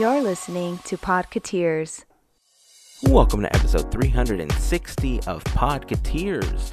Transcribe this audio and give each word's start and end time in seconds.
You're 0.00 0.22
listening 0.22 0.78
to 0.86 0.96
Podcateers. 0.96 2.04
Welcome 3.04 3.42
to 3.42 3.54
episode 3.54 3.92
360 3.92 5.20
of 5.20 5.44
Podcateers. 5.44 6.72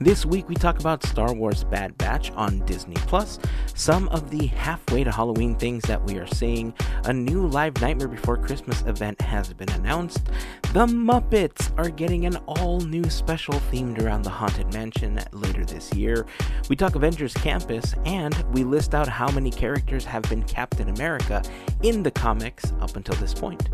This 0.00 0.24
week 0.24 0.48
we 0.48 0.54
talk 0.54 0.80
about 0.80 1.04
Star 1.04 1.34
Wars 1.34 1.62
Bad 1.64 1.98
Batch 1.98 2.30
on 2.30 2.64
Disney 2.64 2.94
Plus, 2.94 3.38
some 3.74 4.08
of 4.08 4.30
the 4.30 4.46
halfway 4.46 5.04
to 5.04 5.12
Halloween 5.12 5.56
things 5.56 5.82
that 5.82 6.02
we 6.04 6.16
are 6.16 6.26
seeing, 6.26 6.72
a 7.06 7.12
new 7.12 7.46
live 7.46 7.78
Nightmare 7.80 8.08
Before 8.08 8.36
Christmas 8.36 8.82
event 8.82 9.20
has 9.20 9.52
been 9.52 9.70
announced, 9.72 10.30
the 10.72 10.86
Muppets 10.86 11.70
are 11.76 11.90
getting 11.90 12.24
an 12.24 12.36
all 12.46 12.80
new 12.80 13.04
special 13.10 13.54
themed 13.70 14.02
around 14.02 14.22
the 14.22 14.30
Haunted 14.30 14.72
Mansion 14.72 15.20
later 15.32 15.64
this 15.64 15.92
year. 15.92 16.24
We 16.70 16.76
talk 16.76 16.94
Avengers 16.94 17.34
Campus, 17.34 17.94
and 18.06 18.34
we 18.54 18.64
list 18.64 18.94
out 18.94 19.06
how 19.06 19.30
many 19.30 19.50
characters 19.50 20.04
have 20.06 20.22
been 20.24 20.42
Captain 20.44 20.88
America 20.88 21.42
in 21.82 22.02
the 22.02 22.10
comics 22.10 22.72
up 22.80 22.96
until 22.96 23.16
this 23.16 23.34
point. 23.34 23.68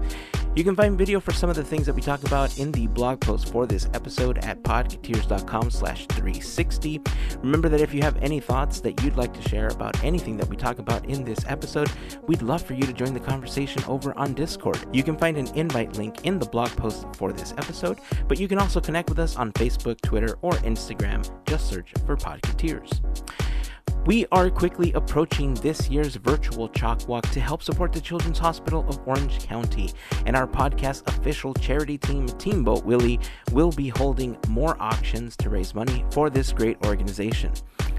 You 0.56 0.64
can 0.64 0.74
find 0.74 0.98
video 0.98 1.20
for 1.20 1.32
some 1.32 1.48
of 1.48 1.54
the 1.54 1.62
things 1.62 1.86
that 1.86 1.94
we 1.94 2.02
talk 2.02 2.24
about 2.24 2.58
in 2.58 2.72
the 2.72 2.88
blog 2.88 3.20
post 3.20 3.52
for 3.52 3.66
this 3.66 3.88
episode 3.94 4.38
at 4.38 4.60
podcateers.com 4.64 5.70
slash 5.70 6.06
360. 6.08 7.00
Remember 7.38 7.68
that 7.68 7.80
if 7.80 7.94
you 7.94 8.02
have 8.02 8.16
any 8.16 8.40
thoughts 8.40 8.80
that 8.80 9.00
you'd 9.02 9.16
like 9.16 9.32
to 9.32 9.48
share 9.48 9.68
about 9.68 10.02
anything 10.02 10.36
that 10.38 10.48
we 10.48 10.56
talk 10.56 10.80
about 10.80 11.04
in 11.06 11.24
this 11.24 11.38
episode, 11.46 11.88
we'd 12.26 12.42
love 12.42 12.62
for 12.62 12.74
you 12.74 12.82
to 12.82 12.92
join 12.92 13.14
the 13.14 13.20
conversation 13.20 13.80
over 13.84 14.12
on 14.18 14.34
Discord. 14.34 14.84
You 14.92 15.04
can 15.04 15.16
find 15.16 15.36
an 15.36 15.46
invite 15.54 15.96
link 15.96 16.26
in 16.26 16.40
the 16.40 16.46
blog 16.46 16.70
post 16.70 17.06
for 17.14 17.32
this 17.32 17.52
episode, 17.56 18.00
but 18.26 18.40
you 18.40 18.48
can 18.48 18.58
also 18.58 18.80
connect 18.80 19.08
with 19.08 19.20
us 19.20 19.36
on 19.36 19.52
Facebook, 19.52 20.00
Twitter, 20.00 20.36
or 20.42 20.52
Instagram. 20.54 21.30
Just 21.46 21.68
search 21.68 21.92
for 22.04 22.16
Podcateers. 22.16 23.00
We 24.06 24.24
are 24.32 24.48
quickly 24.48 24.92
approaching 24.94 25.52
this 25.54 25.90
year's 25.90 26.16
virtual 26.16 26.68
CHOC 26.70 27.06
Walk 27.06 27.28
to 27.30 27.40
help 27.40 27.62
support 27.62 27.92
the 27.92 28.00
Children's 28.00 28.38
Hospital 28.38 28.86
of 28.88 28.98
Orange 29.06 29.46
County, 29.46 29.90
and 30.24 30.34
our 30.34 30.46
podcast 30.46 31.06
official 31.06 31.52
charity 31.52 31.98
team, 31.98 32.26
Teamboat 32.26 32.84
Willie, 32.84 33.20
will 33.52 33.70
be 33.70 33.88
holding 33.88 34.38
more 34.48 34.74
auctions 34.80 35.36
to 35.36 35.50
raise 35.50 35.74
money 35.74 36.04
for 36.12 36.30
this 36.30 36.50
great 36.50 36.78
organization. 36.86 37.52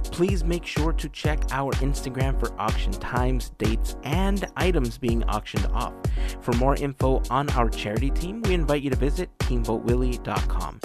Please 0.05 0.43
make 0.43 0.65
sure 0.65 0.91
to 0.91 1.07
check 1.09 1.39
our 1.51 1.71
Instagram 1.73 2.37
for 2.39 2.51
auction 2.59 2.91
times, 2.93 3.51
dates, 3.57 3.95
and 4.03 4.45
items 4.57 4.97
being 4.97 5.23
auctioned 5.25 5.67
off. 5.67 5.93
For 6.41 6.53
more 6.53 6.75
info 6.75 7.21
on 7.29 7.49
our 7.51 7.69
charity 7.69 8.09
team, 8.09 8.41
we 8.41 8.53
invite 8.53 8.81
you 8.81 8.89
to 8.89 8.95
visit 8.95 9.29
teamboatwillie.com. 9.39 10.79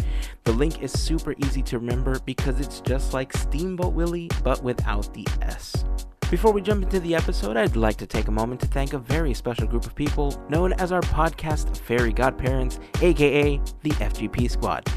The 0.45 0.53
link 0.53 0.80
is 0.80 0.92
super 0.92 1.34
easy 1.39 1.61
to 1.62 1.80
remember 1.80 2.20
because 2.25 2.61
it's 2.61 2.80
just 2.80 3.12
like 3.12 3.36
Steamboat 3.36 3.95
Willie, 3.95 4.30
but 4.45 4.62
without 4.62 5.06
the 5.12 5.27
S. 5.43 5.85
Before 6.31 6.53
we 6.53 6.61
jump 6.61 6.83
into 6.83 6.99
the 6.99 7.15
episode, 7.15 7.57
I'd 7.57 7.77
like 7.77 7.97
to 7.99 8.07
take 8.07 8.27
a 8.27 8.33
moment 8.33 8.61
to 8.62 8.67
thank 8.67 8.93
a 8.93 8.99
very 8.99 9.33
special 9.33 9.69
group 9.69 9.87
of 9.87 9.95
people 9.95 10.43
known 10.48 10.73
as 10.75 10.91
our 10.91 11.03
podcast 11.03 11.77
fairy 11.77 12.13
godparents, 12.13 12.81
aka 13.01 13.61
the 13.83 13.91
FGP 13.91 14.51
Squad, 14.51 14.89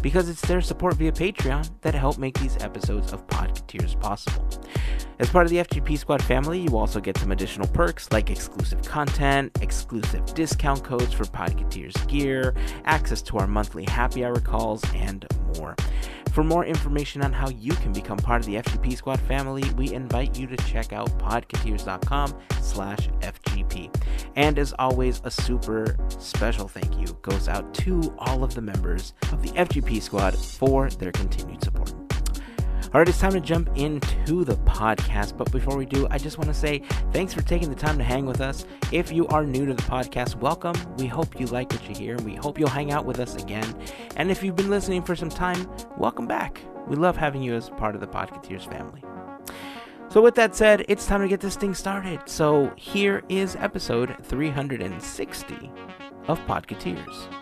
because 0.00 0.30
it's 0.30 0.40
their 0.40 0.62
support 0.62 0.94
via 0.94 1.12
Patreon 1.12 1.68
that 1.82 1.94
help 1.94 2.16
make 2.16 2.38
these 2.38 2.56
episodes 2.62 3.12
of 3.12 3.26
Podcateers 3.26 4.00
possible. 4.00 4.48
As 5.18 5.28
part 5.30 5.46
of 5.46 5.50
the 5.50 5.56
FGP 5.56 5.98
Squad 5.98 6.22
family, 6.22 6.60
you 6.60 6.76
also 6.76 7.00
get 7.00 7.18
some 7.18 7.32
additional 7.32 7.66
perks 7.66 8.10
like 8.12 8.30
exclusive 8.30 8.82
content, 8.82 9.50
exclusive 9.60 10.24
discount 10.34 10.84
codes 10.84 11.12
for 11.12 11.24
Podcateers 11.24 12.06
gear, 12.06 12.54
access 12.84 13.20
to 13.22 13.38
our 13.38 13.48
monthly 13.48 13.84
happy 13.84 14.24
hour 14.24 14.38
calls, 14.38 14.82
and 14.94 15.26
more. 15.56 15.74
For 16.30 16.44
more 16.44 16.64
information 16.64 17.24
on 17.24 17.32
how 17.32 17.48
you 17.48 17.72
can 17.72 17.92
become 17.92 18.16
part 18.16 18.42
of 18.42 18.46
the 18.46 18.54
FGP 18.56 18.96
Squad 18.96 19.18
family, 19.22 19.68
we 19.76 19.92
invite 19.92 20.38
you 20.38 20.46
to 20.46 20.56
check 20.58 20.92
out 20.92 21.08
podcateers.com 21.18 22.38
slash 22.60 23.08
FGP. 23.20 23.92
And 24.36 24.56
as 24.56 24.72
always, 24.78 25.20
a 25.24 25.32
super 25.32 25.96
special 26.18 26.68
thank 26.68 26.96
you 26.96 27.18
goes 27.22 27.48
out 27.48 27.74
to 27.74 28.14
all 28.18 28.44
of 28.44 28.54
the 28.54 28.62
members 28.62 29.14
of 29.32 29.42
the 29.42 29.48
FGP 29.48 30.00
Squad 30.00 30.36
for 30.36 30.90
their 30.90 31.10
continued 31.10 31.64
support. 31.64 31.97
All 32.94 33.00
right, 33.00 33.08
it's 33.08 33.20
time 33.20 33.32
to 33.32 33.40
jump 33.40 33.68
into 33.76 34.46
the 34.46 34.56
podcast. 34.64 35.36
But 35.36 35.52
before 35.52 35.76
we 35.76 35.84
do, 35.84 36.08
I 36.10 36.16
just 36.16 36.38
want 36.38 36.48
to 36.48 36.54
say 36.54 36.78
thanks 37.12 37.34
for 37.34 37.42
taking 37.42 37.68
the 37.68 37.76
time 37.76 37.98
to 37.98 38.04
hang 38.04 38.24
with 38.24 38.40
us. 38.40 38.64
If 38.92 39.12
you 39.12 39.26
are 39.28 39.44
new 39.44 39.66
to 39.66 39.74
the 39.74 39.82
podcast, 39.82 40.36
welcome. 40.36 40.74
We 40.96 41.06
hope 41.06 41.38
you 41.38 41.44
like 41.48 41.70
what 41.70 41.86
you 41.86 41.94
hear, 41.94 42.14
and 42.14 42.24
we 42.24 42.34
hope 42.34 42.58
you'll 42.58 42.70
hang 42.70 42.90
out 42.90 43.04
with 43.04 43.20
us 43.20 43.36
again. 43.36 43.78
And 44.16 44.30
if 44.30 44.42
you've 44.42 44.56
been 44.56 44.70
listening 44.70 45.02
for 45.02 45.14
some 45.14 45.28
time, 45.28 45.70
welcome 45.98 46.26
back. 46.26 46.62
We 46.86 46.96
love 46.96 47.14
having 47.14 47.42
you 47.42 47.54
as 47.54 47.68
part 47.68 47.94
of 47.94 48.00
the 48.00 48.06
Podcateers 48.06 48.66
family. 48.72 49.04
So, 50.08 50.22
with 50.22 50.34
that 50.36 50.56
said, 50.56 50.86
it's 50.88 51.04
time 51.04 51.20
to 51.20 51.28
get 51.28 51.40
this 51.40 51.56
thing 51.56 51.74
started. 51.74 52.26
So, 52.26 52.72
here 52.76 53.22
is 53.28 53.54
episode 53.56 54.16
360 54.22 55.70
of 56.26 56.40
Podcateers. 56.46 57.37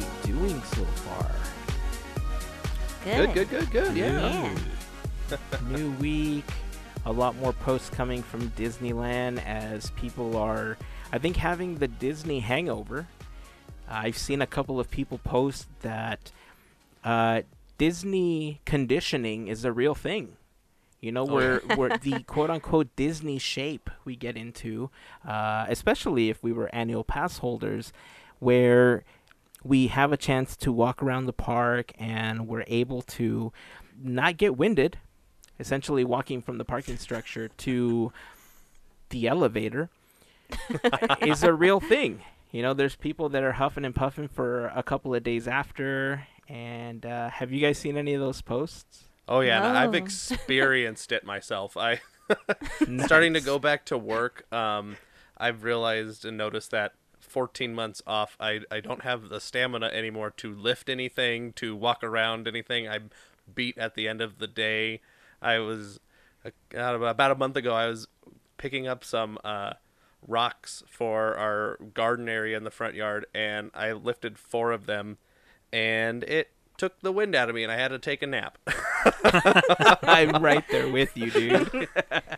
Everybody 0.00 0.32
doing 0.32 0.62
so 0.62 0.84
far? 0.84 1.30
Good, 3.04 3.34
good, 3.34 3.50
good, 3.50 3.70
good. 3.70 3.96
Yeah. 3.96 4.52
Yeah. 5.30 5.36
New 5.70 5.92
week, 5.92 6.44
a 7.06 7.12
lot 7.12 7.36
more 7.36 7.52
posts 7.52 7.88
coming 7.90 8.22
from 8.22 8.50
Disneyland 8.50 9.44
as 9.44 9.90
people 9.92 10.36
are, 10.36 10.76
I 11.12 11.18
think, 11.18 11.36
having 11.36 11.76
the 11.76 11.88
Disney 11.88 12.40
hangover. 12.40 13.06
I've 13.88 14.18
seen 14.18 14.42
a 14.42 14.46
couple 14.46 14.78
of 14.78 14.90
people 14.90 15.18
post 15.18 15.66
that 15.82 16.30
uh, 17.04 17.42
Disney 17.78 18.60
conditioning 18.64 19.48
is 19.48 19.64
a 19.64 19.72
real 19.72 19.94
thing. 19.94 20.36
You 21.00 21.12
know, 21.12 21.22
Oh, 21.22 21.34
where 21.34 21.58
where 21.76 21.96
the 22.02 22.22
quote 22.24 22.50
unquote 22.50 22.94
Disney 22.94 23.38
shape 23.38 23.88
we 24.04 24.16
get 24.16 24.36
into, 24.36 24.90
uh, 25.26 25.64
especially 25.68 26.28
if 26.28 26.42
we 26.42 26.52
were 26.52 26.68
annual 26.74 27.04
pass 27.04 27.38
holders, 27.38 27.92
where 28.38 29.04
we 29.64 29.88
have 29.88 30.12
a 30.12 30.16
chance 30.16 30.56
to 30.58 30.72
walk 30.72 31.02
around 31.02 31.26
the 31.26 31.32
park 31.32 31.92
and 31.98 32.48
we're 32.48 32.64
able 32.66 33.02
to 33.02 33.52
not 34.02 34.36
get 34.36 34.56
winded, 34.56 34.98
essentially 35.58 36.04
walking 36.04 36.40
from 36.40 36.58
the 36.58 36.64
parking 36.64 36.96
structure 36.96 37.48
to 37.48 38.12
the 39.10 39.26
elevator 39.26 39.90
is 41.20 41.42
a 41.42 41.52
real 41.52 41.80
thing. 41.80 42.22
You 42.50 42.62
know, 42.62 42.74
there's 42.74 42.96
people 42.96 43.28
that 43.28 43.42
are 43.42 43.52
huffing 43.52 43.84
and 43.84 43.94
puffing 43.94 44.28
for 44.28 44.66
a 44.74 44.82
couple 44.82 45.14
of 45.14 45.22
days 45.22 45.46
after. 45.46 46.26
And 46.48 47.06
uh, 47.06 47.28
have 47.30 47.52
you 47.52 47.60
guys 47.60 47.78
seen 47.78 47.96
any 47.96 48.14
of 48.14 48.20
those 48.20 48.42
posts? 48.42 49.04
Oh 49.28 49.40
yeah, 49.40 49.64
and 49.68 49.78
I've 49.78 49.94
experienced 49.94 51.12
it 51.12 51.24
myself. 51.24 51.76
I 51.76 52.00
starting 53.04 53.34
to 53.34 53.40
go 53.40 53.58
back 53.58 53.86
to 53.86 53.98
work. 53.98 54.52
Um, 54.52 54.96
I've 55.36 55.62
realized 55.62 56.24
and 56.24 56.36
noticed 56.36 56.72
that 56.72 56.94
14 57.30 57.74
months 57.74 58.02
off, 58.06 58.36
I 58.40 58.60
I 58.70 58.80
don't 58.80 59.02
have 59.02 59.28
the 59.28 59.40
stamina 59.40 59.86
anymore 59.86 60.30
to 60.38 60.54
lift 60.54 60.88
anything, 60.88 61.52
to 61.54 61.76
walk 61.76 62.02
around 62.02 62.48
anything. 62.48 62.88
I'm 62.88 63.10
beat 63.54 63.78
at 63.78 63.94
the 63.94 64.08
end 64.08 64.20
of 64.20 64.38
the 64.38 64.46
day. 64.46 65.00
I 65.40 65.58
was 65.58 66.00
uh, 66.44 66.50
about 66.76 67.30
a 67.30 67.34
month 67.34 67.56
ago. 67.56 67.74
I 67.74 67.86
was 67.86 68.08
picking 68.58 68.86
up 68.86 69.04
some 69.04 69.38
uh, 69.44 69.74
rocks 70.26 70.82
for 70.88 71.36
our 71.36 71.78
garden 71.94 72.28
area 72.28 72.56
in 72.56 72.64
the 72.64 72.70
front 72.70 72.94
yard, 72.94 73.26
and 73.34 73.70
I 73.74 73.92
lifted 73.92 74.38
four 74.38 74.72
of 74.72 74.86
them, 74.86 75.18
and 75.72 76.24
it 76.24 76.50
took 76.76 77.00
the 77.00 77.12
wind 77.12 77.34
out 77.34 77.48
of 77.50 77.54
me, 77.54 77.62
and 77.62 77.70
I 77.70 77.76
had 77.76 77.88
to 77.88 77.98
take 77.98 78.22
a 78.22 78.26
nap. 78.26 78.58
I'm 80.02 80.42
right 80.42 80.64
there 80.70 80.88
with 80.88 81.14
you, 81.16 81.30
dude. 81.30 81.88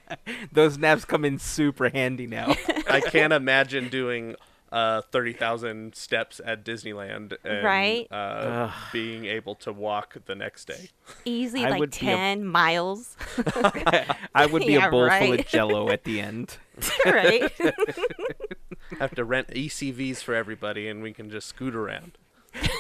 Those 0.53 0.79
naps 0.79 1.05
come 1.05 1.25
in 1.25 1.39
super 1.39 1.89
handy 1.89 2.27
now. 2.27 2.55
I 2.91 3.01
can't 3.01 3.33
imagine 3.33 3.89
doing 3.89 4.35
uh, 4.73 5.03
30,000 5.13 5.95
steps 5.95 6.41
at 6.45 6.65
Disneyland 6.65 7.35
and 7.45 7.63
Right. 7.65 8.11
uh, 8.11 8.73
being 8.93 9.27
able 9.27 9.55
to 9.57 9.73
walk 9.73 10.17
the 10.25 10.35
next 10.35 10.65
day. 10.65 10.89
Easily 11.25 11.65
I 11.65 11.71
like 11.71 11.79
would 11.81 11.91
be 11.91 12.09
a- 12.09 12.17
10 12.17 12.45
miles. 12.47 13.17
I 14.35 14.47
would 14.51 14.65
be 14.67 14.73
Yeah, 14.73 14.89
a 14.89 14.91
bowl 14.91 15.09
full 15.11 15.33
of 15.35 15.47
jello 15.47 15.91
at 15.91 16.05
the 16.05 16.21
end. 16.29 16.57
right? 17.05 17.53
have 18.99 19.15
to 19.15 19.25
rent 19.25 19.49
ECVs 19.49 20.23
for 20.23 20.35
everybody 20.35 20.89
and 20.89 21.03
we 21.03 21.13
can 21.13 21.31
just 21.31 21.49
scoot 21.49 21.75
around. 21.75 22.19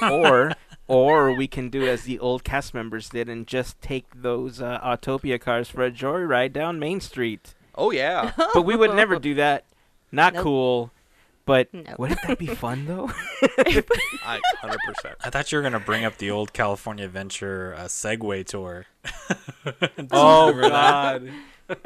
or 0.02 0.52
or 0.88 1.32
we 1.34 1.46
can 1.46 1.70
do 1.70 1.86
as 1.86 2.02
the 2.04 2.18
old 2.18 2.44
cast 2.44 2.74
members 2.74 3.08
did 3.08 3.28
and 3.28 3.46
just 3.46 3.80
take 3.80 4.04
those 4.22 4.60
uh, 4.60 4.78
Autopia 4.80 5.40
cars 5.40 5.68
for 5.68 5.84
a 5.84 5.90
joyride 5.90 6.52
down 6.52 6.78
Main 6.78 7.00
Street. 7.00 7.54
Oh, 7.74 7.90
yeah. 7.90 8.32
But 8.52 8.62
we 8.66 8.76
would 8.76 8.94
never 8.94 9.18
do 9.18 9.34
that. 9.36 9.64
Not 10.10 10.34
Nope. 10.34 10.42
cool. 10.42 10.90
But 11.44 11.72
Nope. 11.74 11.98
wouldn't 11.98 12.20
that 12.26 12.38
be 12.38 12.46
fun 12.46 12.86
though? 12.86 13.10
I 13.58 14.40
100%. 14.62 15.14
I 15.24 15.30
thought 15.30 15.50
you 15.50 15.58
were 15.58 15.62
gonna 15.62 15.80
bring 15.80 16.04
up 16.04 16.18
the 16.18 16.30
old 16.30 16.52
California 16.52 17.04
Adventure 17.04 17.74
uh, 17.76 17.82
Segway 17.84 18.46
tour. 18.46 18.86
oh 20.12 20.52
God. 20.68 21.28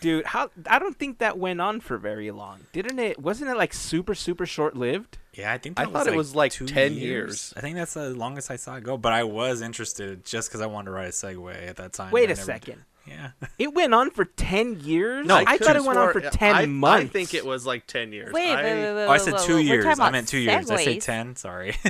Dude, 0.00 0.26
how 0.26 0.50
I 0.68 0.78
don't 0.78 0.96
think 0.96 1.18
that 1.18 1.38
went 1.38 1.60
on 1.60 1.80
for 1.80 1.96
very 1.96 2.30
long. 2.30 2.60
Didn't 2.72 2.98
it? 2.98 3.18
Wasn't 3.18 3.50
it 3.50 3.56
like 3.56 3.72
super 3.72 4.14
super 4.14 4.44
short 4.46 4.76
lived? 4.76 5.18
Yeah, 5.34 5.52
I 5.52 5.58
think 5.58 5.78
I 5.78 5.84
that 5.84 5.92
thought 5.92 6.06
it 6.06 6.14
was 6.16 6.34
like 6.34 6.52
two 6.52 6.66
10 6.66 6.94
years. 6.94 7.52
I 7.56 7.60
think 7.60 7.76
that's 7.76 7.94
the 7.94 8.10
longest 8.10 8.50
I 8.50 8.56
saw 8.56 8.76
it 8.76 8.84
go. 8.84 8.96
But 8.96 9.12
I 9.12 9.24
was 9.24 9.60
interested 9.60 10.24
just 10.24 10.48
because 10.48 10.60
I 10.60 10.66
wanted 10.66 10.86
to 10.86 10.90
ride 10.92 11.08
a 11.08 11.12
Segway 11.12 11.68
at 11.68 11.76
that 11.76 11.92
time. 11.92 12.10
Wait 12.10 12.22
I 12.28 12.32
a 12.32 12.36
never 12.36 12.42
second. 12.42 12.74
did. 12.76 12.84
Yeah. 13.06 13.30
It 13.58 13.72
went 13.74 13.94
on 13.94 14.10
for 14.10 14.24
10 14.24 14.80
years? 14.80 15.26
No, 15.26 15.36
I 15.36 15.56
thought 15.56 15.76
it 15.76 15.84
went 15.84 15.98
on 15.98 16.12
for 16.12 16.20
10 16.20 16.54
I, 16.54 16.66
months. 16.66 17.10
I 17.10 17.12
think 17.12 17.32
it 17.32 17.44
was 17.46 17.64
like 17.64 17.86
10 17.86 18.12
years. 18.12 18.32
Wait, 18.32 18.50
I, 18.50 18.56
wait, 18.56 18.74
wait, 18.74 18.86
oh, 18.86 18.96
wait. 18.96 19.04
Oh, 19.06 19.10
I 19.10 19.16
said 19.16 19.38
two 19.38 19.56
wait, 19.56 19.66
years. 19.66 19.98
I 19.98 20.10
meant 20.10 20.28
two 20.28 20.38
years. 20.38 20.70
I 20.70 20.84
said 20.84 21.00
ten. 21.00 21.36
Sorry. 21.36 21.76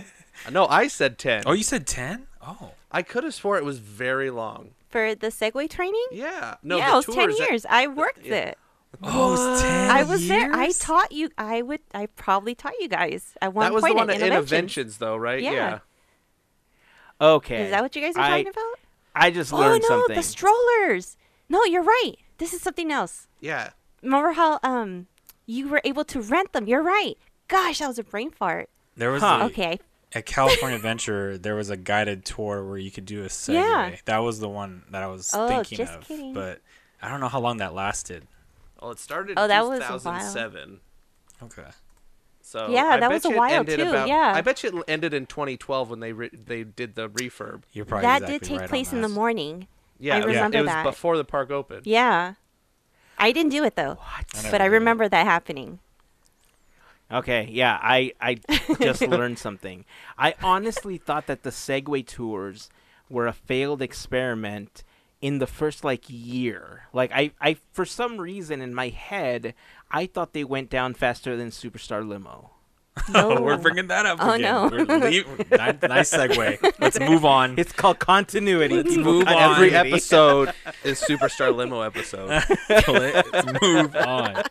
No, 0.53 0.67
I 0.67 0.87
said 0.87 1.19
10. 1.19 1.45
oh, 1.47 1.53
you 1.53 1.63
said 1.63 1.87
ten? 1.87 2.27
Oh. 2.47 2.73
I 2.93 3.03
could 3.03 3.25
have 3.25 3.35
swore 3.35 3.57
it 3.57 3.65
was 3.65 3.79
very 3.79 4.31
long. 4.31 4.71
For 4.91 5.15
the 5.15 5.29
Segway 5.29 5.69
training? 5.69 6.07
Yeah. 6.13 6.57
No, 6.63 6.77
yeah, 6.77 6.93
it 6.93 6.97
was 6.97 7.07
10 7.07 7.15
tours 7.15 7.39
that- 7.39 7.51
years. 7.51 7.67
I 7.69 7.87
worked 7.87 8.25
yeah. 8.25 8.35
it. 8.35 8.59
Oh, 9.03 9.29
it 9.29 9.31
was 9.31 9.63
ten. 9.63 9.91
I 9.91 10.03
was 10.05 10.29
there. 10.29 10.53
I 10.53 10.73
taught 10.73 11.13
you. 11.13 11.31
I 11.37 11.63
would. 11.63 11.81
I 11.93 12.07
probably 12.07 12.55
taught 12.55 12.75
you 12.81 12.89
guys 12.89 13.35
at 13.43 13.53
one 13.53 13.65
That 13.65 13.75
was 13.75 13.83
point 13.83 13.95
the 13.95 13.99
one 13.99 14.11
at 14.11 14.23
at 14.23 14.33
Innoventions. 14.33 14.69
Innoventions, 14.69 14.99
though, 14.99 15.17
right? 15.17 15.43
Yeah. 15.43 15.81
Okay. 17.21 17.65
Is 17.65 17.71
that 17.71 17.83
what 17.83 17.95
you 17.97 18.03
guys 18.03 18.17
are 18.17 18.23
I, 18.23 18.43
talking 18.43 18.49
about? 18.49 18.79
I 19.17 19.31
just 19.31 19.53
Oh 19.53 19.57
learned 19.59 19.83
no, 19.83 19.89
something. 19.89 20.17
the 20.17 20.23
strollers. 20.23 21.17
No, 21.49 21.65
you're 21.65 21.83
right. 21.83 22.15
This 22.39 22.53
is 22.53 22.61
something 22.61 22.93
else. 22.93 23.27
Yeah. 23.41 23.71
Remember 24.03 24.33
how 24.33 24.61
um 24.63 25.07
you 25.47 25.69
were 25.69 25.81
able 25.85 26.05
to 26.05 26.21
rent 26.21 26.53
them? 26.53 26.67
You're 26.67 26.83
right. 26.83 27.15
Gosh, 27.49 27.79
that 27.79 27.89
was 27.89 27.99
a 27.99 28.05
brain 28.05 28.31
fart. 28.31 28.69
There 28.97 29.11
was 29.11 29.23
Huh. 29.23 29.39
a, 29.43 29.45
Okay. 29.47 29.79
at 30.15 30.27
California 30.27 30.77
Adventure. 30.77 31.39
There 31.39 31.55
was 31.55 31.71
a 31.71 31.77
guided 31.77 32.25
tour 32.25 32.65
where 32.65 32.79
you 32.79 32.91
could 32.91 33.07
do 33.07 33.23
a 33.23 33.27
Segway. 33.29 33.55
Yeah. 33.55 33.97
That 34.05 34.19
was 34.19 34.39
the 34.41 34.49
one 34.49 34.83
that 34.91 35.03
I 35.03 35.07
was 35.07 35.31
Oh, 35.35 35.49
thinking 35.49 35.79
just 35.79 35.95
of. 35.95 36.05
kidding. 36.07 36.35
But 36.35 36.61
I 37.01 37.09
don't 37.09 37.21
know 37.21 37.29
how 37.29 37.41
long 37.41 37.57
that 37.59 37.75
lasted. 37.75 38.27
Well, 38.83 38.91
it 38.91 38.99
started 38.99 39.39
Oh, 39.39 39.45
in 39.45 39.49
that 39.49 39.65
was 39.67 39.79
a 39.81 39.83
while. 39.83 40.19
2007. 40.19 40.81
Okay. 41.43 41.69
So 42.47 42.69
Yeah, 42.71 42.85
I 42.85 43.01
that 43.01 43.09
bet 43.09 43.11
was 43.11 43.25
a 43.25 43.29
you 43.31 43.35
it 43.35 43.39
while, 43.39 43.51
ended 43.51 43.81
too, 43.81 43.89
About, 43.91 44.07
yeah. 44.07 44.33
I 44.37 44.41
bet 44.41 44.63
you 44.63 44.79
it 44.79 44.85
ended 44.87 45.13
in 45.13 45.27
2012 45.27 45.91
when 45.91 45.99
they 45.99 46.13
re- 46.13 46.31
they 46.33 46.63
did 46.63 46.95
the 46.95 47.09
refurb. 47.09 47.63
You're 47.73 47.85
probably 47.85 48.03
that 48.07 48.23
exactly 48.23 48.39
did 48.39 48.49
take 48.49 48.61
right 48.61 48.69
place 48.69 48.93
in 48.93 49.01
the 49.03 49.09
morning. 49.09 49.67
Yeah, 49.99 50.19
it 50.19 50.27
was- 50.27 50.37
remember 50.37 50.59
it 50.59 50.61
was 50.61 50.71
that. 50.71 50.85
before 50.85 51.17
the 51.17 51.25
park 51.25 51.51
opened. 51.51 51.89
Yeah. 51.89 52.35
I 53.19 53.33
didn't 53.33 53.51
do 53.51 53.65
it 53.65 53.75
though, 53.75 53.99
I 54.01 54.23
but 54.33 54.43
never 54.45 54.57
I 54.57 54.59
did 54.69 54.73
remember 54.75 55.09
that 55.09 55.27
happening. 55.27 55.81
Okay, 57.11 57.49
yeah, 57.51 57.79
I 57.83 58.13
I 58.21 58.39
just 58.81 59.01
learned 59.09 59.39
something. 59.41 59.85
I 60.17 60.35
honestly 60.43 60.99
thought 60.99 61.27
that 61.27 61.43
the 61.43 61.51
Segway 61.51 62.07
tours 62.07 62.69
were 63.09 63.27
a 63.27 63.33
failed 63.33 63.83
experiment 63.83 64.85
in 65.27 65.39
the 65.41 65.47
first 65.49 65.83
like 65.83 66.05
year. 66.07 66.87
Like 66.93 67.11
I 67.13 67.33
I 67.41 67.57
for 67.73 67.85
some 67.85 68.19
reason 68.19 68.61
in 68.61 68.73
my 68.73 68.91
head, 68.91 69.55
I 69.91 70.07
thought 70.07 70.33
they 70.33 70.45
went 70.45 70.71
down 70.71 70.95
faster 70.95 71.37
than 71.37 71.51
Superstar 71.51 72.07
Limo. 72.07 72.53
No. 73.13 73.41
We're 73.43 73.57
bringing 73.59 73.87
that 73.89 74.07
up 74.07 74.19
Oh, 74.21 74.33
again. 74.33 74.43
no. 74.53 74.69
We're 74.71 74.85
leave- 74.99 75.51
nice, 75.51 75.75
nice 75.83 76.11
segue. 76.13 76.75
Let's 76.81 76.99
move 76.99 77.25
on. 77.25 77.59
It's 77.59 77.73
called 77.73 77.99
continuity. 77.99 78.77
Let's 78.83 78.97
move 78.97 79.27
on. 79.29 79.53
Every 79.53 79.75
episode 79.75 80.53
is 80.85 81.01
Superstar 81.01 81.55
Limo 81.55 81.83
episode. 81.83 82.43
Let's 82.69 83.63
move 83.63 83.95
on. 83.97 84.43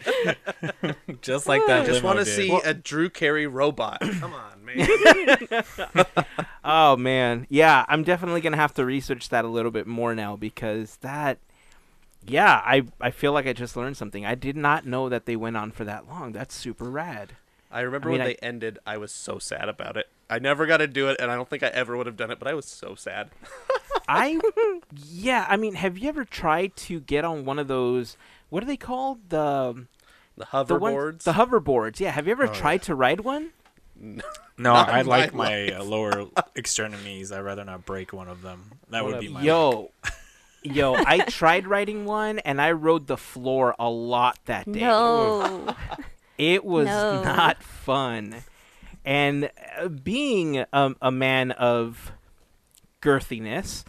Just 1.21 1.47
like 1.47 1.65
that. 1.68 1.81
I 1.81 1.86
just 1.86 2.03
limo 2.03 2.07
want 2.15 2.19
to 2.19 2.25
did. 2.25 2.36
see 2.36 2.59
a 2.63 2.74
Drew 2.74 3.09
Carey 3.09 3.47
robot. 3.47 4.00
Come 4.19 4.33
on, 4.33 4.63
man. 4.65 4.88
Oh 6.63 6.97
man, 6.97 7.45
yeah, 7.50 7.86
I'm 7.88 8.03
definitely 8.03 8.42
gonna 8.42 8.57
have 8.57 8.74
to 8.75 8.86
research 8.86 9.30
that 9.30 9.45
a 9.45 9.47
little 9.47 9.69
bit 9.71 9.86
more 9.86 10.15
now 10.15 10.36
because 10.36 10.97
that, 10.97 11.38
yeah, 12.25 12.62
I 12.65 12.83
I 13.00 13.12
feel 13.12 13.33
like 13.33 13.45
I 13.47 13.53
just 13.53 13.77
learned 13.77 13.97
something. 13.97 14.25
I 14.25 14.33
did 14.36 14.57
not 14.57 14.86
know 14.86 15.07
that 15.09 15.25
they 15.25 15.36
went 15.36 15.57
on 15.57 15.71
for 15.71 15.83
that 15.83 16.07
long. 16.07 16.31
That's 16.31 16.56
super 16.56 16.86
rad. 16.89 17.33
I 17.71 17.81
remember 17.81 18.09
I 18.09 18.12
mean, 18.12 18.19
when 18.19 18.27
I- 18.27 18.31
they 18.31 18.39
ended. 18.47 18.79
I 18.85 18.97
was 18.97 19.12
so 19.12 19.39
sad 19.39 19.67
about 19.69 19.97
it. 19.97 20.07
I 20.29 20.39
never 20.39 20.65
got 20.65 20.77
to 20.77 20.88
do 20.88 21.09
it, 21.09 21.17
and 21.19 21.29
I 21.29 21.35
don't 21.35 21.47
think 21.50 21.62
I 21.62 21.67
ever 21.67 21.95
would 21.95 22.07
have 22.07 22.17
done 22.17 22.31
it. 22.31 22.39
But 22.39 22.47
I 22.47 22.53
was 22.56 22.65
so 22.65 22.95
sad. 22.95 23.29
I, 24.07 24.39
yeah, 24.95 25.45
I 25.47 25.56
mean, 25.57 25.75
have 25.75 25.97
you 25.97 26.09
ever 26.09 26.25
tried 26.25 26.75
to 26.77 27.00
get 27.00 27.23
on 27.25 27.45
one 27.45 27.59
of 27.59 27.67
those? 27.67 28.17
What 28.50 28.63
are 28.63 28.65
they 28.67 28.77
called? 28.77 29.29
The 29.29 29.85
The 30.38 30.63
the 30.63 30.75
ones- 30.75 30.95
hoverboards. 30.95 31.23
the 31.23 31.33
hoverboards. 31.33 32.00
Yeah, 32.00 32.12
have 32.12 32.25
you 32.27 32.31
ever 32.31 32.47
Oh, 32.50 32.53
tried 32.53 32.81
to 32.83 32.95
ride 32.95 33.21
one? 33.21 33.51
No, 33.97 34.21
Not 34.57 34.89
I 34.89 35.01
like 35.03 35.33
my 35.33 35.68
my 35.69 35.75
uh, 35.75 35.83
lower 35.83 36.25
extremities. 36.56 37.31
I'd 37.31 37.39
rather 37.41 37.63
not 37.63 37.85
break 37.85 38.11
one 38.11 38.27
of 38.27 38.41
them. 38.41 38.71
That 38.89 39.06
would 39.06 39.19
be 39.19 39.27
my. 39.29 39.41
Yo, 39.41 39.91
yo, 40.63 40.95
I 40.95 41.19
tried 41.29 41.65
riding 41.68 42.06
one 42.06 42.39
and 42.39 42.59
I 42.61 42.71
rode 42.71 43.07
the 43.07 43.15
floor 43.18 43.73
a 43.79 43.89
lot 43.89 44.38
that 44.45 44.69
day. 44.71 44.79
No. 44.81 45.75
It 46.37 46.65
was 46.65 46.87
No. 46.87 47.21
not 47.23 47.63
fun. 47.63 48.43
And 49.05 49.51
uh, 49.77 49.87
being 49.87 50.65
um, 50.73 50.95
a 51.01 51.11
man 51.11 51.51
of 51.51 52.11
girthiness, 53.01 53.83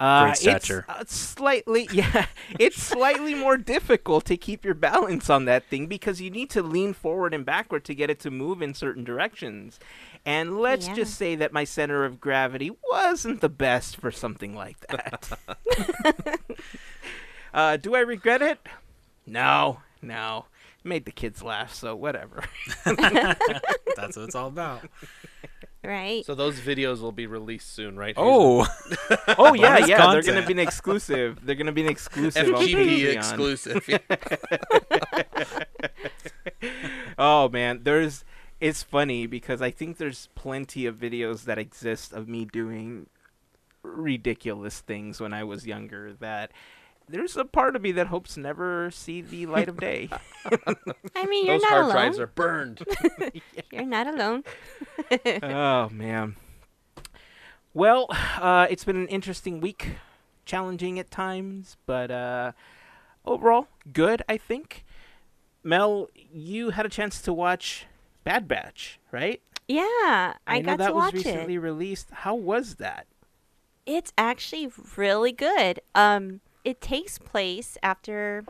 uh, 0.00 0.24
Great 0.24 0.36
stature. 0.36 0.86
It's, 0.88 0.88
uh, 0.88 1.04
slightly, 1.06 1.86
yeah, 1.92 2.26
it's 2.58 2.82
slightly 2.82 3.34
more 3.34 3.56
difficult 3.56 4.24
to 4.26 4.36
keep 4.36 4.64
your 4.64 4.74
balance 4.74 5.30
on 5.30 5.44
that 5.44 5.64
thing 5.68 5.86
because 5.86 6.20
you 6.20 6.30
need 6.30 6.50
to 6.50 6.62
lean 6.62 6.94
forward 6.94 7.32
and 7.34 7.44
backward 7.44 7.84
to 7.84 7.94
get 7.94 8.10
it 8.10 8.18
to 8.20 8.30
move 8.30 8.60
in 8.62 8.74
certain 8.74 9.04
directions. 9.04 9.78
And 10.26 10.58
let's 10.58 10.88
Yeah. 10.88 10.94
just 10.94 11.14
say 11.14 11.36
that 11.36 11.52
my 11.52 11.64
center 11.64 12.04
of 12.04 12.20
gravity 12.20 12.72
wasn't 12.90 13.40
the 13.40 13.48
best 13.48 13.96
for 13.96 14.10
something 14.10 14.54
like 14.54 14.80
that. 14.88 15.30
uh, 17.54 17.76
do 17.76 17.94
I 17.94 18.00
regret 18.00 18.42
it? 18.42 18.58
No, 19.26 19.80
no. 20.02 20.46
Made 20.84 21.06
the 21.06 21.12
kids 21.12 21.42
laugh, 21.42 21.72
so 21.72 21.96
whatever. 21.96 22.44
That's 22.84 24.16
what 24.16 24.18
it's 24.18 24.34
all 24.34 24.48
about. 24.48 24.82
right. 25.82 26.24
so 26.26 26.34
those 26.34 26.60
videos 26.60 27.00
will 27.00 27.10
be 27.12 27.26
released 27.26 27.74
soon, 27.74 27.96
right? 27.96 28.14
Oh, 28.18 28.66
Oh 29.38 29.54
yeah, 29.54 29.76
Bonus 29.76 29.88
yeah. 29.88 30.12
They're 30.12 30.22
gonna 30.22 30.46
be 30.46 30.52
an 30.52 30.58
exclusive. 30.58 31.40
They're 31.44 31.54
gonna 31.54 31.72
be 31.72 31.82
an 31.82 31.88
exclusive. 31.88 32.46
FGP 32.46 33.14
exclusive. 33.14 33.88
Oh 37.18 37.48
man, 37.48 37.80
there's. 37.84 38.24
It's 38.60 38.82
funny 38.82 39.26
because 39.26 39.60
I 39.60 39.70
think 39.70 39.98
there's 39.98 40.28
plenty 40.34 40.86
of 40.86 40.96
videos 40.96 41.44
that 41.44 41.58
exist 41.58 42.12
of 42.12 42.28
me 42.28 42.44
doing 42.44 43.06
ridiculous 43.82 44.80
things 44.80 45.20
when 45.20 45.32
I 45.32 45.44
was 45.44 45.66
younger. 45.66 46.14
That 46.20 46.50
there's 47.08 47.36
a 47.36 47.44
part 47.44 47.76
of 47.76 47.82
me 47.82 47.92
that 47.92 48.08
hopes 48.08 48.36
never 48.36 48.90
see 48.90 49.20
the 49.20 49.46
light 49.46 49.68
of 49.68 49.78
day. 49.78 50.08
I 51.14 51.26
mean, 51.26 51.46
you're 51.46 51.56
those 51.56 51.62
not 51.62 51.70
hard 51.70 51.84
alone. 51.84 51.92
drives 51.92 52.18
are 52.18 52.26
burned. 52.26 52.82
You're 53.72 53.84
not 53.84 54.06
alone. 54.06 54.44
oh 55.42 55.88
man. 55.90 56.36
Well, 57.72 58.06
uh, 58.10 58.66
it's 58.70 58.84
been 58.84 58.96
an 58.96 59.08
interesting 59.08 59.60
week, 59.60 59.96
challenging 60.44 60.98
at 60.98 61.10
times, 61.10 61.76
but 61.86 62.10
uh, 62.10 62.52
overall 63.24 63.68
good. 63.92 64.22
I 64.28 64.36
think. 64.36 64.84
Mel, 65.66 66.10
you 66.14 66.70
had 66.70 66.84
a 66.84 66.90
chance 66.90 67.22
to 67.22 67.32
watch 67.32 67.86
Bad 68.22 68.46
Batch, 68.46 69.00
right? 69.10 69.40
Yeah, 69.66 70.34
I, 70.46 70.60
know 70.60 70.72
got 70.72 70.78
that 70.78 70.88
to 70.88 70.94
was 70.94 71.12
recently 71.14 71.54
it. 71.54 71.58
released. 71.58 72.08
How 72.10 72.34
was 72.34 72.74
that? 72.74 73.06
It's 73.86 74.12
actually 74.18 74.70
really 74.96 75.32
good. 75.32 75.80
Um, 75.94 76.40
it 76.64 76.80
takes 76.80 77.18
place 77.18 77.76
after 77.82 78.44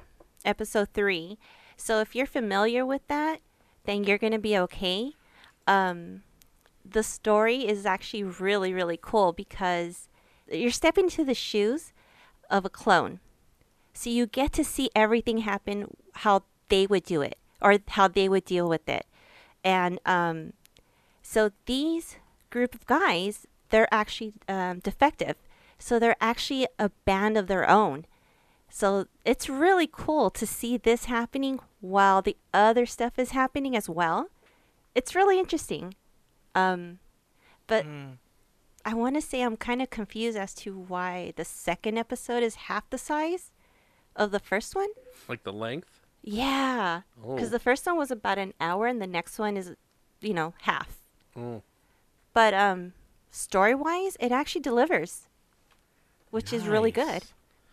episode 0.45 0.89
three, 0.95 1.39
so 1.77 2.01
if 2.01 2.15
you're 2.15 2.27
familiar 2.27 2.87
with 2.87 3.07
that, 3.09 3.41
then 3.85 4.05
you're 4.05 4.19
gonna 4.19 4.39
be 4.39 4.57
okay. 4.57 5.13
Um, 5.67 6.23
the 6.85 7.03
story 7.03 7.67
is 7.67 7.87
actually 7.87 8.23
really 8.23 8.73
really 8.73 8.99
cool 9.01 9.33
because 9.33 10.09
you're 10.51 10.71
stepping 10.71 11.05
into 11.05 11.25
the 11.25 11.35
shoes 11.35 11.93
of 12.51 12.65
a 12.65 12.71
clone, 12.71 13.21
so 13.93 14.11
you 14.11 14.27
get 14.27 14.53
to 14.53 14.65
see 14.65 14.91
everything 14.95 15.39
happen 15.39 15.97
how 16.17 16.45
they 16.69 16.87
would 16.87 17.05
do 17.05 17.23
it 17.23 17.39
or 17.61 17.79
how 17.89 18.09
they 18.09 18.29
would 18.29 18.45
deal 18.45 18.69
with 18.69 18.89
it, 18.89 19.07
and 19.65 19.99
um, 20.07 20.53
so 21.23 21.51
these 21.67 22.17
group 22.51 22.75
of 22.75 22.87
guys, 22.87 23.47
they're 23.71 23.93
actually 23.93 24.33
um, 24.49 24.79
defective. 24.79 25.37
So 25.79 25.99
they're 25.99 26.17
actually 26.21 26.67
a 26.79 26.91
band 27.05 27.37
of 27.37 27.47
their 27.47 27.69
own. 27.69 28.07
So 28.69 29.07
it's 29.25 29.49
really 29.49 29.89
cool 29.91 30.31
to 30.31 30.47
see 30.47 30.77
this 30.77 31.05
happening 31.05 31.61
while 31.81 32.23
the 32.23 32.37
other 32.53 32.87
stuff 32.87 33.19
is 33.19 33.31
happening 33.31 33.77
as 33.77 33.89
well. 33.89 34.29
It's 34.95 35.15
really 35.15 35.39
interesting. 35.39 35.95
Um, 36.55 36.99
but 37.67 37.85
I 38.85 38.95
want 38.95 39.15
to 39.17 39.21
say 39.21 39.43
I'm 39.43 39.57
kind 39.57 39.81
of 39.83 39.91
confused 39.91 40.37
as 40.37 40.55
to 40.57 40.77
why 40.77 41.33
the 41.37 41.45
second 41.45 41.99
episode 41.99 42.43
is 42.43 42.55
half 42.67 42.89
the 42.91 42.99
size 42.99 43.53
of 44.17 44.31
the 44.31 44.41
first 44.41 44.75
one. 44.75 44.89
like 45.29 45.43
the 45.45 45.53
length. 45.53 46.01
Yeah, 46.23 47.03
because 47.21 47.49
Oh. 47.49 47.51
the 47.51 47.59
first 47.59 47.85
one 47.87 47.97
was 47.99 48.11
about 48.11 48.39
an 48.39 48.55
hour, 48.61 48.87
and 48.87 49.01
the 49.01 49.07
next 49.07 49.39
one 49.39 49.57
is, 49.57 49.75
you 50.21 50.33
know, 50.33 50.55
half. 50.63 51.03
Oh. 51.37 51.63
But 52.33 52.55
um, 52.55 52.95
story 53.31 53.75
wise, 53.75 54.17
it 54.21 54.33
actually 54.33 54.63
delivers, 54.63 55.29
which 56.35 56.53
is 56.53 56.67
really 56.67 56.91
good. 56.91 57.23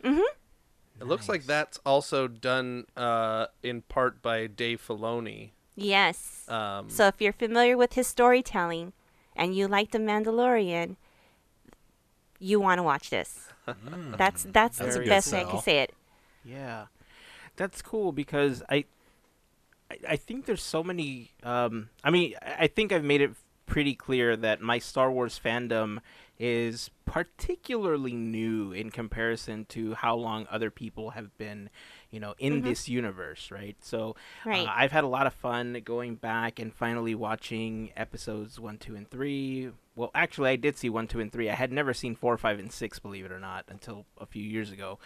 Mm-hmm. 0.03 1.01
It 1.01 1.07
looks 1.07 1.27
like 1.27 1.47
that's 1.47 1.79
also 1.83 2.27
done 2.27 2.85
uh, 2.95 3.47
in 3.63 3.81
part 3.81 4.21
by 4.21 4.45
Dave 4.45 4.79
Filoni. 4.87 5.49
Yes. 5.75 6.45
Um, 6.47 6.87
So 6.87 7.07
if 7.07 7.19
you're 7.19 7.33
familiar 7.33 7.75
with 7.75 7.93
his 7.93 8.05
storytelling 8.05 8.93
and 9.35 9.55
you 9.55 9.67
like 9.67 9.89
The 9.89 9.97
Mandalorian, 9.97 10.97
you 12.37 12.59
want 12.59 12.77
to 12.77 12.83
watch 12.83 13.09
this. 13.09 13.47
Mm. 13.67 14.15
That's 14.17 14.43
that's, 14.43 14.77
That's 14.77 14.95
the 14.95 15.05
best 15.05 15.33
way 15.33 15.41
I 15.41 15.43
can 15.45 15.61
say 15.61 15.79
it. 15.79 15.93
Yeah, 16.45 16.85
that's 17.55 17.81
cool 17.81 18.11
because 18.11 18.61
I, 18.69 18.85
I, 19.89 19.97
I 20.09 20.15
think 20.17 20.45
there's 20.45 20.63
so 20.63 20.83
many. 20.83 21.31
Um, 21.41 21.89
I 22.03 22.09
mean, 22.09 22.35
I 22.41 22.65
I 22.65 22.67
think 22.67 22.91
I've 22.91 23.03
made 23.03 23.21
it 23.21 23.31
pretty 23.65 23.95
clear 23.95 24.35
that 24.35 24.61
my 24.61 24.79
Star 24.79 25.11
Wars 25.11 25.39
fandom 25.43 25.99
is 26.43 26.89
particularly 27.05 28.13
new 28.13 28.71
in 28.71 28.89
comparison 28.89 29.63
to 29.65 29.93
how 29.93 30.15
long 30.15 30.47
other 30.49 30.71
people 30.71 31.11
have 31.11 31.37
been, 31.37 31.69
you 32.09 32.19
know, 32.19 32.33
in 32.39 32.61
Mhm. 32.61 32.63
this 32.63 32.89
universe, 32.89 33.51
right? 33.51 33.75
So 33.83 34.15
Right. 34.43 34.67
uh, 34.67 34.73
I've 34.75 34.91
had 34.91 35.03
a 35.03 35.07
lot 35.07 35.27
of 35.27 35.35
fun 35.35 35.79
going 35.85 36.15
back 36.15 36.57
and 36.57 36.73
finally 36.73 37.13
watching 37.13 37.91
episodes 37.95 38.59
one, 38.59 38.79
two, 38.79 38.95
and 38.95 39.07
three. 39.07 39.69
Well, 39.95 40.09
actually, 40.15 40.49
I 40.49 40.55
did 40.55 40.77
see 40.79 40.89
one, 40.89 41.07
two, 41.07 41.19
and 41.19 41.31
three. 41.31 41.47
I 41.47 41.53
had 41.53 41.71
never 41.71 41.93
seen 41.93 42.15
four, 42.15 42.35
five, 42.39 42.57
and 42.57 42.71
six, 42.71 42.97
believe 42.97 43.25
it 43.25 43.31
or 43.31 43.39
not, 43.39 43.65
until 43.67 44.07
a 44.17 44.25
few 44.25 44.43
years 44.43 44.71
ago. 44.71 44.97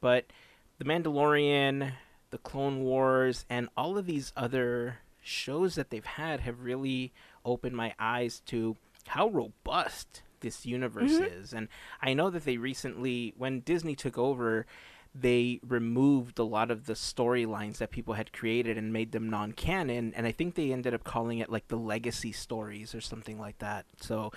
But 0.00 0.32
The 0.78 0.86
Mandalorian, 0.86 1.92
The 2.30 2.38
Clone 2.38 2.80
Wars, 2.80 3.44
and 3.50 3.68
all 3.76 3.98
of 3.98 4.06
these 4.06 4.32
other 4.34 5.00
shows 5.20 5.74
that 5.74 5.90
they've 5.90 6.02
had 6.06 6.40
have 6.40 6.62
really 6.62 7.12
opened 7.44 7.76
my 7.76 7.94
eyes 7.98 8.40
to 8.46 8.78
how 9.08 9.28
robust 9.28 10.22
this 10.40 10.66
universe 10.66 11.18
Mhm. 11.18 11.40
is. 11.40 11.52
And 11.52 11.68
I 12.00 12.14
know 12.14 12.30
that 12.30 12.44
they 12.44 12.56
recently, 12.56 13.34
when 13.36 13.60
Disney 13.60 13.94
took 13.94 14.18
over, 14.18 14.66
they 15.14 15.60
removed 15.66 16.38
a 16.38 16.44
lot 16.44 16.70
of 16.70 16.86
the 16.86 16.92
storylines 16.92 17.78
that 17.78 17.90
people 17.90 18.14
had 18.14 18.32
created 18.32 18.78
and 18.78 18.92
made 18.92 19.10
them 19.10 19.28
non-canon 19.28 20.14
and 20.14 20.24
i 20.24 20.30
think 20.30 20.54
they 20.54 20.72
ended 20.72 20.94
up 20.94 21.02
calling 21.02 21.40
it 21.40 21.50
like 21.50 21.66
the 21.66 21.76
legacy 21.76 22.30
stories 22.30 22.94
or 22.94 23.00
something 23.00 23.36
like 23.36 23.58
that 23.58 23.84
so 24.00 24.30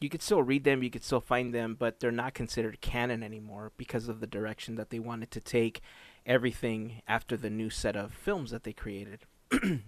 you 0.00 0.08
could 0.08 0.22
still 0.22 0.42
read 0.42 0.64
them 0.64 0.82
you 0.82 0.88
could 0.88 1.04
still 1.04 1.20
find 1.20 1.52
them 1.52 1.76
but 1.78 2.00
they're 2.00 2.10
not 2.10 2.32
considered 2.32 2.80
canon 2.80 3.22
anymore 3.22 3.70
because 3.76 4.08
of 4.08 4.20
the 4.20 4.26
direction 4.26 4.76
that 4.76 4.88
they 4.88 4.98
wanted 4.98 5.30
to 5.30 5.40
take 5.40 5.82
everything 6.24 7.02
after 7.06 7.36
the 7.36 7.50
new 7.50 7.68
set 7.68 7.94
of 7.94 8.10
films 8.10 8.50
that 8.50 8.62
they 8.64 8.72
created 8.72 9.20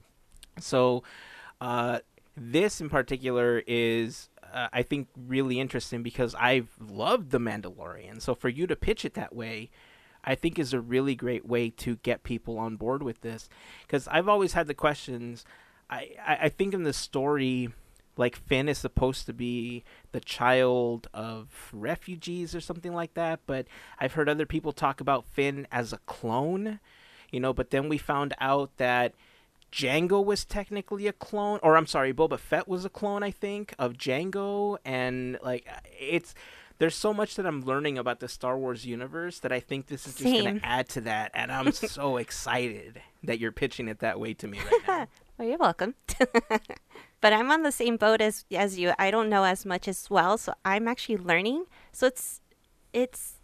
so 0.58 1.02
uh, 1.62 2.00
this 2.36 2.80
in 2.82 2.90
particular 2.90 3.62
is 3.66 4.28
uh, 4.52 4.68
i 4.72 4.82
think 4.82 5.08
really 5.16 5.60
interesting 5.60 6.02
because 6.02 6.34
i've 6.36 6.70
loved 6.80 7.30
the 7.30 7.40
mandalorian 7.40 8.20
so 8.20 8.34
for 8.34 8.48
you 8.48 8.66
to 8.66 8.76
pitch 8.76 9.04
it 9.04 9.14
that 9.14 9.34
way 9.34 9.70
I 10.26 10.34
think 10.34 10.58
is 10.58 10.74
a 10.74 10.80
really 10.80 11.14
great 11.14 11.46
way 11.46 11.70
to 11.70 11.96
get 11.96 12.24
people 12.24 12.58
on 12.58 12.76
board 12.76 13.02
with 13.02 13.20
this 13.20 13.48
because 13.86 14.08
I've 14.08 14.28
always 14.28 14.54
had 14.54 14.66
the 14.66 14.74
questions. 14.74 15.44
I, 15.88 16.10
I, 16.20 16.38
I 16.42 16.48
think 16.48 16.74
in 16.74 16.82
the 16.82 16.92
story, 16.92 17.70
like 18.16 18.34
Finn 18.34 18.68
is 18.68 18.78
supposed 18.78 19.26
to 19.26 19.32
be 19.32 19.84
the 20.10 20.20
child 20.20 21.06
of 21.14 21.70
refugees 21.72 22.54
or 22.54 22.60
something 22.60 22.92
like 22.92 23.14
that, 23.14 23.40
but 23.46 23.66
I've 24.00 24.14
heard 24.14 24.28
other 24.28 24.46
people 24.46 24.72
talk 24.72 25.00
about 25.00 25.26
Finn 25.26 25.68
as 25.70 25.92
a 25.92 25.98
clone, 26.06 26.80
you 27.30 27.38
know, 27.38 27.52
but 27.52 27.70
then 27.70 27.88
we 27.88 27.98
found 27.98 28.34
out 28.40 28.76
that 28.78 29.14
Jango 29.76 30.24
was 30.24 30.46
technically 30.46 31.06
a 31.06 31.12
clone, 31.12 31.60
or 31.62 31.76
I'm 31.76 31.86
sorry, 31.86 32.14
Boba 32.14 32.38
Fett 32.38 32.66
was 32.66 32.86
a 32.86 32.88
clone, 32.88 33.22
I 33.22 33.30
think, 33.30 33.74
of 33.78 33.92
Jango, 33.92 34.78
and 34.86 35.38
like 35.42 35.68
it's 36.00 36.34
there's 36.78 36.94
so 36.94 37.12
much 37.12 37.36
that 37.36 37.44
I'm 37.44 37.62
learning 37.62 37.98
about 37.98 38.20
the 38.20 38.28
Star 38.28 38.56
Wars 38.56 38.86
universe 38.86 39.38
that 39.40 39.52
I 39.52 39.60
think 39.60 39.88
this 39.88 40.06
is 40.06 40.14
just 40.14 40.24
going 40.24 40.60
to 40.60 40.66
add 40.66 40.88
to 40.90 41.02
that, 41.02 41.30
and 41.34 41.52
I'm 41.52 41.72
so 41.72 42.16
excited 42.16 43.02
that 43.24 43.38
you're 43.38 43.52
pitching 43.52 43.86
it 43.88 43.98
that 43.98 44.18
way 44.18 44.32
to 44.34 44.48
me 44.48 44.58
right 44.58 44.82
now. 44.88 45.06
Well, 45.38 45.46
you're 45.46 45.58
welcome. 45.58 45.94
but 47.20 47.32
I'm 47.34 47.50
on 47.50 47.62
the 47.62 47.70
same 47.70 47.98
boat 47.98 48.22
as 48.22 48.46
as 48.50 48.78
you. 48.78 48.94
I 48.98 49.10
don't 49.10 49.28
know 49.28 49.44
as 49.44 49.66
much 49.66 49.86
as 49.86 50.08
well, 50.08 50.38
so 50.38 50.54
I'm 50.64 50.88
actually 50.88 51.18
learning. 51.18 51.66
So 51.92 52.06
it's 52.06 52.40
it's 52.94 53.34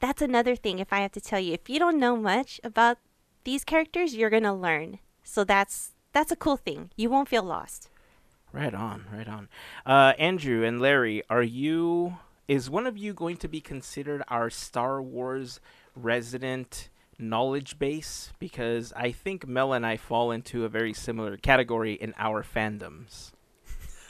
that's 0.00 0.20
another 0.20 0.54
thing. 0.54 0.80
If 0.80 0.92
I 0.92 1.00
have 1.00 1.12
to 1.12 1.20
tell 1.22 1.40
you, 1.40 1.54
if 1.54 1.70
you 1.70 1.78
don't 1.78 1.98
know 1.98 2.18
much 2.18 2.60
about 2.62 2.98
these 3.44 3.64
characters, 3.64 4.14
you're 4.14 4.28
gonna 4.28 4.54
learn. 4.54 4.98
So 5.22 5.44
that's 5.44 5.92
that's 6.12 6.32
a 6.32 6.36
cool 6.36 6.56
thing. 6.56 6.90
You 6.96 7.10
won't 7.10 7.28
feel 7.28 7.42
lost. 7.42 7.88
Right 8.52 8.74
on, 8.74 9.06
right 9.10 9.28
on. 9.28 9.48
Uh, 9.86 10.12
Andrew 10.18 10.62
and 10.64 10.80
Larry, 10.80 11.22
are 11.30 11.42
you? 11.42 12.18
Is 12.48 12.68
one 12.68 12.86
of 12.86 12.98
you 12.98 13.14
going 13.14 13.38
to 13.38 13.48
be 13.48 13.62
considered 13.62 14.22
our 14.28 14.50
Star 14.50 15.00
Wars 15.00 15.58
resident 15.96 16.90
knowledge 17.18 17.78
base? 17.78 18.30
Because 18.38 18.92
I 18.94 19.10
think 19.10 19.46
Mel 19.46 19.72
and 19.72 19.86
I 19.86 19.96
fall 19.96 20.32
into 20.32 20.66
a 20.66 20.68
very 20.68 20.92
similar 20.92 21.38
category 21.38 21.94
in 21.94 22.12
our 22.18 22.42
fandoms. 22.42 23.32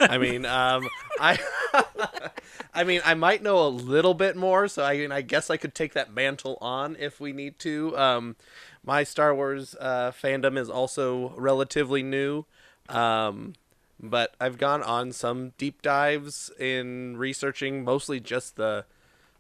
I 0.01 0.19
mean, 0.19 0.45
um, 0.45 0.89
I, 1.21 1.39
I 2.75 2.85
mean, 2.85 3.01
I 3.05 3.15
might 3.15 3.43
know 3.43 3.67
a 3.67 3.69
little 3.69 4.15
bit 4.15 4.37
more, 4.37 4.67
so 4.67 4.83
I 4.83 4.97
mean, 4.97 5.13
I 5.13 5.21
guess 5.23 5.51
I 5.51 5.57
could 5.57 5.75
take 5.75 5.93
that 5.95 6.13
mantle 6.13 6.59
on 6.61 6.97
if 6.99 7.21
we 7.21 7.33
need 7.33 7.59
to. 7.61 7.97
Um, 7.97 8.37
my 8.85 9.05
Star 9.05 9.35
Wars 9.35 9.77
uh, 9.81 10.11
fandom 10.11 10.59
is 10.59 10.69
also 10.69 11.35
relatively 11.37 12.03
new, 12.03 12.45
um, 12.89 13.55
but 14.01 14.35
I've 14.41 14.59
gone 14.59 14.83
on 14.83 15.13
some 15.13 15.53
deep 15.59 15.83
dives 15.83 16.51
in 16.59 17.17
researching 17.17 17.85
mostly 17.85 18.21
just 18.21 18.57
the 18.57 18.85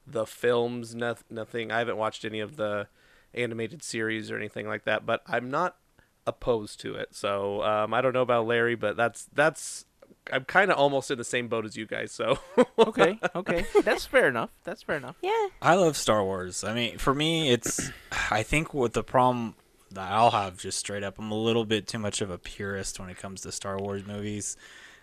the 0.06 0.26
films. 0.26 0.94
Noth- 0.94 1.24
nothing. 1.30 1.72
I 1.72 1.78
haven't 1.78 1.96
watched 1.96 2.24
any 2.24 2.40
of 2.40 2.56
the 2.56 2.88
animated 3.34 3.82
series 3.82 4.30
or 4.30 4.36
anything 4.36 4.66
like 4.66 4.84
that, 4.84 5.04
but 5.06 5.22
I'm 5.26 5.50
not 5.50 5.76
opposed 6.26 6.80
to 6.80 6.94
it. 6.94 7.14
So 7.14 7.62
um, 7.62 7.92
I 7.92 8.00
don't 8.00 8.12
know 8.12 8.22
about 8.22 8.46
Larry, 8.46 8.74
but 8.74 8.96
that's 8.96 9.26
that's 9.32 9.86
I'm 10.30 10.44
kind 10.44 10.70
of 10.70 10.78
almost 10.78 11.10
in 11.10 11.18
the 11.18 11.24
same 11.24 11.48
boat 11.48 11.64
as 11.64 11.76
you 11.76 11.86
guys. 11.86 12.12
So 12.12 12.38
Okay, 12.78 13.18
okay, 13.34 13.66
that's 13.82 14.06
fair 14.06 14.28
enough. 14.28 14.50
That's 14.64 14.82
fair 14.82 14.96
enough. 14.96 15.16
Yeah. 15.22 15.48
I 15.60 15.74
love 15.74 15.96
Star 15.96 16.22
Wars. 16.22 16.62
I 16.64 16.74
mean, 16.74 16.98
for 16.98 17.14
me, 17.14 17.50
it's. 17.50 17.90
I 18.30 18.42
think 18.42 18.74
what 18.74 18.92
the 18.92 19.02
problem 19.02 19.54
that 19.90 20.10
I'll 20.10 20.30
have 20.30 20.58
just 20.58 20.78
straight 20.78 21.02
up, 21.02 21.18
I'm 21.18 21.30
a 21.30 21.38
little 21.38 21.64
bit 21.64 21.86
too 21.86 21.98
much 21.98 22.20
of 22.20 22.30
a 22.30 22.38
purist 22.38 22.98
when 23.00 23.08
it 23.08 23.16
comes 23.16 23.42
to 23.42 23.52
Star 23.52 23.78
Wars 23.78 24.06
movies. 24.06 24.56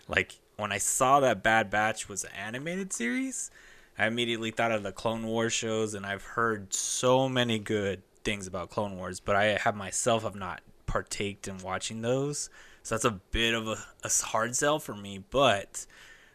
Like 0.08 0.36
when 0.56 0.72
I 0.72 0.78
saw 0.78 1.20
that 1.20 1.42
Bad 1.42 1.70
Batch 1.70 2.08
was 2.08 2.24
an 2.24 2.30
animated 2.36 2.92
series, 2.92 3.50
I 3.98 4.06
immediately 4.06 4.50
thought 4.50 4.72
of 4.72 4.82
the 4.82 4.92
Clone 4.92 5.26
Wars 5.26 5.52
shows, 5.52 5.94
and 5.94 6.06
I've 6.06 6.24
heard 6.24 6.72
so 6.72 7.28
many 7.28 7.58
good 7.58 8.02
things 8.24 8.46
about 8.46 8.70
Clone 8.70 8.96
Wars, 8.96 9.20
but 9.20 9.36
I 9.36 9.58
have 9.58 9.76
myself 9.76 10.22
have 10.22 10.34
not 10.34 10.60
partaked 10.86 11.48
in 11.48 11.58
watching 11.58 12.02
those. 12.02 12.50
So 12.82 12.94
that's 12.94 13.04
a 13.04 13.20
bit 13.30 13.54
of 13.54 13.68
a, 13.68 13.76
a 14.02 14.10
hard 14.26 14.56
sell 14.56 14.78
for 14.78 14.94
me. 14.94 15.22
But 15.30 15.86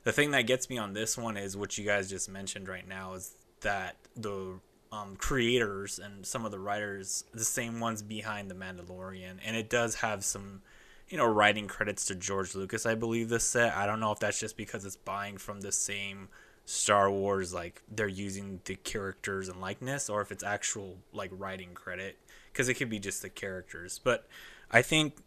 the 0.03 0.11
thing 0.11 0.31
that 0.31 0.43
gets 0.43 0.69
me 0.69 0.77
on 0.77 0.93
this 0.93 1.17
one 1.17 1.37
is 1.37 1.57
what 1.57 1.77
you 1.77 1.85
guys 1.85 2.09
just 2.09 2.29
mentioned 2.29 2.69
right 2.69 2.87
now 2.87 3.13
is 3.13 3.35
that 3.61 3.95
the 4.15 4.59
um, 4.91 5.15
creators 5.15 5.99
and 5.99 6.25
some 6.25 6.45
of 6.45 6.51
the 6.51 6.59
writers, 6.59 7.25
the 7.33 7.43
same 7.43 7.79
ones 7.79 8.01
behind 8.01 8.49
The 8.49 8.55
Mandalorian, 8.55 9.37
and 9.43 9.57
it 9.57 9.69
does 9.69 9.95
have 9.95 10.23
some, 10.23 10.61
you 11.09 11.17
know, 11.17 11.25
writing 11.25 11.67
credits 11.67 12.05
to 12.05 12.15
George 12.15 12.55
Lucas, 12.55 12.85
I 12.85 12.95
believe, 12.95 13.29
this 13.29 13.43
set. 13.43 13.75
I 13.75 13.85
don't 13.87 13.99
know 13.99 14.11
if 14.11 14.19
that's 14.19 14.39
just 14.39 14.55
because 14.55 14.85
it's 14.85 14.95
buying 14.95 15.37
from 15.37 15.61
the 15.61 15.71
same 15.71 16.29
Star 16.65 17.11
Wars, 17.11 17.53
like 17.53 17.81
they're 17.91 18.07
using 18.07 18.61
the 18.65 18.75
characters 18.75 19.49
and 19.49 19.59
likeness, 19.59 20.09
or 20.09 20.21
if 20.21 20.31
it's 20.31 20.43
actual, 20.43 20.97
like, 21.11 21.31
writing 21.33 21.73
credit, 21.73 22.17
because 22.53 22.69
it 22.69 22.75
could 22.75 22.89
be 22.89 22.99
just 22.99 23.21
the 23.21 23.29
characters. 23.29 23.99
But 24.03 24.27
I 24.71 24.81
think 24.81 25.17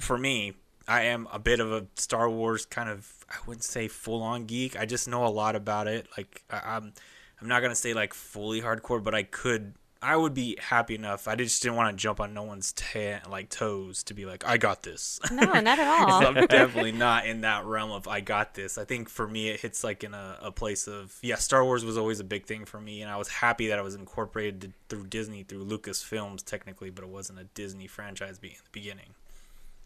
for 0.00 0.18
me, 0.18 0.54
I 0.88 1.02
am 1.02 1.28
a 1.32 1.38
bit 1.38 1.60
of 1.60 1.72
a 1.72 1.86
Star 1.96 2.28
Wars 2.28 2.66
kind 2.66 2.88
of 2.88 3.24
I 3.30 3.36
wouldn't 3.46 3.64
say 3.64 3.88
full 3.88 4.22
on 4.22 4.46
geek. 4.46 4.78
I 4.78 4.86
just 4.86 5.08
know 5.08 5.26
a 5.26 5.28
lot 5.28 5.56
about 5.56 5.86
it. 5.86 6.08
Like 6.16 6.42
I, 6.50 6.76
I'm 6.76 6.92
I'm 7.40 7.48
not 7.48 7.60
gonna 7.62 7.74
say 7.74 7.94
like 7.94 8.14
fully 8.14 8.60
hardcore, 8.60 9.02
but 9.02 9.14
I 9.14 9.22
could 9.22 9.74
I 10.02 10.16
would 10.16 10.34
be 10.34 10.58
happy 10.60 10.96
enough. 10.96 11.28
I 11.28 11.36
just 11.36 11.62
didn't 11.62 11.76
want 11.76 11.96
to 11.96 12.00
jump 12.00 12.18
on 12.18 12.34
no 12.34 12.42
one's 12.42 12.72
ta- 12.72 13.20
like 13.30 13.50
toes 13.50 14.02
to 14.04 14.14
be 14.14 14.26
like 14.26 14.44
I 14.44 14.56
got 14.58 14.82
this. 14.82 15.20
No, 15.30 15.44
not 15.44 15.78
at 15.78 15.80
all. 16.10 16.26
I'm 16.26 16.46
definitely 16.46 16.90
not 16.90 17.24
in 17.24 17.42
that 17.42 17.64
realm 17.64 17.92
of 17.92 18.08
I 18.08 18.20
got 18.20 18.54
this. 18.54 18.78
I 18.78 18.84
think 18.84 19.08
for 19.08 19.28
me 19.28 19.50
it 19.50 19.60
hits 19.60 19.84
like 19.84 20.02
in 20.02 20.12
a, 20.12 20.38
a 20.42 20.50
place 20.50 20.88
of 20.88 21.16
yeah, 21.22 21.36
Star 21.36 21.64
Wars 21.64 21.84
was 21.84 21.96
always 21.96 22.18
a 22.18 22.24
big 22.24 22.46
thing 22.46 22.64
for 22.64 22.80
me, 22.80 23.02
and 23.02 23.10
I 23.10 23.16
was 23.16 23.28
happy 23.28 23.68
that 23.68 23.78
it 23.78 23.82
was 23.82 23.94
incorporated 23.94 24.72
through 24.88 25.06
Disney 25.06 25.44
through 25.44 25.64
Lucasfilms 25.64 26.44
technically, 26.44 26.90
but 26.90 27.04
it 27.04 27.10
wasn't 27.10 27.38
a 27.38 27.44
Disney 27.44 27.86
franchise 27.86 28.40
in 28.42 28.48
the 28.50 28.56
beginning. 28.72 29.14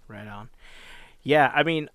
Right 0.08 0.26
on. 0.26 0.50
Yeah, 1.22 1.50
I 1.54 1.62
mean, 1.62 1.88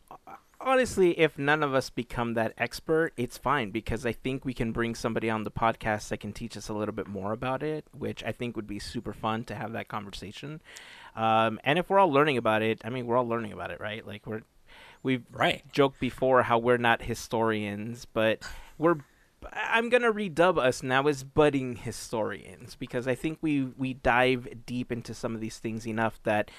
honestly, 0.59 1.17
if 1.19 1.37
none 1.37 1.63
of 1.63 1.73
us 1.73 1.89
become 1.89 2.33
that 2.33 2.53
expert, 2.57 3.13
it's 3.17 3.37
fine 3.37 3.71
because 3.71 4.05
I 4.05 4.11
think 4.11 4.43
we 4.45 4.53
can 4.53 4.71
bring 4.71 4.95
somebody 4.95 5.29
on 5.29 5.43
the 5.43 5.51
podcast 5.51 6.09
that 6.09 6.19
can 6.19 6.33
teach 6.33 6.57
us 6.57 6.69
a 6.69 6.73
little 6.73 6.93
bit 6.93 7.07
more 7.07 7.31
about 7.31 7.63
it, 7.63 7.85
which 7.97 8.23
I 8.23 8.31
think 8.31 8.55
would 8.55 8.67
be 8.67 8.79
super 8.79 9.13
fun 9.13 9.43
to 9.45 9.55
have 9.55 9.71
that 9.73 9.87
conversation. 9.87 10.61
Um, 11.15 11.59
and 11.63 11.79
if 11.79 11.89
we're 11.89 11.99
all 11.99 12.11
learning 12.11 12.37
about 12.37 12.61
it, 12.61 12.81
I 12.83 12.89
mean, 12.89 13.05
we're 13.05 13.17
all 13.17 13.27
learning 13.27 13.53
about 13.53 13.71
it, 13.71 13.79
right? 13.79 14.05
Like 14.05 14.25
we're 14.25 14.41
we've 15.03 15.23
Right. 15.31 15.63
joked 15.71 15.99
before 15.99 16.43
how 16.43 16.57
we're 16.57 16.77
not 16.77 17.03
historians, 17.03 18.05
but 18.05 18.43
we're 18.77 18.97
I'm 19.53 19.89
gonna 19.89 20.11
redub 20.13 20.57
us 20.59 20.83
now 20.83 21.07
as 21.07 21.23
budding 21.23 21.75
historians 21.75 22.75
because 22.75 23.07
I 23.07 23.15
think 23.15 23.39
we 23.41 23.63
we 23.77 23.93
dive 23.95 24.65
deep 24.65 24.91
into 24.91 25.13
some 25.13 25.33
of 25.33 25.41
these 25.41 25.57
things 25.57 25.87
enough 25.87 26.21
that 26.23 26.51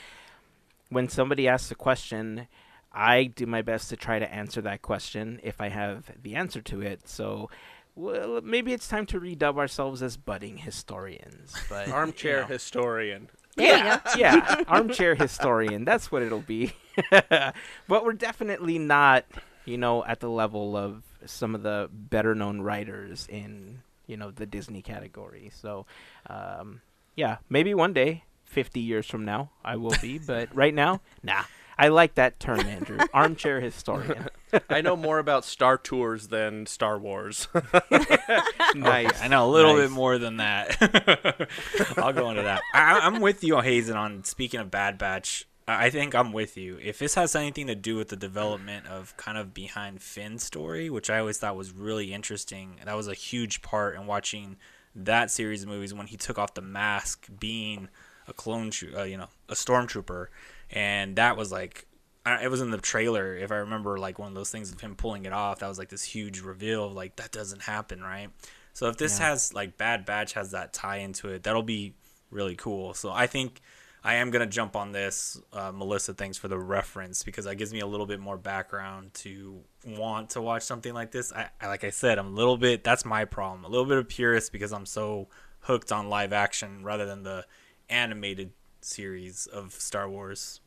when 0.93 1.09
somebody 1.09 1.49
asks 1.49 1.71
a 1.71 1.75
question, 1.75 2.47
I 2.93 3.25
do 3.25 3.47
my 3.47 3.63
best 3.63 3.89
to 3.91 3.97
try 3.97 4.19
to 4.19 4.33
answer 4.33 4.61
that 4.63 4.83
question 4.83 5.41
if 5.43 5.61
I 5.61 5.69
have 5.69 6.11
the 6.23 6.35
answer 6.35 6.61
to 6.63 6.81
it. 6.83 7.09
So. 7.09 7.51
Well, 7.95 8.41
maybe 8.43 8.73
it's 8.73 8.89
time 8.89 9.05
to 9.07 9.21
redub 9.21 9.59
ourselves 9.59 10.03
as 10.03 10.17
budding 10.17 10.57
historians. 10.57 11.55
But 11.69 11.89
you 11.89 11.93
Armchair 11.93 12.41
know. 12.41 12.47
historian. 12.47 13.29
There 13.55 13.77
you 13.77 13.83
go. 13.85 13.99
yeah, 14.17 14.63
armchair 14.69 15.15
historian. 15.15 15.85
That's 15.85 16.11
what 16.11 16.23
it'll 16.23 16.41
be. 16.41 16.73
but 17.11 17.55
we're 17.89 18.15
definitely 18.15 18.79
not, 18.79 19.27
you 19.67 19.77
know, 19.77 20.05
at 20.05 20.21
the 20.21 20.31
level 20.31 20.75
of 20.75 21.03
some 21.27 21.55
of 21.55 21.63
the 21.63 21.91
better 21.93 22.35
known 22.35 22.63
writers 22.63 23.27
in, 23.29 23.83
you 24.07 24.17
know, 24.17 24.31
the 24.31 24.47
Disney 24.47 24.81
category. 24.81 25.51
So, 25.55 25.85
um, 26.31 26.81
yeah, 27.15 27.37
maybe 27.51 27.75
one 27.75 27.93
day, 27.93 28.25
50 28.53 28.81
years 28.81 29.07
from 29.07 29.25
now, 29.25 29.51
I 29.65 29.77
will 29.77 29.95
be. 30.01 30.19
But 30.27 30.55
right 30.55 30.75
now, 30.75 31.01
nah. 31.23 31.43
I 31.79 31.89
like 31.89 32.15
that 32.17 32.39
term, 32.39 32.61
Andrew. 32.61 32.99
Armchair 33.15 33.59
historian. 33.61 34.29
I 34.69 34.83
know 34.83 34.95
more 34.95 35.19
about 35.19 35.45
Star 35.45 35.79
Tours 35.79 36.29
than 36.29 36.67
Star 36.67 36.99
Wars. 36.99 37.49
nice. 38.75 39.21
I 39.23 39.29
know 39.29 39.49
a 39.49 39.51
little 39.51 39.75
Nice. 39.75 39.85
bit 39.85 39.91
more 39.91 40.19
than 40.19 40.37
that. 40.37 41.49
I'll 41.97 42.13
go 42.13 42.31
into 42.31 42.43
that. 42.43 42.61
I, 42.75 43.01
I'm 43.01 43.21
with 43.21 43.43
you, 43.43 43.59
Hazen, 43.59 43.97
on 43.97 44.23
speaking 44.25 44.61
of 44.61 44.71
Bad 44.71 44.99
Batch. 44.99 45.47
I 45.67 45.87
I 45.87 45.91
think 45.91 46.15
I'm 46.15 46.33
with 46.33 46.57
you. 46.59 46.79
If 46.83 46.99
this 46.99 47.15
has 47.15 47.35
anything 47.35 47.67
to 47.69 47.75
do 47.75 47.97
with 47.97 48.09
the 48.09 48.17
development 48.17 48.87
of 48.87 49.17
kind 49.17 49.39
of 49.39 49.55
behind 49.55 50.03
Finn's 50.03 50.45
story, 50.45 50.91
which 50.91 51.09
I 51.09 51.19
always 51.21 51.39
thought 51.39 51.57
was 51.57 51.73
really 51.73 52.13
interesting, 52.13 52.77
that 52.85 52.97
was 52.97 53.09
a 53.09 53.15
huge 53.15 53.63
part 53.63 53.95
in 53.97 54.07
watching 54.07 54.57
that 54.95 55.31
series 55.31 55.63
of 55.63 55.69
movies 55.71 55.95
when 55.95 56.07
he 56.09 56.17
took 56.19 56.39
off 56.39 56.53
the 56.55 56.61
mask, 56.63 57.29
being 57.41 57.89
a 58.33 58.35
clone, 58.35 58.71
tro- 58.71 59.01
uh, 59.01 59.05
you 59.05 59.17
know, 59.17 59.29
a 59.49 59.55
stormtrooper, 59.55 60.27
and 60.71 61.17
that 61.17 61.37
was 61.37 61.53
like. 61.53 61.87
I- 62.25 62.45
It 62.45 62.51
was 62.53 62.61
in 62.61 62.71
the 62.71 62.79
trailer, 62.79 63.37
if 63.37 63.51
I 63.51 63.57
remember, 63.57 63.99
like 63.99 64.17
one 64.19 64.29
of 64.29 64.35
those 64.35 64.51
things 64.51 64.73
of 64.73 64.81
him 64.81 64.95
pulling 64.95 65.25
it 65.27 65.33
off. 65.33 65.59
That 65.59 65.67
was 65.69 65.77
like 65.79 65.89
this 65.89 66.05
huge 66.05 66.39
reveal 66.41 66.85
of 66.85 66.93
like 66.93 67.17
that 67.17 67.33
doesn't 67.33 67.63
happen, 67.63 68.01
right? 68.01 68.29
So 68.75 68.87
if 68.89 68.97
this 68.97 69.19
Yeah. 69.19 69.31
has 69.31 69.53
like 69.53 69.77
Bad 69.77 70.05
Batch 70.05 70.35
has 70.35 70.53
that 70.53 70.73
tie 70.73 70.99
into 70.99 71.29
it, 71.31 71.43
that'll 71.43 71.65
be 71.65 71.95
really 72.31 72.55
cool. 72.55 72.95
So 72.95 73.11
I 73.11 73.27
think 73.27 73.61
I 74.05 74.15
am 74.15 74.31
gonna 74.31 74.47
jump 74.47 74.77
on 74.77 74.93
this. 74.93 75.37
Uh, 75.53 75.73
Melissa, 75.73 76.15
thanks 76.15 76.39
for 76.39 76.47
the 76.47 76.59
reference 76.61 77.25
because 77.25 77.45
that 77.47 77.57
gives 77.57 77.73
me 77.73 77.81
a 77.81 77.87
little 77.89 78.07
bit 78.07 78.21
more 78.21 78.39
background 78.39 79.15
to 79.15 79.61
want 79.85 80.31
to 80.31 80.41
watch 80.41 80.63
something 80.63 80.95
like 80.95 81.11
this. 81.11 81.33
I, 81.33 81.51
I 81.61 81.67
like 81.67 81.83
I 81.83 81.91
said, 81.91 82.21
I'm 82.21 82.29
a 82.29 82.37
little 82.37 82.57
bit. 82.57 82.85
That's 82.85 83.05
my 83.05 83.25
problem. 83.25 83.65
A 83.65 83.69
little 83.69 83.85
bit 83.87 83.99
of 83.99 84.09
purist 84.09 84.53
because 84.53 84.73
I'm 84.73 84.87
so 84.87 85.29
hooked 85.63 85.91
on 85.91 86.09
live 86.09 86.33
action 86.33 86.85
rather 86.85 87.05
than 87.05 87.25
the 87.25 87.45
animated 87.93 88.53
series 88.81 89.47
of 89.47 89.73
Star 89.73 90.09
Wars. 90.09 90.61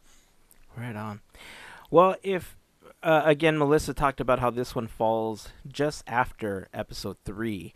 Right 0.77 0.95
on. 0.95 1.21
Well, 1.89 2.15
if 2.23 2.55
uh, 3.03 3.23
again, 3.25 3.57
Melissa 3.57 3.93
talked 3.93 4.21
about 4.21 4.39
how 4.39 4.49
this 4.49 4.75
one 4.75 4.87
falls 4.87 5.49
just 5.67 6.03
after 6.07 6.67
episode 6.73 7.17
three, 7.25 7.73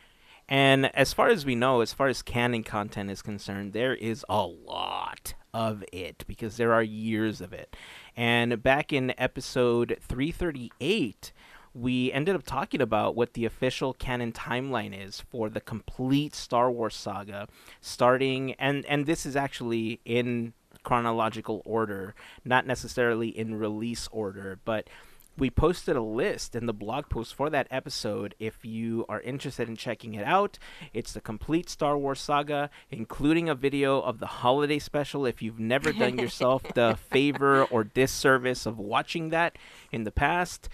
and 0.48 0.96
as 0.96 1.14
far 1.14 1.30
as 1.30 1.46
we 1.46 1.56
know, 1.56 1.82
as 1.82 1.94
far 1.94 2.08
as 2.08 2.22
canon 2.22 2.64
content 2.64 3.10
is 3.12 3.22
concerned, 3.22 3.74
there 3.74 3.96
is 3.96 4.26
a 4.30 4.46
lot 4.46 5.34
of 5.54 5.84
it 5.92 6.24
because 6.28 6.58
there 6.58 6.74
are 6.74 6.84
years 6.84 7.42
of 7.42 7.54
it. 7.54 7.76
And 8.16 8.62
back 8.62 8.94
in 8.94 9.14
episode 9.18 9.98
three 10.02 10.32
thirty 10.32 10.72
eight. 10.80 11.32
We 11.80 12.12
ended 12.12 12.36
up 12.36 12.44
talking 12.44 12.82
about 12.82 13.16
what 13.16 13.34
the 13.34 13.46
official 13.46 13.94
canon 13.94 14.34
timeline 14.34 14.94
is 14.94 15.22
for 15.22 15.50
the 15.50 15.62
complete 15.62 16.36
Star 16.36 16.70
Wars 16.70 16.96
saga, 16.96 17.48
starting 17.80 18.54
and 18.56 18.86
and 18.86 19.06
this 19.06 19.26
is 19.26 19.38
actually 19.38 20.02
in 20.04 20.54
chronological 20.84 21.62
order, 21.64 22.16
not 22.44 22.66
necessarily 22.66 23.30
in 23.30 23.56
release 23.56 24.10
order, 24.12 24.60
but 24.66 24.90
we 25.40 25.50
posted 25.50 25.96
a 25.96 26.02
list 26.02 26.56
in 26.56 26.66
the 26.66 26.74
blog 26.74 27.10
post 27.10 27.34
for 27.34 27.50
that 27.50 27.68
episode 27.72 28.36
if 28.40 28.66
you 28.66 29.06
are 29.08 29.22
interested 29.22 29.70
in 29.70 29.76
checking 29.76 30.14
it 30.14 30.26
out. 30.26 30.60
It's 30.94 31.14
the 31.14 31.22
complete 31.22 31.70
Star 31.70 31.98
Wars 31.98 32.20
saga, 32.20 32.70
including 32.92 33.48
a 33.48 33.56
video 33.56 34.02
of 34.02 34.20
the 34.20 34.26
holiday 34.26 34.80
special. 34.80 35.26
If 35.26 35.42
you've 35.42 35.60
never 35.60 35.94
done 35.94 36.18
yourself 36.18 36.64
the 36.74 36.98
favor 37.10 37.64
or 37.64 37.84
disservice 37.86 38.66
of 38.66 38.78
watching 38.78 39.30
that 39.30 39.58
in 39.92 40.04
the 40.04 40.12
past, 40.12 40.68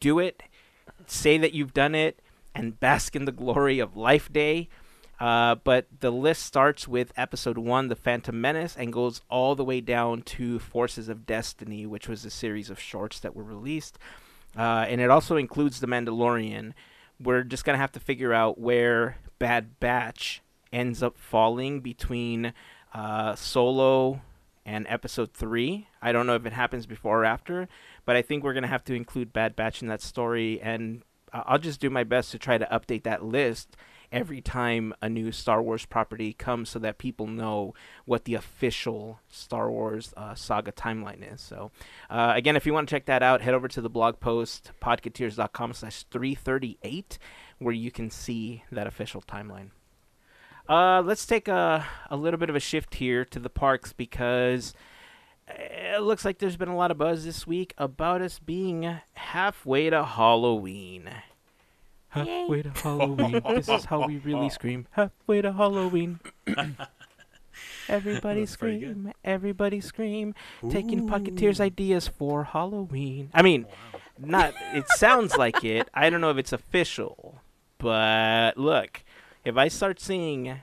do 0.00 0.18
it. 0.18 0.42
Say 1.06 1.38
that 1.38 1.52
you've 1.52 1.72
done 1.72 1.94
it 1.94 2.20
and 2.54 2.78
bask 2.80 3.14
in 3.14 3.24
the 3.24 3.32
glory 3.32 3.78
of 3.78 3.96
Life 3.96 4.32
Day. 4.32 4.68
Uh, 5.20 5.56
but 5.56 5.86
the 6.00 6.12
list 6.12 6.44
starts 6.44 6.86
with 6.86 7.12
episode 7.16 7.58
one, 7.58 7.88
The 7.88 7.96
Phantom 7.96 8.40
Menace, 8.40 8.76
and 8.76 8.92
goes 8.92 9.20
all 9.28 9.54
the 9.54 9.64
way 9.64 9.80
down 9.80 10.22
to 10.22 10.58
Forces 10.58 11.08
of 11.08 11.26
Destiny, 11.26 11.86
which 11.86 12.08
was 12.08 12.24
a 12.24 12.30
series 12.30 12.70
of 12.70 12.78
shorts 12.78 13.18
that 13.20 13.34
were 13.34 13.42
released. 13.42 13.98
Uh, 14.56 14.86
and 14.88 15.00
it 15.00 15.10
also 15.10 15.36
includes 15.36 15.80
The 15.80 15.88
Mandalorian. 15.88 16.72
We're 17.20 17.42
just 17.42 17.64
going 17.64 17.74
to 17.74 17.80
have 17.80 17.92
to 17.92 18.00
figure 18.00 18.32
out 18.32 18.60
where 18.60 19.18
Bad 19.40 19.80
Batch 19.80 20.40
ends 20.72 21.02
up 21.02 21.18
falling 21.18 21.80
between 21.80 22.52
uh, 22.94 23.34
Solo 23.34 24.20
and 24.64 24.86
episode 24.88 25.32
three. 25.32 25.88
I 26.00 26.12
don't 26.12 26.26
know 26.26 26.34
if 26.36 26.46
it 26.46 26.52
happens 26.52 26.86
before 26.86 27.22
or 27.22 27.24
after, 27.24 27.68
but 28.04 28.14
I 28.14 28.22
think 28.22 28.44
we're 28.44 28.52
going 28.52 28.62
to 28.62 28.68
have 28.68 28.84
to 28.84 28.94
include 28.94 29.32
Bad 29.32 29.56
Batch 29.56 29.82
in 29.82 29.88
that 29.88 30.02
story. 30.02 30.60
And 30.60 31.02
I- 31.32 31.42
I'll 31.46 31.58
just 31.58 31.80
do 31.80 31.90
my 31.90 32.04
best 32.04 32.30
to 32.32 32.38
try 32.38 32.56
to 32.56 32.66
update 32.66 33.02
that 33.02 33.24
list 33.24 33.76
every 34.12 34.40
time 34.40 34.94
a 35.02 35.08
new 35.08 35.32
Star 35.32 35.62
Wars 35.62 35.84
property 35.86 36.32
comes 36.32 36.70
so 36.70 36.78
that 36.78 36.98
people 36.98 37.26
know 37.26 37.74
what 38.04 38.24
the 38.24 38.34
official 38.34 39.20
Star 39.28 39.70
Wars 39.70 40.12
uh, 40.16 40.34
saga 40.34 40.72
timeline 40.72 41.32
is. 41.32 41.40
So, 41.40 41.70
uh, 42.10 42.32
again, 42.34 42.56
if 42.56 42.66
you 42.66 42.72
want 42.72 42.88
to 42.88 42.94
check 42.94 43.06
that 43.06 43.22
out, 43.22 43.40
head 43.40 43.54
over 43.54 43.68
to 43.68 43.80
the 43.80 43.90
blog 43.90 44.20
post, 44.20 44.72
podcateers.com 44.80 45.72
slash 45.74 46.04
338, 46.10 47.18
where 47.58 47.74
you 47.74 47.90
can 47.90 48.10
see 48.10 48.64
that 48.72 48.86
official 48.86 49.22
timeline. 49.22 49.70
Uh, 50.68 51.02
let's 51.02 51.24
take 51.24 51.48
a, 51.48 51.86
a 52.10 52.16
little 52.16 52.38
bit 52.38 52.50
of 52.50 52.56
a 52.56 52.60
shift 52.60 52.96
here 52.96 53.24
to 53.24 53.38
the 53.38 53.48
parks 53.48 53.92
because 53.94 54.74
it 55.48 56.02
looks 56.02 56.24
like 56.24 56.38
there's 56.38 56.56
been 56.58 56.68
a 56.68 56.76
lot 56.76 56.90
of 56.90 56.98
buzz 56.98 57.24
this 57.24 57.46
week 57.46 57.72
about 57.78 58.20
us 58.20 58.38
being 58.38 58.98
halfway 59.14 59.88
to 59.88 60.04
Halloween. 60.04 61.10
Halfway 62.10 62.62
to 62.62 62.70
Halloween. 62.70 63.42
this 63.48 63.68
is 63.68 63.84
how 63.84 64.06
we 64.06 64.18
really 64.18 64.48
scream. 64.48 64.86
Halfway 64.92 65.42
to 65.42 65.52
Halloween. 65.52 66.20
everybody 67.88 68.46
scream. 68.46 69.12
Everybody 69.24 69.80
scream. 69.80 70.34
Taking 70.70 71.08
Podcateers 71.08 71.60
ideas 71.60 72.08
for 72.08 72.44
Halloween. 72.44 73.30
I 73.34 73.42
mean, 73.42 73.66
not. 74.18 74.54
It 74.72 74.88
sounds 74.88 75.36
like 75.36 75.64
it. 75.64 75.88
I 75.92 76.10
don't 76.10 76.20
know 76.20 76.30
if 76.30 76.38
it's 76.38 76.52
official, 76.52 77.40
but 77.78 78.56
look, 78.56 79.02
if 79.44 79.56
I 79.56 79.68
start 79.68 80.00
seeing 80.00 80.60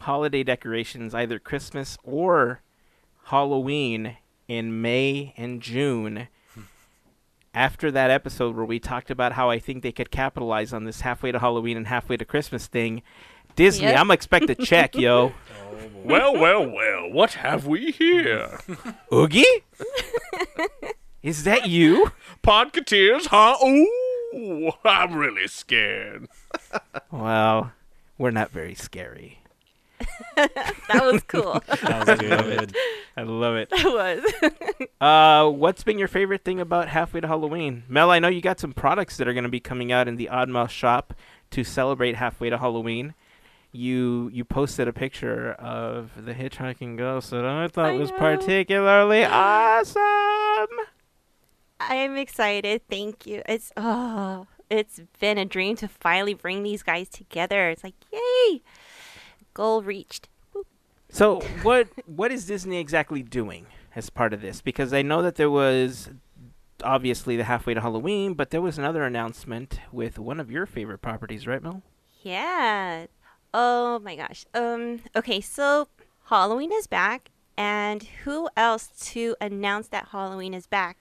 holiday 0.00 0.42
decorations, 0.42 1.14
either 1.14 1.38
Christmas 1.38 1.98
or 2.02 2.62
Halloween 3.24 4.16
in 4.46 4.80
May 4.80 5.34
and 5.36 5.60
June. 5.60 6.28
After 7.58 7.90
that 7.90 8.08
episode 8.12 8.54
where 8.54 8.64
we 8.64 8.78
talked 8.78 9.10
about 9.10 9.32
how 9.32 9.50
I 9.50 9.58
think 9.58 9.82
they 9.82 9.90
could 9.90 10.12
capitalize 10.12 10.72
on 10.72 10.84
this 10.84 11.00
halfway 11.00 11.32
to 11.32 11.40
Halloween 11.40 11.76
and 11.76 11.88
halfway 11.88 12.16
to 12.16 12.24
Christmas 12.24 12.68
thing, 12.68 13.02
Disney, 13.56 13.86
Yep. 13.86 13.96
I'm 13.98 14.04
gonna 14.04 14.14
expect 14.14 14.48
a 14.48 14.54
check, 14.54 14.94
yo. 14.94 15.32
well, 16.04 16.34
well, 16.34 16.70
well. 16.70 17.10
What 17.10 17.32
have 17.32 17.66
we 17.66 17.90
here? 17.90 18.60
Oogie? 19.12 19.42
Is 21.20 21.42
that 21.42 21.66
you? 21.68 22.12
Podcateers, 22.44 23.26
huh? 23.26 23.56
Ooh, 23.66 24.70
I'm 24.84 25.16
really 25.16 25.48
scared. 25.48 26.28
Well, 27.10 27.72
we're 28.18 28.30
not 28.30 28.52
very 28.52 28.76
scary. 28.76 29.40
That 30.36 31.02
was 31.04 31.22
cool. 31.24 31.62
That 31.82 32.06
was 32.06 32.18
good. 32.20 32.76
I 33.16 33.22
love 33.22 33.56
it. 33.56 33.70
that 33.70 33.84
was. 33.84 34.88
Uh, 35.00 35.48
what's 35.48 35.84
been 35.84 35.96
your 35.98 36.08
favorite 36.08 36.42
thing 36.44 36.58
about 36.58 36.88
halfway 36.88 37.20
to 37.20 37.26
Halloween? 37.28 37.84
Mel, 37.88 38.10
I 38.10 38.18
know 38.18 38.26
you 38.26 38.40
got 38.40 38.58
some 38.58 38.72
products 38.72 39.16
that 39.18 39.28
are 39.28 39.32
going 39.32 39.44
to 39.44 39.50
be 39.50 39.60
coming 39.60 39.92
out 39.92 40.08
in 40.08 40.16
the 40.16 40.28
Oddmouth 40.32 40.70
shop 40.70 41.14
to 41.52 41.62
celebrate 41.62 42.16
halfway 42.16 42.50
to 42.50 42.58
Halloween. 42.58 43.14
You 43.70 44.28
you 44.32 44.44
posted 44.44 44.88
a 44.88 44.92
picture 44.92 45.52
of 45.52 46.10
the 46.16 46.34
hitchhiking 46.34 46.96
ghost 46.98 47.30
that 47.30 47.44
I 47.44 47.68
thought 47.68 47.90
I 47.90 47.92
was 47.92 48.10
know. 48.10 48.16
particularly 48.18 49.24
awesome. 49.26 50.02
I 51.80 51.94
am 51.94 52.16
excited. 52.16 52.82
Thank 52.90 53.24
you. 53.26 53.42
It's 53.46 53.72
oh, 53.76 54.46
it's 54.70 55.00
been 55.20 55.38
a 55.38 55.44
dream 55.44 55.76
to 55.76 55.86
finally 55.86 56.34
bring 56.34 56.62
these 56.64 56.82
guys 56.82 57.08
together. 57.08 57.68
It's 57.70 57.84
like 57.84 57.94
yay, 58.12 58.62
goal 59.58 59.82
reached. 59.82 60.28
So 61.10 61.40
what 61.62 61.88
what 62.06 62.30
is 62.30 62.46
Disney 62.46 62.78
exactly 62.78 63.22
doing 63.22 63.66
as 63.96 64.08
part 64.08 64.32
of 64.32 64.40
this? 64.40 64.60
Because 64.62 64.92
I 64.92 65.02
know 65.02 65.20
that 65.22 65.34
there 65.34 65.50
was 65.50 66.10
obviously 66.84 67.36
the 67.36 67.44
halfway 67.44 67.74
to 67.74 67.80
Halloween, 67.80 68.34
but 68.34 68.50
there 68.50 68.62
was 68.62 68.78
another 68.78 69.02
announcement 69.02 69.80
with 69.90 70.16
one 70.18 70.38
of 70.38 70.50
your 70.50 70.64
favorite 70.64 70.98
properties, 70.98 71.46
right, 71.46 71.62
Mel? 71.62 71.82
Yeah. 72.22 73.06
Oh 73.52 73.98
my 73.98 74.14
gosh. 74.14 74.44
Um. 74.54 75.00
Okay. 75.16 75.40
So 75.40 75.88
Halloween 76.26 76.72
is 76.72 76.86
back, 76.86 77.30
and 77.56 78.04
who 78.24 78.48
else 78.56 78.90
to 79.12 79.34
announce 79.40 79.88
that 79.88 80.08
Halloween 80.12 80.54
is 80.54 80.68
back, 80.68 80.98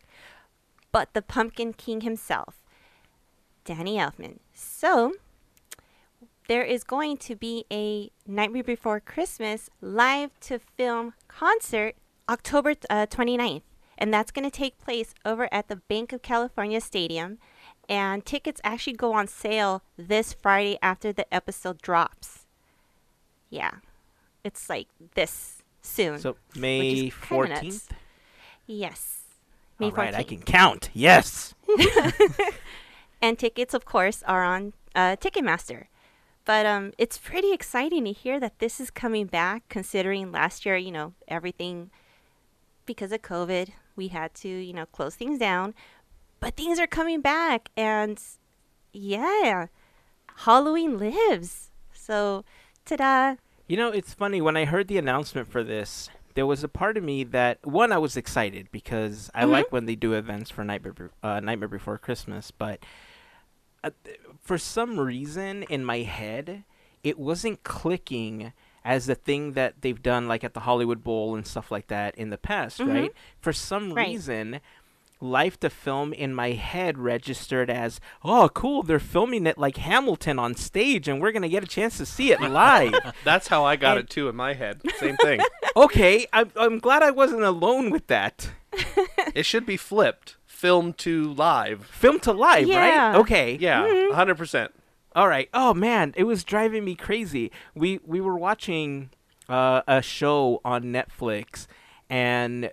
but 0.91 1.13
the 1.13 1.21
Pumpkin 1.21 1.73
King 1.73 2.01
himself, 2.01 2.63
Danny 3.65 3.97
Elfman. 3.97 4.39
So 4.53 5.13
there 6.47 6.63
is 6.63 6.83
going 6.83 7.17
to 7.17 7.35
be 7.35 7.65
a 7.71 8.09
Nightmare 8.25 8.63
Before 8.63 8.99
Christmas 8.99 9.69
live 9.81 10.31
to 10.41 10.59
film 10.59 11.13
concert 11.27 11.95
October 12.29 12.73
uh, 12.89 13.05
29th. 13.05 13.63
And 13.97 14.13
that's 14.13 14.31
going 14.31 14.49
to 14.49 14.55
take 14.55 14.77
place 14.77 15.13
over 15.25 15.51
at 15.51 15.67
the 15.67 15.75
Banc 15.75 16.13
of 16.13 16.21
California 16.21 16.79
Stadium. 16.79 17.39
And 17.89 18.25
tickets 18.25 18.61
actually 18.63 18.93
go 18.93 19.13
on 19.13 19.27
sale 19.27 19.81
this 19.97 20.33
Friday 20.33 20.77
after 20.81 21.11
the 21.11 21.31
episode 21.33 21.81
drops. 21.81 22.45
Yeah. 23.49 23.71
It's 24.43 24.69
like 24.69 24.87
this 25.15 25.63
soon. 25.81 26.19
So 26.19 26.37
May 26.55 27.07
is 27.07 27.13
kinda 27.13 27.47
nuts. 27.47 27.61
14th. 27.61 27.89
yes. 28.67 29.13
May 29.79 29.87
All 29.87 29.91
right, 29.91 30.15
I 30.15 30.23
can 30.23 30.41
count. 30.41 30.89
Yes. 30.93 31.53
and 33.21 33.37
tickets 33.37 33.73
of 33.73 33.85
course 33.85 34.23
are 34.27 34.43
on 34.43 34.73
uh, 34.95 35.15
ticketmaster 35.17 35.85
but 36.47 36.65
um, 36.65 36.93
it's 36.97 37.17
pretty 37.19 37.51
exciting 37.53 38.05
to 38.05 38.11
hear 38.13 38.39
that 38.39 38.57
this 38.59 38.79
is 38.79 38.89
coming 38.89 39.27
back 39.27 39.63
considering 39.69 40.31
last 40.31 40.65
year 40.65 40.75
you 40.77 40.91
know 40.91 41.13
everything 41.27 41.91
because 42.87 43.11
of 43.11 43.21
covid 43.21 43.69
we 43.95 44.07
had 44.07 44.33
to 44.33 44.47
you 44.49 44.73
know 44.73 44.85
close 44.87 45.15
things 45.15 45.37
down 45.37 45.73
but 46.39 46.55
things 46.55 46.79
are 46.79 46.87
coming 46.87 47.21
back 47.21 47.69
and 47.77 48.19
yeah 48.93 49.67
halloween 50.37 50.97
lives 50.97 51.69
so 51.93 52.43
ta-da 52.85 53.35
You 53.67 53.75
know, 53.75 53.89
it's 53.91 54.13
funny 54.13 54.39
when 54.39 54.55
I 54.55 54.63
heard 54.63 54.87
the 54.87 54.97
announcement 54.97 55.51
for 55.51 55.61
this. 55.61 56.07
There 56.35 56.45
was 56.45 56.63
a 56.63 56.69
part 56.69 56.95
of 56.95 57.03
me 57.03 57.25
that 57.25 57.57
one 57.65 57.91
I 57.91 57.97
was 57.97 58.15
excited 58.15 58.69
because 58.71 59.29
I 59.35 59.43
Mhm. 59.43 59.51
like 59.51 59.71
when 59.73 59.85
they 59.87 59.95
do 59.95 60.13
events 60.13 60.49
for 60.49 60.63
Nightmare 60.63 60.93
Be- 60.93 61.11
uh, 61.21 61.41
Nightmare 61.41 61.67
Before 61.67 61.97
Christmas, 61.97 62.49
but 62.49 62.79
uh, 63.83 63.89
for 64.41 64.57
some 64.57 64.99
reason 64.99 65.63
in 65.63 65.83
my 65.85 65.99
head 65.99 66.63
it 67.03 67.17
wasn't 67.19 67.63
clicking 67.63 68.51
as 68.83 69.05
the 69.05 69.15
thing 69.15 69.53
that 69.53 69.81
they've 69.81 70.01
done 70.01 70.27
like 70.27 70.43
at 70.43 70.53
the 70.53 70.61
Hollywood 70.61 71.03
Bowl 71.03 71.35
and 71.35 71.45
stuff 71.45 71.71
like 71.71 71.87
that 71.87 72.15
in 72.15 72.29
the 72.29 72.37
past, 72.37 72.79
Mhm. 72.79 72.93
right? 72.93 73.11
For 73.39 73.51
some 73.53 73.93
Right. 73.93 74.07
reason 74.07 74.59
Life 75.19 75.59
to 75.61 75.69
Film 75.71 76.13
in 76.13 76.33
my 76.35 76.51
head 76.51 76.97
registered 76.99 77.71
as, 77.71 77.99
oh, 78.23 78.49
cool, 78.49 78.83
they're 78.83 78.99
filming 78.99 79.47
it 79.47 79.57
like 79.57 79.77
Hamilton 79.77 80.37
on 80.37 80.53
stage 80.55 81.07
and 81.07 81.19
we're 81.19 81.31
going 81.31 81.41
to 81.41 81.49
get 81.49 81.63
a 81.63 81.67
chance 81.67 81.97
to 81.97 82.05
see 82.05 82.31
it 82.31 82.39
live. 82.39 82.93
That's 83.23 83.47
how 83.47 83.65
I 83.65 83.77
got 83.77 83.97
And- 83.97 84.05
it 84.05 84.09
too 84.11 84.29
in 84.29 84.35
my 84.35 84.53
head. 84.53 84.79
Same 84.97 85.17
thing. 85.17 85.39
okay, 85.75 86.27
I'm, 86.31 86.51
I'm 86.55 86.77
glad 86.79 87.01
I 87.01 87.09
wasn't 87.11 87.41
alone 87.43 87.89
with 87.89 88.05
that. 88.07 88.51
it 89.33 89.43
should 89.45 89.65
be 89.65 89.75
flipped. 89.77 90.37
Film 90.57 90.93
to 90.93 91.33
live. 91.33 91.85
Film 91.85 92.19
to 92.21 92.31
live, 92.33 92.67
right? 92.67 93.15
Okay. 93.17 93.57
Yeah, 93.61 93.83
Mm-hmm. 93.83 94.19
100%. 94.19 94.69
All 95.15 95.27
right. 95.27 95.49
Oh 95.53 95.75
man, 95.75 96.15
it 96.17 96.23
was 96.23 96.43
driving 96.43 96.83
me 96.83 96.95
crazy. 96.95 97.51
We 97.75 97.99
we 98.03 98.19
were 98.21 98.35
watching 98.37 99.11
uh, 99.47 99.81
a 99.87 100.01
show 100.01 100.59
on 100.65 100.85
Netflix, 100.85 101.67
and 102.09 102.71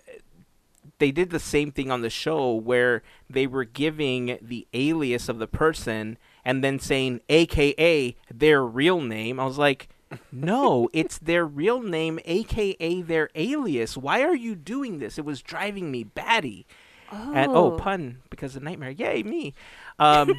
they 0.97 1.11
did 1.11 1.29
the 1.29 1.39
same 1.39 1.71
thing 1.71 1.91
on 1.91 2.01
the 2.01 2.09
show 2.09 2.53
where 2.55 3.03
they 3.29 3.45
were 3.45 3.65
giving 3.65 4.39
the 4.41 4.65
alias 4.73 5.29
of 5.29 5.37
the 5.37 5.47
person 5.47 6.17
and 6.43 6.63
then 6.63 6.79
saying 6.79 7.21
AKA 7.29 8.15
their 8.33 8.63
real 8.65 8.99
name. 9.01 9.39
I 9.39 9.45
was 9.45 9.59
like. 9.59 9.89
no, 10.31 10.87
it's 10.93 11.17
their 11.17 11.45
real 11.45 11.81
name, 11.81 12.19
aka 12.25 13.01
their 13.01 13.29
alias. 13.33 13.97
Why 13.97 14.21
are 14.21 14.35
you 14.35 14.55
doing 14.55 14.99
this? 14.99 15.17
It 15.17 15.25
was 15.25 15.41
driving 15.41 15.89
me 15.91 16.03
batty. 16.03 16.67
Oh, 17.11 17.33
And 17.33 17.51
oh, 17.51 17.71
pun 17.71 18.21
because 18.29 18.55
of 18.55 18.63
nightmare. 18.63 18.91
Yay, 18.91 19.23
me. 19.23 19.53
Um, 19.99 20.33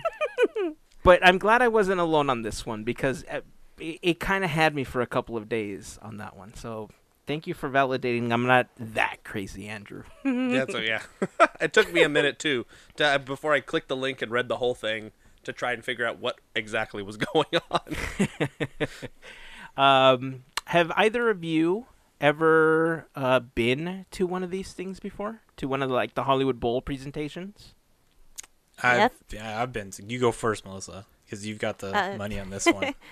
but 1.03 1.25
I'm 1.25 1.39
glad 1.39 1.63
I 1.63 1.69
wasn't 1.69 2.01
alone 2.01 2.31
on 2.31 2.43
this 2.43 2.67
one 2.67 2.85
because 2.85 3.25
uh, 3.31 3.41
it, 3.79 3.99
it 4.03 4.21
kind 4.21 4.45
of 4.45 4.51
had 4.51 4.75
me 4.75 4.85
for 4.85 5.01
a 5.01 5.07
couple 5.07 5.37
of 5.37 5.49
days 5.49 5.99
on 6.03 6.19
that 6.19 6.37
one. 6.37 6.55
So 6.55 6.91
thank 7.27 7.47
you 7.47 7.55
for 7.55 7.69
validating. 7.69 8.33
I'm 8.33 8.47
not 8.47 8.69
that 8.79 9.25
crazy, 9.25 9.69
Andrew. 9.69 10.05
yeah, 10.25 10.67
so 10.69 10.79
yeah. 10.81 11.03
it 11.61 11.73
took 11.73 11.93
me 11.93 12.03
a 12.03 12.09
minute 12.09 12.39
too 12.39 12.67
to, 12.97 13.21
before 13.25 13.53
I 13.53 13.61
clicked 13.61 13.89
the 13.89 13.97
link 13.97 14.23
and 14.23 14.33
read 14.33 14.49
the 14.49 14.57
whole 14.57 14.75
thing 14.75 15.13
to 15.45 15.53
try 15.53 15.73
and 15.73 15.85
figure 15.85 16.07
out 16.07 16.19
what 16.19 16.41
exactly 16.55 17.03
was 17.03 17.17
going 17.17 17.47
on. 17.71 17.97
Um, 19.77 20.45
have 20.67 20.91
either 20.97 21.29
of 21.29 21.45
you 21.45 21.87
ever 22.21 23.09
uh, 23.15 23.41
been 23.41 24.07
to 24.13 24.27
one 24.27 24.43
of 24.43 24.51
these 24.51 24.73
things 24.73 25.01
before? 25.01 25.43
To 25.59 25.69
one 25.69 25.83
of 25.83 25.89
the, 25.89 25.95
like 25.95 26.15
the 26.15 26.25
Hollywood 26.25 26.61
Bowl 26.61 26.83
presentations? 26.83 27.75
I've, 28.83 29.11
yeah, 29.31 29.63
I've 29.63 29.73
been. 29.73 29.91
You 30.07 30.19
go 30.19 30.33
first, 30.33 30.65
Melissa, 30.67 31.07
because 31.25 31.47
you've 31.47 31.59
got 31.59 31.79
the 31.79 31.97
Uh, 31.97 32.17
money 32.19 32.39
on 32.39 32.51
this 32.51 32.67
one. 32.67 32.95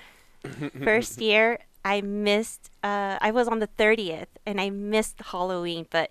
first 0.84 1.22
year 1.22 1.58
i 1.86 2.02
missed 2.02 2.70
uh, 2.82 3.16
i 3.22 3.30
was 3.30 3.48
on 3.48 3.60
the 3.60 3.68
30th 3.78 4.26
and 4.44 4.60
i 4.60 4.68
missed 4.68 5.16
halloween 5.32 5.86
but 5.88 6.10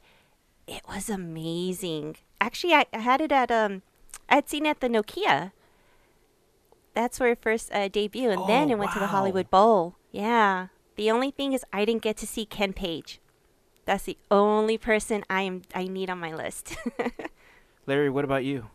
it 0.68 0.82
was 0.90 1.08
amazing 1.08 2.16
actually 2.42 2.74
i, 2.74 2.84
I 2.92 2.98
had 2.98 3.22
it 3.22 3.32
at 3.32 3.52
um 3.52 3.84
I'd 4.28 4.50
seen 4.50 4.66
it 4.66 4.70
at 4.70 4.80
the 4.80 4.88
nokia 4.90 5.52
that's 6.96 7.20
where 7.20 7.30
it 7.34 7.42
first 7.44 7.72
uh, 7.72 7.90
debuted 7.90 8.34
and 8.34 8.50
then 8.50 8.70
Oh, 8.70 8.72
it 8.74 8.80
went 8.80 8.94
to 8.94 9.00
the 9.00 9.08
hollywood 9.14 9.52
bowl 9.52 9.98
yeah 10.12 10.70
the 10.96 11.12
only 11.12 11.30
thing 11.30 11.54
is 11.54 11.64
i 11.72 11.86
didn't 11.86 12.02
get 12.02 12.18
to 12.18 12.26
see 12.26 12.46
ken 12.46 12.74
page 12.74 13.20
that's 13.86 14.04
the 14.04 14.18
only 14.32 14.78
person 14.78 15.24
i 15.30 15.42
am 15.42 15.62
i 15.76 15.86
need 15.86 16.10
on 16.10 16.20
my 16.20 16.34
list 16.34 16.76
Larry, 17.86 18.10
what 18.10 18.24
about 18.24 18.46
you? 18.46 18.68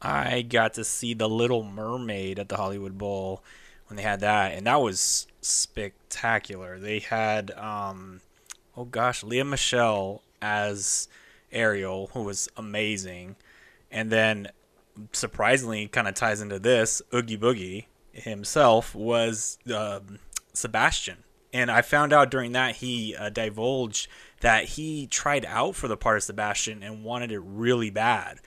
I 0.00 0.42
got 0.42 0.74
to 0.74 0.84
see 0.84 1.14
the 1.14 1.28
Little 1.28 1.62
Mermaid 1.62 2.38
at 2.38 2.48
the 2.48 2.56
Hollywood 2.56 2.98
Bowl 2.98 3.42
when 3.86 3.96
they 3.96 4.02
had 4.02 4.20
that, 4.20 4.52
and 4.52 4.66
that 4.66 4.80
was 4.80 5.26
spectacular. 5.40 6.78
They 6.78 6.98
had, 6.98 7.50
um, 7.52 8.20
oh 8.76 8.84
gosh, 8.84 9.22
Lea 9.22 9.42
Michele 9.42 10.22
as 10.42 11.08
Ariel, 11.50 12.10
who 12.12 12.22
was 12.22 12.48
amazing, 12.56 13.36
and 13.90 14.10
then 14.10 14.48
surprisingly, 15.12 15.86
kind 15.86 16.08
of 16.08 16.14
ties 16.14 16.40
into 16.40 16.58
this. 16.58 17.00
Oogie 17.14 17.38
Boogie 17.38 17.84
himself 18.12 18.94
was 18.94 19.58
um, 19.74 20.18
Sebastian, 20.52 21.18
and 21.54 21.70
I 21.70 21.80
found 21.80 22.12
out 22.12 22.30
during 22.30 22.52
that 22.52 22.76
he 22.76 23.16
uh, 23.16 23.30
divulged 23.30 24.08
that 24.42 24.64
he 24.64 25.06
tried 25.06 25.44
out 25.46 25.74
for 25.74 25.88
the 25.88 25.96
part 25.96 26.18
of 26.18 26.22
Sebastian 26.22 26.82
and 26.82 27.02
wanted 27.02 27.32
it 27.32 27.40
really 27.40 27.90
bad, 27.90 28.38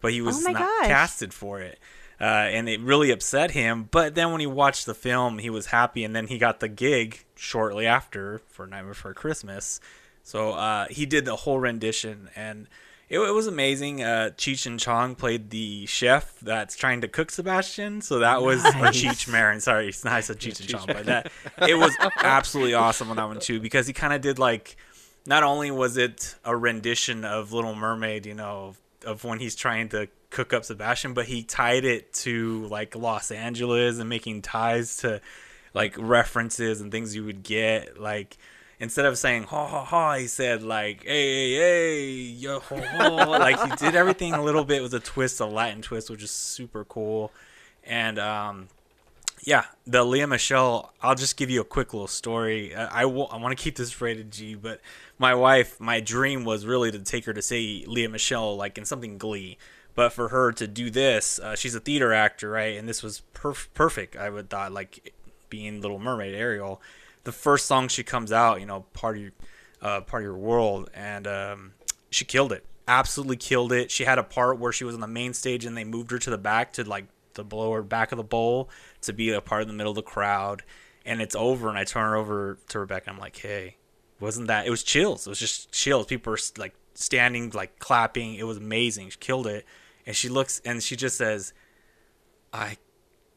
but 0.00 0.12
he 0.12 0.22
was 0.22 0.42
my 0.42 0.52
not 0.52 0.62
gosh. 0.62 0.86
casted 0.86 1.34
for 1.34 1.60
it. 1.60 1.78
Uh, 2.20 2.24
and 2.24 2.68
it 2.68 2.80
really 2.80 3.10
upset 3.10 3.52
him. 3.52 3.88
But 3.90 4.14
then 4.14 4.30
when 4.30 4.40
he 4.40 4.46
watched 4.46 4.84
the 4.84 4.94
film, 4.94 5.38
he 5.38 5.48
was 5.48 5.66
happy, 5.66 6.04
and 6.04 6.14
then 6.14 6.26
he 6.26 6.36
got 6.36 6.60
the 6.60 6.68
gig 6.68 7.24
shortly 7.34 7.86
after 7.86 8.42
for 8.48 8.66
Nightmare 8.66 8.92
Before 8.92 9.14
Christmas. 9.14 9.80
So 10.22 10.50
uh, 10.50 10.86
he 10.90 11.06
did 11.06 11.24
the 11.24 11.36
whole 11.36 11.58
rendition, 11.58 12.28
and 12.36 12.68
it, 13.08 13.18
it 13.18 13.32
was 13.32 13.46
amazing. 13.46 14.02
Uh, 14.02 14.30
Cheech 14.36 14.66
and 14.66 14.78
Chong 14.78 15.14
played 15.14 15.50
the 15.50 15.86
chef 15.86 16.38
that's 16.40 16.76
trying 16.76 17.00
to 17.00 17.08
cook 17.08 17.30
Sebastian. 17.30 18.02
So 18.02 18.20
that 18.20 18.42
was 18.42 18.64
or 18.66 18.92
Cheech 18.92 19.26
Marin. 19.26 19.60
Sorry, 19.60 19.88
it's 19.88 20.04
not 20.04 20.12
I 20.12 20.20
said 20.20 20.38
Cheech 20.38 20.60
and 20.60 20.68
Chong, 20.68 20.84
but 20.86 21.06
that 21.06 21.32
it 21.66 21.76
was 21.76 21.96
absolutely 22.18 22.74
awesome 22.74 23.10
on 23.10 23.16
that 23.16 23.24
one 23.24 23.40
too 23.40 23.60
because 23.60 23.86
he 23.86 23.92
kind 23.92 24.12
of 24.12 24.20
did 24.20 24.38
like. 24.38 24.76
Not 25.26 25.42
only 25.42 25.70
was 25.70 25.96
it 25.96 26.34
a 26.44 26.56
rendition 26.56 27.24
of 27.24 27.52
Little 27.52 27.74
Mermaid, 27.74 28.26
you 28.26 28.34
know, 28.34 28.74
of 29.04 29.24
when 29.24 29.38
he's 29.38 29.54
trying 29.54 29.88
to 29.90 30.08
cook 30.30 30.52
up 30.52 30.64
Sebastian, 30.64 31.14
but 31.14 31.26
he 31.26 31.42
tied 31.42 31.84
it 31.84 32.12
to 32.12 32.66
like 32.66 32.94
Los 32.94 33.30
Angeles 33.30 33.98
and 33.98 34.08
making 34.08 34.42
ties 34.42 34.98
to 34.98 35.20
like 35.74 35.94
references 35.98 36.80
and 36.80 36.90
things 36.90 37.14
you 37.14 37.24
would 37.24 37.42
get. 37.42 38.00
Like 38.00 38.38
instead 38.78 39.04
of 39.04 39.18
saying 39.18 39.44
ha 39.44 39.66
ha 39.66 39.84
ha, 39.84 40.14
he 40.14 40.26
said 40.26 40.62
like 40.62 41.04
hey 41.04 41.54
hey 41.54 41.54
hey 41.54 42.10
yo 42.10 42.60
ho 42.60 42.80
ho. 42.80 43.14
like 43.30 43.60
he 43.62 43.76
did 43.76 43.94
everything 43.94 44.34
a 44.34 44.42
little 44.42 44.64
bit 44.64 44.82
with 44.82 44.94
a 44.94 45.00
twist, 45.00 45.40
a 45.40 45.46
Latin 45.46 45.82
twist, 45.82 46.10
which 46.10 46.22
is 46.22 46.30
super 46.30 46.84
cool. 46.84 47.32
And 47.84 48.18
um, 48.18 48.68
yeah, 49.42 49.64
the 49.86 50.04
Lea 50.04 50.26
Michele. 50.26 50.92
I'll 51.00 51.14
just 51.14 51.36
give 51.36 51.50
you 51.50 51.60
a 51.60 51.64
quick 51.64 51.92
little 51.92 52.08
story. 52.08 52.74
Uh, 52.74 52.88
I, 52.90 53.04
want 53.04 53.56
to 53.56 53.62
keep 53.62 53.76
this 53.76 54.00
rated 54.00 54.30
G, 54.30 54.54
but 54.54 54.80
my 55.18 55.34
wife, 55.34 55.80
my 55.80 56.00
dream 56.00 56.44
was 56.44 56.66
really 56.66 56.90
to 56.90 56.98
take 56.98 57.24
her 57.24 57.32
to 57.32 57.42
see 57.42 57.84
Leah 57.86 58.08
Michelle 58.08 58.56
like 58.56 58.78
in 58.78 58.84
something 58.84 59.18
Glee. 59.18 59.58
But 59.94 60.12
for 60.12 60.28
her 60.28 60.52
to 60.52 60.66
do 60.66 60.90
this, 60.90 61.38
uh, 61.38 61.56
she's 61.56 61.74
a 61.74 61.80
theater 61.80 62.12
actor, 62.12 62.50
right? 62.50 62.76
And 62.76 62.88
this 62.88 63.02
was 63.02 63.22
perf- 63.34 63.68
perfect. 63.74 64.16
I 64.16 64.30
would 64.30 64.48
thought 64.50 64.72
like 64.72 65.14
being 65.48 65.80
Little 65.80 65.98
Mermaid 65.98 66.34
Ariel. 66.34 66.80
The 67.24 67.32
first 67.32 67.66
song 67.66 67.88
she 67.88 68.02
comes 68.02 68.32
out, 68.32 68.60
you 68.60 68.66
know, 68.66 68.86
part 68.92 69.18
of 69.18 69.32
uh, 69.82 70.00
part 70.02 70.22
of 70.22 70.24
your 70.24 70.36
world, 70.36 70.90
and 70.94 71.26
um, 71.26 71.72
she 72.10 72.24
killed 72.24 72.52
it. 72.52 72.64
absolutely 72.86 73.36
killed 73.36 73.72
it. 73.72 73.90
She 73.90 74.04
had 74.04 74.18
a 74.18 74.22
part 74.22 74.58
where 74.58 74.72
she 74.72 74.84
was 74.84 74.94
on 74.94 75.00
the 75.00 75.06
main 75.06 75.32
stage 75.32 75.64
and 75.64 75.76
they 75.76 75.84
moved 75.84 76.10
her 76.10 76.18
to 76.18 76.30
the 76.30 76.38
back 76.38 76.72
to 76.74 76.84
like 76.84 77.06
the 77.34 77.44
lower 77.44 77.82
back 77.82 78.12
of 78.12 78.16
the 78.16 78.24
bowl 78.24 78.70
to 79.02 79.12
be 79.12 79.30
a 79.30 79.40
part 79.40 79.62
of 79.62 79.68
the 79.68 79.74
middle 79.74 79.92
of 79.92 79.96
the 79.96 80.02
crowd. 80.02 80.62
And 81.04 81.22
it's 81.22 81.34
over, 81.34 81.68
and 81.68 81.78
I 81.78 81.84
turn 81.84 82.02
her 82.02 82.16
over 82.16 82.58
to 82.68 82.78
Rebecca. 82.78 83.10
I'm 83.10 83.18
like, 83.18 83.36
hey, 83.36 83.76
wasn't 84.20 84.48
that? 84.48 84.66
It 84.66 84.70
was 84.70 84.82
chills. 84.82 85.26
It 85.26 85.30
was 85.30 85.38
just 85.38 85.72
chills. 85.72 86.06
People 86.06 86.30
were 86.32 86.38
like 86.58 86.74
standing, 86.94 87.50
like 87.50 87.78
clapping. 87.78 88.34
It 88.34 88.44
was 88.44 88.58
amazing. 88.58 89.10
She 89.10 89.18
killed 89.18 89.46
it. 89.46 89.64
And 90.06 90.14
she 90.14 90.28
looks 90.28 90.60
and 90.64 90.82
she 90.82 90.96
just 90.96 91.16
says, 91.16 91.52
I 92.52 92.76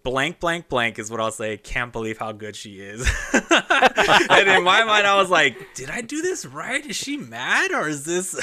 blank 0.04 0.40
blank 0.40 0.70
blank 0.70 1.00
is 1.00 1.10
what 1.10 1.20
I'll 1.20 1.32
say. 1.32 1.58
Can't 1.58 1.92
believe 1.92 2.18
how 2.18 2.32
good 2.32 2.56
she 2.56 2.80
is. 2.80 3.10
and 3.34 4.50
in 4.50 4.64
my 4.64 4.84
mind, 4.84 5.08
I 5.08 5.16
was 5.16 5.30
like, 5.30 5.74
did 5.76 5.90
I 5.90 6.02
do 6.02 6.22
this 6.22 6.46
right? 6.46 6.86
Is 6.86 6.96
she 6.96 7.18
mad 7.18 7.72
or 7.72 7.88
is 7.88 8.06
this? 8.06 8.40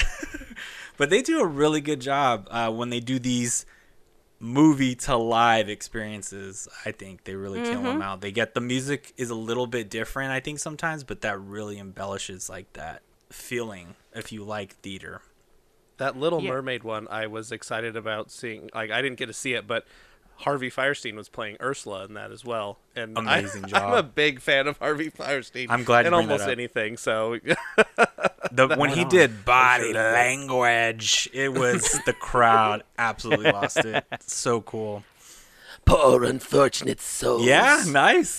but 0.97 1.09
they 1.09 1.21
do 1.21 1.41
a 1.41 1.45
really 1.45 1.81
good 1.81 2.01
job 2.01 2.47
uh, 2.51 2.71
when 2.71 2.89
they 2.89 2.99
do 2.99 3.19
these 3.19 3.65
movie 4.41 4.95
to 4.95 5.15
live 5.15 5.69
experiences. 5.69 6.67
I 6.85 6.91
think 6.91 7.23
they 7.23 7.35
really 7.35 7.61
kill 7.61 7.75
mm-hmm. 7.75 7.85
them 7.85 8.01
out. 8.01 8.21
They 8.21 8.31
get 8.31 8.53
the 8.53 8.61
music 8.61 9.13
is 9.15 9.29
a 9.29 9.35
little 9.35 9.67
bit 9.67 9.89
different, 9.89 10.31
I 10.31 10.39
think 10.39 10.59
sometimes, 10.59 11.03
but 11.03 11.21
that 11.21 11.39
really 11.39 11.77
embellishes 11.77 12.49
like 12.49 12.73
that 12.73 13.03
feeling 13.29 13.95
if 14.13 14.31
you 14.31 14.43
like 14.43 14.73
theater. 14.77 15.21
That 15.97 16.17
Little 16.17 16.41
Yeah. 16.41 16.49
Mermaid 16.51 16.83
one, 16.83 17.07
I 17.09 17.27
was 17.27 17.51
excited 17.51 17.95
about 17.95 18.31
seeing. 18.31 18.71
Like, 18.73 18.89
I 18.89 19.03
didn't 19.03 19.17
get 19.17 19.27
to 19.27 19.33
see 19.33 19.53
it, 19.53 19.67
but 19.67 19.85
Harvey 20.41 20.69
Fierstein 20.69 21.15
was 21.15 21.29
playing 21.29 21.57
Ursula 21.61 22.05
in 22.05 22.13
that 22.15 22.31
as 22.31 22.43
well. 22.45 22.77
And 22.95 23.17
I- 23.17 23.39
Amazing 23.39 23.65
I'm 23.73 23.93
a 23.93 24.03
big 24.03 24.39
fan 24.41 24.67
of 24.67 24.77
Harvey 24.77 25.09
Fierstein. 25.09 25.67
I'm 25.69 25.83
glad 25.83 26.01
you 26.05 26.07
in 26.07 26.13
bring 26.13 26.27
that 26.27 26.33
almost 26.33 26.43
up. 26.43 26.49
anything. 26.49 26.97
So 26.97 27.37
The, 28.53 28.67
when 28.77 28.89
he 28.89 29.03
on. 29.03 29.09
did 29.09 29.45
body 29.45 29.93
sure 29.93 30.13
language, 30.13 31.29
it 31.33 31.53
was 31.53 31.99
the 32.05 32.13
crowd 32.13 32.83
absolutely 32.97 33.51
lost 33.51 33.77
it. 33.77 34.03
So 34.21 34.61
cool. 34.61 35.03
Poor 35.85 36.23
unfortunate 36.25 36.99
souls. 36.99 37.43
Yeah, 37.45 37.83
nice. 37.87 38.35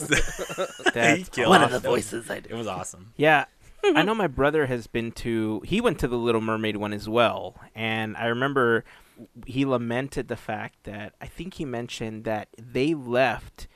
That's 0.95 1.35
He 1.37 1.45
One 1.47 1.63
it. 1.63 1.65
of 1.65 1.71
the 1.73 1.81
voices 1.81 2.31
I 2.31 2.41
do. 2.41 2.51
It 2.51 2.55
was 2.57 2.67
awesome. 2.67 3.13
Yeah. 3.17 3.47
I 3.85 4.03
know 4.03 4.15
my 4.15 4.29
brother 4.29 4.67
has 4.67 4.87
been 4.87 5.11
to 5.13 5.61
he 5.65 5.81
went 5.81 5.99
to 6.01 6.09
the 6.09 6.17
Little 6.17 6.41
Mermaid 6.41 6.77
one 6.77 6.93
as 6.93 7.09
well 7.09 7.57
and 7.75 8.17
I 8.17 8.27
remember 8.27 8.85
he 9.47 9.65
lamented 9.65 10.29
the 10.29 10.37
fact 10.37 10.85
that 10.85 11.15
I 11.21 11.27
think 11.27 11.55
he 11.55 11.65
mentioned 11.65 12.25
that 12.25 12.49
they 12.57 12.95
left 12.95 13.69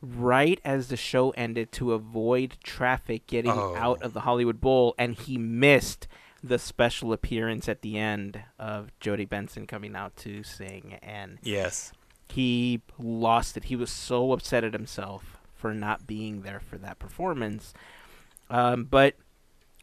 right 0.00 0.60
as 0.64 0.88
the 0.88 0.96
show 0.96 1.30
ended 1.30 1.72
to 1.72 1.92
avoid 1.92 2.56
traffic 2.62 3.26
getting 3.26 3.50
Oh. 3.52 3.74
out 3.76 4.02
of 4.02 4.12
the 4.12 4.20
Hollywood 4.20 4.60
Bowl 4.60 4.94
and 4.98 5.14
he 5.14 5.38
missed 5.38 6.06
the 6.42 6.58
special 6.58 7.12
appearance 7.12 7.68
at 7.68 7.80
the 7.80 7.96
end 7.98 8.42
of 8.58 8.90
Jodi 9.00 9.24
Benson 9.24 9.66
coming 9.66 9.96
out 9.96 10.14
to 10.18 10.42
sing 10.42 10.98
and 11.02 11.38
Yes. 11.42 11.92
he 12.28 12.82
lost 12.98 13.56
it. 13.56 13.64
He 13.64 13.76
was 13.76 13.90
so 13.90 14.32
upset 14.32 14.62
at 14.64 14.74
himself 14.74 15.38
for 15.54 15.72
not 15.72 16.06
being 16.06 16.42
there 16.42 16.60
for 16.60 16.76
that 16.78 16.98
performance. 16.98 17.72
Um, 18.50 18.84
but 18.84 19.14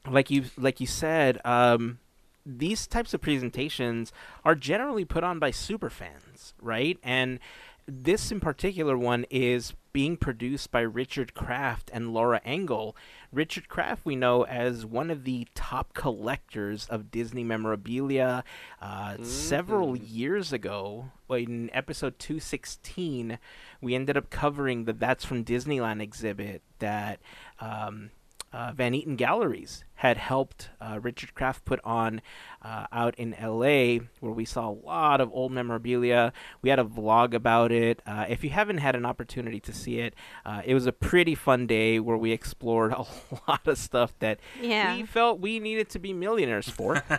like 0.08 0.30
you 0.30 0.46
like 0.56 0.80
you 0.80 0.86
said, 0.88 1.40
um, 1.44 1.98
these 2.46 2.88
types 2.88 3.14
of 3.14 3.22
presentations 3.22 4.12
are 4.44 4.56
generally 4.56 5.06
put 5.06 5.24
on 5.24 5.40
by 5.40 5.52
super 5.52 5.90
fans, 5.90 6.54
right? 6.62 6.98
And 7.04 7.40
this 7.88 8.32
in 8.32 8.40
particular 8.40 8.98
one 8.98 9.26
is 9.30 9.74
being 9.94 10.16
produced 10.16 10.72
by 10.72 10.82
Richard 10.82 11.34
Kraft 11.34 11.90
and 11.94 12.14
Laura 12.14 12.40
Engel. 12.46 12.96
Richard 13.32 13.68
Kraft, 13.68 14.06
we 14.06 14.16
know 14.16 14.44
as 14.46 14.86
one 14.86 15.12
of 15.12 15.26
the 15.26 15.48
top 15.54 15.94
collectors 15.94 16.88
of 16.90 17.12
Disney 17.12 17.44
memorabilia. 17.44 18.44
Uh, 18.82 19.18
Several 19.22 19.98
years 19.98 20.54
ago, 20.54 21.12
in 21.30 21.70
episode 21.74 22.20
216, 22.20 23.38
we 23.82 23.96
ended 23.96 24.16
up 24.16 24.30
covering 24.30 24.86
the 24.86 24.94
That's 24.94 25.26
from 25.26 25.44
Disneyland 25.44 26.02
exhibit 26.02 26.62
that 26.80 27.20
um, 27.60 28.12
uh, 28.54 28.72
Van 28.76 28.94
Eaton 28.94 29.16
Galleries 29.16 29.84
had 29.96 30.18
helped 30.18 30.72
uh, 30.82 31.00
Richard 31.00 31.36
Kraft 31.36 31.64
put 31.64 31.80
on 31.84 32.22
uh, 32.64 32.88
out 32.92 33.14
in 33.20 33.36
LA, 33.40 34.04
where 34.20 34.32
we 34.34 34.46
saw 34.46 34.68
a 34.68 34.74
lot 34.74 35.22
of 35.22 35.30
old 35.32 35.52
memorabilia. 35.52 36.34
We 36.64 36.72
had 36.72 36.80
a 36.80 36.84
vlog 36.84 37.36
about 37.36 37.72
it. 37.72 38.02
Uh, 38.06 38.26
if 38.28 38.44
you 38.44 38.50
haven't 38.50 38.80
had 38.80 38.96
an 38.96 39.06
opportunity 39.06 39.60
to 39.60 39.72
see 39.72 40.00
it, 40.00 40.16
uh, 40.44 40.64
it 40.66 40.74
was 40.74 40.88
a 40.88 40.92
pretty 40.92 41.36
fun 41.36 41.68
day 41.68 42.00
where 42.00 42.18
we 42.18 42.32
explored 42.32 42.94
a 42.98 43.06
lot 43.48 43.68
of 43.68 43.78
stuff 43.78 44.14
that 44.20 44.40
Yeah. 44.60 44.96
we 44.98 45.04
felt 45.06 45.40
we 45.40 45.60
needed 45.60 45.90
to 45.90 46.00
be 46.00 46.14
millionaires 46.14 46.68
for. 46.68 47.04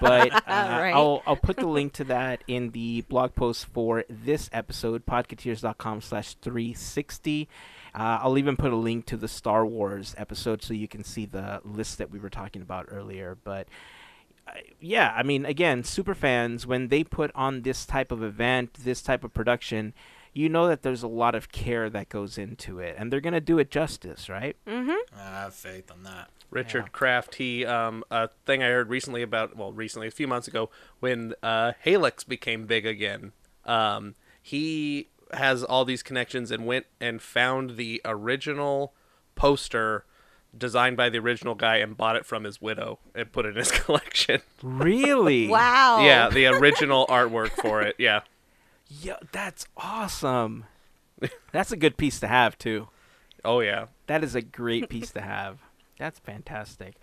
but 0.00 0.32
uh, 0.32 0.40
Right. 0.46 0.92
I'll, 0.94 1.22
I'll 1.26 1.36
put 1.36 1.58
the 1.58 1.66
link 1.68 1.92
to 1.94 2.04
that 2.04 2.42
in 2.48 2.70
the 2.70 3.02
blog 3.02 3.34
post 3.34 3.66
for 3.66 4.04
this 4.08 4.48
episode, 4.52 5.04
podcateers.com 5.04 6.00
slash 6.00 6.34
360. 6.40 7.48
Uh, 7.94 8.18
I'll 8.22 8.38
even 8.38 8.56
put 8.56 8.72
a 8.72 8.76
link 8.76 9.06
to 9.06 9.16
the 9.16 9.28
Star 9.28 9.66
Wars 9.66 10.14
episode 10.18 10.62
so 10.62 10.74
you 10.74 10.88
can 10.88 11.04
see 11.04 11.26
the 11.26 11.60
list 11.64 11.98
that 11.98 12.10
we 12.10 12.18
were 12.18 12.30
talking 12.30 12.62
about 12.62 12.86
earlier. 12.88 13.36
But 13.42 13.68
uh, 14.46 14.52
yeah, 14.80 15.12
I 15.16 15.22
mean, 15.22 15.44
again, 15.44 15.84
super 15.84 16.14
fans, 16.14 16.66
when 16.66 16.88
they 16.88 17.04
put 17.04 17.30
on 17.34 17.62
this 17.62 17.86
type 17.86 18.12
of 18.12 18.22
event, 18.22 18.74
this 18.74 19.02
type 19.02 19.24
of 19.24 19.34
production, 19.34 19.92
you 20.32 20.48
know 20.48 20.68
that 20.68 20.82
there's 20.82 21.02
a 21.02 21.08
lot 21.08 21.34
of 21.34 21.50
care 21.50 21.90
that 21.90 22.08
goes 22.08 22.38
into 22.38 22.78
it, 22.78 22.94
and 22.96 23.12
they're 23.12 23.20
going 23.20 23.32
to 23.34 23.40
do 23.40 23.58
it 23.58 23.70
justice, 23.70 24.28
right? 24.28 24.56
Mm-hmm. 24.66 25.18
I 25.18 25.22
have 25.22 25.54
faith 25.54 25.90
on 25.90 26.04
that. 26.04 26.30
Richard 26.50 26.84
Yeah. 26.86 26.90
Kraft, 26.90 27.36
he 27.36 27.64
um 27.64 28.02
a 28.10 28.28
thing 28.44 28.60
I 28.60 28.66
heard 28.68 28.88
recently 28.88 29.22
about 29.22 29.56
well 29.56 29.72
recently 29.72 30.08
a 30.08 30.10
few 30.10 30.26
months 30.26 30.48
ago 30.48 30.68
when 30.98 31.34
uh 31.44 31.72
Halix 31.86 32.26
became 32.26 32.66
big 32.66 32.84
again. 32.86 33.30
Um 33.64 34.16
he 34.42 35.08
has 35.34 35.62
all 35.64 35.84
these 35.84 36.02
connections 36.02 36.50
and 36.50 36.66
went 36.66 36.86
and 37.00 37.20
found 37.22 37.76
the 37.76 38.00
original 38.04 38.94
poster 39.34 40.04
designed 40.56 40.96
by 40.96 41.08
the 41.08 41.18
original 41.18 41.54
guy 41.54 41.76
and 41.76 41.96
bought 41.96 42.16
it 42.16 42.26
from 42.26 42.44
his 42.44 42.60
widow 42.60 42.98
and 43.14 43.30
put 43.32 43.46
it 43.46 43.50
in 43.50 43.56
his 43.56 43.70
collection. 43.82 44.40
Really? 44.62 45.46
Wow. 45.50 46.04
Yeah, 46.04 46.28
the 46.28 46.46
original 46.46 47.06
artwork 47.06 47.50
for 47.50 47.82
it. 47.82 47.94
Yeah. 47.98 48.20
Yeah, 48.88 49.16
that's 49.30 49.66
awesome. 49.76 50.64
That's 51.52 51.70
a 51.70 51.76
good 51.76 51.96
piece 51.96 52.18
to 52.20 52.26
have 52.26 52.58
too. 52.58 52.88
Oh 53.44 53.60
yeah. 53.60 53.86
That 54.06 54.24
is 54.24 54.34
a 54.34 54.42
great 54.42 54.88
piece 54.88 55.10
to 55.12 55.20
have. 55.20 55.58
That's 55.98 56.18
fantastic. 56.18 56.94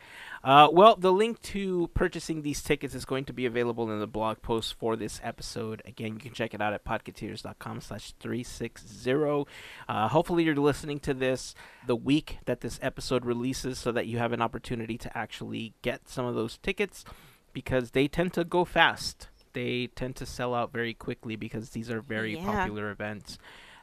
Uh, 0.48 0.70
well, 0.72 0.96
the 0.96 1.12
link 1.12 1.42
to 1.42 1.90
purchasing 1.94 2.42
these 2.42 2.62
tickets 2.62 2.96
is 2.96 3.04
going 3.04 3.26
to 3.26 3.34
be 3.34 3.46
available 3.46 3.92
in 3.92 4.00
the 4.00 4.08
blog 4.08 4.42
post 4.42 4.76
for 4.80 4.96
this 4.96 5.20
episode. 5.22 5.82
Again, 5.84 6.14
you 6.14 6.20
can 6.20 6.32
check 6.32 6.54
it 6.54 6.62
out 6.62 6.72
at 6.72 6.86
podcateers.com 6.86 7.82
slash 7.82 8.14
360. 8.22 9.44
Uh, 9.90 10.08
hopefully 10.08 10.46
you're 10.46 10.56
listening 10.56 11.02
to 11.02 11.14
this 11.14 11.54
the 11.86 11.98
week 11.98 12.38
that 12.46 12.62
this 12.62 12.80
episode 12.82 13.26
releases 13.26 13.78
so 13.78 13.92
that 13.92 14.08
you 14.08 14.20
have 14.20 14.32
an 14.32 14.42
opportunity 14.42 14.98
to 14.98 15.18
actually 15.18 15.74
get 15.82 16.08
some 16.08 16.26
of 16.26 16.34
those 16.34 16.58
tickets 16.60 17.04
because 17.52 17.92
they 17.92 18.08
tend 18.08 18.32
to 18.32 18.46
go 18.46 18.64
fast. 18.64 19.28
They 19.52 19.88
tend 19.88 20.16
to 20.16 20.26
sell 20.26 20.54
out 20.54 20.72
very 20.72 20.94
quickly 20.94 21.36
because 21.36 21.72
these 21.72 21.92
are 21.92 22.00
very 22.00 22.38
Yeah. 22.38 22.46
popular 22.46 22.90
events. 22.90 23.38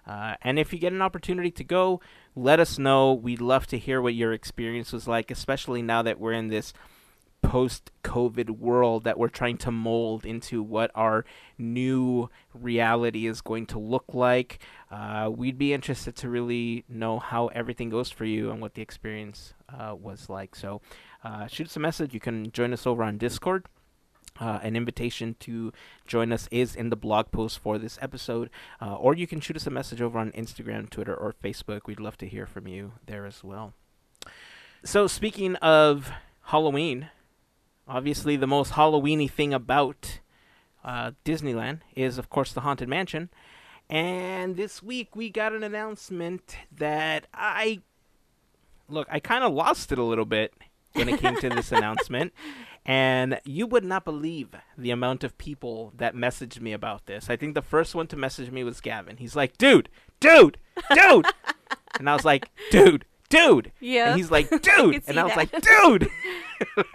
Uh, 0.07 0.35
and 0.43 0.59
if 0.59 0.73
you 0.73 0.79
get 0.79 0.93
an 0.93 1.03
opportunity 1.03 1.51
to 1.51 1.65
go, 1.65 2.01
let 2.37 2.61
us 2.61 2.79
know. 2.79 3.13
We'd 3.13 3.41
love 3.41 3.67
to 3.69 3.79
hear 3.79 4.03
what 4.03 4.15
your 4.15 4.33
experience 4.33 4.93
was 4.93 5.09
like, 5.09 5.31
especially 5.31 5.83
now 5.83 6.03
that 6.03 6.19
we're 6.21 6.33
in 6.33 6.49
this 6.49 6.73
post 7.45 7.91
COVID 8.03 8.51
world 8.51 9.05
that 9.05 9.19
we're 9.19 9.29
trying 9.29 9.59
to 9.59 9.71
mold 9.71 10.25
into 10.25 10.63
what 10.63 10.91
our 10.95 11.25
new 11.59 12.31
reality 12.55 13.27
is 13.27 13.41
going 13.41 13.67
to 13.67 13.79
look 13.79 14.07
like. 14.15 14.61
Uh, 14.91 15.31
we'd 15.35 15.59
be 15.59 15.73
interested 15.73 16.17
to 16.17 16.29
really 16.29 16.85
know 16.89 17.19
how 17.19 17.49
everything 17.49 17.91
goes 17.91 18.11
for 18.11 18.25
you 18.25 18.51
and 18.51 18.61
what 18.61 18.75
the 18.75 18.83
experience 18.83 19.53
uh, 19.69 19.95
was 19.95 20.29
like. 20.29 20.57
So 20.57 20.81
uh, 21.23 21.47
shoot 21.47 21.67
us 21.67 21.77
a 21.77 21.81
message. 21.81 22.15
You 22.15 22.21
can 22.21 22.51
join 22.51 22.73
us 22.73 22.87
over 22.87 23.03
on 23.03 23.19
Discord. 23.19 23.67
Uh, 24.41 24.59
an 24.63 24.75
invitation 24.75 25.37
to 25.39 25.73
join 26.07 26.33
us 26.33 26.49
is 26.51 26.75
in 26.75 26.91
the 26.91 26.97
blog 26.97 27.31
post 27.31 27.59
for 27.59 27.79
this 27.79 27.99
episode, 28.03 28.51
uh, 28.83 28.95
or 28.97 29.15
you 29.15 29.27
can 29.27 29.41
shoot 29.41 29.57
us 29.57 29.67
a 29.67 29.71
message 29.71 30.01
over 30.03 30.19
on 30.19 30.33
Instagram, 30.33 30.91
Twitter, 30.91 31.15
or 31.15 31.33
Facebook. 31.33 31.83
We'd 31.87 32.01
love 32.01 32.17
to 32.19 32.27
hear 32.27 32.45
from 32.47 32.67
you 32.67 32.93
there 33.07 33.27
as 33.27 33.45
well. 33.45 33.75
So, 34.83 35.07
speaking 35.07 35.55
of 35.57 36.11
Halloween, 36.47 37.11
obviously 37.87 38.37
the 38.37 38.47
most 38.47 38.73
Halloweeny 38.73 39.31
thing 39.31 39.55
about 39.55 40.21
uh, 40.85 41.13
Disneyland 41.25 41.81
is, 41.95 42.19
of 42.19 42.29
course, 42.29 42.53
the 42.53 42.61
Haunted 42.61 42.89
Mansion. 42.89 43.31
And 43.89 44.57
this 44.57 44.83
week 44.83 45.15
we 45.15 45.31
got 45.31 45.53
an 45.53 45.63
announcement 45.63 46.57
that 46.77 47.27
I 47.33 47.81
look, 48.89 49.07
I 49.11 49.21
kind 49.21 49.45
of 49.45 49.53
lost 49.53 49.93
it 49.93 49.99
a 49.99 50.03
little 50.03 50.25
bit 50.25 50.53
when 50.95 51.09
it 51.09 51.21
came 51.21 51.37
to 51.37 51.49
this 51.49 51.73
announcement. 51.73 52.33
And 52.87 53.41
you 53.45 53.67
would 53.67 53.85
not 53.85 54.05
believe 54.05 54.51
the 54.77 54.91
amount 54.91 55.25
of 55.25 55.39
people 55.39 55.93
that 55.97 56.15
messaged 56.15 56.61
me 56.61 56.73
about 56.73 57.07
this. 57.07 57.31
I 57.31 57.37
think 57.37 57.55
the 57.55 57.63
first 57.63 57.95
one 57.95 58.07
to 58.09 58.17
message 58.17 58.51
me 58.51 58.63
was 58.63 58.81
Gavin. 58.83 59.17
He's 59.17 59.35
like, 59.35 59.57
dude, 59.57 59.89
dude, 60.21 60.59
dude. 60.93 61.27
and 61.99 62.11
I 62.11 62.13
was 62.13 62.27
like, 62.27 62.51
dude, 62.71 63.07
dude. 63.31 63.73
Yeah. 63.81 64.11
And 64.11 64.17
he's 64.19 64.31
like, 64.31 64.51
dude. 64.63 65.03
and 65.07 65.19
I 65.19 65.25
was 65.25 65.35
that. 65.35 65.37
like, 65.37 65.51
dude. 65.51 66.11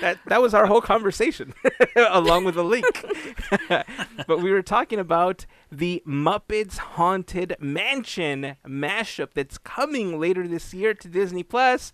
that 0.00 0.18
that 0.26 0.42
was 0.42 0.54
our 0.54 0.66
whole 0.66 0.80
conversation, 0.80 1.52
along 1.96 2.44
with 2.44 2.54
the 2.54 2.64
link. 2.64 2.86
but 4.26 4.40
we 4.40 4.50
were 4.50 4.62
talking 4.62 4.98
about 4.98 5.46
the 5.70 6.02
Muppets 6.06 6.78
Haunted 6.78 7.56
Mansion 7.60 8.56
mashup 8.66 9.34
that's 9.34 9.58
coming 9.58 10.18
later 10.18 10.48
this 10.48 10.72
year 10.74 10.94
to 10.94 11.08
Disney 11.08 11.42
Plus. 11.42 11.92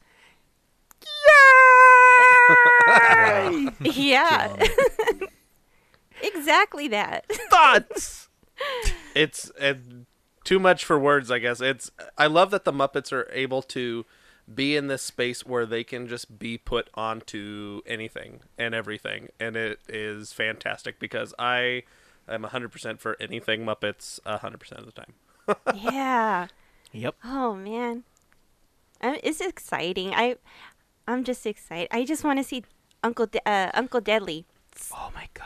Yay! 2.88 3.68
yeah. 3.80 4.56
exactly 6.22 6.88
that. 6.88 7.24
Thoughts? 7.50 8.28
it's 9.14 9.50
uh, 9.60 9.74
too 10.44 10.58
much 10.58 10.84
for 10.84 10.98
words 10.98 11.30
i 11.30 11.38
guess 11.38 11.60
it's 11.60 11.92
i 12.16 12.26
love 12.26 12.50
that 12.50 12.64
the 12.64 12.72
muppets 12.72 13.12
are 13.12 13.30
able 13.32 13.62
to 13.62 14.04
be 14.52 14.74
in 14.74 14.88
this 14.88 15.00
space 15.02 15.46
where 15.46 15.64
they 15.64 15.84
can 15.84 16.08
just 16.08 16.40
be 16.40 16.58
put 16.58 16.90
onto 16.94 17.80
anything 17.86 18.40
and 18.58 18.74
everything 18.74 19.28
and 19.38 19.54
it 19.54 19.78
is 19.88 20.32
fantastic 20.32 20.98
because 20.98 21.32
i 21.38 21.84
am 22.28 22.42
100% 22.42 22.98
for 22.98 23.16
anything 23.20 23.64
muppets 23.64 24.18
100% 24.26 24.72
of 24.72 24.86
the 24.86 24.92
time 24.92 25.12
yeah. 25.74 26.48
Yep. 26.92 27.16
Oh 27.24 27.54
man, 27.54 28.04
I, 29.00 29.20
it's 29.22 29.40
exciting. 29.40 30.14
I, 30.14 30.36
I'm 31.08 31.24
just 31.24 31.44
excited. 31.46 31.88
I 31.90 32.04
just 32.04 32.22
want 32.22 32.38
to 32.38 32.44
see 32.44 32.62
Uncle 33.02 33.26
De- 33.26 33.40
uh, 33.48 33.70
Uncle 33.74 34.00
Deadly. 34.00 34.44
Oh 34.92 35.10
my 35.14 35.26
god. 35.34 35.44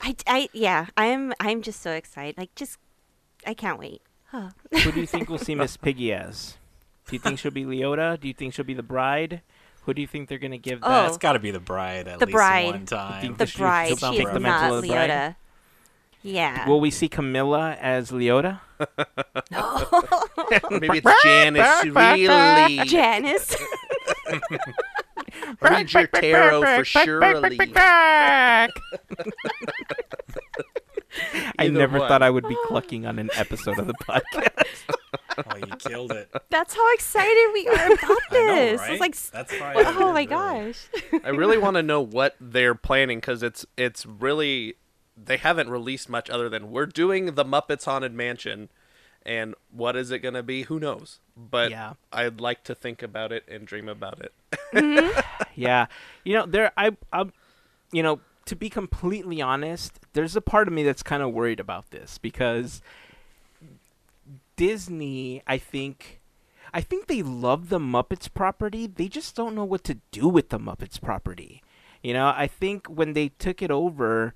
I, 0.00 0.16
I 0.26 0.48
yeah. 0.52 0.86
I'm 0.96 1.32
I'm 1.38 1.62
just 1.62 1.80
so 1.82 1.92
excited. 1.92 2.36
Like 2.38 2.52
just, 2.56 2.78
I 3.46 3.54
can't 3.54 3.78
wait. 3.78 4.02
Huh. 4.26 4.48
Who 4.72 4.90
do 4.90 5.00
you 5.00 5.06
think 5.06 5.28
we'll 5.28 5.38
see 5.38 5.54
Miss 5.62 5.76
Piggy 5.76 6.12
as? 6.12 6.56
Do 7.06 7.14
you 7.14 7.20
think 7.20 7.38
she'll 7.38 7.50
be 7.52 7.64
Leota? 7.64 8.18
Do 8.18 8.26
you 8.26 8.34
think 8.34 8.54
she'll 8.54 8.64
be 8.64 8.74
the 8.74 8.82
bride? 8.82 9.42
Who 9.84 9.92
do 9.94 10.00
you 10.00 10.06
think 10.06 10.28
they're 10.28 10.38
gonna 10.38 10.56
give 10.58 10.78
Oh. 10.82 10.88
that? 10.88 11.02
That's 11.06 11.18
got 11.18 11.32
to 11.34 11.38
be 11.40 11.50
the 11.50 11.60
bride 11.60 12.08
at 12.08 12.18
The 12.18 12.26
least 12.26 12.34
bride. 12.34 12.66
one 12.66 12.86
time. 12.86 13.20
think 13.20 13.38
The 13.38 13.52
bride. 13.58 13.98
she'll 13.98 14.12
She 14.12 14.18
is 14.22 14.24
the 14.32 14.40
not 14.40 14.42
mantle 14.42 14.76
of 14.78 14.82
the 14.82 14.88
bride? 14.88 15.10
Leota. 15.10 15.36
Yeah. 16.22 16.68
Will 16.68 16.80
we 16.80 16.90
see 16.90 17.08
Camilla 17.08 17.76
as 17.80 18.12
Leota? 18.12 18.60
No. 19.50 19.88
Maybe 20.70 20.98
it's 21.04 21.22
janice 21.24 21.84
really 21.84 22.78
Janice. 22.88 23.56
Read 25.60 25.92
your 25.92 26.06
tarot 26.06 26.62
for 26.78 26.84
shirley 26.84 27.58
I 27.74 28.68
Either 31.66 31.78
never 31.78 31.98
one. 31.98 32.08
thought 32.08 32.22
I 32.22 32.30
would 32.30 32.48
be 32.48 32.56
clucking 32.66 33.04
on 33.06 33.18
an 33.18 33.30
episode 33.34 33.78
of 33.78 33.86
the 33.86 33.94
podcast. 33.94 34.82
Oh, 35.50 35.56
you 35.56 35.64
killed 35.78 36.12
it. 36.12 36.30
That's 36.50 36.74
how 36.74 36.92
excited 36.94 37.50
we 37.54 37.66
are 37.66 37.92
about 37.94 38.18
I 38.30 38.34
know, 38.34 38.54
this. 38.54 38.80
right? 38.80 38.90
It's 38.92 39.00
like, 39.00 39.16
That's 39.16 39.52
why. 39.58 39.72
oh 39.78 40.12
my 40.12 40.26
gosh. 40.26 40.88
I 41.24 41.30
really 41.30 41.56
want 41.56 41.76
to 41.76 41.82
know 41.82 42.00
what 42.02 42.36
they're 42.38 42.74
planning 42.74 43.16
because 43.18 43.42
it's 43.42 43.64
it's 43.78 44.04
really 44.04 44.74
they 45.16 45.38
haven't 45.38 45.70
released 45.70 46.10
much 46.10 46.28
other 46.28 46.50
than 46.50 46.70
we're 46.70 46.84
doing 46.84 47.34
the 47.34 47.46
Muppets 47.46 47.86
Haunted 47.86 48.12
Mansion, 48.12 48.68
and 49.24 49.54
what 49.70 49.96
is 49.96 50.10
it 50.10 50.18
going 50.20 50.34
to 50.34 50.42
be? 50.42 50.62
Who 50.62 50.78
knows? 50.80 51.20
But 51.36 51.70
Yeah. 51.70 51.94
I'd 52.12 52.40
like 52.40 52.64
to 52.64 52.74
think 52.74 53.02
about 53.02 53.32
it 53.32 53.44
and 53.48 53.66
dream 53.66 53.88
about 53.88 54.20
it. 54.20 54.32
Mm-hmm. 54.72 55.20
yeah, 55.54 55.86
you 56.24 56.32
know, 56.32 56.46
there, 56.46 56.72
I, 56.78 56.96
I, 57.12 57.26
you 57.92 58.02
know, 58.02 58.20
to 58.46 58.56
be 58.56 58.70
completely 58.70 59.42
honest, 59.42 60.00
there's 60.14 60.34
a 60.34 60.40
part 60.40 60.66
of 60.66 60.72
me 60.72 60.82
that's 60.82 61.02
kind 61.02 61.22
of 61.22 61.32
worried 61.32 61.60
about 61.60 61.90
this 61.90 62.16
because 62.16 62.80
Disney, 64.56 65.42
I 65.46 65.58
think. 65.58 66.20
I 66.74 66.80
think 66.80 67.06
they 67.06 67.22
love 67.22 67.68
the 67.68 67.78
Muppets 67.78 68.32
property. 68.32 68.86
They 68.86 69.06
just 69.08 69.36
don't 69.36 69.54
know 69.54 69.64
what 69.64 69.84
to 69.84 69.98
do 70.10 70.26
with 70.26 70.48
the 70.48 70.58
Muppets 70.58 70.98
property. 70.98 71.62
You 72.02 72.14
know, 72.14 72.32
I 72.34 72.46
think 72.46 72.86
when 72.86 73.12
they 73.12 73.28
took 73.28 73.60
it 73.60 73.70
over, 73.70 74.32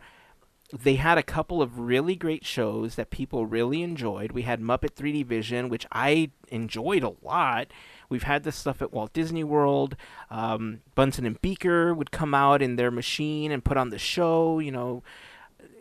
they 0.73 0.97
had 0.97 1.17
a 1.17 1.23
couple 1.23 1.63
of 1.63 1.79
really 1.79 2.17
great 2.17 2.45
shows 2.45 2.97
that 2.97 3.11
people 3.11 3.47
really 3.47 3.83
enjoyed. 3.83 4.33
We 4.33 4.43
had 4.43 4.61
Muppet 4.61 4.95
3D 4.95 5.25
Vision, 5.25 5.69
which 5.69 5.87
I 5.93 6.31
enjoyed 6.49 7.05
a 7.05 7.15
lot. 7.23 7.69
We've 8.09 8.25
had 8.25 8.43
this 8.43 8.57
stuff 8.57 8.83
at 8.83 8.93
Walt 8.93 9.13
Disney 9.13 9.45
World. 9.45 9.97
Um, 10.31 10.81
Bunsen 10.95 11.27
and 11.27 11.41
Beaker 11.41 11.95
would 11.95 12.11
come 12.11 12.35
out 12.35 12.63
in 12.63 12.77
their 12.77 12.91
machine 12.91 13.53
and 13.53 13.65
put 13.65 13.77
on 13.77 13.91
the 13.91 13.99
show, 13.99 14.59
you 14.59 14.73
know. 14.73 15.03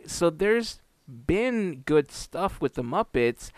So 0.06 0.30
there's 0.30 0.80
been 1.08 1.82
good 1.84 2.12
stuff 2.12 2.60
with 2.60 2.74
the 2.74 2.82
Muppets, 2.82 3.50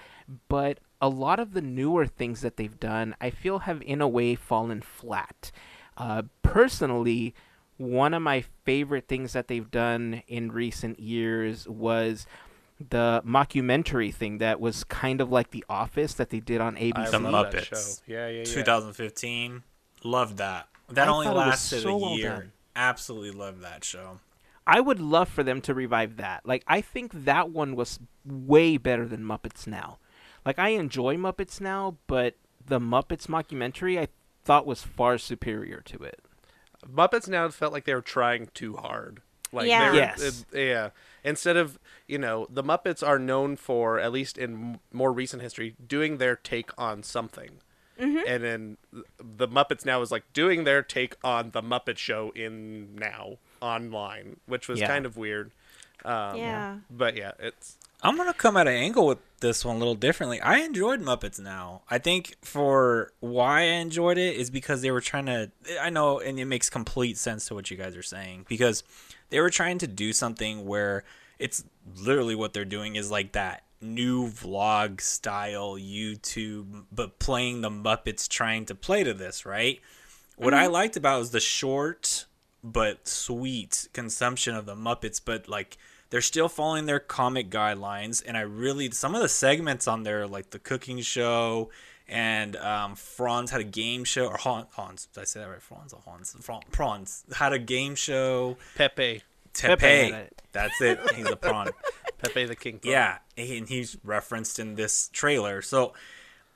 but 0.49 0.79
a 1.01 1.09
lot 1.09 1.39
of 1.39 1.53
the 1.53 1.63
newer 1.63 2.07
things 2.07 2.41
that 2.41 2.57
they've 2.57 2.81
done, 2.81 3.15
I 3.21 3.31
feel, 3.31 3.61
have 3.61 3.83
in 3.83 4.01
a 4.01 4.09
way 4.09 4.35
fallen 4.35 4.81
flat. 4.81 5.51
Uh, 5.97 6.23
personally, 6.43 7.35
one 7.79 8.13
of 8.13 8.23
my 8.23 8.45
favorite 8.65 9.09
things 9.09 9.33
that 9.33 9.49
they've 9.49 9.71
done 9.71 10.23
in 10.27 10.53
recent 10.53 11.01
years 11.01 11.67
was 11.67 12.27
the 12.91 13.23
mockumentary 13.27 14.15
thing 14.15 14.39
that 14.39 14.61
was 14.61 14.85
kind 14.85 15.21
of 15.21 15.31
like 15.31 15.51
The 15.51 15.65
Office 15.69 16.15
that 16.15 16.31
they 16.31 16.41
did 16.41 16.61
on 16.61 16.77
ABC. 16.77 17.11
The 17.11 17.19
love 17.19 17.53
that 17.53 17.65
Muppets. 17.65 18.01
show. 18.07 18.13
Yeah, 18.13 18.29
yeah, 18.29 18.39
yeah. 18.39 18.45
2015. 18.45 19.63
Loved 20.05 20.37
that. 20.37 20.69
That 20.91 21.09
I 21.09 21.11
only 21.11 21.27
thought 21.27 21.33
it 21.33 21.37
was 21.37 21.47
lasted 21.47 21.83
so 21.83 22.05
a 22.05 22.17
year. 22.17 22.29
done. 22.31 22.53
Absolutely 22.77 23.33
loved 23.33 23.63
that 23.63 23.85
show. 23.85 24.21
I 24.67 24.81
would 24.81 25.01
love 25.01 25.29
for 25.29 25.43
them 25.43 25.61
to 25.63 25.75
revive 25.75 26.17
that. 26.19 26.47
Like 26.47 26.63
I 26.67 26.81
think 26.81 27.25
that 27.25 27.51
one 27.51 27.75
was 27.75 27.99
way 28.25 28.77
better 28.77 29.07
than 29.07 29.23
Muppets 29.23 29.67
Now. 29.67 29.99
Like 30.45 30.59
I 30.59 30.71
enjoy 30.71 31.17
Muppets 31.17 31.61
Now, 31.61 31.97
but 32.07 32.35
the 32.65 32.79
Muppets 32.79 33.27
mockumentary 33.27 33.99
I 33.99 34.09
thought 34.45 34.67
was 34.67 34.83
far 34.83 35.19
superior 35.19 35.81
to 35.87 36.03
it. 36.03 36.21
Muppets 36.87 37.29
now 37.29 37.49
felt 37.49 37.73
like 37.73 37.85
they 37.85 37.95
were 37.95 38.01
trying 38.03 38.49
too 38.55 38.77
hard. 38.77 39.21
Like 39.53 39.67
Yeah. 39.69 39.91
were- 39.91 39.97
Yes. 39.97 40.45
it- 40.53 40.59
yeah. 40.67 40.91
Instead 41.25 41.57
of 41.57 41.79
you 42.07 42.19
know 42.19 42.47
the 42.51 42.63
Muppets 42.63 43.07
are 43.07 43.19
known 43.19 43.57
for 43.57 43.99
at 43.99 44.13
least 44.13 44.37
in 44.39 44.53
m- 44.75 44.81
more 44.93 45.13
recent 45.13 45.43
history 45.43 45.75
doing 45.85 46.19
their 46.19 46.37
take 46.37 46.71
on 46.79 47.03
something. 47.03 47.61
And 48.01 48.45
then 48.45 48.77
the 49.19 49.49
Muppets 49.49 49.85
now 49.85 50.01
is 50.03 50.13
like 50.13 50.33
doing 50.33 50.63
their 50.63 50.83
take 50.85 51.17
on 51.25 51.51
the 51.51 51.61
Muppet 51.61 51.99
Show 51.99 52.31
in 52.31 52.95
now 52.95 53.39
online, 53.61 54.39
which 54.47 54.69
was 54.69 54.79
Yeah. 54.79 54.87
kind 54.87 55.05
of 55.05 55.17
weird. 55.17 55.51
Um, 56.05 56.37
Yeah. 56.37 56.79
But 56.89 57.17
yeah, 57.17 57.33
it's 57.41 57.77
I'm 58.03 58.17
gonna 58.17 58.35
come 58.35 58.57
at 58.57 58.69
an 58.69 58.75
angle 58.75 59.07
with 59.07 59.19
this 59.41 59.65
one 59.65 59.77
a 59.77 59.79
little 59.79 59.95
differently. 59.95 60.41
I 60.41 60.59
enjoyed 60.59 61.01
Muppets 61.01 61.41
now. 61.41 61.83
I 61.91 61.99
think 61.99 62.37
for 62.43 63.13
why 63.21 63.61
I 63.61 63.79
enjoyed 63.81 64.19
it 64.19 64.37
is 64.37 64.51
because 64.51 64.83
they 64.83 64.91
were 64.91 65.01
trying 65.01 65.27
to. 65.27 65.51
I 65.81 65.91
know, 65.91 66.21
and 66.21 66.39
it 66.39 66.45
makes 66.45 66.71
complete 66.71 67.19
sense 67.19 67.47
to 67.47 67.55
what 67.55 67.71
you 67.71 67.77
guys 67.77 67.97
are 67.97 68.03
saying 68.03 68.47
because 68.49 68.85
they 69.31 69.41
were 69.41 69.51
trying 69.51 69.79
to 69.79 69.87
do 69.87 70.13
something 70.13 70.65
where 70.65 71.05
it's 71.39 71.65
literally 71.97 72.35
what 72.35 72.53
they're 72.53 72.65
doing 72.65 72.97
is 72.97 73.11
like 73.11 73.33
that 73.33 73.63
new 73.81 74.29
vlog 74.29 75.01
style 75.01 75.75
YouTube, 75.75 76.85
but 76.91 77.19
playing 77.19 77.61
the 77.61 77.71
Muppets 77.71 78.29
trying 78.29 78.65
to 78.67 78.75
play 78.75 79.05
to 79.05 79.15
this, 79.15 79.47
right? 79.47 79.81
What 80.37 80.55
I 80.55 80.65
mm-hmm. 80.65 80.73
liked 80.73 80.97
about 80.97 81.19
was 81.19 81.31
the 81.31 81.41
short 81.41 82.27
but 82.63 83.07
sweet 83.07 83.89
consumption 83.93 84.55
of 84.55 84.67
the 84.67 84.75
Muppets, 84.75 85.21
but 85.25 85.49
like 85.49 85.79
they're 86.11 86.21
still 86.21 86.49
following 86.49 86.87
their 86.87 87.01
comic 87.01 87.51
guidelines. 87.51 88.23
And 88.27 88.37
I 88.37 88.41
really 88.41 88.91
some 88.91 89.15
of 89.15 89.23
the 89.23 89.29
segments 89.29 89.87
on 89.89 90.03
there, 90.03 90.27
like 90.27 90.51
the 90.51 90.59
cooking 90.59 91.01
show 91.01 91.71
and 92.09 92.57
um, 92.57 92.95
Franz 92.95 93.51
had 93.51 93.61
a 93.61 93.65
game 93.65 94.05
show 94.05 94.27
or 94.27 94.37
Han, 94.39 94.67
Hans. 94.73 95.07
Did 95.13 95.21
I 95.21 95.25
say 95.25 95.41
that 95.41 95.49
right? 95.49 95.61
Franz 95.61 95.93
or 95.93 96.01
Hans? 96.05 96.35
Fran, 96.41 96.61
Franz 96.71 97.25
had 97.35 97.53
a 97.53 97.59
game 97.59 97.95
show. 97.95 98.57
Pepe, 98.77 99.23
Pepe 99.53 99.81
Tepe. 99.81 100.13
it. 100.13 100.43
That's 100.53 100.81
it. 100.81 100.99
He's 101.15 101.29
a 101.29 101.37
prawn. 101.37 101.69
Pepe 102.19 102.47
the 102.47 102.57
King. 102.57 102.79
Prawn. 102.79 102.93
Yeah, 102.93 103.19
and 103.37 103.69
he's 103.69 103.99
referenced 104.03 104.59
in 104.59 104.75
this 104.75 105.09
trailer. 105.13 105.61
So 105.61 105.93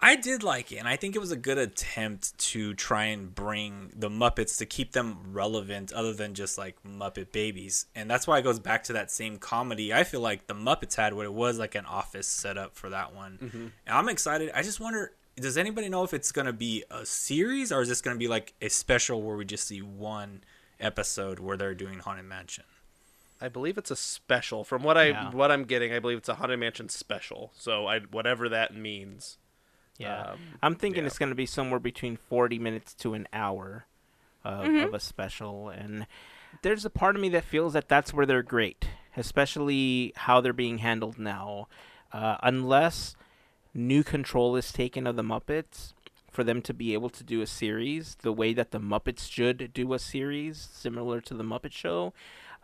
I 0.05 0.17
did 0.17 0.43
like 0.43 0.73
it, 0.73 0.79
and 0.79 0.88
I 0.88 0.97
think 0.97 1.15
it 1.15 1.21
was 1.21 1.31
a 1.31 1.37
good 1.37 1.59
attempt 1.59 2.37
to 2.51 2.75
try 2.75 3.05
and 3.05 3.33
bring 3.33 3.93
the 3.95 4.11
Muppets 4.11 4.59
to 4.59 4.67
keep 4.67 4.93
them 4.93 5.33
relevant, 5.33 5.93
other 5.93 6.12
than 6.12 6.35
just 6.35 6.59
like 6.59 6.77
Muppet 6.83 7.31
babies. 7.31 7.87
And 7.95 8.11
that's 8.11 8.27
why 8.27 8.38
it 8.38 8.43
goes 8.43 8.59
back 8.59 8.83
to 8.85 8.95
that 8.95 9.12
same 9.12 9.38
comedy. 9.38 9.95
I 9.95 10.03
feel 10.03 10.21
like 10.21 10.49
the 10.49 10.55
Muppets 10.55 10.97
had 10.97 11.15
what 11.15 11.25
it 11.25 11.33
was 11.33 11.57
like 11.59 11.77
an 11.77 11.87
office 11.87 12.27
setup 12.27 12.75
for 12.75 12.91
that 12.91 13.15
one. 13.15 13.38
Mm-hmm. 13.41 13.59
And 13.59 13.71
I'm 13.97 14.09
excited. 14.09 14.51
I 14.55 14.62
just 14.62 14.81
wonder. 14.81 15.12
Does 15.37 15.57
anybody 15.57 15.88
know 15.88 16.03
if 16.03 16.13
it's 16.13 16.31
going 16.33 16.46
to 16.46 16.53
be 16.53 16.85
a 16.90 17.07
series 17.07 17.73
or 17.73 17.81
is 17.81 17.88
this 17.88 18.03
going 18.03 18.15
to 18.15 18.19
be 18.19 18.29
like 18.29 18.53
a 18.61 18.69
special 18.69 19.23
where 19.23 19.37
we 19.37 19.46
just 19.46 19.67
see 19.67 19.81
one 19.81 20.42
episode 20.79 21.38
where 21.38 21.57
they're 21.57 21.75
doing 21.75 22.00
Haunted 22.00 22.27
Mansion? 22.27 22.65
I 23.40 23.48
believe 23.48 23.79
it's 23.79 23.90
a 23.90 23.96
special. 23.96 24.63
From 24.63 24.83
what 24.83 24.98
I 24.98 25.07
Yeah. 25.07 25.31
what 25.31 25.50
I'm 25.50 25.65
getting, 25.65 25.92
I 25.92 26.00
believe 26.00 26.19
it's 26.19 26.29
a 26.29 26.35
Haunted 26.35 26.59
Mansion 26.61 26.88
special. 26.90 27.50
So 27.57 27.87
I 27.87 28.00
whatever 28.00 28.48
that 28.50 28.75
means. 28.77 29.38
Yeah. 30.03 30.33
Um, 30.33 30.38
I'm 30.63 30.75
thinking 30.75 31.03
yeah. 31.03 31.07
it's 31.07 31.19
going 31.19 31.31
to 31.31 31.35
be 31.35 31.46
somewhere 31.46 31.81
between 31.81 32.17
40 32.17 32.59
minutes 32.59 32.94
to 32.94 33.15
an 33.15 33.27
hour 33.33 33.87
of, 34.44 34.67
of 34.67 34.94
a 34.94 35.00
special. 35.00 35.69
And 35.69 36.07
there's 36.63 36.85
a 36.85 36.90
part 36.90 37.17
of 37.17 37.23
me 37.23 37.29
that 37.31 37.44
feels 37.44 37.73
that 37.73 37.88
that's 37.88 38.13
where 38.13 38.27
they're 38.27 38.42
great, 38.42 38.87
especially 39.17 40.13
how 40.17 40.40
they're 40.40 40.53
being 40.53 40.79
handled 40.79 41.19
now. 41.19 41.69
Uh, 42.13 42.37
unless 42.42 43.17
new 43.75 44.03
control 44.03 44.57
is 44.57 44.73
taken 44.73 45.07
of 45.07 45.17
the 45.17 45.23
Muppets, 45.23 45.94
for 46.33 46.42
them 46.42 46.63
to 46.63 46.75
be 46.75 46.94
able 46.94 47.11
to 47.11 47.23
do 47.23 47.42
a 47.42 47.46
series 47.46 48.17
the 48.23 48.33
way 48.33 48.55
that 48.55 48.71
the 48.71 48.81
Muppets 48.81 49.31
should 49.31 49.73
do 49.73 49.92
a 49.92 49.98
series, 49.98 50.69
similar 50.73 51.21
to 51.21 51.35
the 51.35 51.44
Muppet 51.44 51.73
Show. 51.73 52.15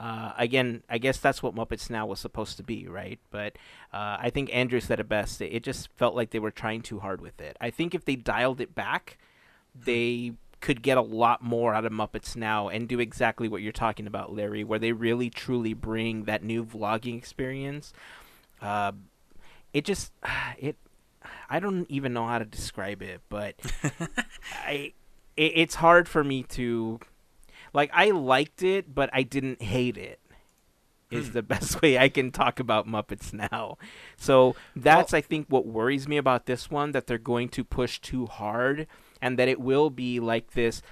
Uh, 0.01 0.33
again, 0.39 0.83
I 0.89 0.99
guess 0.99 1.19
that's 1.19 1.43
what 1.43 1.55
Muppets 1.55 1.91
Now 1.91 2.07
was 2.07 2.21
supposed 2.21 2.57
to 2.59 2.63
be, 2.63 2.87
right? 2.87 3.19
But 3.31 3.57
uh, 3.93 4.19
I 4.21 4.31
think 4.31 4.55
Andrew 4.55 4.81
said 4.81 5.01
it 5.01 5.09
best. 5.09 5.41
It 5.41 5.63
just 5.65 5.89
felt 5.97 6.15
like 6.15 6.31
they 6.31 6.39
were 6.39 6.53
trying 6.53 6.83
too 6.83 7.01
hard 7.01 7.21
with 7.21 7.41
it. 7.41 7.57
I 7.61 7.71
think 7.71 7.95
if 7.95 8.05
they 8.05 8.15
dialed 8.15 8.61
it 8.61 8.75
back, 8.75 9.19
they 9.75 10.35
could 10.61 10.83
get 10.83 10.99
a 10.99 11.03
lot 11.03 11.43
more 11.43 11.75
out 11.75 11.85
of 11.85 11.93
Muppets 11.93 12.37
Now 12.37 12.69
and 12.69 12.89
do 12.89 13.01
exactly 13.01 13.49
what 13.49 13.63
you're 13.63 13.73
talking 13.73 14.07
about, 14.07 14.35
Larry, 14.35 14.65
where 14.65 14.79
they 14.79 14.93
really 14.93 15.31
truly 15.31 15.75
bring 15.75 16.25
that 16.25 16.43
new 16.43 16.65
vlogging 16.65 17.17
experience. 17.17 17.93
Uh, 18.61 18.93
it 19.73 19.85
just 19.85 20.13
it 20.59 20.77
I 21.51 21.61
don't 21.61 21.87
even 21.91 22.13
know 22.13 22.27
how 22.27 22.39
to 22.39 22.45
describe 22.45 23.03
it, 23.03 23.21
but 23.29 23.55
I 24.53 24.93
it, 25.37 25.53
it's 25.55 25.77
hard 25.77 26.09
for 26.09 26.23
me 26.23 26.43
to 26.45 27.01
like 27.79 27.91
I 27.95 28.11
liked 28.11 28.65
it, 28.65 28.93
but 28.93 29.09
I 29.13 29.23
didn't 29.23 29.63
hate 29.63 29.97
it. 29.97 30.19
Is 31.13 31.29
hmm. 31.29 31.33
the 31.35 31.43
best 31.55 31.81
way 31.81 31.97
I 31.97 32.09
can 32.09 32.33
talk 32.33 32.59
about 32.59 32.89
Muppets 32.89 33.33
now. 33.33 33.79
So 34.17 34.57
that's 34.75 35.15
I 35.15 35.21
think 35.21 35.47
what 35.49 35.65
worries 35.65 36.09
me 36.09 36.17
about 36.17 36.47
this 36.47 36.73
one 36.73 36.91
that 36.91 37.07
they're 37.07 37.19
going 37.19 37.49
to 37.51 37.63
push 37.63 38.01
too 38.01 38.27
hard 38.27 38.89
and 39.23 39.39
that 39.39 39.47
it 39.47 39.61
will 39.61 39.91
be 39.91 40.19
like 40.19 40.55
this 40.55 40.83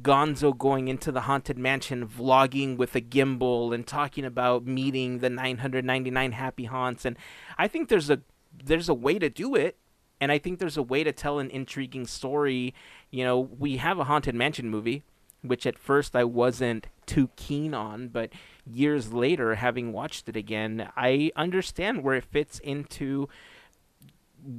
Gonzo 0.00 0.56
going 0.56 0.88
into 0.88 1.12
the 1.12 1.20
haunted 1.20 1.58
mansion, 1.58 2.08
vlogging 2.08 2.78
with 2.78 2.96
a 2.96 3.02
gimbal 3.02 3.74
and 3.74 3.86
talking 3.86 4.24
about 4.24 4.64
meeting 4.64 5.18
the 5.18 5.28
999 5.28 6.32
happy 6.32 6.64
haunts. 6.64 7.04
And 7.04 7.18
I 7.58 7.68
think 7.68 7.90
there's 7.90 8.08
a 8.08 8.22
there's 8.64 8.88
a 8.88 8.94
way 8.94 9.18
to 9.18 9.28
do 9.28 9.54
it, 9.54 9.76
and 10.22 10.32
I 10.32 10.38
think 10.38 10.58
there's 10.58 10.78
a 10.78 10.82
way 10.82 11.04
to 11.04 11.12
tell 11.12 11.38
an 11.38 11.50
intriguing 11.50 12.06
story. 12.06 12.74
You 13.10 13.24
know, 13.24 13.38
we 13.38 13.76
have 13.76 13.98
a 13.98 14.04
haunted 14.04 14.34
mansion 14.34 14.70
movie, 14.70 15.02
which 15.44 15.66
at 15.66 15.78
first 15.78 16.16
I 16.16 16.24
wasn't 16.24 16.86
too 17.06 17.28
keen 17.36 17.74
on, 17.74 18.08
but 18.08 18.30
years 18.66 19.12
later, 19.12 19.56
having 19.56 19.92
watched 19.92 20.28
it 20.28 20.36
again, 20.36 20.90
I 20.96 21.30
understand 21.36 22.02
where 22.02 22.16
it 22.16 22.24
fits 22.24 22.58
into 22.60 23.28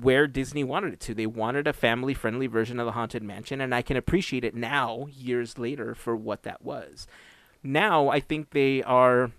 where 0.01 0.27
Disney 0.27 0.63
wanted 0.63 0.93
it 0.93 0.99
to. 1.01 1.13
They 1.13 1.25
wanted 1.25 1.67
a 1.67 1.73
family 1.73 2.13
friendly 2.13 2.47
version 2.47 2.79
of 2.79 2.85
the 2.85 2.91
Haunted 2.91 3.23
Mansion, 3.23 3.61
and 3.61 3.73
I 3.73 3.81
can 3.81 3.97
appreciate 3.97 4.43
it 4.43 4.55
now, 4.55 5.07
years 5.11 5.57
later, 5.57 5.95
for 5.95 6.15
what 6.15 6.43
that 6.43 6.63
was. 6.63 7.07
Now, 7.63 8.09
I 8.09 8.19
think 8.19 8.51
they 8.51 8.83
are 8.83 9.31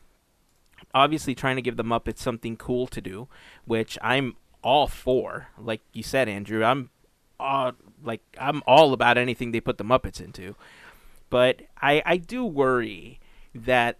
obviously 0.95 1.35
trying 1.35 1.57
to 1.57 1.63
give 1.63 1.77
the 1.77 1.85
Muppets 1.85 2.19
something 2.19 2.57
cool 2.57 2.87
to 2.89 3.01
do, 3.01 3.29
which 3.65 3.99
I'm 4.03 4.37
all 4.63 4.89
for. 4.89 5.49
Like 5.59 5.81
you 5.93 6.03
said, 6.03 6.29
Andrew, 6.29 6.65
I'm 6.65 6.91
uh, 7.39 7.73
like 8.03 8.23
I'm 8.39 8.63
all 8.67 8.93
about 8.93 9.19
anything 9.19 9.53
they 9.53 9.61
put 9.61 9.79
the 9.79 9.85
Muppets 9.85 10.21
into. 10.21 10.57
But 11.31 11.63
I 11.81 12.03
I 12.05 12.17
do 12.17 12.45
worry 12.45 13.21
that 13.55 13.99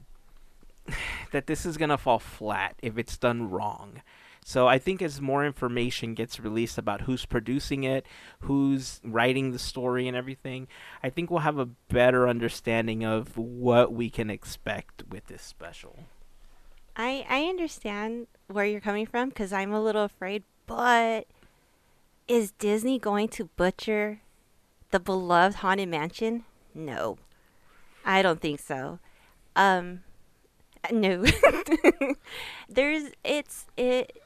that 1.33 1.47
this 1.47 1.67
is 1.67 1.77
gonna 1.77 1.99
fall 1.99 2.19
flat 2.19 2.77
if 2.83 2.99
it's 2.99 3.17
done 3.17 3.51
wrong. 3.51 4.03
So 4.45 4.69
I 4.69 4.79
think 4.79 5.03
as 5.03 5.21
more 5.21 5.45
information 5.45 6.15
gets 6.15 6.39
released 6.39 6.79
about 6.79 7.01
who's 7.01 7.27
producing 7.27 7.83
it, 7.83 8.07
who's 8.43 9.01
writing 9.03 9.51
the 9.51 9.59
story 9.59 10.07
and 10.07 10.17
everything, 10.17 10.69
I 11.03 11.11
think 11.11 11.33
we'll 11.33 11.41
have 11.41 11.59
a 11.59 11.67
better 11.67 12.29
understanding 12.29 13.05
of 13.05 13.37
what 13.37 13.93
we 13.93 14.09
can 14.09 14.31
expect 14.31 15.03
with 15.11 15.27
this 15.27 15.43
special. 15.43 15.99
I 16.95 17.27
I 17.29 17.47
understand 17.47 18.29
where 18.47 18.65
you're 18.65 18.81
coming 18.81 19.07
from 19.07 19.31
because 19.31 19.53
I'm 19.53 19.73
a 19.73 19.83
little 19.83 20.05
afraid, 20.05 20.45
but 20.69 21.27
is 22.29 22.53
Disney 22.53 23.01
going 23.01 23.27
to 23.31 23.47
butcher 23.57 24.21
the 24.93 25.01
beloved 25.01 25.57
haunted 25.57 25.89
mansion? 25.89 26.45
No, 26.77 27.19
I 28.05 28.23
don't 28.23 28.41
think 28.41 28.61
so. 28.61 28.99
Um, 29.57 30.01
no, 30.93 31.25
there's 32.69 33.11
it's 33.25 33.67
it. 33.77 34.17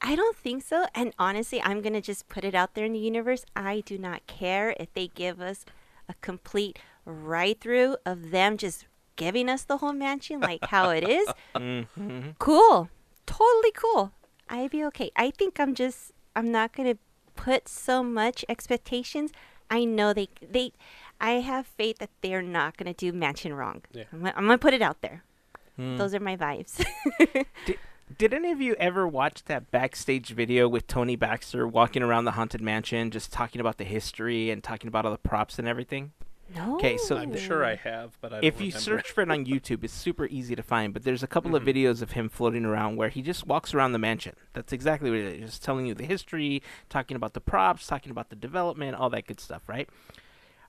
I 0.00 0.16
don't 0.16 0.36
think 0.36 0.62
so. 0.62 0.86
And 0.94 1.12
honestly, 1.18 1.60
I'm 1.62 1.80
gonna 1.82 2.00
just 2.00 2.28
put 2.28 2.44
it 2.44 2.54
out 2.54 2.74
there 2.74 2.84
in 2.84 2.92
the 2.92 2.98
universe. 2.98 3.44
I 3.54 3.82
do 3.84 3.98
not 3.98 4.26
care 4.26 4.74
if 4.78 4.92
they 4.94 5.08
give 5.08 5.40
us 5.40 5.64
a 6.08 6.14
complete 6.20 6.78
right 7.04 7.60
through 7.60 7.96
of 8.06 8.30
them 8.30 8.56
just 8.56 8.86
giving 9.16 9.48
us 9.48 9.64
the 9.64 9.78
whole 9.78 9.92
mansion 9.92 10.40
like 10.40 10.64
how 10.66 10.90
it 10.90 11.06
is. 11.08 11.28
Mm-hmm. 11.54 12.30
cool 12.38 12.88
totally 13.26 13.72
cool 13.72 14.10
i'd 14.48 14.70
be 14.70 14.82
okay 14.84 15.10
i 15.16 15.30
think 15.30 15.60
i'm 15.60 15.74
just 15.74 16.12
i'm 16.34 16.50
not 16.50 16.72
gonna 16.72 16.96
put 17.36 17.68
so 17.68 18.02
much 18.02 18.44
expectations 18.48 19.30
i 19.70 19.84
know 19.84 20.12
they 20.12 20.28
they 20.40 20.72
i 21.22 21.30
have 21.40 21.66
faith 21.66 21.96
that 21.98 22.10
they're 22.20 22.42
not 22.42 22.76
gonna 22.76 22.92
do 22.92 23.12
mansion 23.12 23.54
wrong 23.54 23.80
Yeah. 23.92 24.04
I'm, 24.12 24.18
gonna, 24.18 24.34
I'm 24.36 24.44
gonna 24.44 24.58
put 24.58 24.74
it 24.74 24.82
out 24.82 25.00
there 25.00 25.22
Hmm. 25.76 25.96
those 25.96 26.14
are 26.14 26.20
my 26.20 26.36
vibes 26.36 26.84
Did, 27.64 27.78
did 28.18 28.34
any 28.34 28.50
of 28.52 28.60
you 28.60 28.74
ever 28.74 29.08
watch 29.08 29.44
that 29.44 29.70
backstage 29.70 30.28
video 30.28 30.68
with 30.68 30.86
Tony 30.86 31.16
Baxter 31.16 31.66
walking 31.66 32.02
around 32.02 32.26
the 32.26 32.32
haunted 32.32 32.60
mansion, 32.60 33.10
just 33.10 33.32
talking 33.32 33.58
about 33.58 33.78
the 33.78 33.84
history 33.84 34.50
and 34.50 34.62
talking 34.62 34.88
about 34.88 35.06
all 35.06 35.12
the 35.12 35.16
props 35.18 35.58
and 35.58 35.66
everything? 35.66 36.12
no 36.54 36.74
Okay, 36.76 36.98
so 36.98 37.16
I'm 37.16 37.34
sure 37.38 37.64
I 37.64 37.76
have, 37.76 38.18
but 38.20 38.32
I 38.34 38.36
don't 38.36 38.44
if 38.44 38.54
you 38.60 38.66
remember. 38.66 38.80
search 38.80 39.10
for 39.12 39.22
it 39.22 39.30
on 39.30 39.46
YouTube, 39.46 39.82
it's 39.82 39.94
super 39.94 40.26
easy 40.26 40.54
to 40.54 40.62
find. 40.62 40.92
But 40.92 41.04
there's 41.04 41.22
a 41.22 41.26
couple 41.26 41.56
of 41.56 41.62
Mhm. 41.62 41.74
videos 41.74 42.02
of 42.02 42.12
him 42.12 42.28
floating 42.28 42.66
around 42.66 42.96
where 42.96 43.08
he 43.08 43.22
just 43.22 43.46
walks 43.46 43.72
around 43.72 43.92
the 43.92 43.98
mansion. 43.98 44.34
That's 44.52 44.74
exactly 44.74 45.08
what 45.08 45.20
it 45.20 45.40
is. 45.40 45.50
Just 45.52 45.64
telling 45.64 45.86
you 45.86 45.94
the 45.94 46.04
history, 46.04 46.62
talking 46.90 47.16
about 47.16 47.32
the 47.32 47.40
props, 47.40 47.86
talking 47.86 48.10
about 48.10 48.28
the 48.28 48.36
development, 48.36 48.94
all 48.96 49.08
that 49.08 49.26
good 49.26 49.40
stuff, 49.40 49.62
right? 49.66 49.88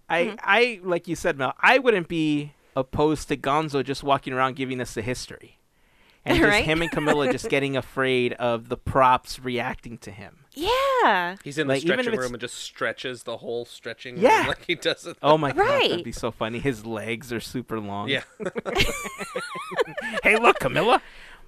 I, 0.09 0.23
Mhm. 0.25 0.39
I, 0.43 0.79
like 0.83 1.07
you 1.07 1.15
said, 1.15 1.37
Mel, 1.37 1.53
I 1.61 1.79
wouldn't 1.79 2.07
be 2.07 2.53
opposed 2.75 3.27
to 3.29 3.37
Gonzo 3.37 3.83
just 3.83 4.03
walking 4.03 4.33
around 4.33 4.55
giving 4.55 4.81
us 4.81 4.93
the 4.93 5.01
history, 5.01 5.57
and 6.25 6.37
just 6.37 6.47
Right? 6.49 6.65
him 6.65 6.81
and 6.81 6.91
Camilla 6.91 7.31
just 7.31 7.49
getting 7.55 7.75
afraid 7.77 8.33
of 8.33 8.69
the 8.69 8.77
props 8.77 9.39
reacting 9.39 9.97
to 9.99 10.11
him. 10.11 10.45
yeah 10.53 11.35
He's 11.43 11.57
in 11.57 11.67
the 11.67 11.73
Like, 11.75 11.83
even 11.83 11.99
if 11.99 12.03
stretching 12.05 12.19
room 12.21 12.33
and 12.33 12.41
just 12.41 12.55
stretches 12.55 13.23
the 13.23 13.37
whole 13.37 13.65
stretching 13.65 14.17
Yeah. 14.17 14.39
room 14.39 14.47
like 14.47 14.65
he 14.65 14.75
does 14.75 15.05
it. 15.07 15.17
Oh 15.21 15.37
my 15.37 15.51
god, 15.51 15.59
Right. 15.59 15.89
that'd 15.89 16.03
be 16.05 16.11
so 16.11 16.31
funny. 16.31 16.59
His 16.59 16.85
legs 16.85 17.31
are 17.33 17.39
super 17.41 17.79
long. 17.79 18.07
Yeah. 18.09 18.23
hey, 20.23 20.37
look, 20.37 20.59
Camilla, 20.59 21.01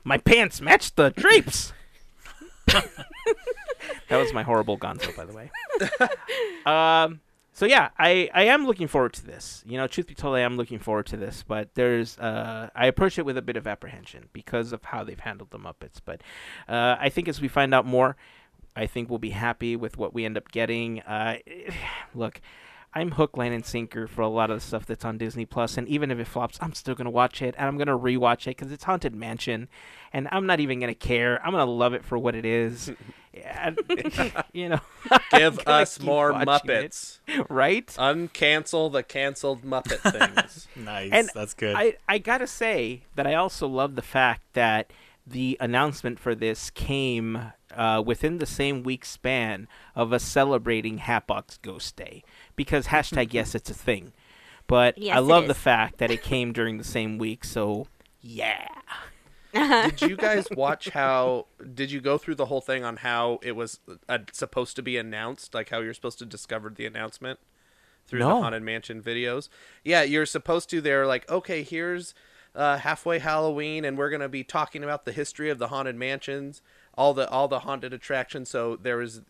my 0.03 0.17
pants 0.17 0.59
match 0.61 0.93
the 0.95 1.11
drapes. 1.11 1.73
that 2.67 4.17
was 4.17 4.33
my 4.33 4.43
horrible 4.43 4.77
Gonzo, 4.77 5.15
by 5.15 5.25
the 5.25 5.33
way. 5.33 5.51
um, 6.65 7.21
so 7.55 7.65
yeah, 7.65 7.89
I, 7.97 8.29
I 8.33 8.43
am 8.43 8.67
looking 8.67 8.89
forward 8.89 9.13
to 9.13 9.25
this. 9.25 9.63
You 9.65 9.77
know, 9.77 9.87
truth 9.87 10.07
be 10.07 10.13
told, 10.13 10.35
I 10.35 10.41
am 10.41 10.57
looking 10.57 10.77
forward 10.77 11.05
to 11.07 11.17
this. 11.17 11.41
But 11.47 11.73
there's 11.73 12.19
uh, 12.19 12.69
I 12.75 12.87
approach 12.87 13.17
it 13.17 13.25
with 13.25 13.37
a 13.37 13.41
bit 13.41 13.55
of 13.55 13.65
apprehension 13.65 14.27
because 14.33 14.73
of 14.73 14.83
how 14.83 15.05
they've 15.05 15.17
handled 15.17 15.51
the 15.51 15.57
Muppets. 15.57 16.01
But 16.03 16.19
uh, 16.67 16.97
I 16.99 17.07
think 17.07 17.29
as 17.29 17.39
we 17.39 17.47
find 17.47 17.73
out 17.73 17.85
more, 17.85 18.17
I 18.75 18.87
think 18.87 19.09
we'll 19.09 19.19
be 19.19 19.29
happy 19.29 19.77
with 19.77 19.97
what 19.97 20.13
we 20.13 20.25
end 20.25 20.35
up 20.35 20.51
getting. 20.51 20.99
Uh, 21.01 21.37
look. 22.13 22.41
I'm 22.97 23.11
hook, 23.11 23.35
line, 23.35 23.51
and 23.51 23.65
sinker 23.65 24.07
for 24.07 24.21
a 24.21 24.29
lot 24.29 24.49
of 24.49 24.55
the 24.55 24.65
stuff 24.65 24.85
that's 24.85 25.03
on 25.03 25.17
Disney 25.17 25.45
Plus, 25.45 25.77
and 25.77 25.85
even 25.89 26.11
if 26.11 26.17
it 26.17 26.27
flops, 26.27 26.57
I'm 26.61 26.71
still 26.71 26.95
gonna 26.95 27.09
watch 27.09 27.41
it, 27.41 27.53
and 27.57 27.67
I'm 27.67 27.77
gonna 27.77 27.99
rewatch 27.99 28.43
it 28.43 28.55
because 28.55 28.71
it's 28.71 28.85
Haunted 28.85 29.13
Mansion, 29.13 29.67
and 30.13 30.29
I'm 30.31 30.45
not 30.45 30.61
even 30.61 30.79
gonna 30.79 30.95
care. 30.95 31.45
I'm 31.45 31.51
gonna 31.51 31.65
love 31.65 31.93
it 31.93 32.05
for 32.05 32.17
what 32.17 32.35
it 32.35 32.45
is. 32.45 32.93
And, 33.43 33.79
you 34.53 34.69
know, 34.69 34.79
Give 35.31 35.59
us 35.67 35.99
more 35.99 36.31
watching 36.31 36.69
it. 36.69 36.91
Muppets. 36.91 37.19
right? 37.49 37.87
Uncancel 37.87 38.91
the 38.91 39.03
canceled 39.03 39.63
Muppet 39.63 39.99
things. 40.35 40.67
Nice. 40.75 41.09
And 41.11 41.29
That's 41.33 41.53
good. 41.53 41.75
I 41.75 41.95
I 42.07 42.17
gotta 42.17 42.47
say 42.47 43.03
that 43.15 43.27
I 43.27 43.33
also 43.35 43.67
love 43.67 43.95
the 43.95 44.01
fact 44.01 44.41
that 44.53 44.91
the 45.27 45.57
announcement 45.59 46.19
for 46.19 46.35
this 46.35 46.69
came 46.69 47.51
uh, 47.75 48.01
within 48.05 48.37
the 48.37 48.45
same 48.45 48.83
week 48.83 49.03
span 49.03 49.67
of 49.95 50.13
us 50.13 50.23
celebrating 50.23 50.99
Hatbox 50.99 51.57
Ghost 51.57 51.95
Day 51.95 52.23
because 52.55 52.87
hashtag 52.87 53.33
yes 53.33 53.55
it's 53.55 53.69
a 53.69 53.73
thing. 53.73 54.13
But 54.67 54.97
Yes, 54.97 55.15
I 55.15 55.19
love 55.19 55.47
the 55.47 55.53
fact 55.53 55.97
that 55.99 56.09
it 56.09 56.23
came 56.23 56.51
during 56.53 56.77
the 56.77 56.83
same 56.83 57.17
week, 57.19 57.43
so 57.43 57.87
yeah. 58.21 58.67
Did 59.55 60.01
you 60.01 60.15
guys 60.17 60.47
watch 60.51 60.89
how? 60.89 61.47
Did 61.73 61.91
you 61.91 62.01
go 62.01 62.17
through 62.17 62.35
the 62.35 62.45
whole 62.45 62.61
thing 62.61 62.83
on 62.83 62.97
how 62.97 63.39
it 63.41 63.53
was 63.53 63.79
uh, 64.09 64.19
supposed 64.31 64.75
to 64.75 64.81
be 64.83 64.97
announced? 64.97 65.53
Like 65.53 65.69
how 65.69 65.79
you're 65.79 65.93
supposed 65.93 66.19
to 66.19 66.25
discover 66.25 66.69
the 66.69 66.85
announcement 66.85 67.39
through 68.07 68.19
No. 68.19 68.35
the 68.35 68.41
Haunted 68.41 68.63
Mansion 68.63 69.01
videos? 69.01 69.49
Yeah, 69.83 70.03
you're 70.03 70.25
supposed 70.25 70.69
to. 70.71 70.81
They're 70.81 71.07
like, 71.07 71.29
okay, 71.31 71.63
here's 71.63 72.13
uh, 72.53 72.77
halfway 72.77 73.19
Halloween, 73.19 73.83
and 73.85 73.97
we're 73.97 74.09
gonna 74.09 74.29
be 74.29 74.43
talking 74.43 74.83
about 74.83 75.05
the 75.05 75.11
history 75.11 75.49
of 75.49 75.57
the 75.59 75.67
haunted 75.69 75.95
mansions, 75.95 76.61
all 76.97 77.13
the 77.13 77.29
all 77.29 77.47
the 77.47 77.59
haunted 77.59 77.93
attractions. 77.93 78.49
So 78.49 78.75
there 78.75 78.97
was 78.97 79.21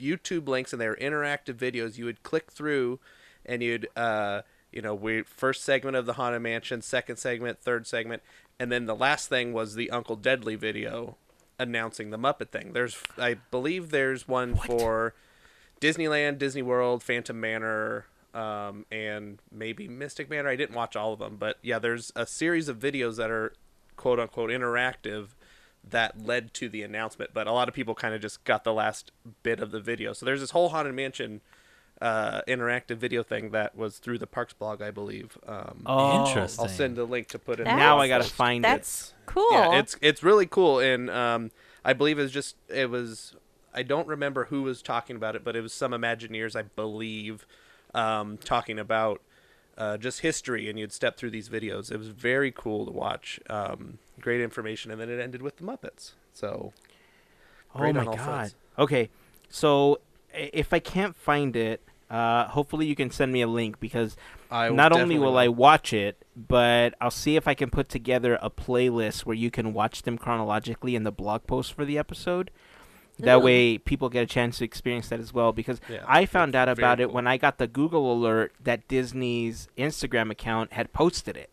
YouTube 0.00 0.48
links 0.48 0.72
and 0.72 0.80
they 0.80 0.88
were 0.88 0.96
interactive 0.96 1.54
videos. 1.54 1.96
You 1.98 2.04
would 2.06 2.22
click 2.22 2.50
through, 2.50 2.98
and 3.44 3.62
you'd 3.62 3.88
uh, 3.96 4.42
you 4.76 4.82
know, 4.82 4.94
we 4.94 5.22
first 5.22 5.64
segment 5.64 5.96
of 5.96 6.04
the 6.04 6.12
haunted 6.12 6.42
mansion, 6.42 6.82
second 6.82 7.16
segment, 7.16 7.58
third 7.58 7.86
segment, 7.86 8.22
and 8.60 8.70
then 8.70 8.84
the 8.84 8.94
last 8.94 9.26
thing 9.30 9.54
was 9.54 9.74
the 9.74 9.90
Uncle 9.90 10.16
Deadly 10.16 10.54
video 10.54 11.16
announcing 11.58 12.10
the 12.10 12.18
Muppet 12.18 12.50
thing. 12.50 12.74
There's, 12.74 13.02
I 13.16 13.38
believe, 13.50 13.88
there's 13.88 14.28
one 14.28 14.54
for 14.54 15.14
Disneyland, 15.80 16.36
Disney 16.36 16.60
World, 16.60 17.02
Phantom 17.02 17.40
Manor, 17.40 18.04
um, 18.34 18.84
and 18.92 19.40
maybe 19.50 19.88
Mystic 19.88 20.28
Manor. 20.28 20.50
I 20.50 20.56
didn't 20.56 20.76
watch 20.76 20.94
all 20.94 21.14
of 21.14 21.20
them, 21.20 21.36
but 21.38 21.56
yeah, 21.62 21.78
there's 21.78 22.12
a 22.14 22.26
series 22.26 22.68
of 22.68 22.78
videos 22.78 23.16
that 23.16 23.30
are 23.30 23.54
quote 23.96 24.20
unquote 24.20 24.50
interactive 24.50 25.28
that 25.88 26.22
led 26.22 26.52
to 26.52 26.68
the 26.68 26.82
announcement. 26.82 27.30
But 27.32 27.46
a 27.46 27.52
lot 27.52 27.68
of 27.68 27.74
people 27.74 27.94
kind 27.94 28.14
of 28.14 28.20
just 28.20 28.44
got 28.44 28.62
the 28.62 28.74
last 28.74 29.10
bit 29.42 29.60
of 29.60 29.70
the 29.70 29.80
video. 29.80 30.12
So 30.12 30.26
there's 30.26 30.40
this 30.40 30.50
whole 30.50 30.68
Haunted 30.68 30.94
Mansion 30.94 31.40
uh, 32.00 32.42
interactive 32.46 32.96
video 32.98 33.22
thing 33.22 33.50
that 33.50 33.74
was 33.76 33.98
through 33.98 34.18
the 34.18 34.26
Parks 34.26 34.52
blog, 34.52 34.82
I 34.82 34.90
believe. 34.90 35.38
Um, 35.46 35.82
Oh, 35.86 36.26
Interesting. 36.26 36.62
I'll 36.62 36.68
send 36.68 36.98
a 36.98 37.04
link 37.04 37.28
to 37.28 37.38
put 37.38 37.58
in. 37.58 37.64
That's- 37.64 37.78
Now 37.78 37.96
the 37.96 38.02
I 38.02 38.08
gotta 38.08 38.24
find 38.24 38.62
That's 38.64 39.10
it. 39.10 39.14
That's 39.26 39.34
cool. 39.34 39.52
Yeah, 39.52 39.78
it's 39.78 39.96
it's 40.02 40.22
really 40.22 40.46
cool, 40.46 40.78
and 40.78 41.08
um, 41.10 41.50
I 41.84 41.92
believe 41.94 42.18
it 42.18 42.22
was 42.22 42.32
just 42.32 42.56
it 42.68 42.90
was. 42.90 43.34
I 43.74 43.82
don't 43.82 44.06
remember 44.08 44.44
who 44.46 44.62
was 44.62 44.80
talking 44.82 45.16
about 45.16 45.36
it, 45.36 45.44
but 45.44 45.54
it 45.56 45.60
was 45.60 45.72
some 45.72 45.92
Imagineers, 45.92 46.56
I 46.56 46.62
believe, 46.62 47.46
um, 47.94 48.38
talking 48.38 48.78
about 48.78 49.20
uh, 49.76 49.96
just 49.98 50.20
history, 50.20 50.70
and 50.70 50.78
you'd 50.78 50.92
step 50.92 51.16
through 51.18 51.30
these 51.30 51.48
videos. 51.50 51.90
It 51.92 51.98
was 51.98 52.08
very 52.08 52.50
cool 52.50 52.86
to 52.86 52.92
watch. 52.92 53.38
Um, 53.50 53.98
great 54.20 54.40
information, 54.40 54.90
and 54.90 54.98
then 55.00 55.10
it 55.10 55.20
ended 55.20 55.42
with 55.42 55.56
the 55.58 55.64
Muppets. 55.64 56.12
So 56.32 56.72
Oh 57.74 57.78
Great 57.80 57.94
my 57.94 58.00
on 58.02 58.08
all 58.08 58.16
god. 58.16 58.24
fronts. 58.24 58.54
Okay, 58.78 59.10
so 59.50 59.96
i- 59.96 59.98
if 60.36 60.72
I 60.72 60.78
can't 60.78 61.16
find 61.16 61.56
it, 61.56 61.82
uh, 62.10 62.46
hopefully 62.48 62.86
you 62.86 62.94
can 62.94 63.10
send 63.10 63.32
me 63.32 63.42
a 63.42 63.48
link 63.48 63.80
because 63.80 64.16
I 64.50 64.68
not 64.68 64.92
only 64.92 65.14
definitely 65.14 65.18
will 65.18 65.38
I 65.38 65.48
watch 65.48 65.92
it, 65.92 66.24
but 66.36 66.94
I'll 67.00 67.10
see 67.10 67.36
if 67.36 67.48
I 67.48 67.54
can 67.54 67.70
put 67.70 67.88
together 67.88 68.38
a 68.40 68.50
playlist 68.50 69.20
where 69.20 69.34
you 69.34 69.50
can 69.50 69.72
watch 69.72 70.02
them 70.02 70.16
chronologically 70.16 70.94
in 70.94 71.02
the 71.02 71.10
blog 71.10 71.46
post 71.46 71.72
for 71.72 71.84
the 71.84 71.98
episode. 71.98 72.50
That 73.18 73.36
Ooh. 73.36 73.40
way, 73.40 73.78
people 73.78 74.08
get 74.08 74.22
a 74.22 74.26
chance 74.26 74.58
to 74.58 74.64
experience 74.64 75.08
that 75.08 75.20
as 75.20 75.32
well. 75.32 75.52
Because 75.52 75.80
Yeah, 75.88 76.04
I 76.06 76.26
found 76.26 76.54
out 76.54 76.66
very 76.66 76.78
about 76.78 77.00
it 77.00 77.10
when 77.10 77.26
I 77.26 77.38
got 77.38 77.58
the 77.58 77.66
Google 77.66 78.12
alert 78.12 78.52
that 78.62 78.86
Disney's 78.88 79.68
Instagram 79.76 80.30
account 80.30 80.74
had 80.74 80.92
posted 80.92 81.36
it. 81.36 81.50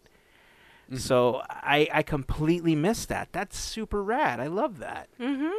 Mm-hmm. 0.87 0.97
So 0.97 1.41
I 1.49 1.87
I 1.91 2.03
completely 2.03 2.75
missed 2.75 3.07
that. 3.09 3.29
That's 3.31 3.57
super 3.57 4.03
rad. 4.03 4.39
I 4.39 4.47
love 4.47 4.79
that. 4.79 5.07
Mm-hmm. 5.19 5.53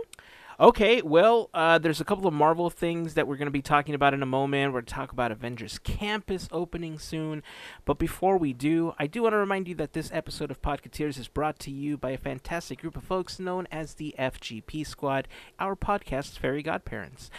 Okay, 0.60 1.02
well, 1.02 1.50
uh, 1.52 1.78
there's 1.78 2.00
a 2.00 2.04
couple 2.04 2.28
of 2.28 2.32
Marvel 2.32 2.70
things 2.70 3.14
that 3.14 3.26
we're 3.26 3.36
going 3.36 3.46
to 3.46 3.50
be 3.50 3.60
talking 3.60 3.92
about 3.92 4.14
in 4.14 4.22
a 4.22 4.26
moment. 4.26 4.72
We're 4.72 4.82
going 4.82 4.86
to 4.86 4.94
talk 4.94 5.10
about 5.10 5.32
Avengers 5.32 5.80
Campus 5.80 6.48
opening 6.52 7.00
soon. 7.00 7.42
But 7.84 7.98
before 7.98 8.38
we 8.38 8.52
do, 8.52 8.94
I 8.96 9.08
do 9.08 9.24
want 9.24 9.32
to 9.32 9.38
remind 9.38 9.66
you 9.66 9.74
that 9.74 9.94
this 9.94 10.12
episode 10.12 10.52
of 10.52 10.62
Podcateers 10.62 11.18
is 11.18 11.26
brought 11.26 11.58
to 11.60 11.72
you 11.72 11.96
by 11.96 12.10
a 12.10 12.16
fantastic 12.16 12.80
group 12.80 12.96
of 12.96 13.02
folks 13.02 13.40
known 13.40 13.66
as 13.72 13.94
the 13.94 14.14
FGP 14.16 14.86
Squad, 14.86 15.26
our 15.58 15.74
podcast's 15.74 16.36
fairy 16.36 16.62
godparents. 16.62 17.30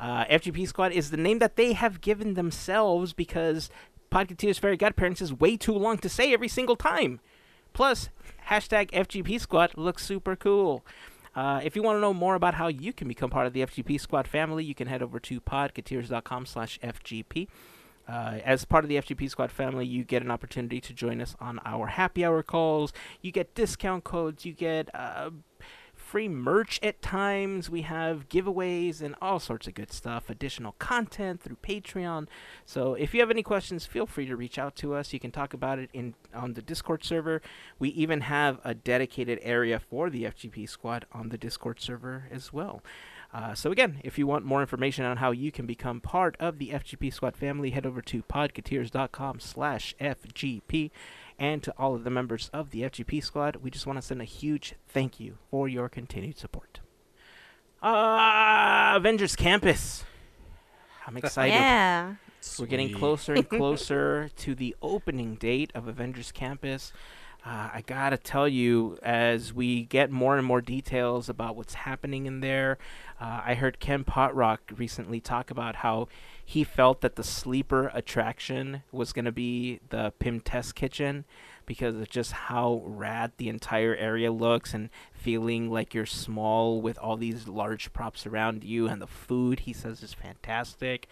Uh, 0.00 0.24
FGP 0.24 0.66
Squad 0.66 0.90
is 0.90 1.12
the 1.12 1.16
name 1.16 1.38
that 1.38 1.54
they 1.54 1.74
have 1.74 2.00
given 2.00 2.34
themselves 2.34 3.12
because 3.12 3.70
Podcateers 4.10 4.58
Fairy 4.58 4.76
Godparents 4.76 5.22
is 5.22 5.32
way 5.32 5.56
too 5.56 5.74
long 5.74 5.98
to 5.98 6.08
say 6.08 6.32
every 6.32 6.48
single 6.48 6.76
time. 6.76 7.20
Plus, 7.72 8.08
hashtag 8.48 8.90
FGP 8.90 9.40
Squad 9.40 9.76
looks 9.76 10.04
super 10.04 10.34
cool. 10.34 10.84
Uh, 11.34 11.60
if 11.64 11.74
you 11.74 11.82
want 11.82 11.96
to 11.96 12.00
know 12.00 12.14
more 12.14 12.34
about 12.34 12.54
how 12.54 12.68
you 12.68 12.92
can 12.92 13.08
become 13.08 13.30
part 13.30 13.46
of 13.46 13.52
the 13.52 13.60
FGP 13.60 14.00
Squad 14.00 14.28
family, 14.28 14.64
you 14.64 14.74
can 14.74 14.86
head 14.86 15.02
over 15.02 15.18
to 15.20 15.40
podcateers.com 15.40 16.46
slash 16.46 16.78
FGP. 16.80 17.48
Uh, 18.06 18.38
as 18.44 18.64
part 18.64 18.84
of 18.84 18.88
the 18.88 18.96
FGP 18.96 19.30
Squad 19.30 19.50
family, 19.50 19.86
you 19.86 20.04
get 20.04 20.22
an 20.22 20.30
opportunity 20.30 20.80
to 20.80 20.92
join 20.92 21.20
us 21.20 21.34
on 21.40 21.58
our 21.64 21.86
happy 21.86 22.24
hour 22.24 22.42
calls. 22.42 22.92
You 23.22 23.32
get 23.32 23.54
discount 23.54 24.04
codes. 24.04 24.44
You 24.44 24.52
get 24.52 24.94
uh, 24.94 25.30
free 26.14 26.28
merch 26.28 26.78
at 26.80 27.02
times. 27.02 27.68
We 27.68 27.82
have 27.82 28.28
giveaways 28.28 29.02
and 29.02 29.16
all 29.20 29.40
sorts 29.40 29.66
of 29.66 29.74
good 29.74 29.90
stuff. 29.90 30.30
Additional 30.30 30.76
content 30.78 31.40
through 31.42 31.56
Patreon. 31.56 32.28
So 32.64 32.94
if 32.94 33.14
you 33.14 33.18
have 33.18 33.32
any 33.32 33.42
questions, 33.42 33.84
feel 33.84 34.06
free 34.06 34.26
to 34.26 34.36
reach 34.36 34.56
out 34.56 34.76
to 34.76 34.94
us. 34.94 35.12
You 35.12 35.18
can 35.18 35.32
talk 35.32 35.54
about 35.54 35.80
it 35.80 35.90
in 35.92 36.14
on 36.32 36.52
the 36.52 36.62
Discord 36.62 37.02
server. 37.02 37.42
We 37.80 37.88
even 37.88 38.20
have 38.20 38.60
a 38.62 38.74
dedicated 38.74 39.40
area 39.42 39.80
for 39.80 40.08
the 40.08 40.22
FGP 40.22 40.68
squad 40.68 41.04
on 41.10 41.30
the 41.30 41.36
Discord 41.36 41.80
server 41.80 42.28
as 42.30 42.52
well. 42.52 42.80
Uh, 43.32 43.52
so 43.52 43.72
again, 43.72 44.00
if 44.04 44.16
you 44.16 44.28
want 44.28 44.44
more 44.44 44.60
information 44.60 45.04
on 45.04 45.16
how 45.16 45.32
you 45.32 45.50
can 45.50 45.66
become 45.66 46.00
part 46.00 46.36
of 46.38 46.58
the 46.58 46.68
FGP 46.68 47.12
squad 47.12 47.36
family, 47.36 47.70
head 47.70 47.84
over 47.86 48.00
to 48.00 48.22
podcateers.com 48.22 49.40
slash 49.40 49.96
FGP. 50.00 50.92
And 51.38 51.62
to 51.64 51.74
all 51.76 51.94
of 51.94 52.04
the 52.04 52.10
members 52.10 52.48
of 52.52 52.70
the 52.70 52.82
FGP 52.82 53.22
squad, 53.24 53.56
we 53.56 53.70
just 53.70 53.86
want 53.86 53.98
to 53.98 54.02
send 54.02 54.20
a 54.20 54.24
huge 54.24 54.74
thank 54.86 55.18
you 55.18 55.38
for 55.50 55.68
your 55.68 55.88
continued 55.88 56.38
support. 56.38 56.80
Uh, 57.82 58.92
Avengers 58.96 59.36
Campus. 59.36 60.04
I'm 61.06 61.16
excited. 61.16 61.52
Yeah. 61.52 62.14
Sweet. 62.40 62.64
We're 62.64 62.70
getting 62.70 62.94
closer 62.94 63.34
and 63.34 63.48
closer 63.48 64.30
to 64.36 64.54
the 64.54 64.76
opening 64.80 65.34
date 65.34 65.70
of 65.74 65.88
Avengers 65.88 66.30
Campus. 66.32 66.92
Uh, 67.44 67.68
I 67.74 67.82
gotta 67.86 68.16
tell 68.16 68.48
you, 68.48 68.96
as 69.02 69.52
we 69.52 69.84
get 69.84 70.10
more 70.10 70.38
and 70.38 70.46
more 70.46 70.62
details 70.62 71.28
about 71.28 71.56
what's 71.56 71.74
happening 71.74 72.24
in 72.24 72.40
there, 72.40 72.78
uh, 73.20 73.42
I 73.44 73.54
heard 73.54 73.80
Ken 73.80 74.02
Potrock 74.02 74.58
recently 74.78 75.20
talk 75.20 75.50
about 75.50 75.76
how 75.76 76.08
he 76.44 76.64
felt 76.64 77.00
that 77.00 77.16
the 77.16 77.24
sleeper 77.24 77.90
attraction 77.94 78.82
was 78.92 79.12
going 79.12 79.24
to 79.24 79.32
be 79.32 79.80
the 79.88 80.12
Pym 80.18 80.40
Test 80.40 80.74
Kitchen 80.74 81.24
because 81.66 81.94
of 81.94 82.10
just 82.10 82.32
how 82.32 82.82
rad 82.84 83.32
the 83.38 83.48
entire 83.48 83.94
area 83.96 84.30
looks 84.30 84.74
and 84.74 84.90
feeling 85.12 85.70
like 85.70 85.94
you're 85.94 86.04
small 86.04 86.80
with 86.80 86.98
all 86.98 87.16
these 87.16 87.48
large 87.48 87.92
props 87.92 88.26
around 88.26 88.62
you, 88.64 88.86
and 88.86 89.00
the 89.00 89.06
food 89.06 89.60
he 89.60 89.72
says 89.72 90.02
is 90.02 90.12
fantastic. 90.12 91.08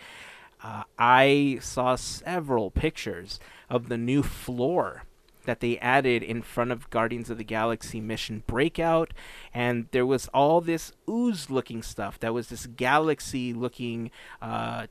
Uh, 0.62 0.84
I 0.98 1.58
saw 1.60 1.96
several 1.96 2.70
pictures 2.70 3.40
of 3.70 3.88
the 3.88 3.98
new 3.98 4.22
floor 4.22 5.04
that 5.44 5.58
they 5.58 5.76
added 5.78 6.22
in 6.22 6.40
front 6.40 6.70
of 6.70 6.88
Guardians 6.90 7.28
of 7.28 7.38
the 7.38 7.42
Galaxy 7.42 8.00
Mission 8.00 8.44
Breakout, 8.46 9.12
and 9.52 9.88
there 9.90 10.06
was 10.06 10.28
all 10.28 10.60
this 10.60 10.92
ooze 11.08 11.50
looking 11.50 11.82
stuff. 11.82 12.20
That 12.20 12.32
was 12.32 12.48
this 12.48 12.66
galaxy 12.66 13.52
looking, 13.52 14.12
uh, 14.40 14.86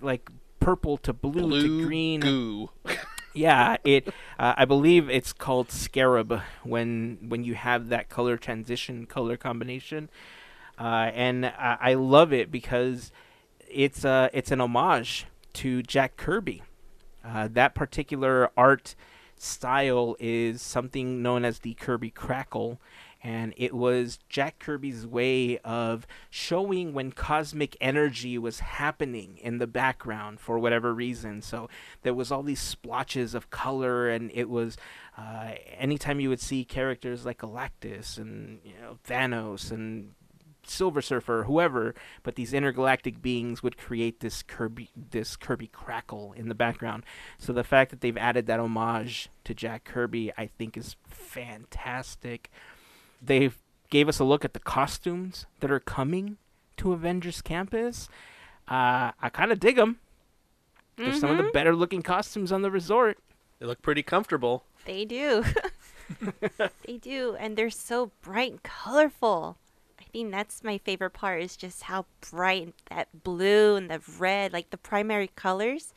like 0.00 0.30
purple 0.60 0.96
to 0.98 1.12
blue, 1.12 1.42
blue 1.42 1.62
to 1.62 1.86
green. 1.86 2.20
goo. 2.20 2.70
Yeah, 3.36 3.76
it. 3.84 4.08
Uh, 4.38 4.54
I 4.56 4.64
believe 4.64 5.10
it's 5.10 5.34
called 5.34 5.70
scarab 5.70 6.40
when 6.64 7.18
when 7.28 7.44
you 7.44 7.54
have 7.54 7.90
that 7.90 8.08
color 8.08 8.38
transition, 8.38 9.04
color 9.04 9.36
combination, 9.36 10.08
uh, 10.80 11.10
and 11.12 11.44
I, 11.44 11.76
I 11.78 11.94
love 11.94 12.32
it 12.32 12.50
because 12.50 13.12
it's 13.68 14.06
uh 14.06 14.30
it's 14.32 14.50
an 14.50 14.62
homage 14.62 15.26
to 15.52 15.82
Jack 15.82 16.16
Kirby. 16.16 16.62
Uh, 17.22 17.48
that 17.52 17.74
particular 17.74 18.50
art 18.56 18.94
style 19.36 20.16
is 20.18 20.62
something 20.62 21.20
known 21.20 21.44
as 21.44 21.58
the 21.58 21.74
Kirby 21.74 22.10
Crackle, 22.10 22.80
and 23.26 23.54
it 23.56 23.74
was 23.74 24.20
Jack 24.28 24.60
Kirby's 24.60 25.04
way 25.04 25.58
of 25.64 26.06
showing 26.30 26.92
when 26.92 27.10
cosmic 27.10 27.76
energy 27.80 28.38
was 28.38 28.60
happening 28.60 29.38
in 29.38 29.58
the 29.58 29.66
background 29.66 30.38
for 30.38 30.60
whatever 30.60 30.94
reason. 30.94 31.42
So 31.42 31.68
there 32.02 32.14
was 32.14 32.30
all 32.30 32.44
these 32.44 32.60
splotches 32.60 33.34
of 33.34 33.50
color, 33.50 34.08
and 34.08 34.30
it 34.32 34.48
was 34.48 34.76
uh, 35.18 35.54
anytime 35.76 36.20
you 36.20 36.28
would 36.28 36.40
see 36.40 36.64
characters 36.64 37.26
like 37.26 37.38
Galactus 37.38 38.16
and 38.16 38.60
you 38.64 38.74
know 38.80 38.98
Thanos 39.04 39.72
and 39.72 40.12
Silver 40.64 41.02
Surfer, 41.02 41.44
whoever, 41.48 41.96
but 42.22 42.36
these 42.36 42.54
intergalactic 42.54 43.20
beings 43.22 43.60
would 43.60 43.76
create 43.76 44.20
this 44.20 44.44
Kirby 44.44 44.90
this 44.94 45.34
Kirby 45.34 45.66
crackle 45.66 46.32
in 46.36 46.48
the 46.48 46.54
background. 46.54 47.02
So 47.38 47.52
the 47.52 47.64
fact 47.64 47.90
that 47.90 48.02
they've 48.02 48.16
added 48.16 48.46
that 48.46 48.60
homage 48.60 49.30
to 49.42 49.52
Jack 49.52 49.82
Kirby, 49.82 50.30
I 50.38 50.46
think, 50.46 50.76
is 50.76 50.94
fantastic. 51.08 52.52
They 53.26 53.50
gave 53.90 54.08
us 54.08 54.18
a 54.18 54.24
look 54.24 54.44
at 54.44 54.52
the 54.52 54.60
costumes 54.60 55.46
that 55.60 55.70
are 55.70 55.80
coming 55.80 56.38
to 56.78 56.92
Avengers 56.92 57.42
Campus. 57.42 58.08
Uh, 58.68 59.12
I 59.20 59.28
kind 59.32 59.52
of 59.52 59.60
dig 59.60 59.76
them. 59.76 59.98
They're 60.96 61.12
some 61.12 61.30
of 61.30 61.36
the 61.36 61.50
better 61.52 61.74
looking 61.74 62.02
costumes 62.02 62.50
on 62.50 62.62
the 62.62 62.70
resort. 62.70 63.18
They 63.58 63.66
look 63.66 63.82
pretty 63.82 64.02
comfortable. 64.02 64.64
They 64.86 65.04
do. 65.04 65.44
they 66.86 66.96
do. 66.96 67.36
And 67.38 67.56
they're 67.56 67.70
so 67.70 68.12
bright 68.22 68.52
and 68.52 68.62
colorful. 68.62 69.58
I 70.00 70.04
think 70.04 70.30
that's 70.30 70.64
my 70.64 70.78
favorite 70.78 71.10
part 71.10 71.42
is 71.42 71.56
just 71.56 71.84
how 71.84 72.06
bright 72.30 72.72
that 72.88 73.24
blue 73.24 73.76
and 73.76 73.90
the 73.90 74.00
red, 74.18 74.52
like 74.52 74.70
the 74.70 74.78
primary 74.78 75.30
colors. 75.36 75.92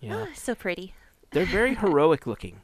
Yeah. 0.00 0.26
Oh, 0.28 0.32
so 0.34 0.54
pretty. 0.54 0.94
they're 1.30 1.44
very 1.46 1.74
heroic 1.76 2.26
looking. 2.26 2.60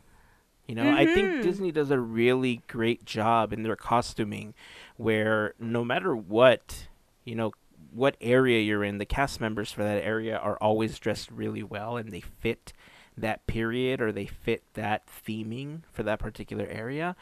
You 0.67 0.75
know, 0.75 0.91
I 0.91 1.07
think 1.07 1.31
Mhm. 1.31 1.43
Disney 1.43 1.71
does 1.73 1.91
a 1.91 1.99
really 2.01 2.61
great 2.67 3.05
job 3.05 3.53
in 3.53 3.63
their 3.63 3.77
costuming 3.77 4.55
where 4.97 5.55
no 5.61 5.85
matter 5.85 6.15
what, 6.17 6.89
you 7.25 7.35
know, 7.37 7.53
what 7.93 8.17
area 8.21 8.61
you're 8.61 8.83
in, 8.85 8.99
the 8.99 9.07
cast 9.07 9.41
members 9.41 9.71
for 9.71 9.85
that 9.85 10.03
area 10.03 10.37
are 10.37 10.57
always 10.59 10.99
dressed 10.99 11.31
really 11.31 11.63
well 11.63 11.97
and 11.97 12.11
they 12.11 12.21
fit 12.21 12.73
that 13.17 13.47
period 13.47 14.01
or 14.01 14.13
they 14.13 14.27
fit 14.27 14.63
that 14.75 15.07
theming 15.07 15.83
for 15.93 16.03
that 16.03 16.19
particular 16.19 16.67
area. 16.67 17.17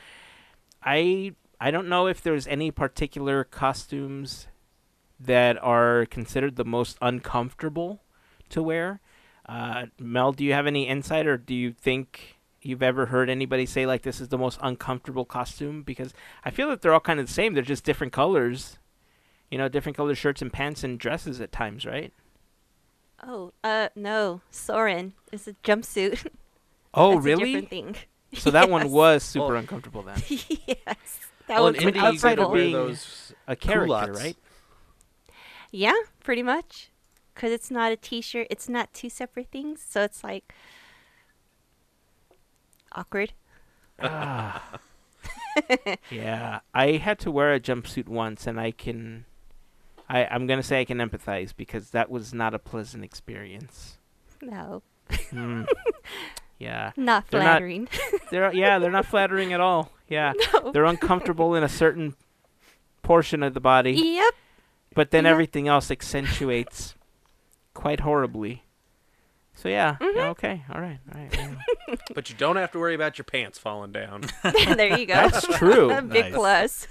I 0.83 1.35
I 1.61 1.71
don't 1.71 1.89
know 1.89 2.07
if 2.09 2.21
there's 2.23 2.47
any 2.47 2.71
particular 2.71 3.45
costumes 3.45 4.49
that 5.21 5.57
are 5.63 6.07
considered 6.07 6.57
the 6.57 6.65
most 6.65 6.99
uncomfortable 7.01 8.03
to 8.51 8.63
wear. 8.63 9.01
Uh, 9.47 9.87
Mel, 9.99 10.33
do 10.33 10.45
you 10.45 10.53
have 10.53 10.67
any 10.67 10.89
insight, 10.89 11.27
or 11.27 11.37
do 11.37 11.55
you 11.55 11.73
think 11.73 12.34
you've 12.65 12.83
ever 12.83 13.07
heard 13.07 13.29
anybody 13.31 13.67
say 13.67 13.87
like 13.87 14.03
this 14.03 14.21
is 14.21 14.29
the 14.29 14.39
most 14.39 14.59
uncomfortable 14.63 15.25
costume? 15.25 15.83
Because 15.83 16.13
I 16.45 16.51
feel 16.51 16.69
that 16.71 16.83
they're 16.83 16.95
all 16.95 17.01
kind 17.01 17.21
of 17.21 17.27
the 17.27 17.33
same. 17.33 17.55
They're 17.55 17.63
just 17.63 17.85
different 17.85 18.13
colors. 18.13 18.79
You 19.51 19.59
know, 19.59 19.69
different 19.69 19.97
colored 19.97 20.17
shirts 20.17 20.43
and 20.43 20.53
pants 20.53 20.83
and 20.83 20.99
dresses 20.99 21.41
at 21.41 21.53
times, 21.53 21.85
right? 21.87 22.13
Oh, 23.23 23.53
uh, 23.63 23.89
no. 23.95 24.41
Soarin' 24.51 25.13
is 25.33 25.47
a 25.49 25.53
jumpsuit. 25.65 26.27
Oh, 26.97 27.15
That's 27.15 27.19
A 27.19 27.29
really? 27.29 27.45
different 27.47 27.71
thing. 27.71 27.97
So 28.35 28.53
that 28.53 28.71
one 28.71 28.89
was 28.93 29.25
super 29.25 29.49
Well- 29.49 29.57
uncomfortable 29.57 30.03
then. 30.03 30.23
yes. 30.29 30.47
That 31.49 31.57
well, 31.61 31.65
was 31.73 31.75
in 31.77 31.85
I 31.85 31.87
Indy, 31.89 31.99
outside 31.99 32.39
of 32.39 32.53
being- 32.53 32.73
those 32.73 33.33
A 33.49 33.57
character, 33.57 33.87
culottes. 33.87 34.19
right? 34.21 34.37
Yeah, 35.73 35.95
pretty 36.23 36.43
much. 36.43 36.91
Because 37.35 37.51
it's 37.53 37.69
not 37.71 37.91
a 37.91 37.97
t 37.97 38.21
shirt, 38.21 38.47
it's 38.49 38.69
not 38.69 38.95
two 38.95 39.09
separate 39.11 39.49
things. 39.51 39.85
So 39.89 40.03
it's 40.03 40.23
like 40.23 40.55
awkward. 42.95 43.33
Ah. 44.01 44.63
yeah, 46.11 46.61
I 46.75 46.93
had 46.93 47.19
to 47.21 47.31
wear 47.31 47.53
a 47.55 47.61
jumpsuit 47.61 48.09
once, 48.09 48.47
and 48.47 48.59
I 48.61 48.71
can, 48.73 49.25
I 50.09 50.25
I'm 50.27 50.47
gonna 50.47 50.63
say 50.63 50.81
I 50.81 50.85
can 50.85 50.99
empathize 50.99 51.53
because 51.57 51.91
that 51.91 52.11
was 52.11 52.35
not 52.35 52.55
a 52.55 52.59
pleasant 52.59 53.05
experience. 53.05 53.99
No, 54.43 54.83
Hmm. 55.31 55.63
yeah, 56.59 56.93
not 56.97 57.29
They're 57.31 57.41
not- 57.41 57.47
flattering. 57.53 57.89
they're 58.31 58.53
yeah 58.53 58.79
they're 58.79 58.91
not 58.91 59.07
flattering 59.07 59.53
at 59.53 59.61
all. 59.61 59.93
Yeah, 60.09 60.33
no. 60.53 60.73
they're 60.73 60.85
uncomfortable 60.85 61.55
in 61.55 61.63
a 61.63 61.69
certain 61.69 62.15
portion 63.03 63.43
of 63.43 63.55
the 63.55 63.61
body, 63.61 63.93
Yep. 63.93 64.35
but 64.95 65.11
then 65.13 65.25
yeah. 65.25 65.31
everything 65.31 65.69
else 65.69 65.91
accentuates 65.91 66.95
quite 67.75 68.01
horribly. 68.01 68.64
So 69.55 69.69
yeah, 69.69 69.97
Mm-hmm. 70.01 70.17
yeah, 70.19 70.29
okay, 70.31 70.63
all 70.73 70.81
right, 70.81 70.99
all 71.15 71.21
right. 71.21 71.35
yeah. 71.37 71.95
but 72.15 72.29
you 72.29 72.37
don't 72.37 72.57
have 72.57 72.73
to 72.73 72.79
worry 72.79 72.95
about 72.95 73.19
your 73.19 73.25
pants 73.25 73.59
falling 73.59 73.93
down. 73.93 74.23
there 74.43 74.99
you 74.99 75.07
go. 75.07 75.15
That's 75.15 75.47
true. 75.59 75.91
a 75.91 76.03
big 76.03 76.27
Nice. 76.27 76.35
plus. 76.35 76.89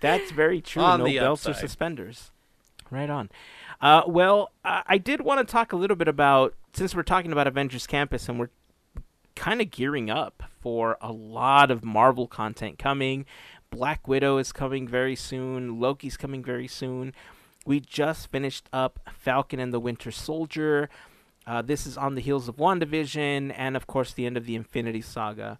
That's 0.00 0.30
very 0.32 0.60
true. 0.60 0.82
On 0.82 0.98
no 1.00 1.04
the 1.06 1.18
belts 1.18 1.48
or 1.48 1.54
suspenders. 1.54 2.30
Right 2.90 3.08
on. 3.08 3.30
Uh, 3.80 4.02
well, 4.06 4.50
uh, 4.64 4.82
I 4.86 4.98
did 4.98 5.20
want 5.22 5.46
to 5.46 5.50
talk 5.50 5.72
a 5.72 5.76
little 5.76 5.96
bit 5.96 6.08
about 6.08 6.54
since 6.72 6.94
we're 6.94 7.02
talking 7.04 7.32
about 7.32 7.46
Avengers 7.46 7.86
Campus 7.86 8.28
and 8.28 8.38
we're 8.38 8.50
kind 9.36 9.60
of 9.62 9.70
gearing 9.70 10.10
up 10.10 10.42
for 10.60 10.98
a 11.00 11.12
lot 11.12 11.70
of 11.70 11.84
Marvel 11.84 12.26
content 12.26 12.78
coming. 12.78 13.24
Black 13.70 14.06
Widow 14.08 14.36
is 14.38 14.52
coming 14.52 14.86
very 14.88 15.14
soon. 15.16 15.78
Loki's 15.80 16.16
coming 16.16 16.42
very 16.42 16.66
soon. 16.66 17.14
We 17.64 17.78
just 17.80 18.30
finished 18.32 18.68
up 18.72 18.98
Falcon 19.16 19.60
and 19.60 19.72
the 19.72 19.80
Winter 19.80 20.10
Soldier. 20.10 20.90
Uh, 21.50 21.60
this 21.60 21.84
is 21.84 21.98
on 21.98 22.14
the 22.14 22.20
heels 22.20 22.46
of 22.46 22.58
WandaVision 22.58 23.52
and, 23.56 23.76
of 23.76 23.88
course, 23.88 24.12
the 24.12 24.24
end 24.24 24.36
of 24.36 24.46
the 24.46 24.54
Infinity 24.54 25.00
Saga. 25.00 25.58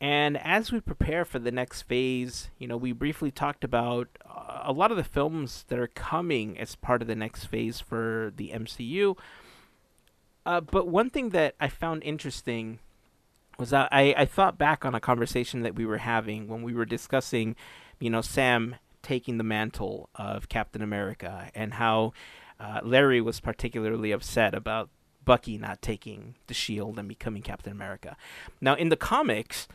And 0.00 0.38
as 0.38 0.72
we 0.72 0.80
prepare 0.80 1.26
for 1.26 1.38
the 1.38 1.50
next 1.50 1.82
phase, 1.82 2.48
you 2.56 2.66
know, 2.66 2.78
we 2.78 2.92
briefly 2.92 3.30
talked 3.30 3.62
about 3.62 4.08
uh, 4.24 4.62
a 4.62 4.72
lot 4.72 4.90
of 4.90 4.96
the 4.96 5.04
films 5.04 5.66
that 5.68 5.78
are 5.78 5.88
coming 5.88 6.58
as 6.58 6.74
part 6.74 7.02
of 7.02 7.06
the 7.06 7.14
next 7.14 7.44
phase 7.44 7.80
for 7.80 8.32
the 8.34 8.52
MCU. 8.54 9.14
Uh, 10.46 10.62
but 10.62 10.88
one 10.88 11.10
thing 11.10 11.28
that 11.30 11.54
I 11.60 11.68
found 11.68 12.02
interesting 12.02 12.78
was 13.58 13.68
that 13.70 13.90
I, 13.92 14.14
I 14.16 14.24
thought 14.24 14.56
back 14.56 14.86
on 14.86 14.94
a 14.94 15.00
conversation 15.00 15.60
that 15.60 15.74
we 15.74 15.84
were 15.84 15.98
having 15.98 16.48
when 16.48 16.62
we 16.62 16.72
were 16.72 16.86
discussing, 16.86 17.56
you 17.98 18.08
know, 18.08 18.22
Sam 18.22 18.76
taking 19.02 19.36
the 19.36 19.44
mantle 19.44 20.08
of 20.14 20.48
Captain 20.48 20.80
America 20.80 21.50
and 21.54 21.74
how 21.74 22.14
uh, 22.58 22.80
Larry 22.82 23.20
was 23.20 23.38
particularly 23.38 24.12
upset 24.12 24.54
about 24.54 24.88
Bucky 25.24 25.58
not 25.58 25.82
taking 25.82 26.34
the 26.46 26.54
shield 26.54 26.98
and 26.98 27.08
becoming 27.08 27.42
Captain 27.42 27.72
America. 27.72 28.16
Now, 28.60 28.74
in 28.74 28.88
the 28.88 28.96
comics, 28.96 29.68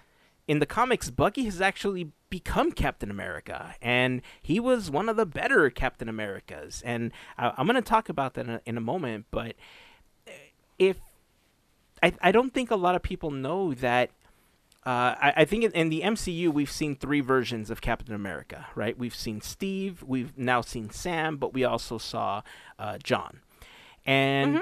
in 0.48 0.60
the 0.60 0.66
comics, 0.66 1.10
Bucky 1.10 1.46
has 1.46 1.62
actually 1.62 2.12
become 2.30 2.72
Captain 2.72 3.10
America, 3.10 3.76
and 3.82 4.22
he 4.42 4.60
was 4.60 4.92
one 4.92 5.10
of 5.10 5.16
the 5.16 5.26
better 5.26 5.70
Captain 5.70 6.10
Americas. 6.10 6.82
And 6.86 7.12
I, 7.38 7.54
I'm 7.58 7.68
going 7.68 7.76
to 7.76 7.82
talk 7.82 8.10
about 8.10 8.34
that 8.36 8.46
in 8.46 8.54
a, 8.56 8.62
in 8.66 8.78
a 8.78 8.82
moment. 8.82 9.26
But 9.32 9.56
if 10.78 10.98
I, 12.04 12.14
I 12.22 12.32
don't 12.32 12.54
think 12.54 12.72
a 12.72 12.76
lot 12.76 12.96
of 12.96 13.02
people 13.02 13.32
know 13.32 13.74
that. 13.76 14.12
Uh, 14.86 15.16
I, 15.20 15.34
I 15.38 15.46
think 15.46 15.64
in, 15.64 15.72
in 15.72 15.90
the 15.90 16.02
MCU 16.02 16.54
we've 16.54 16.70
seen 16.70 16.96
three 16.96 17.20
versions 17.20 17.72
of 17.72 17.82
Captain 17.82 18.14
America, 18.14 18.68
right? 18.76 18.96
We've 18.96 19.16
seen 19.16 19.42
Steve, 19.42 20.04
we've 20.06 20.38
now 20.38 20.62
seen 20.62 20.92
Sam, 20.92 21.38
but 21.38 21.56
we 21.56 21.64
also 21.64 21.98
saw 21.98 22.44
uh, 22.78 23.00
John. 23.02 23.40
And 24.06 24.62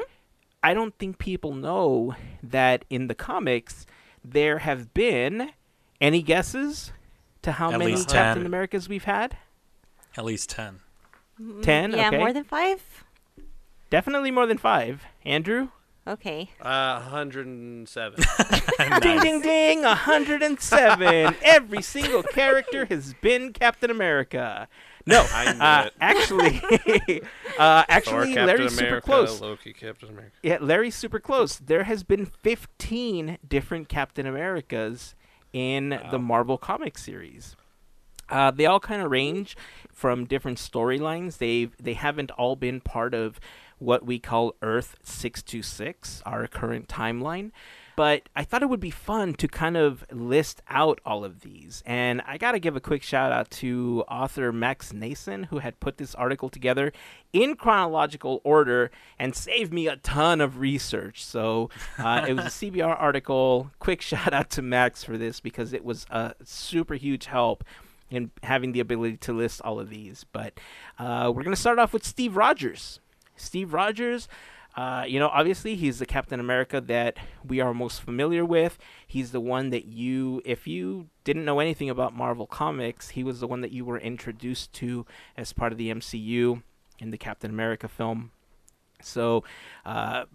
I 0.63 0.73
don't 0.73 0.97
think 0.97 1.17
people 1.17 1.53
know 1.53 2.15
that 2.41 2.85
in 2.89 3.07
the 3.07 3.15
comics 3.15 3.85
there 4.23 4.59
have 4.59 4.93
been 4.93 5.51
any 5.99 6.21
guesses 6.21 6.93
to 7.41 7.51
how 7.53 7.71
At 7.71 7.79
many 7.79 7.91
least 7.91 8.09
Captain 8.09 8.43
10. 8.43 8.45
Americas 8.45 8.87
we've 8.87 9.03
had? 9.03 9.37
At 10.15 10.25
least 10.25 10.49
ten. 10.49 10.79
Ten. 11.61 11.91
Yeah, 11.91 12.07
okay. 12.07 12.17
more 12.17 12.31
than 12.31 12.43
five? 12.43 13.03
Definitely 13.89 14.31
more 14.31 14.45
than 14.45 14.57
five. 14.57 15.03
Andrew. 15.25 15.69
Okay. 16.05 16.49
Uh, 16.61 16.99
107. 17.01 18.23
Ding 19.01 19.19
ding 19.21 19.41
ding! 19.41 19.81
107. 19.83 21.35
Every 21.43 21.81
single 21.81 22.23
character 22.23 22.85
has 22.85 23.13
been 23.21 23.53
Captain 23.53 23.89
America. 23.89 24.67
No, 25.05 25.25
uh, 25.33 25.83
it. 25.87 25.93
actually, 25.99 26.61
uh, 27.59 27.83
actually, 27.89 28.33
Captain 28.33 28.45
Larry's 28.47 28.77
America, 28.77 28.77
super 28.77 29.01
close. 29.01 29.41
Loki, 29.41 29.73
Captain 29.73 30.09
America. 30.09 30.35
Yeah, 30.41 30.57
Larry's 30.61 30.95
super 30.95 31.19
close. 31.19 31.57
There 31.57 31.83
has 31.83 32.03
been 32.03 32.25
15 32.25 33.37
different 33.47 33.89
Captain 33.89 34.25
Americas 34.25 35.15
in 35.51 35.99
the 36.11 36.19
Marvel 36.19 36.57
comic 36.57 36.97
series. 36.97 37.55
Uh, 38.29 38.51
they 38.51 38.65
all 38.65 38.79
kind 38.79 39.01
of 39.01 39.11
range 39.11 39.55
from 39.91 40.25
different 40.25 40.57
storylines. 40.57 41.37
They 41.37 41.69
they 41.79 41.93
haven't 41.93 42.31
all 42.31 42.55
been 42.55 42.79
part 42.81 43.13
of 43.13 43.39
what 43.79 44.05
we 44.05 44.17
call 44.17 44.55
Earth 44.61 44.95
626, 45.03 46.23
our 46.25 46.47
current 46.47 46.87
timeline. 46.87 47.51
But 47.95 48.29
I 48.35 48.43
thought 48.43 48.63
it 48.63 48.69
would 48.69 48.79
be 48.79 48.89
fun 48.89 49.33
to 49.35 49.47
kind 49.47 49.77
of 49.77 50.03
list 50.11 50.61
out 50.69 50.99
all 51.05 51.23
of 51.23 51.41
these. 51.41 51.83
And 51.85 52.21
I 52.25 52.37
got 52.37 52.53
to 52.53 52.59
give 52.59 52.75
a 52.75 52.79
quick 52.79 53.03
shout 53.03 53.31
out 53.31 53.51
to 53.51 54.03
author 54.09 54.51
Max 54.51 54.91
Nason, 54.93 55.43
who 55.43 55.59
had 55.59 55.79
put 55.79 55.97
this 55.97 56.15
article 56.15 56.49
together 56.49 56.91
in 57.33 57.55
chronological 57.55 58.41
order 58.43 58.89
and 59.19 59.35
saved 59.35 59.73
me 59.73 59.87
a 59.87 59.97
ton 59.97 60.41
of 60.41 60.59
research. 60.59 61.23
So 61.23 61.69
uh, 61.99 62.25
it 62.27 62.33
was 62.33 62.45
a 62.45 62.49
CBR 62.71 62.99
article. 62.99 63.71
Quick 63.79 64.01
shout 64.13 64.33
out 64.33 64.49
to 64.51 64.61
Max 64.61 65.03
for 65.03 65.17
this 65.17 65.39
because 65.39 65.73
it 65.73 65.85
was 65.85 66.05
a 66.09 66.33
super 66.43 66.95
huge 66.95 67.25
help 67.25 67.63
in 68.09 68.31
having 68.43 68.71
the 68.71 68.79
ability 68.79 69.17
to 69.17 69.33
list 69.33 69.61
all 69.61 69.79
of 69.79 69.89
these. 69.89 70.25
But 70.31 70.59
uh, 70.99 71.31
we're 71.33 71.43
going 71.43 71.55
to 71.55 71.61
start 71.61 71.79
off 71.79 71.93
with 71.93 72.05
Steve 72.05 72.35
Rogers. 72.35 72.99
Steve 73.35 73.73
Rogers, 73.73 74.27
uh, 74.75 75.05
you 75.07 75.19
know, 75.19 75.27
obviously 75.27 75.75
he's 75.75 75.99
the 75.99 76.05
Captain 76.05 76.39
America 76.39 76.81
that 76.81 77.17
we 77.45 77.59
are 77.59 77.73
most 77.73 78.01
familiar 78.01 78.43
with. 78.43 78.77
He's 79.05 79.31
the 79.31 79.39
one 79.39 79.69
that 79.69 79.85
you, 79.85 80.41
if 80.45 80.65
you 80.65 81.09
didn't 81.23 81.45
know 81.45 81.59
anything 81.59 81.89
about 81.89 82.15
Marvel 82.15 82.47
Comics, 82.47 83.09
he 83.09 83.23
was 83.23 83.39
the 83.39 83.47
one 83.47 83.61
that 83.61 83.71
you 83.71 83.85
were 83.85 83.99
introduced 83.99 84.73
to 84.73 85.05
as 85.37 85.53
part 85.53 85.71
of 85.71 85.77
the 85.77 85.91
MCU 85.91 86.63
in 86.99 87.11
the 87.11 87.17
Captain 87.17 87.51
America 87.51 87.87
film. 87.87 88.31
So 89.01 89.43
uh, 89.85 90.25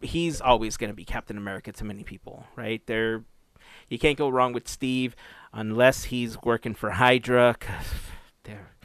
he's 0.00 0.40
always 0.40 0.76
going 0.76 0.90
to 0.90 0.96
be 0.96 1.04
Captain 1.04 1.36
America 1.36 1.72
to 1.72 1.84
many 1.84 2.02
people, 2.02 2.46
right? 2.56 2.80
They're, 2.86 3.24
you 3.88 3.98
can't 3.98 4.16
go 4.16 4.30
wrong 4.30 4.54
with 4.54 4.68
Steve 4.68 5.14
unless 5.52 6.04
he's 6.04 6.40
working 6.42 6.74
for 6.74 6.90
Hydra. 6.90 7.56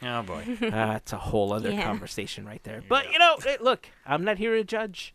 they're 0.00 0.18
Oh 0.18 0.22
boy. 0.22 0.56
that's 0.70 1.12
a 1.12 1.18
whole 1.18 1.52
other 1.52 1.70
Yeah. 1.70 1.84
conversation 1.84 2.46
right 2.46 2.62
there. 2.64 2.82
But 2.88 3.12
you 3.12 3.18
know, 3.18 3.36
hey, 3.42 3.56
look, 3.60 3.88
I'm 4.06 4.24
not 4.24 4.38
here 4.38 4.54
to 4.56 4.64
judge. 4.64 5.14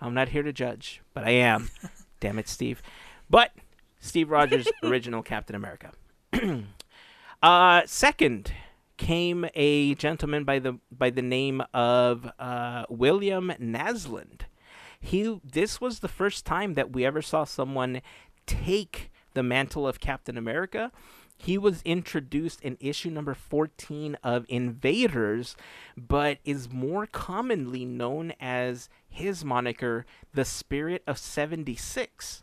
I'm 0.00 0.14
not 0.14 0.28
here 0.30 0.42
to 0.42 0.52
judge, 0.52 1.00
but 1.14 1.24
I 1.24 1.30
am. 1.30 1.70
Damn 2.20 2.38
it, 2.38 2.48
Steve. 2.48 2.82
But 3.30 3.52
Steve 4.00 4.30
Rogers, 4.30 4.68
original 4.82 5.22
Captain 5.22 5.56
America. 5.56 5.92
uh, 7.42 7.82
second 7.86 8.52
came 8.96 9.46
a 9.54 9.94
gentleman 9.96 10.44
by 10.44 10.58
the 10.58 10.78
by 10.90 11.10
the 11.10 11.22
name 11.22 11.62
of 11.72 12.30
uh, 12.38 12.84
William 12.88 13.52
Naslund. 13.60 14.42
He 15.00 15.38
this 15.44 15.80
was 15.80 16.00
the 16.00 16.08
first 16.08 16.46
time 16.46 16.74
that 16.74 16.92
we 16.92 17.04
ever 17.04 17.22
saw 17.22 17.44
someone 17.44 18.00
take 18.46 19.10
the 19.34 19.42
mantle 19.42 19.86
of 19.86 20.00
Captain 20.00 20.36
America. 20.38 20.92
He 21.36 21.58
was 21.58 21.82
introduced 21.84 22.60
in 22.62 22.76
issue 22.80 23.10
number 23.10 23.34
14 23.34 24.16
of 24.22 24.46
Invaders, 24.48 25.56
but 25.96 26.38
is 26.44 26.72
more 26.72 27.06
commonly 27.06 27.84
known 27.84 28.32
as 28.40 28.88
his 29.08 29.44
moniker, 29.44 30.06
the 30.32 30.44
Spirit 30.44 31.02
of 31.06 31.18
76. 31.18 32.42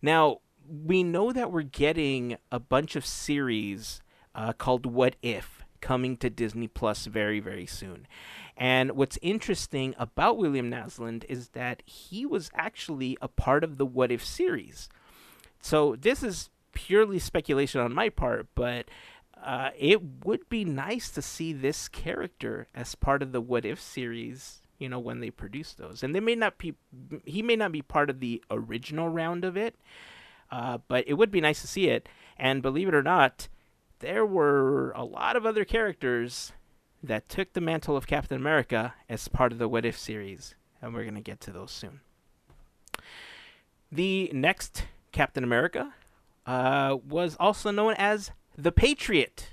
Now, 0.00 0.38
we 0.68 1.02
know 1.02 1.32
that 1.32 1.52
we're 1.52 1.62
getting 1.62 2.36
a 2.50 2.58
bunch 2.58 2.96
of 2.96 3.04
series 3.04 4.00
uh, 4.34 4.52
called 4.52 4.86
What 4.86 5.16
If 5.22 5.62
coming 5.80 6.16
to 6.16 6.30
Disney 6.30 6.66
Plus 6.66 7.04
very, 7.04 7.40
very 7.40 7.66
soon. 7.66 8.06
And 8.56 8.92
what's 8.92 9.18
interesting 9.20 9.94
about 9.98 10.38
William 10.38 10.70
Naslund 10.70 11.24
is 11.28 11.50
that 11.50 11.82
he 11.84 12.24
was 12.24 12.50
actually 12.54 13.18
a 13.20 13.28
part 13.28 13.62
of 13.62 13.76
the 13.76 13.84
What 13.84 14.10
If 14.10 14.24
series. 14.24 14.88
So 15.60 15.96
this 15.96 16.22
is 16.22 16.48
purely 16.74 17.18
speculation 17.18 17.80
on 17.80 17.94
my 17.94 18.08
part, 18.08 18.46
but 18.54 18.86
uh, 19.42 19.70
it 19.78 20.24
would 20.24 20.48
be 20.48 20.64
nice 20.64 21.10
to 21.10 21.22
see 21.22 21.52
this 21.52 21.88
character 21.88 22.66
as 22.74 22.94
part 22.94 23.22
of 23.22 23.32
the 23.32 23.40
What 23.40 23.64
If 23.64 23.80
series. 23.80 24.60
You 24.78 24.88
know 24.88 24.98
when 24.98 25.20
they 25.20 25.30
produce 25.30 25.72
those, 25.72 26.02
and 26.02 26.14
they 26.14 26.20
may 26.20 26.34
not 26.34 26.58
be. 26.58 26.74
He 27.24 27.42
may 27.42 27.54
not 27.56 27.72
be 27.72 27.80
part 27.80 28.10
of 28.10 28.18
the 28.20 28.42
original 28.50 29.08
round 29.08 29.44
of 29.44 29.56
it, 29.56 29.76
uh, 30.50 30.78
but 30.88 31.04
it 31.06 31.14
would 31.14 31.30
be 31.30 31.40
nice 31.40 31.60
to 31.60 31.68
see 31.68 31.88
it. 31.88 32.08
And 32.36 32.60
believe 32.60 32.88
it 32.88 32.94
or 32.94 33.02
not, 33.02 33.48
there 34.00 34.26
were 34.26 34.90
a 34.96 35.04
lot 35.04 35.36
of 35.36 35.46
other 35.46 35.64
characters 35.64 36.52
that 37.02 37.28
took 37.28 37.52
the 37.52 37.60
mantle 37.60 37.96
of 37.96 38.06
Captain 38.06 38.36
America 38.36 38.94
as 39.08 39.28
part 39.28 39.52
of 39.52 39.58
the 39.58 39.68
What 39.68 39.84
If 39.84 39.96
series, 39.96 40.54
and 40.82 40.92
we're 40.92 41.08
to 41.08 41.20
get 41.20 41.40
to 41.42 41.52
those 41.52 41.70
soon. 41.70 42.00
The 43.92 44.30
next 44.34 44.86
Captain 45.12 45.44
America 45.44 45.94
uh, 46.46 46.96
was 47.06 47.36
also 47.38 47.70
known 47.70 47.94
as 47.98 48.30
the 48.56 48.72
Patriot. 48.72 49.50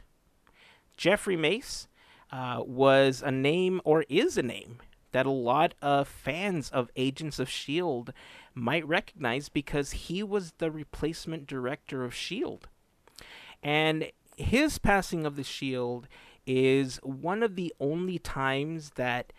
Jeffrey 0.98 1.36
Mace 1.36 1.88
uh, 2.32 2.62
was 2.66 3.22
a 3.26 3.32
name, 3.32 3.82
or 3.84 4.06
is 4.10 4.38
a 4.38 4.44
name, 4.44 4.80
that 5.12 5.26
a 5.26 5.32
lot 5.32 5.74
of 5.82 6.08
fans 6.08 6.70
of 6.70 6.90
Agents 6.96 7.40
of 7.40 7.48
S.H.I.E.L.D. 7.48 8.14
might 8.54 8.88
recognize 8.88 9.50
because 9.50 9.92
he 9.92 10.24
was 10.24 10.54
the 10.58 10.72
replacement 10.72 11.48
director 11.48 12.04
of 12.04 12.12
S.H.I.E.L.D. 12.12 12.68
And 13.64 14.12
his 14.38 14.78
passing 14.78 15.26
of 15.26 15.36
the 15.36 15.44
shield 15.44 16.08
is 16.46 16.98
one 17.04 17.44
of 17.44 17.56
the 17.56 17.74
only 17.80 18.18
times 18.18 18.92
that 18.96 19.32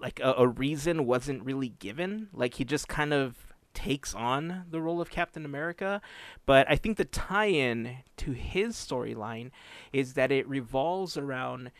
like 0.00 0.20
a, 0.20 0.32
a, 0.34 0.46
reason 0.46 1.06
wasn't 1.06 1.44
really 1.44 1.70
given 1.70 2.28
like 2.32 2.54
he 2.54 2.64
just 2.64 2.86
kind 2.86 3.12
of 3.12 3.47
takes 3.78 4.12
on 4.12 4.64
the 4.68 4.80
role 4.80 5.00
of 5.00 5.08
captain 5.08 5.44
america 5.44 6.00
but 6.44 6.68
i 6.68 6.74
think 6.74 6.96
the 6.96 7.04
tie-in 7.04 7.98
to 8.16 8.32
his 8.32 8.74
storyline 8.74 9.50
is 9.92 10.14
that 10.14 10.32
it 10.32 10.48
revolves 10.48 11.16
around 11.16 11.70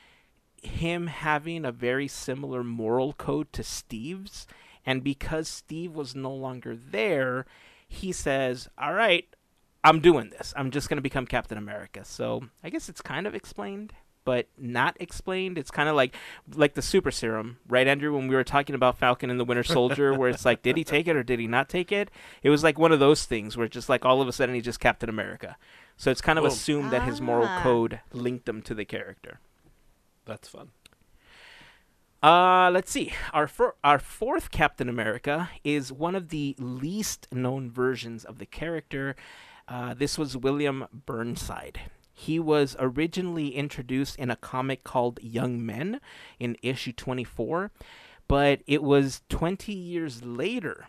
him 0.62 1.08
having 1.08 1.64
a 1.64 1.72
very 1.72 2.06
similar 2.06 2.62
moral 2.62 3.12
code 3.12 3.52
to 3.52 3.64
steve's 3.64 4.46
and 4.86 5.02
because 5.02 5.48
steve 5.48 5.92
was 5.92 6.14
no 6.14 6.32
longer 6.32 6.76
there 6.76 7.44
he 7.88 8.12
says 8.12 8.68
all 8.78 8.94
right 8.94 9.34
I'm 9.84 10.00
doing 10.00 10.30
this. 10.30 10.52
I'm 10.56 10.70
just 10.70 10.88
going 10.88 10.96
to 10.96 11.02
become 11.02 11.26
Captain 11.26 11.56
America. 11.56 12.04
So 12.04 12.42
I 12.64 12.68
guess 12.70 12.88
it's 12.88 13.00
kind 13.00 13.26
of 13.26 13.34
explained, 13.34 13.94
but 14.28 14.46
not 14.58 14.94
explained. 15.00 15.56
It's 15.56 15.70
kind 15.70 15.88
of 15.88 15.96
like 15.96 16.14
like 16.54 16.74
the 16.74 16.82
super 16.82 17.10
serum, 17.10 17.56
right, 17.66 17.86
Andrew? 17.86 18.14
When 18.14 18.28
we 18.28 18.34
were 18.34 18.44
talking 18.44 18.74
about 18.74 18.98
Falcon 18.98 19.30
and 19.30 19.40
the 19.40 19.44
Winter 19.46 19.62
Soldier, 19.64 20.12
where 20.12 20.28
it's 20.28 20.44
like, 20.44 20.60
did 20.60 20.76
he 20.76 20.84
take 20.84 21.08
it 21.08 21.16
or 21.16 21.22
did 21.22 21.40
he 21.40 21.46
not 21.46 21.70
take 21.70 21.90
it? 21.90 22.10
It 22.42 22.50
was 22.50 22.62
like 22.62 22.78
one 22.78 22.92
of 22.92 23.00
those 23.00 23.24
things 23.24 23.56
where 23.56 23.66
just 23.68 23.88
like 23.88 24.04
all 24.04 24.20
of 24.20 24.28
a 24.28 24.32
sudden 24.32 24.54
he's 24.54 24.64
just 24.66 24.80
Captain 24.80 25.08
America. 25.08 25.56
So 25.96 26.10
it's 26.10 26.20
kind 26.20 26.38
of 26.38 26.42
Boom. 26.42 26.52
assumed 26.52 26.90
that 26.90 27.04
his 27.04 27.22
moral 27.22 27.46
Ah. 27.48 27.62
code 27.62 28.00
linked 28.12 28.46
him 28.46 28.60
to 28.60 28.74
the 28.74 28.84
character. 28.84 29.40
That's 30.26 30.46
fun. 30.46 30.72
Uh, 32.22 32.68
let's 32.70 32.90
see. 32.90 33.14
Our 33.32 33.48
fir- 33.48 33.76
our 33.82 33.98
fourth 33.98 34.50
Captain 34.50 34.90
America 34.90 35.48
is 35.64 35.90
one 35.90 36.14
of 36.14 36.28
the 36.28 36.54
least 36.58 37.28
known 37.32 37.70
versions 37.70 38.26
of 38.26 38.38
the 38.38 38.44
character. 38.46 39.16
Uh, 39.66 39.94
this 39.94 40.18
was 40.18 40.36
William 40.36 40.84
Burnside. 40.92 41.80
He 42.18 42.40
was 42.40 42.74
originally 42.80 43.50
introduced 43.50 44.16
in 44.16 44.28
a 44.28 44.34
comic 44.34 44.82
called 44.82 45.20
Young 45.22 45.64
Men 45.64 46.00
in 46.40 46.56
issue 46.62 46.92
24, 46.92 47.70
but 48.26 48.60
it 48.66 48.82
was 48.82 49.22
20 49.28 49.72
years 49.72 50.24
later 50.24 50.88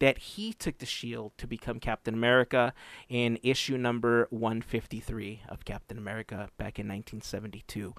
that 0.00 0.18
he 0.18 0.52
took 0.52 0.76
the 0.76 0.84
shield 0.84 1.32
to 1.38 1.46
become 1.46 1.80
Captain 1.80 2.12
America 2.12 2.74
in 3.08 3.38
issue 3.42 3.78
number 3.78 4.26
153 4.28 5.44
of 5.48 5.64
Captain 5.64 5.96
America 5.96 6.50
back 6.58 6.78
in 6.78 6.86
1972. 6.86 7.94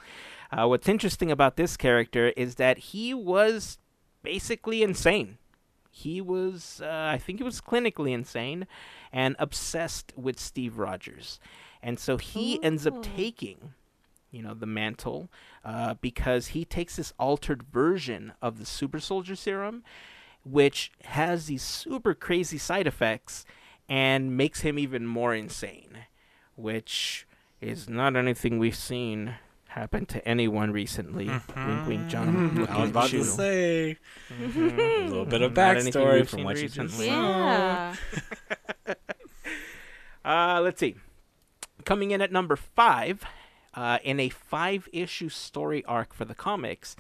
Uh, 0.51 0.67
what's 0.67 0.87
interesting 0.87 1.31
about 1.31 1.55
this 1.55 1.77
character 1.77 2.27
is 2.37 2.55
that 2.55 2.77
he 2.77 3.11
was 3.11 3.79
basically 4.21 4.83
insane. 4.83 5.39
He 5.89 6.21
was, 6.21 6.79
uh, 6.83 7.09
I 7.11 7.17
think 7.17 7.39
he 7.39 7.43
was 7.43 7.59
clinically 7.59 8.11
insane 8.13 8.67
and 9.11 9.35
obsessed 9.39 10.13
with 10.15 10.39
Steve 10.39 10.77
Rogers. 10.77 11.39
And 11.81 11.99
so 11.99 12.17
he 12.17 12.61
ends 12.63 12.85
up 12.87 13.01
taking, 13.03 13.73
you 14.31 14.41
know, 14.41 14.53
the 14.53 14.65
mantle 14.65 15.29
uh, 15.63 15.95
because 16.01 16.47
he 16.47 16.65
takes 16.65 16.95
this 16.97 17.13
altered 17.19 17.63
version 17.63 18.33
of 18.41 18.59
the 18.59 18.65
super 18.65 18.99
soldier 18.99 19.35
serum, 19.35 19.83
which 20.43 20.91
has 21.05 21.45
these 21.47 21.61
super 21.63 22.13
crazy 22.13 22.57
side 22.57 22.87
effects 22.87 23.45
and 23.89 24.35
makes 24.35 24.61
him 24.61 24.77
even 24.79 25.05
more 25.05 25.33
insane, 25.33 26.05
which 26.55 27.25
is 27.61 27.87
not 27.89 28.15
anything 28.15 28.59
we've 28.59 28.75
seen 28.75 29.35
happen 29.69 30.05
to 30.07 30.25
anyone 30.27 30.71
recently. 30.71 31.27
Wink, 31.27 31.87
wink, 31.87 32.07
John. 32.07 32.55
looking 32.59 32.75
I 32.75 32.81
was 32.81 32.89
about 32.89 33.13
you. 33.13 33.19
to 33.19 33.25
say 33.25 33.97
Mhm. 34.31 34.77
a 35.05 35.09
little 35.09 35.25
bit 35.25 35.41
of 35.41 35.53
backstory 35.53 36.21
from 36.27 36.37
seen 36.39 36.45
what 36.45 36.57
you 36.57 36.63
just 36.69 36.79
recently. 36.79 37.07
Yeah. 37.07 37.95
Uh, 40.25 40.59
let's 40.61 40.79
see. 40.79 40.95
Coming 41.87 42.11
in 42.11 42.21
at 42.21 42.33
number 42.33 42.57
five, 42.57 43.23
uh, 43.73 43.99
in 44.03 44.19
a 44.19 44.27
five 44.27 44.89
issue 44.91 45.29
story 45.29 45.85
arc 45.85 46.13
for 46.13 46.25
the 46.25 46.35
comics. 46.35 46.97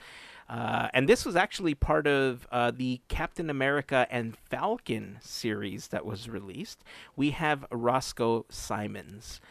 Uh, 0.47 0.87
and 0.93 1.09
this 1.09 1.25
was 1.25 1.35
actually 1.35 1.75
part 1.75 2.07
of 2.07 2.47
uh, 2.53 2.71
the 2.71 3.01
Captain 3.09 3.49
America 3.49 4.07
and 4.09 4.37
Falcon 4.37 5.17
series 5.19 5.89
that 5.89 6.05
was 6.05 6.29
released. 6.29 6.85
We 7.17 7.31
have 7.31 7.65
Roscoe 7.69 8.45
Simons. 8.47 9.41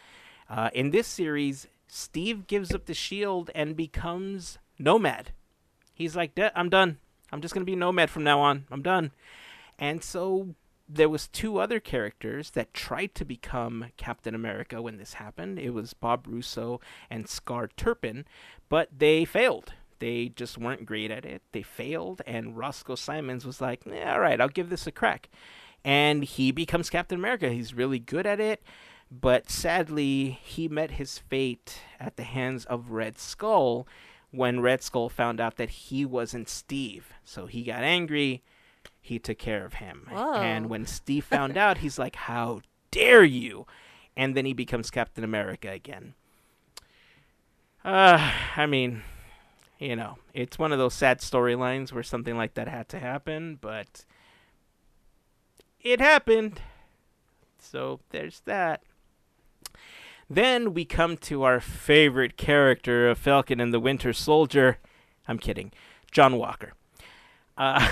Uh, 0.49 0.71
in 0.73 0.89
this 0.89 1.05
series, 1.05 1.67
Steve 1.87 2.47
gives 2.47 2.73
up 2.73 2.87
the 2.87 2.95
shield 2.95 3.51
and 3.53 3.75
becomes 3.75 4.57
Nomad. 4.79 5.33
He's 5.93 6.15
like, 6.15 6.33
"D- 6.33 6.49
I'm 6.55 6.69
done. 6.69 6.97
I'm 7.31 7.41
just 7.41 7.53
going 7.53 7.61
to 7.61 7.71
be 7.71 7.75
Nomad 7.75 8.09
from 8.09 8.23
now 8.23 8.39
on. 8.39 8.65
I'm 8.71 8.81
done. 8.81 9.11
And 9.77 10.03
so 10.03 10.55
there 10.89 11.09
was 11.09 11.27
two 11.27 11.57
other 11.59 11.79
characters 11.79 12.51
that 12.51 12.73
tried 12.73 13.13
to 13.15 13.25
become 13.25 13.87
Captain 13.97 14.33
America 14.33 14.81
when 14.81 14.97
this 14.97 15.13
happened. 15.13 15.59
It 15.59 15.71
was 15.71 15.93
Bob 15.93 16.25
Russo 16.27 16.79
and 17.09 17.27
Scar 17.27 17.67
Turpin, 17.75 18.25
but 18.69 18.89
they 18.97 19.25
failed. 19.25 19.73
They 19.99 20.29
just 20.29 20.57
weren't 20.57 20.85
great 20.85 21.11
at 21.11 21.25
it. 21.25 21.41
They 21.51 21.63
failed, 21.63 22.21
and 22.25 22.57
Roscoe 22.57 22.95
Simons 22.95 23.45
was 23.45 23.59
like, 23.59 23.85
"Eh, 23.87 24.09
"All 24.09 24.19
right, 24.19 24.39
I'll 24.39 24.47
give 24.47 24.69
this 24.69 24.87
a 24.87 24.91
crack." 24.91 25.29
And 25.83 26.23
he 26.23 26.51
becomes 26.51 26.89
Captain 26.89 27.17
America. 27.17 27.49
He's 27.49 27.73
really 27.73 27.99
good 27.99 28.25
at 28.25 28.39
it, 28.39 28.63
but 29.11 29.49
sadly, 29.49 30.39
he 30.43 30.67
met 30.67 30.91
his 30.91 31.17
fate 31.17 31.81
at 31.99 32.15
the 32.15 32.23
hands 32.23 32.65
of 32.65 32.91
Red 32.91 33.17
Skull 33.17 33.87
when 34.31 34.59
Red 34.59 34.83
Skull 34.83 35.09
found 35.09 35.39
out 35.39 35.55
that 35.57 35.69
he 35.69 36.05
wasn't 36.05 36.49
Steve. 36.49 37.11
So 37.23 37.47
he 37.47 37.63
got 37.63 37.83
angry 37.83 38.43
he 39.07 39.19
took 39.19 39.37
care 39.37 39.65
of 39.65 39.75
him. 39.75 40.07
Whoa. 40.11 40.33
And 40.33 40.69
when 40.69 40.85
Steve 40.85 41.25
found 41.25 41.57
out, 41.57 41.79
he's 41.79 41.97
like, 41.97 42.15
How 42.15 42.61
dare 42.91 43.23
you? 43.23 43.65
And 44.15 44.35
then 44.35 44.45
he 44.45 44.53
becomes 44.53 44.89
Captain 44.89 45.23
America 45.23 45.69
again. 45.69 46.13
Uh, 47.85 48.31
I 48.55 48.65
mean, 48.65 49.03
you 49.79 49.95
know, 49.95 50.17
it's 50.33 50.59
one 50.59 50.71
of 50.71 50.79
those 50.79 50.93
sad 50.93 51.19
storylines 51.19 51.93
where 51.93 52.03
something 52.03 52.35
like 52.35 52.55
that 52.55 52.67
had 52.67 52.89
to 52.89 52.99
happen, 52.99 53.57
but 53.61 54.05
it 55.79 56.01
happened. 56.01 56.61
So 57.59 57.99
there's 58.09 58.41
that. 58.41 58.81
Then 60.29 60.73
we 60.73 60.83
come 60.83 61.15
to 61.17 61.43
our 61.43 61.61
favorite 61.61 62.35
character 62.35 63.07
of 63.07 63.17
Falcon 63.17 63.61
and 63.61 63.73
the 63.73 63.79
Winter 63.79 64.11
Soldier. 64.11 64.79
I'm 65.27 65.39
kidding. 65.39 65.71
John 66.11 66.37
Walker. 66.37 66.73
Uh, 67.57 67.87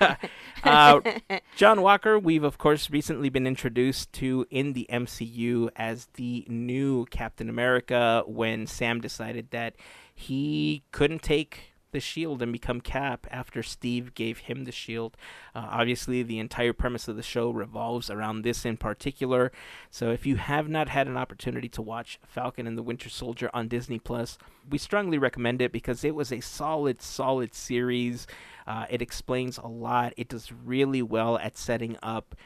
uh, 0.64 1.00
John 1.56 1.82
Walker, 1.82 2.18
we've 2.18 2.44
of 2.44 2.58
course 2.58 2.90
recently 2.90 3.28
been 3.28 3.46
introduced 3.46 4.12
to 4.14 4.46
in 4.50 4.72
the 4.72 4.86
MCU 4.90 5.70
as 5.76 6.06
the 6.14 6.46
new 6.48 7.06
Captain 7.06 7.48
America 7.48 8.22
when 8.26 8.66
Sam 8.66 9.00
decided 9.00 9.50
that 9.50 9.74
he 10.14 10.82
couldn't 10.92 11.22
take 11.22 11.70
the 11.92 12.00
shield 12.00 12.42
and 12.42 12.52
become 12.52 12.80
Cap 12.80 13.26
after 13.30 13.62
Steve 13.62 14.14
gave 14.14 14.38
him 14.38 14.64
the 14.64 14.72
shield. 14.72 15.16
Uh, 15.54 15.66
obviously, 15.70 16.22
the 16.22 16.38
entire 16.38 16.72
premise 16.72 17.08
of 17.08 17.16
the 17.16 17.22
show 17.22 17.50
revolves 17.50 18.10
around 18.10 18.42
this 18.42 18.64
in 18.64 18.76
particular. 18.76 19.50
So, 19.90 20.10
if 20.10 20.26
you 20.26 20.36
have 20.36 20.68
not 20.68 20.88
had 20.88 21.08
an 21.08 21.16
opportunity 21.16 21.68
to 21.70 21.82
watch 21.82 22.18
Falcon 22.26 22.66
and 22.66 22.78
the 22.78 22.82
Winter 22.82 23.08
Soldier 23.08 23.50
on 23.52 23.68
Disney 23.68 23.98
Plus, 23.98 24.38
we 24.68 24.78
strongly 24.78 25.18
recommend 25.18 25.60
it 25.60 25.72
because 25.72 26.04
it 26.04 26.14
was 26.14 26.32
a 26.32 26.40
solid, 26.40 27.02
solid 27.02 27.54
series. 27.54 28.26
Uh, 28.70 28.86
it 28.88 29.02
explains 29.02 29.58
a 29.58 29.66
lot. 29.66 30.14
It 30.16 30.28
does 30.28 30.52
really 30.52 31.02
well 31.02 31.36
at 31.38 31.58
setting 31.58 31.96
up 32.04 32.36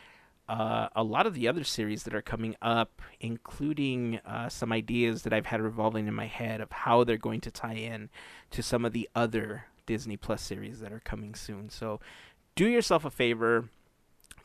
uh, 0.48 0.88
a 0.96 1.02
lot 1.02 1.26
of 1.26 1.34
the 1.34 1.46
other 1.46 1.64
series 1.64 2.04
that 2.04 2.14
are 2.14 2.22
coming 2.22 2.56
up, 2.62 3.02
including 3.20 4.20
uh, 4.24 4.48
some 4.48 4.72
ideas 4.72 5.20
that 5.24 5.34
I've 5.34 5.44
had 5.44 5.60
revolving 5.60 6.08
in 6.08 6.14
my 6.14 6.24
head 6.24 6.62
of 6.62 6.72
how 6.72 7.04
they're 7.04 7.18
going 7.18 7.42
to 7.42 7.50
tie 7.50 7.74
in 7.74 8.08
to 8.52 8.62
some 8.62 8.86
of 8.86 8.94
the 8.94 9.06
other 9.14 9.66
Disney 9.84 10.16
Plus 10.16 10.40
series 10.40 10.80
that 10.80 10.94
are 10.94 11.00
coming 11.00 11.34
soon. 11.34 11.68
So 11.68 12.00
do 12.54 12.66
yourself 12.66 13.04
a 13.04 13.10
favor, 13.10 13.68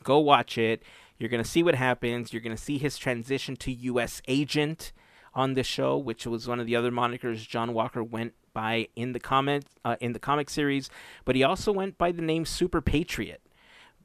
go 0.04 0.18
watch 0.18 0.58
it. 0.58 0.82
You're 1.18 1.30
going 1.30 1.42
to 1.42 1.48
see 1.48 1.62
what 1.62 1.76
happens. 1.76 2.30
You're 2.30 2.42
going 2.42 2.54
to 2.54 2.62
see 2.62 2.76
his 2.76 2.98
transition 2.98 3.56
to 3.56 3.72
U.S. 3.72 4.20
agent 4.28 4.92
on 5.32 5.54
the 5.54 5.62
show, 5.62 5.96
which 5.96 6.26
was 6.26 6.46
one 6.46 6.60
of 6.60 6.66
the 6.66 6.76
other 6.76 6.90
monikers 6.90 7.48
John 7.48 7.72
Walker 7.72 8.04
went 8.04 8.34
by 8.52 8.88
in 8.96 9.12
the 9.12 9.20
comic 9.20 9.64
uh, 9.84 9.96
in 10.00 10.12
the 10.12 10.18
comic 10.18 10.50
series, 10.50 10.90
but 11.24 11.36
he 11.36 11.42
also 11.42 11.72
went 11.72 11.98
by 11.98 12.12
the 12.12 12.22
name 12.22 12.44
Super 12.44 12.80
Patriot, 12.80 13.40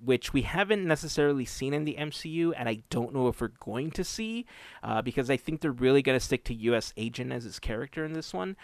which 0.03 0.33
we 0.33 0.43
haven't 0.43 0.85
necessarily 0.85 1.45
seen 1.45 1.73
in 1.73 1.85
the 1.85 1.95
MCU, 1.95 2.53
and 2.57 2.69
I 2.69 2.83
don't 2.89 3.13
know 3.13 3.27
if 3.27 3.41
we're 3.41 3.49
going 3.59 3.91
to 3.91 4.03
see, 4.03 4.45
uh, 4.83 5.01
because 5.01 5.29
I 5.29 5.37
think 5.37 5.61
they're 5.61 5.71
really 5.71 6.01
going 6.01 6.17
to 6.17 6.23
stick 6.23 6.43
to 6.45 6.53
U.S. 6.53 6.93
Agent 6.97 7.31
as 7.31 7.43
his 7.43 7.59
character 7.59 8.05
in 8.05 8.13
this 8.13 8.33
one. 8.33 8.55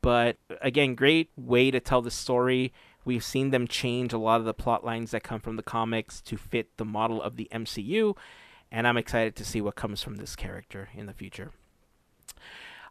But 0.00 0.36
again, 0.60 0.94
great 0.94 1.30
way 1.36 1.70
to 1.70 1.80
tell 1.80 2.02
the 2.02 2.10
story. 2.10 2.72
We've 3.04 3.24
seen 3.24 3.50
them 3.50 3.66
change 3.66 4.12
a 4.12 4.18
lot 4.18 4.38
of 4.38 4.46
the 4.46 4.54
plot 4.54 4.84
lines 4.84 5.10
that 5.10 5.24
come 5.24 5.40
from 5.40 5.56
the 5.56 5.62
comics 5.62 6.20
to 6.22 6.36
fit 6.36 6.76
the 6.76 6.84
model 6.84 7.20
of 7.20 7.36
the 7.36 7.48
MCU, 7.52 8.16
and 8.70 8.86
I'm 8.86 8.96
excited 8.96 9.34
to 9.36 9.44
see 9.44 9.60
what 9.60 9.74
comes 9.74 10.02
from 10.02 10.16
this 10.16 10.36
character 10.36 10.88
in 10.94 11.06
the 11.06 11.12
future. 11.12 11.50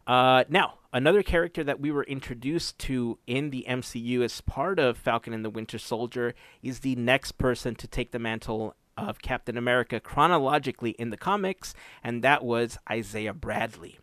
Uh, 0.06 0.44
now, 0.48 0.74
another 0.92 1.22
character 1.22 1.62
that 1.64 1.80
we 1.80 1.90
were 1.90 2.04
introduced 2.04 2.78
to 2.80 3.18
in 3.26 3.50
the 3.50 3.64
MCU 3.68 4.22
as 4.22 4.40
part 4.40 4.78
of 4.78 4.98
Falcon 4.98 5.32
and 5.32 5.44
the 5.44 5.50
Winter 5.50 5.78
Soldier 5.78 6.34
is 6.62 6.80
the 6.80 6.96
next 6.96 7.32
person 7.32 7.74
to 7.76 7.86
take 7.86 8.12
the 8.12 8.18
mantle 8.18 8.74
of 8.96 9.22
Captain 9.22 9.56
America 9.56 10.00
chronologically 10.00 10.90
in 10.92 11.10
the 11.10 11.16
comics, 11.16 11.74
and 12.02 12.22
that 12.22 12.44
was 12.44 12.78
Isaiah 12.90 13.32
Bradley. 13.32 13.98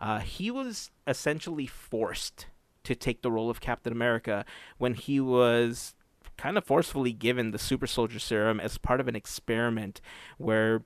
Uh, 0.00 0.18
he 0.20 0.50
was 0.50 0.90
essentially 1.06 1.66
forced 1.66 2.46
to 2.82 2.94
take 2.94 3.22
the 3.22 3.30
role 3.30 3.48
of 3.50 3.60
Captain 3.60 3.92
America 3.92 4.44
when 4.78 4.94
he 4.94 5.20
was 5.20 5.94
kind 6.36 6.58
of 6.58 6.64
forcefully 6.64 7.12
given 7.12 7.52
the 7.52 7.58
super 7.58 7.86
soldier 7.86 8.18
serum 8.18 8.58
as 8.58 8.76
part 8.76 9.00
of 9.00 9.08
an 9.08 9.16
experiment 9.16 10.00
where 10.36 10.82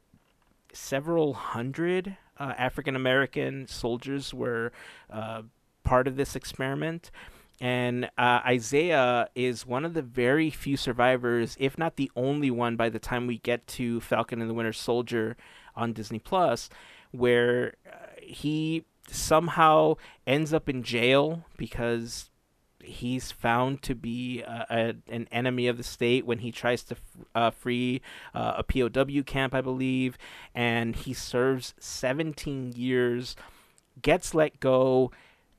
several 0.73 1.35
hundred 1.35 2.17
uh, 2.39 2.55
African 2.57 2.97
American 2.97 3.66
soldiers 3.66 4.32
were 4.32 4.72
uh, 5.11 5.43
part 5.84 6.07
of 6.07 6.16
this 6.16 6.36
experiment. 6.36 7.11
And 7.61 8.05
uh, 8.16 8.41
Isaiah 8.47 9.28
is 9.34 9.66
one 9.66 9.84
of 9.84 9.95
the 9.95 10.03
very 10.03 10.49
few 10.49 10.76
survivors, 10.76 11.57
if 11.59 11.76
not 11.76 11.97
the 11.97 12.11
only 12.14 12.51
one, 12.51 12.76
by 12.76 12.89
the 12.89 13.01
time 13.01 13.26
we 13.26 13.39
get 13.39 13.66
to 13.68 14.01
Falcon 14.01 14.41
and 14.41 14.49
the 14.49 14.55
Winter 14.55 14.72
Soldier 14.72 15.36
on 15.74 15.93
Disney 15.93 16.20
Plus, 16.20 16.70
where 17.11 17.74
uh, 17.86 18.07
he 18.22 18.84
somehow 19.11 19.95
ends 20.26 20.53
up 20.53 20.68
in 20.68 20.82
jail 20.82 21.45
because 21.57 22.30
he's 22.83 23.33
found 23.33 23.83
to 23.83 23.95
be 23.95 24.43
uh, 24.47 24.64
a, 24.70 24.95
an 25.09 25.29
enemy 25.31 25.66
of 25.66 25.76
the 25.76 25.83
state 25.83 26.24
when 26.24 26.39
he 26.39 26.53
tries 26.53 26.83
to 26.85 26.95
f- 26.95 27.26
uh, 27.35 27.51
free 27.51 28.01
uh, 28.35 28.55
a 28.59 28.62
POW 28.62 29.22
camp, 29.24 29.55
I 29.55 29.61
believe, 29.61 30.16
and 30.55 30.95
he 30.95 31.12
serves 31.12 31.74
17 31.79 32.72
years, 32.74 33.37
gets 34.01 34.35
let 34.35 34.61
go, 34.61 35.11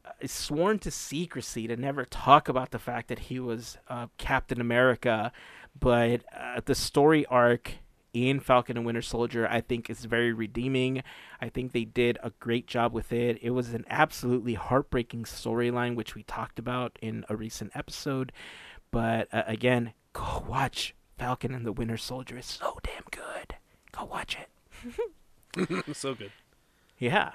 uh, 0.05 0.11
is 0.22 0.32
sworn 0.32 0.80
to 0.80 0.91
secrecy 0.91 1.67
to 1.67 1.76
never 1.76 2.05
talk 2.05 2.47
about 2.47 2.72
the 2.72 2.80
fact 2.80 3.09
that 3.09 3.20
he 3.20 3.39
was 3.39 3.78
uh, 3.88 4.07
Captain 4.17 4.61
America, 4.61 5.32
but 5.78 6.24
uh, 6.36 6.61
the 6.63 6.76
story 6.76 7.26
arc 7.26 7.74
in 8.14 8.39
Falcon 8.39 8.78
and 8.78 8.86
Winter 8.86 9.01
Soldier, 9.01 9.47
I 9.47 9.62
think 9.62 9.89
is 9.89 10.05
very 10.05 10.34
redeeming. 10.34 11.03
I 11.41 11.49
think 11.49 11.72
they 11.72 11.86
did 11.86 12.18
a 12.24 12.32
great 12.39 12.68
job 12.68 12.93
with 12.93 13.12
it. 13.12 13.39
It 13.41 13.51
was 13.51 13.74
an 13.74 13.86
absolutely 13.89 14.55
heartbreaking 14.55 15.24
storyline, 15.24 15.95
which 15.95 16.16
we 16.16 16.24
talked 16.24 16.60
about 16.60 16.97
in 17.01 17.26
a 17.30 17.36
recent 17.36 17.72
episode. 17.76 18.32
But 18.91 19.28
uh, 19.34 19.43
again, 19.45 19.93
go 20.14 20.43
watch 20.47 20.95
Falcon 21.18 21.53
and 21.53 21.66
the 21.66 21.72
Winter 21.72 21.97
Soldier. 21.97 22.38
It's 22.38 22.57
so 22.60 22.80
damn 22.84 23.03
good. 23.12 23.55
Go 23.91 24.05
watch 24.05 24.38
it. 24.38 25.95
so 25.95 26.16
good. 26.16 26.32
Yeah. 26.97 27.34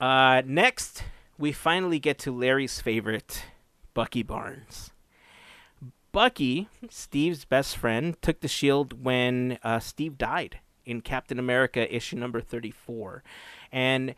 Uh, 0.00 0.42
next, 0.44 1.02
we 1.38 1.52
finally 1.52 1.98
get 1.98 2.18
to 2.20 2.32
Larry's 2.32 2.80
favorite, 2.80 3.44
Bucky 3.94 4.22
Barnes. 4.22 4.90
Bucky, 6.18 6.68
Steve's 6.90 7.44
best 7.44 7.76
friend, 7.76 8.20
took 8.20 8.40
the 8.40 8.48
shield 8.48 9.04
when 9.04 9.56
uh, 9.62 9.78
Steve 9.78 10.18
died 10.18 10.58
in 10.84 11.00
Captain 11.00 11.38
America 11.38 11.94
issue 11.94 12.16
number 12.16 12.40
34. 12.40 13.22
And 13.70 14.16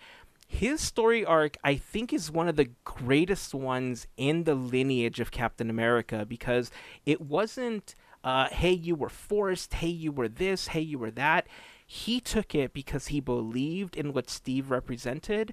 his 0.48 0.80
story 0.80 1.26
arc, 1.26 1.58
I 1.62 1.74
think, 1.74 2.14
is 2.14 2.30
one 2.30 2.48
of 2.48 2.56
the 2.56 2.70
greatest 2.84 3.52
ones 3.52 4.06
in 4.16 4.44
the 4.44 4.54
lineage 4.54 5.20
of 5.20 5.30
Captain 5.30 5.68
America 5.68 6.24
because 6.24 6.70
it 7.04 7.20
wasn't, 7.20 7.94
uh, 8.24 8.48
hey, 8.48 8.72
you 8.72 8.94
were 8.94 9.10
forced, 9.10 9.74
hey, 9.74 9.88
you 9.88 10.10
were 10.10 10.28
this, 10.28 10.68
hey, 10.68 10.80
you 10.80 10.98
were 10.98 11.10
that. 11.10 11.48
He 11.86 12.18
took 12.18 12.54
it 12.54 12.72
because 12.72 13.08
he 13.08 13.20
believed 13.20 13.94
in 13.94 14.14
what 14.14 14.30
Steve 14.30 14.70
represented, 14.70 15.52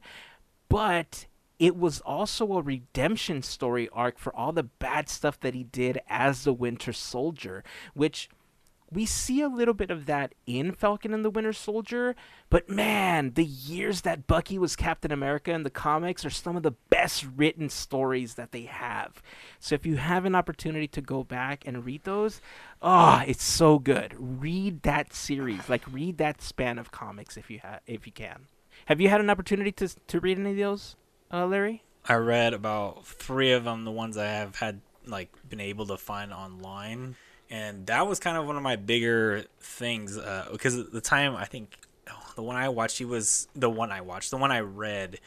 but 0.69 1.25
it 1.59 1.75
was 1.75 1.99
also 2.01 2.53
a 2.53 2.61
redemption 2.61 3.41
story 3.41 3.89
arc 3.91 4.19
for 4.19 4.35
all 4.35 4.51
the 4.51 4.63
bad 4.63 5.09
stuff 5.09 5.39
that 5.39 5.53
he 5.53 5.63
did 5.63 5.99
as 6.07 6.43
the 6.43 6.53
Winter 6.53 6.93
Soldier, 6.93 7.63
which 7.93 8.29
we 8.91 9.05
see 9.05 9.41
a 9.41 9.49
little 9.49 9.73
bit 9.73 9.91
of 9.91 10.05
that 10.05 10.33
in 10.45 10.71
Falcon 10.71 11.13
and 11.13 11.25
the 11.25 11.29
Winter 11.29 11.51
Soldier, 11.51 12.15
but 12.49 12.69
man, 12.69 13.33
the 13.33 13.43
years 13.43 14.01
that 14.01 14.27
Bucky 14.27 14.57
was 14.57 14.75
Captain 14.75 15.11
America 15.11 15.51
in 15.51 15.63
the 15.63 15.69
comics 15.69 16.25
are 16.25 16.29
some 16.29 16.55
of 16.55 16.63
the 16.63 16.75
best 16.89 17.25
written 17.35 17.69
stories 17.69 18.35
that 18.35 18.51
they 18.51 18.61
have. 18.61 19.21
So 19.59 19.75
if 19.75 19.85
you 19.85 19.97
have 19.97 20.25
an 20.25 20.35
opportunity 20.35 20.87
to 20.87 21.01
go 21.01 21.23
back 21.23 21.63
and 21.65 21.85
read 21.85 22.03
those, 22.03 22.39
oh, 22.81 23.23
it's 23.27 23.43
so 23.43 23.77
good. 23.77 24.15
Read 24.17 24.83
that 24.83 25.13
series, 25.13 25.67
like 25.67 25.83
read 25.91 26.17
that 26.19 26.41
span 26.41 26.79
of 26.79 26.91
comics 26.91 27.35
if 27.35 27.49
you 27.49 27.59
ha- 27.61 27.79
if 27.87 28.05
you 28.05 28.13
can. 28.13 28.47
Have 28.85 29.01
you 29.01 29.09
had 29.09 29.19
an 29.19 29.29
opportunity 29.29 29.71
to 29.73 29.89
to 29.89 30.19
read 30.21 30.39
any 30.39 30.51
of 30.51 30.57
those, 30.57 30.95
uh, 31.32 31.45
Larry? 31.45 31.84
I 32.05 32.15
read 32.15 32.53
about 32.53 33.05
three 33.05 33.51
of 33.51 33.63
them, 33.63 33.84
the 33.84 33.91
ones 33.91 34.17
I 34.17 34.28
have 34.28 34.55
had 34.55 34.82
like 35.05 35.30
been 35.49 35.59
able 35.59 35.86
to 35.88 35.97
find 35.97 36.34
online, 36.34 37.15
and 37.49 37.86
that 37.88 38.07
was 38.07 38.19
kind 38.19 38.38
of 38.38 38.45
one 38.45 38.55
of 38.55 38.63
my 38.63 38.75
bigger 38.75 39.45
things 39.59 40.17
uh, 40.17 40.47
because 40.51 40.78
at 40.78 40.91
the 40.91 41.01
time 41.01 41.36
I 41.36 41.45
think 41.45 41.78
oh, 42.09 42.32
the 42.36 42.43
one 42.43 42.55
I 42.55 42.69
watched, 42.69 42.97
he 42.97 43.05
was 43.05 43.47
the 43.55 43.69
one 43.69 43.91
I 43.91 44.01
watched, 44.01 44.32
the 44.32 44.38
one 44.38 44.51
I 44.51 44.61
read. 44.61 45.19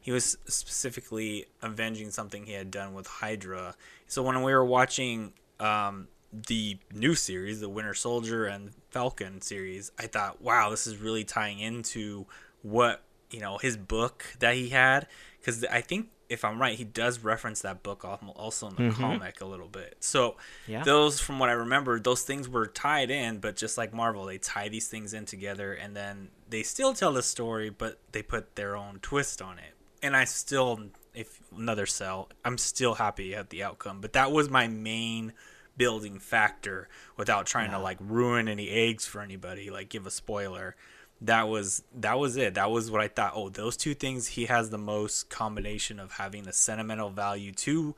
He 0.00 0.12
was 0.12 0.38
specifically 0.46 1.46
avenging 1.62 2.10
something 2.10 2.46
he 2.46 2.52
had 2.52 2.70
done 2.70 2.94
with 2.94 3.08
Hydra. 3.08 3.74
So 4.06 4.22
when 4.22 4.40
we 4.42 4.52
were 4.52 4.64
watching 4.64 5.32
um, 5.58 6.06
the 6.32 6.78
new 6.92 7.14
series, 7.16 7.60
the 7.60 7.68
Winter 7.68 7.94
Soldier 7.94 8.46
and 8.46 8.70
Falcon 8.90 9.40
series, 9.40 9.90
I 9.98 10.06
thought, 10.06 10.40
wow, 10.40 10.70
this 10.70 10.86
is 10.86 10.98
really 10.98 11.24
tying 11.24 11.58
into 11.58 12.26
what 12.62 13.02
you 13.30 13.40
know 13.40 13.58
his 13.58 13.76
book 13.76 14.24
that 14.38 14.54
he 14.54 14.68
had 14.68 15.06
because 15.46 15.64
I 15.66 15.80
think 15.80 16.08
if 16.28 16.44
I'm 16.44 16.60
right, 16.60 16.76
he 16.76 16.82
does 16.82 17.20
reference 17.20 17.62
that 17.62 17.84
book 17.84 18.04
also 18.04 18.68
in 18.68 18.74
the 18.74 18.82
Mhm. 18.82 18.94
comic 18.96 19.40
a 19.40 19.44
little 19.44 19.68
bit. 19.68 19.96
So 20.00 20.36
Yeah. 20.66 20.82
those, 20.82 21.20
from 21.20 21.38
what 21.38 21.48
I 21.48 21.52
remember, 21.52 22.00
those 22.00 22.22
things 22.22 22.48
were 22.48 22.66
tied 22.66 23.12
in, 23.12 23.38
but 23.38 23.54
just 23.54 23.78
like 23.78 23.92
Marvel, 23.92 24.24
they 24.24 24.38
tie 24.38 24.68
these 24.68 24.88
things 24.88 25.14
in 25.14 25.24
together, 25.24 25.72
and 25.72 25.94
then 25.94 26.32
they 26.50 26.64
still 26.64 26.94
tell 26.94 27.12
the 27.12 27.22
story, 27.22 27.70
but 27.70 28.00
they 28.10 28.22
put 28.22 28.56
their 28.56 28.74
own 28.76 28.98
twist 28.98 29.40
on 29.40 29.60
it. 29.60 29.74
And 30.02 30.16
I 30.16 30.24
still, 30.24 30.90
if 31.14 31.40
another 31.56 31.86
cell, 31.86 32.28
I'm 32.44 32.58
still 32.58 32.96
happy 32.96 33.32
at 33.32 33.50
the 33.50 33.62
outcome. 33.62 34.00
But 34.00 34.14
that 34.14 34.32
was 34.32 34.50
my 34.50 34.66
main 34.66 35.32
building 35.76 36.18
factor, 36.18 36.88
without 37.16 37.46
trying 37.46 37.70
to 37.70 37.78
like 37.78 37.98
ruin 38.00 38.48
any 38.48 38.68
eggs 38.70 39.06
for 39.06 39.20
anybody, 39.20 39.70
like 39.70 39.90
give 39.90 40.06
a 40.06 40.10
spoiler 40.10 40.74
that 41.22 41.48
was 41.48 41.82
that 41.94 42.18
was 42.18 42.36
it. 42.36 42.54
That 42.54 42.70
was 42.70 42.90
what 42.90 43.00
i 43.00 43.08
thought 43.08 43.32
oh 43.34 43.48
those 43.48 43.76
two 43.76 43.94
things 43.94 44.26
he 44.28 44.46
has 44.46 44.70
the 44.70 44.78
most 44.78 45.28
combination 45.30 45.98
of 45.98 46.12
having 46.12 46.46
a 46.46 46.52
sentimental 46.52 47.10
value 47.10 47.52
to 47.52 47.94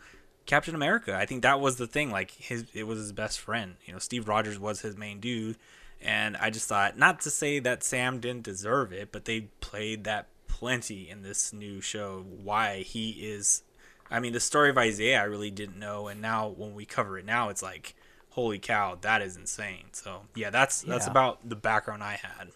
captain 0.46 0.74
america. 0.74 1.16
I 1.16 1.26
think 1.26 1.42
that 1.42 1.60
was 1.60 1.76
the 1.76 1.86
thing 1.86 2.10
like 2.10 2.30
his 2.30 2.64
it 2.74 2.84
was 2.84 2.98
his 2.98 3.12
best 3.12 3.40
friend. 3.40 3.76
You 3.84 3.92
know 3.92 3.98
steve 3.98 4.28
rogers 4.28 4.58
was 4.58 4.80
his 4.82 4.96
main 4.96 5.18
dude. 5.20 5.56
And 6.00 6.36
i 6.36 6.48
just 6.50 6.68
thought 6.68 6.96
not 6.96 7.20
to 7.22 7.30
say 7.30 7.58
that 7.58 7.82
sam 7.82 8.20
didn't 8.20 8.44
deserve 8.44 8.92
it 8.92 9.10
but 9.10 9.24
they 9.24 9.48
played 9.60 10.04
that 10.04 10.28
plenty 10.46 11.08
in 11.10 11.22
this 11.22 11.52
new 11.52 11.80
show 11.80 12.24
why 12.42 12.82
he 12.82 13.10
is 13.10 13.62
i 14.10 14.18
mean 14.20 14.32
the 14.32 14.40
story 14.40 14.70
of 14.70 14.78
isaiah 14.78 15.20
i 15.20 15.24
really 15.24 15.50
didn't 15.50 15.78
know. 15.78 16.06
And 16.06 16.20
now 16.22 16.48
when 16.48 16.72
we 16.74 16.84
cover 16.84 17.18
it 17.18 17.24
now 17.24 17.48
it's 17.48 17.62
like 17.62 17.94
holy 18.30 18.60
cow 18.60 18.96
that 19.00 19.22
is 19.22 19.36
insane. 19.36 19.86
So 19.90 20.22
yeah 20.36 20.50
that's 20.50 20.82
that's 20.82 21.06
Yeah. 21.06 21.10
about 21.10 21.48
the 21.48 21.56
background 21.56 22.04
i 22.04 22.12
had 22.14 22.50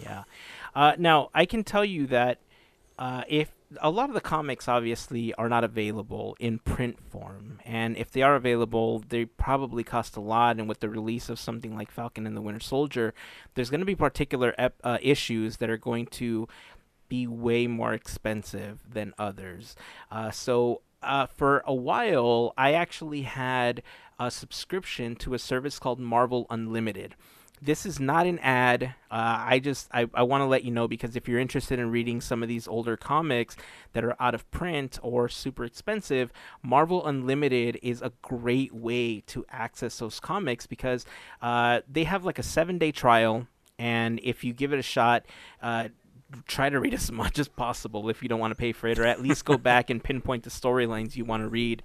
Yeah. 0.00 0.24
Uh, 0.74 0.94
now 0.98 1.30
I 1.34 1.46
can 1.46 1.64
tell 1.64 1.84
you 1.84 2.06
that 2.08 2.38
uh, 2.98 3.22
if 3.28 3.52
a 3.80 3.90
lot 3.90 4.08
of 4.08 4.14
the 4.14 4.20
comics 4.20 4.66
obviously 4.66 5.34
are 5.34 5.48
not 5.48 5.62
available 5.62 6.36
in 6.40 6.58
print 6.58 6.98
form, 7.10 7.60
and 7.64 7.96
if 7.96 8.10
they 8.10 8.22
are 8.22 8.34
available, 8.34 9.04
they 9.08 9.26
probably 9.26 9.84
cost 9.84 10.16
a 10.16 10.20
lot. 10.20 10.58
And 10.58 10.68
with 10.68 10.80
the 10.80 10.88
release 10.88 11.28
of 11.28 11.38
something 11.38 11.76
like 11.76 11.90
Falcon 11.90 12.26
and 12.26 12.36
the 12.36 12.40
Winter 12.40 12.60
Soldier, 12.60 13.14
there's 13.54 13.70
going 13.70 13.80
to 13.80 13.86
be 13.86 13.94
particular 13.94 14.54
ep- 14.58 14.80
uh, 14.82 14.98
issues 15.02 15.58
that 15.58 15.70
are 15.70 15.76
going 15.76 16.06
to 16.06 16.48
be 17.08 17.26
way 17.26 17.66
more 17.66 17.92
expensive 17.92 18.80
than 18.90 19.14
others. 19.18 19.76
Uh, 20.10 20.30
so 20.30 20.82
uh, 21.02 21.26
for 21.26 21.62
a 21.66 21.74
while, 21.74 22.52
I 22.56 22.72
actually 22.72 23.22
had 23.22 23.82
a 24.18 24.30
subscription 24.30 25.14
to 25.16 25.34
a 25.34 25.38
service 25.38 25.78
called 25.78 26.00
Marvel 26.00 26.46
Unlimited. 26.50 27.14
This 27.60 27.84
is 27.86 27.98
not 27.98 28.26
an 28.26 28.38
ad. 28.40 28.94
Uh, 29.10 29.44
I 29.46 29.58
just 29.58 29.88
I, 29.92 30.08
I 30.14 30.22
want 30.22 30.42
to 30.42 30.46
let 30.46 30.64
you 30.64 30.70
know 30.70 30.86
because 30.86 31.16
if 31.16 31.28
you're 31.28 31.40
interested 31.40 31.78
in 31.78 31.90
reading 31.90 32.20
some 32.20 32.42
of 32.42 32.48
these 32.48 32.68
older 32.68 32.96
comics 32.96 33.56
that 33.92 34.04
are 34.04 34.14
out 34.20 34.34
of 34.34 34.48
print 34.50 34.98
or 35.02 35.28
super 35.28 35.64
expensive, 35.64 36.32
Marvel 36.62 37.04
Unlimited 37.06 37.78
is 37.82 38.02
a 38.02 38.12
great 38.22 38.72
way 38.72 39.20
to 39.26 39.44
access 39.50 39.98
those 39.98 40.20
comics 40.20 40.66
because 40.66 41.04
uh, 41.42 41.80
they 41.90 42.04
have 42.04 42.24
like 42.24 42.38
a 42.38 42.42
seven 42.42 42.78
day 42.78 42.92
trial, 42.92 43.46
and 43.78 44.20
if 44.22 44.44
you 44.44 44.52
give 44.52 44.72
it 44.72 44.78
a 44.78 44.82
shot, 44.82 45.24
uh, 45.62 45.88
try 46.46 46.68
to 46.68 46.78
read 46.78 46.94
as 46.94 47.10
much 47.12 47.38
as 47.38 47.48
possible 47.48 48.08
if 48.08 48.22
you 48.22 48.28
don't 48.28 48.40
want 48.40 48.50
to 48.52 48.56
pay 48.56 48.72
for 48.72 48.86
it, 48.88 48.98
or 48.98 49.04
at 49.04 49.20
least 49.20 49.44
go 49.44 49.56
back 49.56 49.90
and 49.90 50.04
pinpoint 50.04 50.44
the 50.44 50.50
storylines 50.50 51.16
you 51.16 51.24
want 51.24 51.42
to 51.42 51.48
read. 51.48 51.82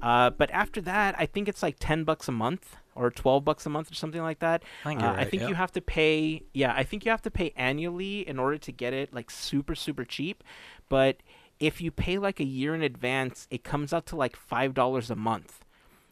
Uh, 0.00 0.30
but 0.30 0.50
after 0.50 0.80
that, 0.82 1.14
I 1.18 1.26
think 1.26 1.48
it's 1.48 1.62
like 1.62 1.76
ten 1.80 2.04
bucks 2.04 2.28
a 2.28 2.32
month 2.32 2.76
or 2.96 3.10
twelve 3.10 3.44
bucks 3.44 3.66
a 3.66 3.70
month 3.70 3.90
or 3.90 3.94
something 3.94 4.22
like 4.22 4.40
that. 4.40 4.62
I 4.84 4.88
think 4.88 5.02
Uh, 5.02 5.04
you're 5.06 5.16
I 5.20 5.24
think 5.24 5.42
yeah. 5.42 5.48
you 5.48 5.54
have 5.54 5.72
to 5.72 5.80
pay. 5.80 6.42
Yeah, 6.52 6.72
I 6.74 6.82
think 6.82 7.04
you 7.04 7.10
have 7.10 7.22
to 7.22 7.30
pay 7.30 7.52
annually 7.56 8.26
in 8.26 8.38
order 8.38 8.58
to 8.58 8.72
get 8.72 8.92
it 8.92 9.12
like 9.14 9.30
super 9.30 9.74
super 9.74 10.04
cheap. 10.04 10.42
But 10.88 11.18
if 11.60 11.80
you 11.80 11.90
pay 11.90 12.18
like 12.18 12.40
a 12.40 12.44
year 12.44 12.74
in 12.74 12.82
advance, 12.82 13.46
it 13.50 13.62
comes 13.64 13.92
out 13.92 14.06
to 14.06 14.16
like 14.16 14.36
five 14.36 14.74
dollars 14.74 15.10
a 15.10 15.16
month 15.16 15.62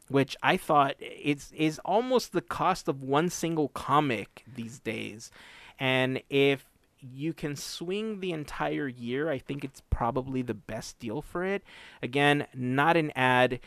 which 0.08 0.36
I 0.42 0.58
thought 0.58 0.96
is 1.00 1.50
is 1.56 1.78
almost 1.78 2.32
the 2.32 2.42
cost 2.42 2.88
of 2.88 3.02
one 3.02 3.30
single 3.30 3.68
comic 3.68 4.44
these 4.54 4.78
days. 4.78 5.30
And 5.78 6.22
if 6.28 6.66
you 7.00 7.32
can 7.32 7.56
swing 7.56 8.20
the 8.20 8.32
entire 8.32 8.88
year, 8.88 9.30
I 9.30 9.38
think 9.38 9.64
it's 9.64 9.82
probably 9.90 10.42
the 10.42 10.54
best 10.54 10.98
deal 10.98 11.22
for 11.22 11.44
it. 11.44 11.62
Again, 12.02 12.46
not 12.54 12.96
an 12.96 13.12
ad, 13.16 13.60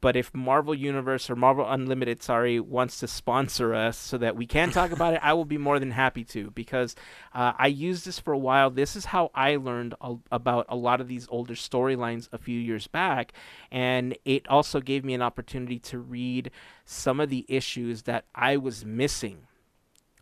but 0.00 0.16
if 0.16 0.34
Marvel 0.34 0.74
Universe 0.74 1.30
or 1.30 1.36
Marvel 1.36 1.68
Unlimited, 1.68 2.22
sorry, 2.22 2.60
wants 2.60 3.00
to 3.00 3.08
sponsor 3.08 3.74
us 3.74 3.96
so 3.96 4.18
that 4.18 4.36
we 4.36 4.46
can 4.46 4.70
talk 4.70 4.92
about 4.92 5.14
it, 5.14 5.20
I 5.22 5.32
will 5.32 5.44
be 5.44 5.58
more 5.58 5.78
than 5.78 5.90
happy 5.90 6.24
to 6.24 6.50
because 6.50 6.94
uh, 7.34 7.52
I 7.58 7.68
used 7.68 8.06
this 8.06 8.18
for 8.18 8.32
a 8.32 8.38
while. 8.38 8.70
This 8.70 8.96
is 8.96 9.06
how 9.06 9.30
I 9.34 9.56
learned 9.56 9.94
a- 10.00 10.16
about 10.30 10.66
a 10.68 10.76
lot 10.76 11.00
of 11.00 11.08
these 11.08 11.26
older 11.30 11.54
storylines 11.54 12.28
a 12.32 12.38
few 12.38 12.58
years 12.58 12.86
back, 12.86 13.32
and 13.70 14.16
it 14.24 14.46
also 14.48 14.80
gave 14.80 15.04
me 15.04 15.14
an 15.14 15.22
opportunity 15.22 15.78
to 15.80 15.98
read 15.98 16.50
some 16.84 17.20
of 17.20 17.30
the 17.30 17.46
issues 17.48 18.02
that 18.02 18.24
I 18.34 18.56
was 18.56 18.84
missing 18.84 19.38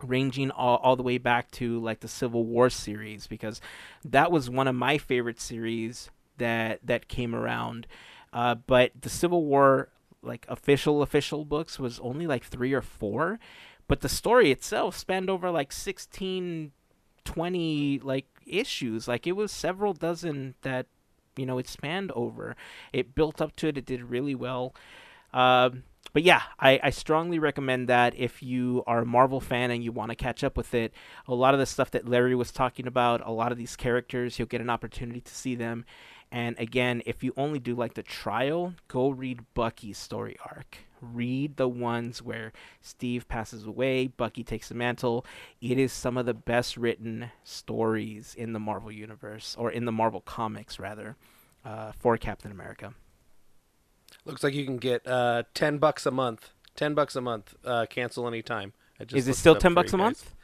ranging 0.03 0.51
all, 0.51 0.77
all 0.79 0.95
the 0.95 1.03
way 1.03 1.17
back 1.19 1.51
to 1.51 1.81
like 1.81 2.01
the 2.01 2.09
Civil 2.09 2.45
War 2.45 2.69
series 2.69 3.27
because 3.27 3.61
that 4.05 4.31
was 4.31 4.51
one 4.51 4.69
of 4.69 4.75
my 4.75 4.99
favorite 4.99 5.41
series 5.41 6.11
that 6.39 6.81
that 6.85 7.09
came 7.09 7.35
around. 7.35 7.87
Uh, 8.37 8.55
but 8.55 8.93
the 9.01 9.09
Civil 9.09 9.47
War 9.47 9.89
like 10.23 10.45
official 10.51 11.01
official 11.01 11.47
books 11.47 11.79
was 11.79 11.99
only 12.01 12.27
like 12.27 12.45
three 12.45 12.75
or 12.75 12.83
four, 12.83 13.39
but 13.89 14.03
the 14.03 14.11
story 14.11 14.51
itself 14.51 14.95
spanned 14.95 15.31
over 15.31 15.51
like 15.51 15.73
16, 15.73 16.71
20 17.25 18.01
like 18.01 18.27
issues. 18.47 19.09
Like 19.09 19.27
it 19.27 19.33
was 19.33 19.51
several 19.51 19.95
dozen 19.95 20.55
that 20.61 20.85
you 21.35 21.47
know 21.47 21.57
it 21.57 21.67
spanned 21.67 22.13
over. 22.13 22.57
It 22.93 23.15
built 23.15 23.41
up 23.41 23.57
to 23.57 23.69
it. 23.69 23.79
It 23.79 23.87
did 23.87 24.03
really 24.03 24.35
well. 24.35 24.75
Um, 25.33 25.85
but 26.13 26.23
yeah, 26.23 26.43
I, 26.61 26.79
I 26.83 26.91
strongly 26.91 27.39
recommend 27.39 27.89
that 27.89 28.15
if 28.17 28.43
you 28.43 28.85
are 28.87 29.01
a 29.01 29.07
Marvel 29.07 29.41
fan 29.41 29.71
and 29.71 29.83
you 29.83 29.93
want 29.93 30.11
to 30.11 30.15
catch 30.15 30.45
up 30.45 30.59
with 30.59 30.75
it. 30.75 30.93
A 31.27 31.35
lot 31.35 31.55
of 31.55 31.61
the 31.61 31.67
stuff 31.67 31.91
that 31.93 32.07
Larry 32.07 32.35
was 32.35 32.53
talking 32.53 32.87
about, 32.87 33.27
a 33.27 33.33
lot 33.33 33.51
of 33.51 33.59
these 33.59 33.77
characters, 33.77 34.39
you'll 34.39 34.49
get 34.49 34.61
an 34.61 34.71
opportunity 34.71 35.21
to 35.23 35.35
see 35.35 35.55
them. 35.55 35.87
And 36.37 36.55
again, 36.59 37.01
if 37.07 37.25
you 37.25 37.33
only 37.39 37.59
do 37.59 37.75
like 37.75 37.95
the 37.95 38.03
trial, 38.03 38.75
go 38.89 39.09
read 39.09 39.41
Bucky's 39.55 39.97
story 39.97 40.37
arc. 40.45 40.77
Read 41.01 41.57
the 41.57 41.67
ones 41.67 42.21
where 42.21 42.53
Steve 42.83 43.27
passes 43.27 43.65
away, 43.65 44.09
Bucky 44.09 44.45
takes 44.45 44.69
the 44.69 44.75
mantle. 44.75 45.25
It 45.63 45.79
is 45.79 45.95
some 45.95 46.19
of 46.19 46.27
the 46.27 46.35
best 46.35 46.77
written 46.77 47.31
stories 47.43 48.35
in 48.37 48.53
the 48.53 48.59
Marvel 48.61 48.93
universe, 48.93 49.57
or 49.59 49.71
in 49.71 49.87
the 49.87 49.93
Marvel 49.93 50.21
comics, 50.21 50.79
rather, 50.79 51.17
uh, 51.65 51.93
for 51.93 52.19
Captain 52.19 52.51
America. 52.53 52.93
Looks 54.27 54.45
like 54.45 54.53
you 54.53 54.67
can 54.67 54.77
get 54.77 55.07
uh, 55.07 55.45
ten 55.55 55.79
bucks 55.79 56.05
a 56.05 56.11
month. 56.11 56.51
Ten 56.75 56.93
bucks 56.93 57.17
a 57.17 57.23
month. 57.23 57.55
Uh, 57.65 57.87
cancel 57.89 58.29
anytime. 58.29 58.75
Just 59.01 59.15
Is 59.15 59.29
it 59.29 59.37
still 59.37 59.55
up 59.55 59.61
10 59.61 59.73
bucks 59.73 59.95
a 59.95 59.97
guys. 59.97 60.05
month? 60.05 60.35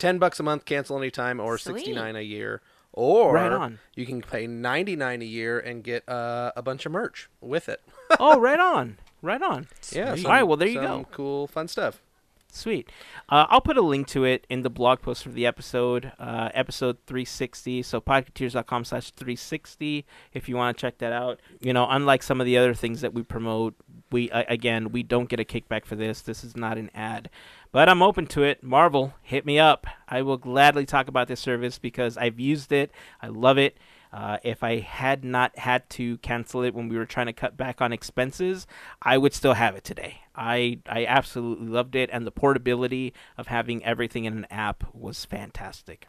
Ten 0.00 0.18
bucks 0.18 0.40
a 0.40 0.42
month. 0.42 0.64
Cancel 0.64 0.98
anytime, 0.98 1.38
or 1.38 1.56
Sweet. 1.56 1.76
sixty 1.76 1.92
nine 1.92 2.16
a 2.16 2.20
year, 2.20 2.62
or 2.96 3.34
Right 3.34 3.52
on. 3.52 3.78
you 3.94 4.04
can 4.06 4.20
pay 4.22 4.48
ninety 4.48 4.96
nine 4.96 5.22
a 5.22 5.26
year 5.26 5.60
and 5.60 5.84
get 5.84 6.08
uh, 6.08 6.50
a 6.56 6.62
bunch 6.62 6.84
of 6.86 6.90
merch 6.92 7.28
with 7.40 7.68
it. 7.68 7.80
oh, 8.18 8.40
right 8.40 8.58
on, 8.58 8.98
right 9.22 9.40
on. 9.42 9.68
Yeah. 9.92 10.16
Some- 10.16 10.26
All 10.26 10.32
right, 10.32 10.42
well, 10.42 10.56
there 10.56 10.66
you 10.68 10.74
some 10.82 11.02
go. 11.02 11.08
Cool, 11.12 11.46
fun 11.46 11.68
stuff. 11.68 12.02
Sweet. 12.50 12.88
Uh, 13.28 13.44
I'll 13.50 13.60
put 13.60 13.76
a 13.76 13.82
link 13.82 14.06
to 14.08 14.24
it 14.24 14.46
in 14.48 14.62
the 14.62 14.70
blog 14.70 15.02
post 15.02 15.24
for 15.24 15.28
the 15.28 15.44
episode, 15.44 16.12
uh, 16.18 16.48
episode 16.54 16.96
360. 17.06 17.82
So 17.82 18.00
podcateers.com 18.00 18.84
slash 18.86 19.10
360 19.10 20.06
if 20.32 20.48
you 20.48 20.56
want 20.56 20.74
to 20.74 20.80
check 20.80 20.96
that 20.98 21.12
out. 21.12 21.38
You 21.60 21.74
know, 21.74 21.86
unlike 21.90 22.22
some 22.22 22.40
of 22.40 22.46
the 22.46 22.56
other 22.56 22.72
things 22.72 23.02
that 23.02 23.12
we 23.12 23.22
promote, 23.22 23.74
we 24.10 24.30
uh, 24.30 24.44
again 24.48 24.90
we 24.90 25.02
don't 25.02 25.28
get 25.28 25.38
a 25.38 25.44
kickback 25.44 25.84
for 25.84 25.96
this. 25.96 26.22
This 26.22 26.44
is 26.44 26.56
not 26.56 26.78
an 26.78 26.90
ad, 26.94 27.28
but 27.72 27.88
I'm 27.88 28.02
open 28.02 28.26
to 28.28 28.42
it. 28.42 28.62
Marvel, 28.62 29.14
hit 29.22 29.44
me 29.44 29.58
up. 29.58 29.86
I 30.08 30.22
will 30.22 30.36
gladly 30.36 30.86
talk 30.86 31.08
about 31.08 31.28
this 31.28 31.40
service 31.40 31.78
because 31.78 32.16
I've 32.16 32.40
used 32.40 32.72
it. 32.72 32.90
I 33.20 33.28
love 33.28 33.58
it. 33.58 33.76
Uh, 34.12 34.38
if 34.42 34.62
I 34.62 34.78
had 34.78 35.24
not 35.24 35.58
had 35.58 35.90
to 35.90 36.16
cancel 36.18 36.62
it 36.62 36.74
when 36.74 36.88
we 36.88 36.96
were 36.96 37.04
trying 37.04 37.26
to 37.26 37.32
cut 37.32 37.56
back 37.56 37.82
on 37.82 37.92
expenses, 37.92 38.66
I 39.02 39.18
would 39.18 39.34
still 39.34 39.54
have 39.54 39.74
it 39.76 39.84
today. 39.84 40.22
I 40.34 40.78
I 40.88 41.04
absolutely 41.04 41.66
loved 41.68 41.94
it, 41.94 42.08
and 42.12 42.26
the 42.26 42.30
portability 42.30 43.12
of 43.36 43.48
having 43.48 43.84
everything 43.84 44.24
in 44.24 44.38
an 44.38 44.46
app 44.50 44.84
was 44.94 45.24
fantastic. 45.24 46.06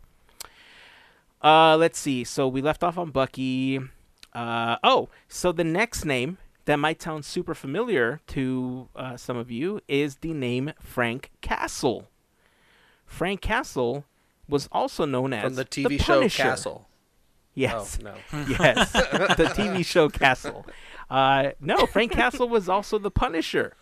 Uh, 1.44 1.76
let's 1.78 2.00
see. 2.00 2.24
So 2.24 2.48
we 2.48 2.62
left 2.62 2.84
off 2.84 2.98
on 2.98 3.12
Bucky. 3.12 3.80
Uh, 4.34 4.78
oh, 4.84 5.10
so 5.28 5.52
the 5.52 5.64
next 5.64 6.06
name 6.06 6.38
that 6.68 6.78
might 6.78 7.02
sound 7.02 7.26
super 7.26 7.54
familiar 7.56 8.20
to 8.28 8.88
uh, 8.96 9.18
some 9.18 9.36
of 9.38 9.50
you 9.50 9.82
is 9.88 10.18
the 10.18 10.34
name 10.34 10.72
Frank 10.80 11.32
Castle. 11.42 12.08
Frank 13.06 13.42
Castle 13.42 14.06
was 14.48 14.70
also 14.72 15.06
known 15.06 15.34
as 15.34 15.44
From 15.44 15.56
the 15.56 15.66
TV 15.66 16.00
show 16.00 16.16
Punisher. 16.20 16.44
Castle. 16.44 16.88
Yes, 17.54 17.98
Oh 18.00 18.04
no. 18.04 18.16
yes, 18.60 18.92
the 18.92 19.50
TV 19.56 19.84
show 19.86 20.10
Castle. 20.10 20.66
Uh, 21.10 21.52
no, 21.60 21.86
Frank 21.88 22.12
Castle 22.12 22.48
was 22.48 22.70
also 22.70 23.00
the 23.00 23.10
Punisher. 23.12 23.74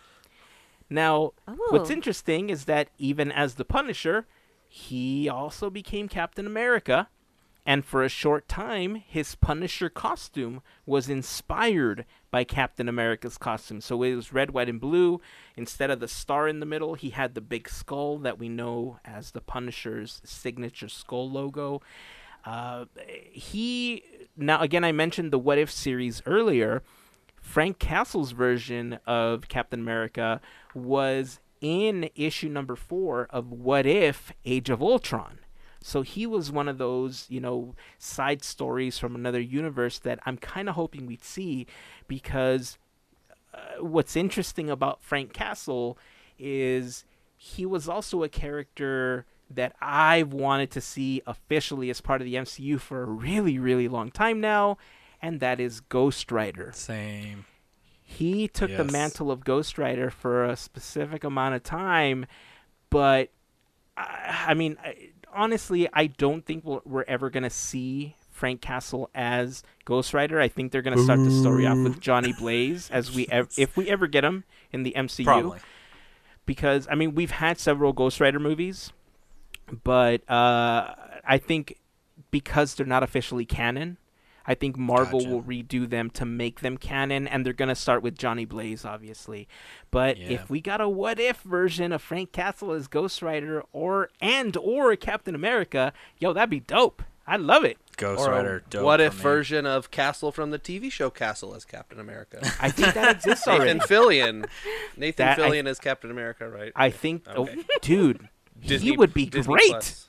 Now, 0.88 1.32
what's 1.70 1.90
Oh. 1.90 1.92
interesting 1.92 2.48
is 2.48 2.64
that 2.66 2.88
even 2.98 3.30
as 3.32 3.56
the 3.56 3.64
Punisher, 3.64 4.26
he 4.68 5.28
also 5.28 5.68
became 5.70 6.08
Captain 6.08 6.46
America, 6.46 7.08
and 7.66 7.84
for 7.84 8.04
a 8.04 8.08
short 8.08 8.46
time, 8.46 8.94
his 8.94 9.34
Punisher 9.34 9.88
costume 9.88 10.62
was 10.86 11.08
inspired 11.08 12.04
by 12.30 12.44
Captain 12.44 12.88
America's 12.88 13.36
costume. 13.36 13.80
So 13.80 14.00
it 14.04 14.14
was 14.14 14.32
red, 14.32 14.52
white, 14.52 14.68
and 14.68 14.80
blue. 14.80 15.20
Instead 15.56 15.90
of 15.90 15.98
the 15.98 16.06
star 16.06 16.46
in 16.46 16.60
the 16.60 16.66
middle, 16.66 16.94
he 16.94 17.10
had 17.10 17.34
the 17.34 17.40
big 17.40 17.68
skull 17.68 18.18
that 18.18 18.38
we 18.38 18.48
know 18.48 19.00
as 19.04 19.32
the 19.32 19.40
Punisher's 19.40 20.22
signature 20.24 20.88
skull 20.88 21.28
logo. 21.28 21.82
Uh, 22.44 22.84
he 23.32 24.04
now 24.36 24.60
again, 24.60 24.84
I 24.84 24.92
mentioned 24.92 25.32
the 25.32 25.38
What 25.38 25.58
If 25.58 25.70
series 25.70 26.22
earlier. 26.24 26.84
Frank 27.40 27.78
Castle's 27.78 28.32
version 28.32 28.98
of 29.06 29.48
Captain 29.48 29.80
America 29.80 30.40
was 30.74 31.40
in 31.60 32.10
issue 32.14 32.48
number 32.48 32.76
four 32.76 33.26
of 33.30 33.50
What 33.50 33.86
If 33.86 34.32
Age 34.44 34.70
of 34.70 34.80
Ultron. 34.80 35.40
So 35.86 36.02
he 36.02 36.26
was 36.26 36.50
one 36.50 36.66
of 36.66 36.78
those, 36.78 37.26
you 37.28 37.38
know, 37.38 37.76
side 37.96 38.42
stories 38.42 38.98
from 38.98 39.14
another 39.14 39.40
universe 39.40 40.00
that 40.00 40.18
I'm 40.26 40.36
kind 40.36 40.68
of 40.68 40.74
hoping 40.74 41.06
we'd 41.06 41.22
see 41.22 41.68
because 42.08 42.76
uh, 43.54 43.84
what's 43.84 44.16
interesting 44.16 44.68
about 44.68 45.00
Frank 45.00 45.32
Castle 45.32 45.96
is 46.40 47.04
he 47.36 47.64
was 47.64 47.88
also 47.88 48.24
a 48.24 48.28
character 48.28 49.26
that 49.48 49.76
I've 49.80 50.32
wanted 50.32 50.72
to 50.72 50.80
see 50.80 51.22
officially 51.24 51.88
as 51.88 52.00
part 52.00 52.20
of 52.20 52.24
the 52.24 52.34
MCU 52.34 52.80
for 52.80 53.04
a 53.04 53.06
really, 53.06 53.56
really 53.56 53.86
long 53.86 54.10
time 54.10 54.40
now, 54.40 54.78
and 55.22 55.38
that 55.38 55.60
is 55.60 55.78
Ghost 55.78 56.32
Rider. 56.32 56.72
Same. 56.74 57.44
He 58.02 58.48
took 58.48 58.76
the 58.76 58.82
mantle 58.84 59.30
of 59.30 59.44
Ghost 59.44 59.78
Rider 59.78 60.10
for 60.10 60.44
a 60.44 60.56
specific 60.56 61.22
amount 61.22 61.54
of 61.54 61.62
time, 61.62 62.26
but 62.90 63.30
I, 63.96 64.46
I 64.48 64.54
mean, 64.54 64.76
I, 64.82 65.10
honestly, 65.36 65.88
I 65.92 66.06
don't 66.08 66.44
think 66.44 66.64
we're, 66.64 67.04
ever 67.06 67.30
going 67.30 67.42
to 67.44 67.50
see 67.50 68.16
Frank 68.30 68.60
Castle 68.60 69.10
as 69.14 69.62
Ghost 69.84 70.12
Rider. 70.12 70.40
I 70.40 70.48
think 70.48 70.72
they're 70.72 70.82
going 70.82 70.96
to 70.96 71.04
start 71.04 71.20
the 71.22 71.30
story 71.30 71.66
off 71.66 71.78
with 71.78 72.00
Johnny 72.00 72.32
Blaze 72.32 72.90
as 72.90 73.14
we 73.14 73.26
ev- 73.28 73.50
if 73.56 73.76
we 73.76 73.88
ever 73.88 74.06
get 74.06 74.24
him 74.24 74.44
in 74.72 74.82
the 74.82 74.94
MCU 74.96 75.24
Probably. 75.24 75.60
because 76.44 76.88
I 76.90 76.96
mean 76.96 77.14
we've 77.14 77.30
had 77.30 77.58
several 77.58 77.92
Ghost 77.92 78.20
Rider 78.20 78.40
movies, 78.40 78.92
but 79.84 80.28
uh, 80.28 80.94
I 81.24 81.38
think 81.38 81.78
because 82.30 82.74
they're 82.74 82.86
not 82.86 83.02
officially 83.02 83.44
canon, 83.44 83.98
I 84.46 84.54
think 84.54 84.76
Marvel 84.76 85.20
Gotcha. 85.20 85.30
will 85.32 85.42
redo 85.42 85.88
them 85.88 86.10
to 86.10 86.24
make 86.24 86.60
them 86.60 86.76
canon, 86.76 87.26
and 87.26 87.44
they're 87.44 87.52
gonna 87.52 87.74
start 87.74 88.02
with 88.02 88.16
Johnny 88.16 88.44
Blaze, 88.44 88.84
obviously. 88.84 89.48
But 89.90 90.16
Yeah. 90.18 90.28
if 90.30 90.50
we 90.50 90.60
got 90.60 90.80
a 90.80 90.88
what 90.88 91.18
if 91.18 91.40
version 91.42 91.92
of 91.92 92.00
Frank 92.02 92.32
Castle 92.32 92.72
as 92.72 92.86
Ghost 92.88 93.22
Rider 93.22 93.62
or 93.72 94.10
and 94.20 94.56
or 94.56 94.94
Captain 94.96 95.34
America, 95.34 95.92
yo, 96.18 96.32
that'd 96.32 96.50
be 96.50 96.60
dope. 96.60 97.02
I 97.28 97.36
love 97.36 97.64
it. 97.64 97.76
Ghost 97.96 98.20
Or 98.28 98.30
Rider. 98.30 98.62
Dope 98.70 98.84
what 98.84 99.00
if 99.00 99.16
me. 99.16 99.22
version 99.22 99.66
of 99.66 99.90
Castle 99.90 100.30
from 100.30 100.52
the 100.52 100.60
TV 100.60 100.92
show 100.92 101.10
Castle 101.10 101.56
as 101.56 101.64
Captain 101.64 101.98
America? 101.98 102.38
I 102.60 102.70
think 102.70 102.94
that 102.94 103.16
exists 103.16 103.48
already. 103.48 103.72
Nathan 103.74 103.88
Fillion. 103.88 104.46
Nathan 104.96 105.26
That 105.26 105.40
I- 105.40 105.42
Fillion 105.50 105.66
as 105.66 105.80
Captain 105.80 106.12
America, 106.12 106.48
right? 106.48 106.70
I 106.76 106.90
think, 106.90 107.24
oh, 107.34 107.42
Okay. 107.42 107.56
oh, 107.58 107.78
dude, 107.82 108.28
Disney, 108.64 108.90
he 108.90 108.96
would 108.96 109.12
be 109.12 109.26
Disney 109.26 109.54
great. 109.54 109.70
Plus. 109.70 110.06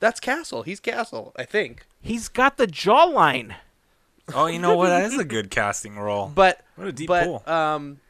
That's 0.00 0.20
Castle. 0.20 0.62
He's 0.62 0.80
Castle, 0.80 1.32
I 1.36 1.44
think. 1.44 1.86
He's 2.00 2.28
got 2.28 2.56
the 2.56 2.66
jawline. 2.66 3.54
Oh, 4.34 4.46
you 4.46 4.58
know 4.58 4.76
what? 4.76 4.88
That 4.88 5.04
is 5.04 5.18
a 5.18 5.24
good 5.36 5.50
casting 5.50 5.96
role. 5.98 6.30
But 6.34 6.60
What 6.76 6.86
a 6.88 6.92
deep 6.92 7.08
but 7.08 7.24
pull. 7.24 7.42
um, 7.52 8.00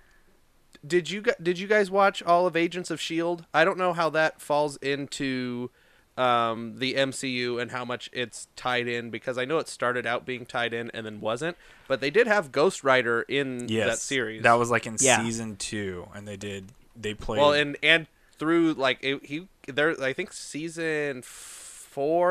did 0.86 1.10
you 1.10 1.24
did 1.42 1.58
you 1.58 1.66
guys 1.66 1.90
watch 1.90 2.22
all 2.22 2.46
of 2.46 2.56
Agents 2.56 2.90
of 2.90 3.00
Shield? 3.00 3.44
I 3.54 3.64
don't 3.64 3.78
know 3.78 3.92
how 3.92 4.10
that 4.10 4.40
falls 4.40 4.76
into 4.78 5.70
um, 6.16 6.74
the 6.78 6.94
MCU 6.94 7.60
and 7.62 7.70
how 7.70 7.84
much 7.84 8.10
it's 8.12 8.48
tied 8.56 8.88
in 8.88 9.10
because 9.10 9.38
I 9.38 9.44
know 9.44 9.58
it 9.58 9.68
started 9.68 10.04
out 10.06 10.26
being 10.26 10.44
tied 10.44 10.74
in 10.74 10.90
and 10.92 11.06
then 11.06 11.20
wasn't. 11.20 11.56
But 11.86 12.00
they 12.00 12.10
did 12.10 12.26
have 12.26 12.50
Ghost 12.52 12.82
Rider 12.84 13.22
in 13.22 13.68
yes, 13.68 13.88
that 13.88 13.98
series. 13.98 14.42
That 14.42 14.54
was 14.54 14.70
like 14.70 14.86
in 14.86 14.96
Yeah. 15.00 15.22
season 15.24 15.56
two, 15.56 16.08
and 16.14 16.26
they 16.28 16.36
did. 16.36 16.66
They 16.96 17.14
played. 17.14 17.40
well, 17.40 17.52
and 17.52 17.76
and 17.82 18.06
through 18.38 18.74
like 18.74 18.98
it, 19.02 19.24
he 19.26 19.46
there 19.66 20.00
I 20.02 20.12
think 20.12 20.32
season 20.32 21.22
four 21.22 21.57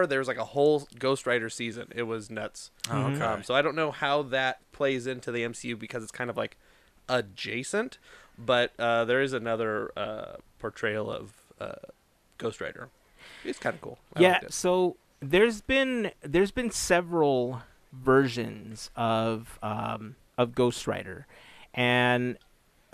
there 0.08 0.20
was 0.20 0.28
like 0.28 0.38
a 0.38 0.46
whole 0.46 0.88
Ghost 0.98 1.26
Rider 1.28 1.50
season. 1.50 1.88
It 1.96 2.04
was 2.04 2.30
nuts. 2.30 2.72
oh, 2.90 3.08
okay. 3.08 3.22
Um, 3.22 3.44
so 3.44 3.56
I 3.56 3.62
don't 3.62 3.76
know 3.76 3.92
how 3.92 4.24
that 4.24 4.60
plays 4.72 5.08
into 5.08 5.32
the 5.32 5.44
MCU 5.44 5.78
because 5.78 6.04
it's 6.04 6.12
kind 6.12 6.30
of 6.30 6.38
like 6.38 6.58
adjacent, 7.10 7.98
but 8.38 8.72
uh, 8.80 9.06
there 9.06 9.22
is 9.22 9.34
another 9.34 9.92
uh, 9.98 10.38
portrayal 10.60 11.12
of 11.12 11.34
uh, 11.60 11.76
Ghost 12.38 12.62
Rider. 12.62 12.90
It's 13.44 13.60
kind 13.60 13.74
of 13.74 13.82
cool. 13.82 14.00
I 14.16 14.22
yeah 14.22 14.40
so 14.50 14.98
there's 15.20 15.62
been 15.62 16.12
there's 16.22 16.52
been 16.52 16.72
several 16.72 17.64
versions 17.92 18.90
of 18.96 19.60
um, 19.62 20.16
of 20.38 20.56
Ghost 20.56 20.88
Rider, 20.88 21.28
and 21.74 22.38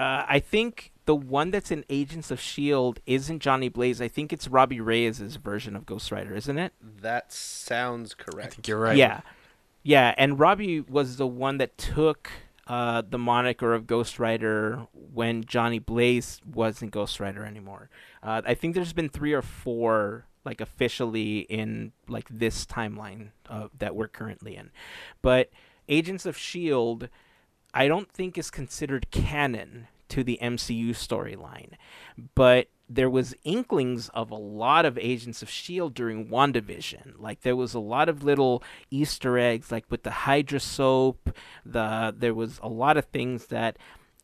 uh, 0.03 0.25
I 0.27 0.39
think 0.39 0.91
the 1.05 1.15
one 1.15 1.51
that's 1.51 1.71
in 1.71 1.85
Agents 1.89 2.29
of 2.29 2.37
Shield 2.37 2.99
isn't 3.05 3.39
Johnny 3.39 3.69
Blaze. 3.69 4.01
I 4.01 4.09
think 4.09 4.33
it's 4.33 4.49
Robbie 4.49 4.81
Reyes' 4.81 5.37
version 5.37 5.77
of 5.77 5.85
Ghost 5.85 6.11
Rider, 6.11 6.35
isn't 6.35 6.57
it? 6.57 6.73
that 7.01 7.31
sounds 7.31 8.13
correct. 8.13 8.27
I 8.27 8.35
correct. 8.35 8.53
think 8.55 8.67
you're 8.67 8.79
right. 8.79 8.97
Yeah, 8.97 9.21
yeah. 9.81 10.13
And 10.17 10.37
Robbie 10.37 10.81
was 10.81 11.15
the 11.15 11.27
one 11.27 11.57
that 11.59 11.77
took 11.77 12.29
uh, 12.67 13.01
the 13.09 13.17
moniker 13.17 13.73
of 13.73 13.87
Ghost 13.87 14.19
Rider 14.19 14.87
when 15.13 15.45
Johnny 15.45 15.79
Blaze 15.79 16.41
wasn't 16.45 16.91
Ghost 16.91 17.21
Rider 17.21 17.45
anymore. 17.45 17.89
Uh, 18.21 18.41
I 18.45 18.55
think 18.55 18.75
there's 18.75 18.93
been 18.93 19.09
three 19.09 19.31
or 19.31 19.41
four 19.41 20.25
like 20.43 20.59
officially 20.59 21.39
in 21.39 21.93
like 22.09 22.27
this 22.29 22.65
timeline 22.65 23.29
uh, 23.49 23.69
that 23.79 23.95
we're 23.95 24.09
currently 24.09 24.57
in, 24.57 24.69
but 25.21 25.49
Agents 25.87 26.25
of 26.25 26.37
Shield, 26.37 27.07
I 27.73 27.87
don't 27.87 28.11
think 28.11 28.37
is 28.37 28.51
considered 28.51 29.09
canon 29.09 29.87
to 30.14 30.24
the 30.24 30.38
MCU 30.41 30.89
storyline, 30.91 31.74
but 32.36 32.68
there 32.88 33.09
was 33.09 33.34
inklings 33.43 34.09
of 34.09 34.30
a 34.30 34.36
lot 34.36 34.86
of 34.86 34.97
Agents 34.99 35.41
of 35.41 35.49
Shield 35.49 35.95
during 35.95 36.28
WandaVision. 36.28 37.14
Like 37.18 37.41
there 37.41 37.55
was 37.55 37.74
a 37.74 37.80
lot 37.80 38.09
of 38.09 38.24
little 38.24 38.61
Easter 38.91 39.39
eggs, 39.39 39.72
like 39.72 39.86
with 39.89 40.03
the 40.03 40.11
Hydra 40.11 40.59
soap. 40.59 41.36
The 41.66 42.14
there 42.16 42.36
was 42.36 42.59
a 42.61 42.70
lot 42.70 42.97
of 42.97 43.05
things 43.05 43.47
that 43.47 43.78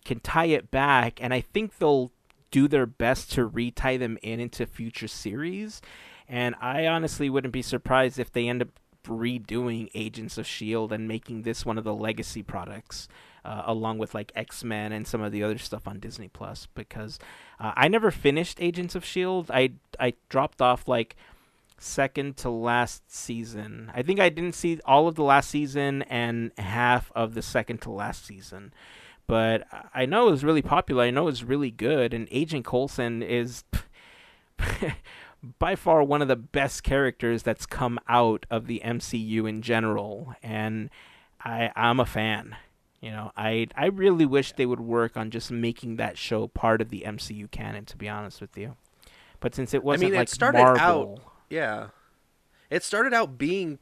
can 0.06 0.20
tie 0.20 0.46
it 0.46 0.70
back, 0.70 1.20
and 1.22 1.34
I 1.34 1.42
think 1.42 1.78
they'll 1.78 2.12
do 2.52 2.68
their 2.68 2.86
best 2.86 3.32
to 3.32 3.46
retie 3.46 3.98
them 3.98 4.20
in 4.22 4.40
into 4.40 4.68
future 4.68 5.08
series. 5.08 5.82
And 6.28 6.54
I 6.62 6.86
honestly 6.86 7.30
wouldn't 7.30 7.54
be 7.54 7.64
surprised 7.64 8.20
if 8.20 8.32
they 8.32 8.48
end 8.48 8.62
up 8.62 8.80
redoing 9.06 9.90
Agents 9.96 10.38
of 10.38 10.46
Shield 10.46 10.92
and 10.92 11.08
making 11.08 11.42
this 11.42 11.66
one 11.66 11.80
of 11.80 11.84
the 11.84 11.94
legacy 11.96 12.44
products, 12.44 13.08
uh, 13.50 13.64
along 13.66 13.98
with 13.98 14.14
like 14.14 14.32
X 14.36 14.64
Men 14.64 14.92
and 14.92 15.08
some 15.08 15.22
of 15.22 15.32
the 15.32 15.42
other 15.42 15.58
stuff 15.58 15.88
on 15.88 16.00
Disney 16.00 16.28
Plus. 16.28 16.68
Because 16.76 17.18
uh, 17.60 17.74
I 17.76 17.88
never 17.88 18.12
finished 18.12 18.62
Agents 18.62 18.94
of 18.94 19.04
Shield. 19.04 19.50
I 19.52 19.72
I 20.00 20.14
dropped 20.30 20.62
off 20.62 20.88
like 20.88 21.16
second 21.80 22.38
to 22.38 22.50
last 22.50 23.12
season. 23.12 23.92
I 23.96 24.04
think 24.04 24.20
I 24.20 24.30
didn't 24.30 24.54
see 24.54 24.80
all 24.86 25.08
of 25.08 25.16
the 25.16 25.24
last 25.24 25.50
season 25.50 26.04
and 26.04 26.52
half 26.60 27.12
of 27.16 27.34
the 27.34 27.42
second 27.42 27.82
to 27.82 27.92
last 27.92 28.24
season. 28.24 28.72
But 29.26 29.66
I 29.94 30.06
know 30.06 30.28
it 30.28 30.32
was 30.32 30.44
really 30.44 30.62
popular. 30.62 31.04
I 31.04 31.12
know 31.12 31.24
it 31.24 31.26
was 31.26 31.44
really 31.44 31.72
good. 31.72 32.14
And 32.14 32.28
Agent 32.30 32.66
Coulson 32.66 33.24
is 33.24 33.64
by 35.60 35.76
far 35.76 36.04
one 36.04 36.22
of 36.22 36.28
the 36.28 36.36
best 36.36 36.84
characters 36.84 37.42
that's 37.42 37.66
come 37.66 38.00
out 38.08 38.46
of 38.52 38.68
the 38.68 38.82
MCU 38.86 39.50
in 39.50 39.64
general. 39.64 40.36
And 40.44 40.92
I 41.44 41.72
I'm 41.76 42.00
a 42.00 42.06
fan. 42.06 42.56
You 43.02 43.12
know, 43.12 43.32
I 43.38 43.68
I 43.76 43.86
really 43.88 44.26
wish 44.26 44.52
they 44.54 44.66
would 44.66 44.82
work 44.82 45.16
on 45.16 45.32
just 45.32 45.52
making 45.52 45.96
that 45.98 46.18
show 46.18 46.48
part 46.48 46.82
of 46.82 46.90
the 46.90 47.04
MCU 47.06 47.50
canon. 47.50 47.86
To 47.86 47.98
be 47.98 48.10
honest 48.10 48.42
with 48.42 48.58
you, 48.58 48.76
but 49.40 49.56
since 49.56 49.74
it 49.74 49.84
wasn't 49.84 50.04
I 50.04 50.08
mean, 50.08 50.14
it 50.16 50.18
like 50.18 50.30
started 50.30 50.58
Marvel, 50.60 51.22
Yeah, 51.50 51.88
it 52.70 52.84
started 52.84 53.14
out 53.14 53.38
being 53.38 53.80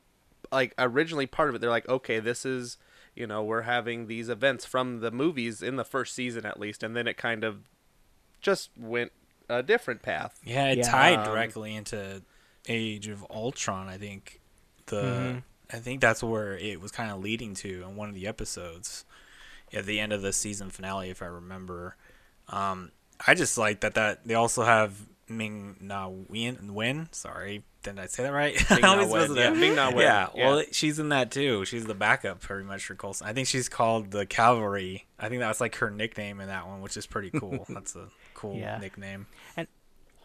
like 0.51 0.73
originally 0.77 1.25
part 1.25 1.49
of 1.49 1.55
it. 1.55 1.61
They're 1.61 1.69
like, 1.69 1.89
okay, 1.89 2.19
this 2.19 2.45
is 2.45 2.77
you 3.15 3.25
know 3.25 3.43
we're 3.43 3.63
having 3.63 4.05
these 4.05 4.29
events 4.29 4.65
from 4.65 4.99
the 4.99 5.09
movies 5.09 5.63
in 5.63 5.77
the 5.77 5.83
first 5.85 6.13
season 6.13 6.45
at 6.45 6.59
least, 6.59 6.83
and 6.83 6.95
then 6.95 7.07
it 7.07 7.17
kind 7.17 7.43
of 7.43 7.67
just 8.39 8.69
went 8.77 9.11
a 9.49 9.63
different 9.63 10.03
path. 10.03 10.39
Yeah, 10.43 10.67
it 10.67 10.77
Yeah. 10.79 10.91
tied 10.91 11.19
Um, 11.19 11.25
directly 11.25 11.75
into 11.75 12.21
Age 12.67 13.07
of 13.07 13.25
Ultron. 13.31 13.87
I 13.89 13.97
think 13.97 14.41
the 14.85 15.01
Mhm. 15.01 15.43
I 15.73 15.79
think 15.79 15.99
that's 16.01 16.21
where 16.23 16.55
it 16.55 16.79
was 16.79 16.91
kind 16.91 17.11
of 17.11 17.19
leading 17.19 17.53
to 17.55 17.81
in 17.83 17.95
one 17.97 18.07
of 18.09 18.15
the 18.15 18.27
episodes 18.27 19.03
at 19.73 19.85
the 19.85 19.99
end 19.99 20.13
of 20.13 20.21
the 20.21 20.33
season 20.33 20.69
finale, 20.69 21.09
if 21.09 21.21
I 21.21 21.25
remember. 21.27 21.95
Um, 22.49 22.91
I 23.25 23.33
just 23.33 23.57
like 23.57 23.81
that 23.81 23.95
that 23.95 24.25
they 24.25 24.35
also 24.35 24.63
have 24.63 24.95
Ming 25.27 25.75
Na 25.81 26.07
Win. 26.07 26.73
Wen 26.73 27.09
sorry, 27.11 27.63
didn't 27.83 27.99
I 27.99 28.05
say 28.05 28.23
that 28.23 28.31
right? 28.31 28.55
Ming 28.69 28.79
Na 28.81 28.91
always 28.91 29.09
Wen, 29.09 29.21
mess 29.21 29.29
it 29.31 29.37
yeah. 29.37 29.49
Ming 29.51 29.75
Na 29.75 29.87
Wen, 29.89 29.97
Yeah, 29.99 30.27
well, 30.35 30.59
yeah. 30.59 30.65
she's 30.71 30.99
in 30.99 31.09
that 31.09 31.31
too. 31.31 31.65
She's 31.65 31.85
the 31.85 31.95
backup 31.95 32.39
pretty 32.41 32.63
much 32.65 32.85
for 32.85 32.95
Coulson. 32.95 33.27
I 33.27 33.33
think 33.33 33.47
she's 33.47 33.67
called 33.69 34.11
the 34.11 34.25
Cavalry. 34.25 35.05
I 35.19 35.27
think 35.29 35.41
that's 35.41 35.59
like 35.59 35.75
her 35.77 35.89
nickname 35.89 36.39
in 36.39 36.47
that 36.47 36.67
one, 36.67 36.81
which 36.81 36.95
is 36.95 37.05
pretty 37.05 37.31
cool. 37.31 37.65
that's 37.69 37.95
a 37.95 38.07
cool 38.33 38.55
Yeah. 38.55 38.77
nickname. 38.77 39.25
and 39.57 39.67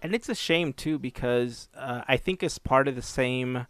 and 0.02 0.14
it's 0.14 0.28
a 0.28 0.34
shame 0.34 0.72
too 0.72 0.98
because 0.98 1.68
uh, 1.76 2.02
I 2.08 2.16
think 2.16 2.42
it's 2.42 2.58
part 2.58 2.88
of 2.88 2.94
the 2.96 3.02
same 3.02 3.66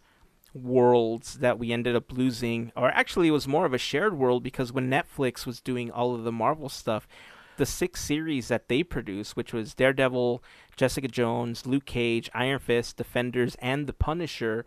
worlds 0.53 1.39
that 1.39 1.57
we 1.57 1.71
ended 1.71 1.95
up 1.95 2.11
losing, 2.11 2.71
or 2.75 2.89
actually 2.89 3.27
it 3.27 3.31
was 3.31 3.47
more 3.47 3.65
of 3.65 3.73
a 3.73 3.77
shared 3.77 4.17
world 4.17 4.43
because 4.43 4.71
when 4.71 4.89
Netflix 4.89 5.45
was 5.45 5.61
doing 5.61 5.91
all 5.91 6.13
of 6.13 6.23
the 6.23 6.31
Marvel 6.31 6.69
stuff, 6.69 7.07
the 7.57 7.65
six 7.65 8.01
series 8.01 8.47
that 8.47 8.67
they 8.67 8.83
produced, 8.83 9.35
which 9.35 9.53
was 9.53 9.73
Daredevil, 9.73 10.43
Jessica 10.75 11.07
Jones, 11.07 11.65
Luke 11.65 11.85
Cage, 11.85 12.29
Iron 12.33 12.59
Fist, 12.59 12.97
Defenders, 12.97 13.55
and 13.59 13.87
The 13.87 13.93
Punisher. 13.93 14.65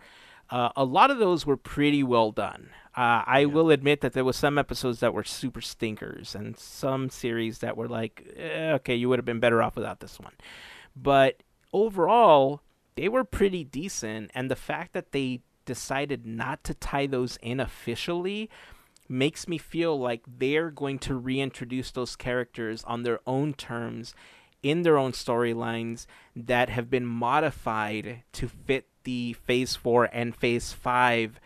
Uh, 0.50 0.70
a 0.76 0.84
lot 0.84 1.10
of 1.10 1.18
those 1.18 1.44
were 1.44 1.56
pretty 1.56 2.02
well 2.02 2.30
done. 2.30 2.70
Uh, 2.96 3.22
I 3.26 3.44
will 3.44 3.70
admit 3.70 4.00
that 4.00 4.12
there 4.12 4.24
was 4.24 4.36
some 4.36 4.56
episodes 4.56 5.00
that 5.00 5.12
were 5.12 5.24
super 5.24 5.60
stinkers, 5.60 6.34
and 6.34 6.56
some 6.58 7.10
series 7.10 7.58
that 7.58 7.76
were 7.76 7.88
like, 7.88 8.32
eh, 8.36 8.72
okay, 8.74 8.94
you 8.94 9.08
would 9.08 9.18
have 9.18 9.26
been 9.26 9.40
better 9.40 9.62
off 9.62 9.76
without 9.76 10.00
this 10.00 10.18
one. 10.18 10.34
But 10.94 11.42
overall, 11.72 12.62
they 12.94 13.08
were 13.08 13.24
pretty 13.24 13.64
decent, 13.64 14.30
and 14.34 14.50
the 14.50 14.56
fact 14.56 14.94
that 14.94 15.12
they 15.12 15.42
decided 15.66 16.24
not 16.24 16.64
to 16.64 16.74
tie 16.74 17.06
those 17.06 17.36
in 17.42 17.60
officially 17.60 18.48
makes 19.08 19.46
me 19.46 19.58
feel 19.58 19.98
like 19.98 20.22
they're 20.26 20.70
going 20.70 20.98
to 20.98 21.14
reintroduce 21.14 21.90
those 21.90 22.16
characters 22.16 22.82
on 22.84 23.02
their 23.02 23.20
own 23.26 23.52
terms 23.52 24.14
in 24.62 24.82
their 24.82 24.98
own 24.98 25.12
storylines 25.12 26.06
that 26.34 26.70
have 26.70 26.90
been 26.90 27.06
modified 27.06 28.22
to 28.32 28.48
fit 28.48 28.86
the 29.04 29.34
phase 29.34 29.76
4 29.76 30.08
and 30.12 30.34
phase 30.34 30.72
5 30.72 31.38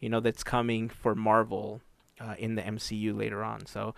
you 0.00 0.08
know 0.08 0.20
that's 0.20 0.44
coming 0.44 0.88
for 0.88 1.14
Marvel 1.14 1.80
uh, 2.20 2.34
in 2.38 2.54
the 2.54 2.62
MCU 2.62 3.16
later 3.16 3.42
on. 3.42 3.66
So 3.66 3.94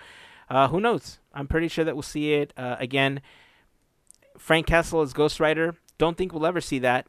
uh, 0.48 0.68
who 0.68 0.80
knows? 0.80 1.18
I'm 1.32 1.46
pretty 1.46 1.68
sure 1.68 1.84
that 1.84 1.94
we'll 1.94 2.02
see 2.02 2.34
it 2.34 2.52
uh, 2.56 2.76
again. 2.78 3.20
Frank 4.38 4.66
Castle 4.66 5.02
as 5.02 5.12
Ghost 5.12 5.40
Rider 5.40 5.76
don't 5.98 6.16
think 6.16 6.32
we'll 6.32 6.46
ever 6.46 6.60
see 6.60 6.78
that 6.80 7.06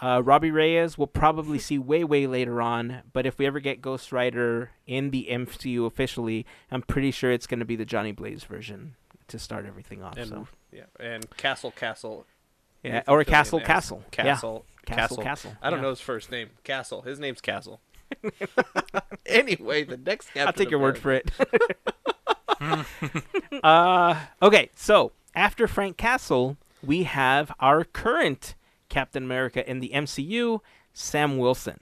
Uh, 0.00 0.22
Robbie 0.24 0.50
Reyes 0.50 0.96
we'll 0.96 1.06
probably 1.06 1.58
see 1.58 1.78
way 1.78 2.04
way 2.04 2.26
later 2.26 2.62
on, 2.62 3.02
but 3.12 3.26
if 3.26 3.38
we 3.38 3.46
ever 3.46 3.60
get 3.60 3.82
Ghost 3.82 4.12
Rider 4.12 4.70
in 4.86 5.10
the 5.10 5.28
MCU 5.30 5.86
officially, 5.86 6.46
I'm 6.70 6.82
pretty 6.82 7.10
sure 7.10 7.32
it's 7.32 7.46
going 7.46 7.60
to 7.60 7.66
be 7.66 7.76
the 7.76 7.84
Johnny 7.84 8.12
Blaze 8.12 8.44
version 8.44 8.94
to 9.28 9.38
start 9.38 9.66
everything 9.66 10.02
off. 10.02 10.16
And 10.16 10.28
so 10.28 10.48
yeah, 10.72 10.84
and 11.00 11.28
Castle 11.36 11.70
Castle. 11.70 12.26
yeah, 12.82 13.02
or 13.08 13.22
Fillion 13.22 13.26
Castle 13.26 13.60
Castle. 13.60 14.02
Yeah. 14.16 14.22
Castle. 14.24 14.64
Castle 14.86 15.22
Castle. 15.22 15.52
I 15.60 15.70
don't 15.70 15.80
yeah. 15.80 15.82
know 15.82 15.90
his 15.90 16.00
first 16.00 16.30
name. 16.30 16.50
Castle. 16.64 17.02
His 17.02 17.18
name's 17.18 17.40
Castle. 17.40 17.80
anyway, 19.26 19.84
the 19.84 19.98
next 19.98 20.28
Captain 20.28 20.46
I'll 20.46 20.52
take 20.52 20.70
your 20.70 20.80
word 20.80 20.98
for 20.98 21.12
it. 21.12 21.30
uh, 23.62 24.20
okay, 24.42 24.70
so 24.74 25.12
after 25.34 25.68
Frank 25.68 25.96
Castle, 25.96 26.56
we 26.82 27.02
have 27.02 27.52
our 27.60 27.84
current 27.84 28.54
Captain 28.88 29.22
America 29.22 29.68
in 29.68 29.80
the 29.80 29.90
MCU, 29.94 30.60
Sam 30.92 31.38
Wilson. 31.38 31.80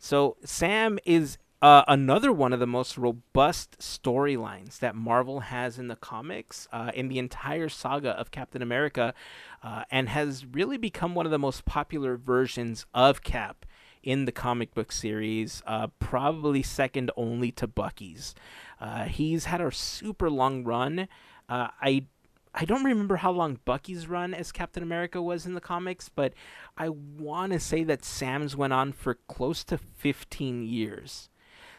So 0.00 0.36
Sam 0.44 0.98
is 1.04 1.38
uh, 1.62 1.84
another 1.86 2.32
one 2.32 2.52
of 2.52 2.58
the 2.58 2.66
most 2.66 2.98
robust 2.98 3.78
storylines 3.78 4.80
that 4.80 4.96
Marvel 4.96 5.40
has 5.40 5.78
in 5.78 5.86
the 5.86 5.94
comics, 5.94 6.66
uh, 6.72 6.90
in 6.92 7.06
the 7.06 7.20
entire 7.20 7.68
saga 7.68 8.10
of 8.10 8.32
Captain 8.32 8.62
America, 8.62 9.14
uh, 9.62 9.84
and 9.90 10.08
has 10.08 10.44
really 10.44 10.76
become 10.76 11.14
one 11.14 11.24
of 11.24 11.30
the 11.30 11.38
most 11.38 11.64
popular 11.64 12.16
versions 12.16 12.84
of 12.92 13.22
Cap 13.22 13.64
in 14.02 14.24
the 14.24 14.32
comic 14.32 14.74
book 14.74 14.90
series, 14.90 15.62
uh, 15.64 15.86
probably 16.00 16.64
second 16.64 17.12
only 17.16 17.52
to 17.52 17.68
Bucky's. 17.68 18.34
Uh, 18.80 19.04
he's 19.04 19.44
had 19.44 19.60
a 19.60 19.70
super 19.70 20.28
long 20.28 20.64
run. 20.64 21.06
Uh, 21.48 21.68
I 21.80 22.06
I 22.54 22.64
don't 22.64 22.84
remember 22.84 23.16
how 23.16 23.30
long 23.30 23.60
Bucky's 23.64 24.06
run 24.06 24.34
as 24.34 24.52
Captain 24.52 24.82
America 24.82 25.22
was 25.22 25.46
in 25.46 25.54
the 25.54 25.60
comics, 25.60 26.08
but 26.08 26.34
I 26.76 26.90
want 26.90 27.52
to 27.52 27.60
say 27.60 27.82
that 27.84 28.04
Sam's 28.04 28.54
went 28.54 28.74
on 28.74 28.92
for 28.92 29.14
close 29.26 29.64
to 29.64 29.78
15 29.78 30.62
years. 30.62 31.30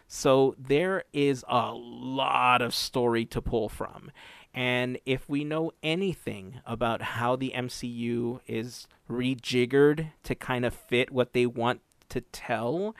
So 0.07 0.55
there 0.57 1.03
is 1.13 1.45
a 1.47 1.71
lot 1.73 2.61
of 2.61 2.73
story 2.73 3.25
to 3.25 3.41
pull 3.41 3.69
from. 3.69 4.11
And 4.53 4.99
if 5.05 5.27
we 5.27 5.43
know 5.43 5.71
anything 5.81 6.59
about 6.65 7.01
how 7.01 7.35
the 7.35 7.53
MCU 7.55 8.39
is 8.47 8.87
rejiggered 9.09 10.11
to 10.23 10.35
kind 10.35 10.65
of 10.65 10.73
fit 10.73 11.11
what 11.11 11.33
they 11.33 11.45
want 11.45 11.81
to 12.09 12.21
tell, 12.21 12.95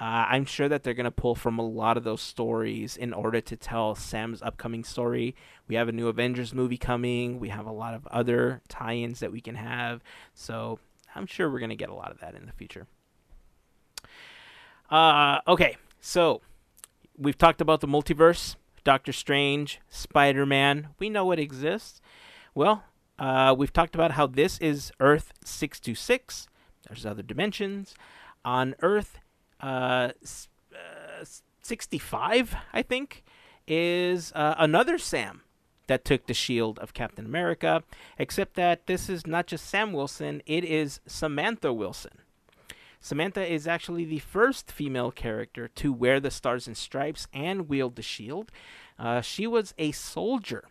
uh, 0.00 0.26
I'm 0.28 0.44
sure 0.44 0.68
that 0.68 0.82
they're 0.82 0.94
going 0.94 1.04
to 1.04 1.10
pull 1.10 1.36
from 1.36 1.58
a 1.58 1.66
lot 1.66 1.96
of 1.96 2.02
those 2.02 2.20
stories 2.20 2.96
in 2.96 3.12
order 3.12 3.40
to 3.40 3.56
tell 3.56 3.94
Sam's 3.94 4.42
upcoming 4.42 4.82
story. 4.82 5.36
We 5.68 5.76
have 5.76 5.88
a 5.88 5.92
new 5.92 6.08
Avengers 6.08 6.52
movie 6.52 6.76
coming. 6.76 7.38
We 7.38 7.50
have 7.50 7.66
a 7.66 7.72
lot 7.72 7.94
of 7.94 8.06
other 8.08 8.60
tie 8.68 8.96
ins 8.96 9.20
that 9.20 9.30
we 9.30 9.40
can 9.40 9.54
have. 9.54 10.02
So 10.34 10.80
I'm 11.14 11.26
sure 11.26 11.48
we're 11.48 11.60
going 11.60 11.70
to 11.70 11.76
get 11.76 11.90
a 11.90 11.94
lot 11.94 12.10
of 12.10 12.18
that 12.20 12.34
in 12.34 12.46
the 12.46 12.52
future. 12.52 12.88
Uh, 14.90 15.40
okay, 15.46 15.76
so 16.00 16.40
we've 17.16 17.38
talked 17.38 17.60
about 17.60 17.80
the 17.80 17.88
multiverse, 17.88 18.56
Doctor 18.82 19.12
Strange, 19.12 19.80
Spider 19.88 20.44
Man. 20.44 20.88
We 20.98 21.08
know 21.08 21.30
it 21.30 21.38
exists. 21.38 22.00
Well, 22.52 22.82
uh, 23.16 23.54
we've 23.56 23.72
talked 23.72 23.94
about 23.94 24.12
how 24.12 24.26
this 24.26 24.58
is 24.58 24.90
Earth 24.98 25.32
626. 25.44 26.48
There's 26.88 27.06
other 27.06 27.22
dimensions. 27.22 27.94
On 28.44 28.74
Earth 28.82 29.20
uh, 29.60 30.10
uh, 30.72 31.24
65, 31.62 32.54
I 32.72 32.82
think, 32.82 33.24
is 33.66 34.32
uh, 34.34 34.54
another 34.58 34.98
Sam 34.98 35.42
that 35.86 36.04
took 36.04 36.26
the 36.26 36.34
shield 36.34 36.78
of 36.78 36.94
Captain 36.94 37.26
America, 37.26 37.82
except 38.18 38.54
that 38.54 38.86
this 38.86 39.08
is 39.08 39.26
not 39.26 39.46
just 39.46 39.66
Sam 39.66 39.92
Wilson, 39.92 40.42
it 40.46 40.64
is 40.64 41.00
Samantha 41.06 41.72
Wilson. 41.72 42.18
Samantha 43.00 43.44
is 43.44 43.66
actually 43.66 44.06
the 44.06 44.18
first 44.20 44.72
female 44.72 45.10
character 45.10 45.68
to 45.68 45.92
wear 45.92 46.20
the 46.20 46.30
Stars 46.30 46.66
and 46.66 46.76
Stripes 46.76 47.26
and 47.34 47.68
wield 47.68 47.96
the 47.96 48.02
shield. 48.02 48.50
Uh, 48.98 49.20
she 49.20 49.46
was 49.46 49.74
a 49.76 49.92
soldier 49.92 50.68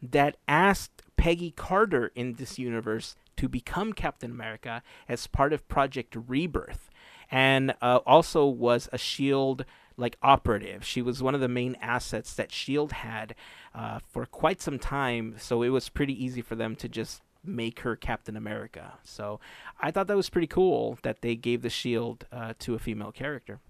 that 0.00 0.38
asked 0.48 1.02
Peggy 1.16 1.50
Carter 1.50 2.10
in 2.14 2.34
this 2.34 2.58
universe 2.58 3.16
to 3.36 3.48
become 3.48 3.92
Captain 3.92 4.30
America 4.30 4.82
as 5.08 5.26
part 5.26 5.52
of 5.52 5.68
Project 5.68 6.16
Rebirth, 6.26 6.88
and 7.30 7.74
uh, 7.82 8.00
also 8.06 8.46
was 8.46 8.88
a 8.92 8.98
Shield 8.98 9.64
like 9.96 10.16
operative. 10.22 10.84
She 10.84 11.02
was 11.02 11.22
one 11.22 11.34
of 11.34 11.40
the 11.40 11.48
main 11.48 11.76
assets 11.80 12.34
that 12.34 12.50
Shield 12.50 12.92
had 12.92 13.34
uh, 13.74 14.00
for 14.10 14.26
quite 14.26 14.60
some 14.60 14.78
time, 14.78 15.36
so 15.38 15.62
it 15.62 15.68
was 15.68 15.88
pretty 15.88 16.24
easy 16.24 16.42
for 16.42 16.56
them 16.56 16.74
to 16.76 16.88
just 16.88 17.22
make 17.44 17.80
her 17.80 17.94
Captain 17.94 18.36
America. 18.36 18.94
So 19.04 19.40
I 19.80 19.90
thought 19.90 20.06
that 20.06 20.16
was 20.16 20.30
pretty 20.30 20.46
cool 20.46 20.98
that 21.02 21.20
they 21.20 21.36
gave 21.36 21.62
the 21.62 21.70
shield 21.70 22.26
uh, 22.32 22.54
to 22.60 22.74
a 22.74 22.78
female 22.78 23.12
character. 23.12 23.60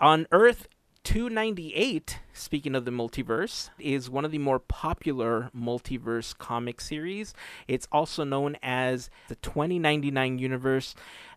On 0.00 0.26
Earth 0.32 0.68
298, 1.04 2.18
speaking 2.32 2.74
of 2.74 2.86
the 2.86 2.90
multiverse, 2.90 3.68
is 3.78 4.08
one 4.08 4.24
of 4.24 4.30
the 4.30 4.38
more 4.38 4.58
popular 4.58 5.50
multiverse 5.56 6.36
comic 6.36 6.80
series. 6.80 7.34
It's 7.68 7.86
also 7.92 8.24
known 8.24 8.56
as 8.62 9.10
the 9.28 9.36
2099 9.36 10.38
universe. 10.38 10.94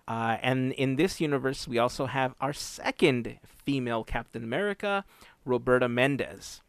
Uh, 0.07 0.37
and 0.41 0.71
in 0.73 0.95
this 0.95 1.19
universe, 1.19 1.67
we 1.67 1.77
also 1.77 2.05
have 2.05 2.33
our 2.39 2.53
second 2.53 3.39
female 3.45 4.05
Captain 4.05 4.43
America, 4.43 5.03
Roberta 5.43 5.89
Mendez. 5.89 6.61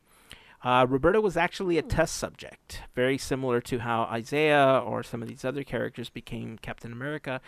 Uh, 0.63 0.85
Roberta 0.89 1.21
was 1.21 1.37
actually 1.37 1.79
a 1.79 1.83
test 1.83 2.17
subject, 2.17 2.83
very 2.95 3.17
similar 3.17 3.61
to 3.61 3.79
how 3.79 4.03
Isaiah 4.05 4.83
or 4.85 5.05
some 5.05 5.23
of 5.23 5.29
these 5.29 5.45
other 5.45 5.63
characters 5.63 6.11
became 6.11 6.59
Captain 6.59 6.91
America, 6.91 7.41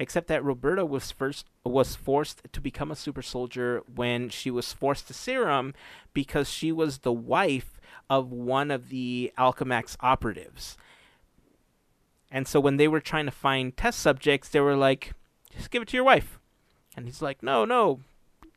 except 0.00 0.26
that 0.28 0.42
Roberta 0.42 0.84
was 0.84 1.12
first 1.12 1.46
was 1.64 1.94
forced 1.94 2.42
to 2.52 2.60
become 2.60 2.90
a 2.90 2.96
super 2.96 3.22
soldier 3.22 3.82
when 3.94 4.28
she 4.30 4.50
was 4.50 4.72
forced 4.72 5.06
to 5.06 5.14
serum 5.14 5.74
because 6.12 6.50
she 6.50 6.72
was 6.72 6.98
the 6.98 7.12
wife 7.12 7.80
of 8.10 8.32
one 8.32 8.72
of 8.72 8.88
the 8.88 9.32
Alchemax 9.38 9.96
operatives. 10.00 10.76
And 12.32 12.48
so 12.48 12.58
when 12.58 12.78
they 12.78 12.88
were 12.88 13.00
trying 13.00 13.26
to 13.26 13.30
find 13.30 13.76
test 13.76 14.00
subjects, 14.00 14.48
they 14.48 14.60
were 14.60 14.76
like, 14.76 15.12
"Just 15.56 15.70
give 15.70 15.82
it 15.82 15.88
to 15.88 15.96
your 15.96 16.04
wife," 16.04 16.40
and 16.96 17.06
he's 17.06 17.22
like, 17.22 17.44
"No, 17.44 17.64
no, 17.64 18.00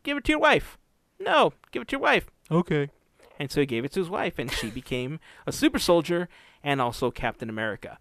give 0.01 0.17
it 0.17 0.23
to 0.23 0.31
your 0.31 0.39
wife. 0.39 0.79
No, 1.19 1.53
give 1.71 1.83
it 1.83 1.87
to 1.89 1.93
your 1.93 2.01
wife." 2.01 2.31
Okay. 2.49 2.89
And 3.39 3.49
so 3.49 3.61
he 3.61 3.65
gave 3.65 3.85
it 3.85 3.93
to 3.93 4.01
his 4.01 4.09
wife, 4.09 4.37
and 4.37 4.51
she 4.51 4.69
became 4.69 5.19
a 5.47 5.51
super 5.51 5.79
soldier 5.79 6.27
and 6.61 6.81
also 6.81 7.09
Captain 7.09 7.49
America. 7.49 7.97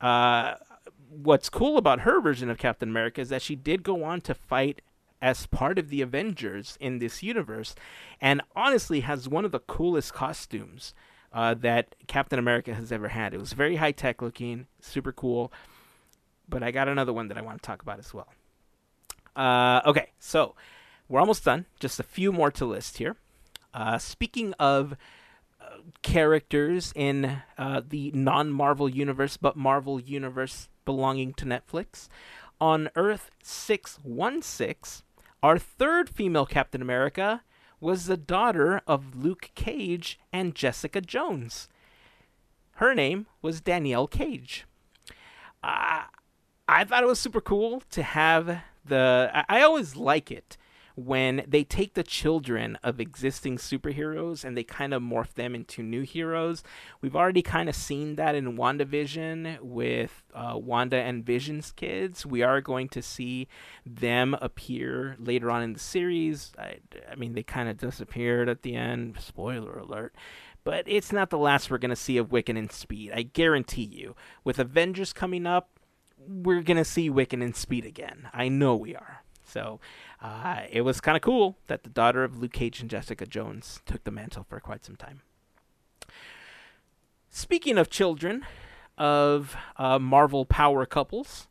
Uh, 0.00 0.54
what's 1.10 1.48
cool 1.48 1.76
about 1.76 2.00
her 2.00 2.20
version 2.20 2.48
of 2.48 2.58
Captain 2.58 2.88
America 2.88 3.20
is 3.20 3.28
that 3.30 3.42
she 3.42 3.56
did 3.56 3.82
go 3.82 4.04
on 4.04 4.20
to 4.22 4.34
fight 4.34 4.82
as 5.20 5.46
part 5.46 5.78
of 5.78 5.88
the 5.88 6.02
Avengers 6.02 6.76
in 6.80 6.98
this 6.98 7.22
universe, 7.22 7.74
and 8.20 8.42
honestly 8.54 9.00
has 9.00 9.28
one 9.28 9.44
of 9.44 9.50
the 9.50 9.58
coolest 9.58 10.14
costumes 10.14 10.94
uh, 11.32 11.54
that 11.54 11.94
Captain 12.06 12.38
America 12.38 12.74
has 12.74 12.92
ever 12.92 13.08
had. 13.08 13.34
It 13.34 13.40
was 13.40 13.52
very 13.52 13.76
high 13.76 13.92
tech 13.92 14.22
looking, 14.22 14.66
super 14.80 15.12
cool. 15.12 15.52
But 16.48 16.62
I 16.62 16.70
got 16.70 16.86
another 16.86 17.12
one 17.12 17.28
that 17.28 17.36
I 17.36 17.40
want 17.40 17.60
to 17.60 17.66
talk 17.66 17.82
about 17.82 17.98
as 17.98 18.14
well. 18.14 18.28
Uh, 19.34 19.80
okay, 19.84 20.12
so 20.18 20.54
we're 21.08 21.20
almost 21.20 21.44
done. 21.44 21.66
Just 21.80 21.98
a 21.98 22.04
few 22.04 22.30
more 22.30 22.50
to 22.52 22.64
list 22.64 22.98
here. 22.98 23.16
Uh, 23.76 23.98
speaking 23.98 24.54
of 24.54 24.96
uh, 25.60 25.66
characters 26.00 26.94
in 26.96 27.42
uh, 27.58 27.82
the 27.86 28.10
non 28.12 28.50
Marvel 28.50 28.88
universe, 28.88 29.36
but 29.36 29.54
Marvel 29.54 30.00
universe 30.00 30.70
belonging 30.86 31.34
to 31.34 31.44
Netflix, 31.44 32.08
on 32.58 32.88
Earth 32.96 33.30
616, 33.42 35.04
our 35.42 35.58
third 35.58 36.08
female 36.08 36.46
Captain 36.46 36.80
America 36.80 37.42
was 37.78 38.06
the 38.06 38.16
daughter 38.16 38.80
of 38.86 39.14
Luke 39.14 39.50
Cage 39.54 40.18
and 40.32 40.54
Jessica 40.54 41.02
Jones. 41.02 41.68
Her 42.76 42.94
name 42.94 43.26
was 43.42 43.60
Danielle 43.60 44.06
Cage. 44.06 44.64
Uh, 45.62 46.04
I 46.66 46.84
thought 46.84 47.02
it 47.02 47.06
was 47.08 47.20
super 47.20 47.42
cool 47.42 47.82
to 47.90 48.02
have 48.02 48.62
the. 48.86 49.30
I, 49.34 49.44
I 49.58 49.62
always 49.62 49.96
like 49.96 50.30
it 50.30 50.56
when 50.96 51.44
they 51.46 51.62
take 51.62 51.92
the 51.92 52.02
children 52.02 52.78
of 52.82 52.98
existing 52.98 53.58
superheroes 53.58 54.44
and 54.44 54.56
they 54.56 54.64
kind 54.64 54.94
of 54.94 55.02
morph 55.02 55.34
them 55.34 55.54
into 55.54 55.82
new 55.82 56.00
heroes. 56.00 56.62
We've 57.02 57.14
already 57.14 57.42
kind 57.42 57.68
of 57.68 57.74
seen 57.74 58.16
that 58.16 58.34
in 58.34 58.56
WandaVision 58.56 59.60
with 59.60 60.22
uh, 60.34 60.54
Wanda 60.56 60.96
and 60.96 61.24
Vision's 61.24 61.70
kids. 61.70 62.24
We 62.24 62.42
are 62.42 62.62
going 62.62 62.88
to 62.88 63.02
see 63.02 63.46
them 63.84 64.36
appear 64.40 65.16
later 65.18 65.50
on 65.50 65.62
in 65.62 65.74
the 65.74 65.78
series. 65.78 66.52
I, 66.58 66.78
I 67.10 67.14
mean, 67.14 67.34
they 67.34 67.42
kind 67.42 67.68
of 67.68 67.76
disappeared 67.76 68.48
at 68.48 68.62
the 68.62 68.74
end. 68.74 69.18
Spoiler 69.20 69.78
alert. 69.78 70.14
But 70.64 70.84
it's 70.86 71.12
not 71.12 71.28
the 71.28 71.38
last 71.38 71.70
we're 71.70 71.78
going 71.78 71.90
to 71.90 71.96
see 71.96 72.16
of 72.16 72.30
Wiccan 72.30 72.58
and 72.58 72.72
Speed. 72.72 73.12
I 73.14 73.22
guarantee 73.22 73.84
you. 73.84 74.16
With 74.44 74.58
Avengers 74.58 75.12
coming 75.12 75.46
up, 75.46 75.68
we're 76.26 76.62
going 76.62 76.78
to 76.78 76.84
see 76.84 77.10
Wiccan 77.10 77.42
and 77.42 77.54
Speed 77.54 77.84
again. 77.84 78.28
I 78.32 78.48
know 78.48 78.74
we 78.74 78.96
are. 78.96 79.22
So 79.44 79.78
uh, 80.22 80.60
it 80.70 80.82
was 80.82 81.00
kind 81.00 81.16
of 81.16 81.22
cool 81.22 81.56
that 81.66 81.82
the 81.82 81.90
daughter 81.90 82.24
of 82.24 82.38
Luke 82.40 82.52
Cage 82.52 82.80
and 82.80 82.88
Jessica 82.90 83.26
Jones 83.26 83.80
took 83.86 84.04
the 84.04 84.10
mantle 84.10 84.44
for 84.48 84.58
quite 84.60 84.84
some 84.84 84.96
time. 84.96 85.20
Speaking 87.30 87.76
of 87.78 87.90
children 87.90 88.44
of 88.96 89.56
uh, 89.76 89.98
Marvel 89.98 90.46
power 90.46 90.86
couples, 90.86 91.48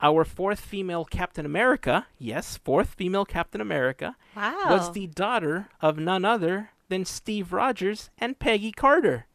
our 0.00 0.24
fourth 0.24 0.60
female 0.60 1.04
Captain 1.04 1.44
America, 1.44 2.06
yes, 2.18 2.56
fourth 2.56 2.94
female 2.94 3.24
Captain 3.24 3.60
America, 3.60 4.14
Wow. 4.36 4.66
was 4.70 4.92
the 4.92 5.08
daughter 5.08 5.68
of 5.80 5.98
none 5.98 6.24
other 6.24 6.70
than 6.88 7.04
Steve 7.04 7.52
Rogers 7.52 8.10
and 8.18 8.38
Peggy 8.38 8.70
Carter. 8.70 9.26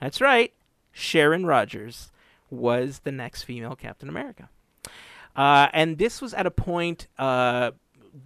That's 0.00 0.20
right, 0.20 0.52
Sharon 0.92 1.46
Rogers 1.46 2.12
was 2.48 3.00
the 3.00 3.10
next 3.12 3.42
female 3.42 3.74
Captain 3.74 4.08
America. 4.08 4.48
Uh, 5.34 5.66
and 5.72 5.98
this 5.98 6.22
was 6.22 6.32
at 6.34 6.46
a 6.46 6.50
point, 6.52 7.08
uh, 7.18 7.72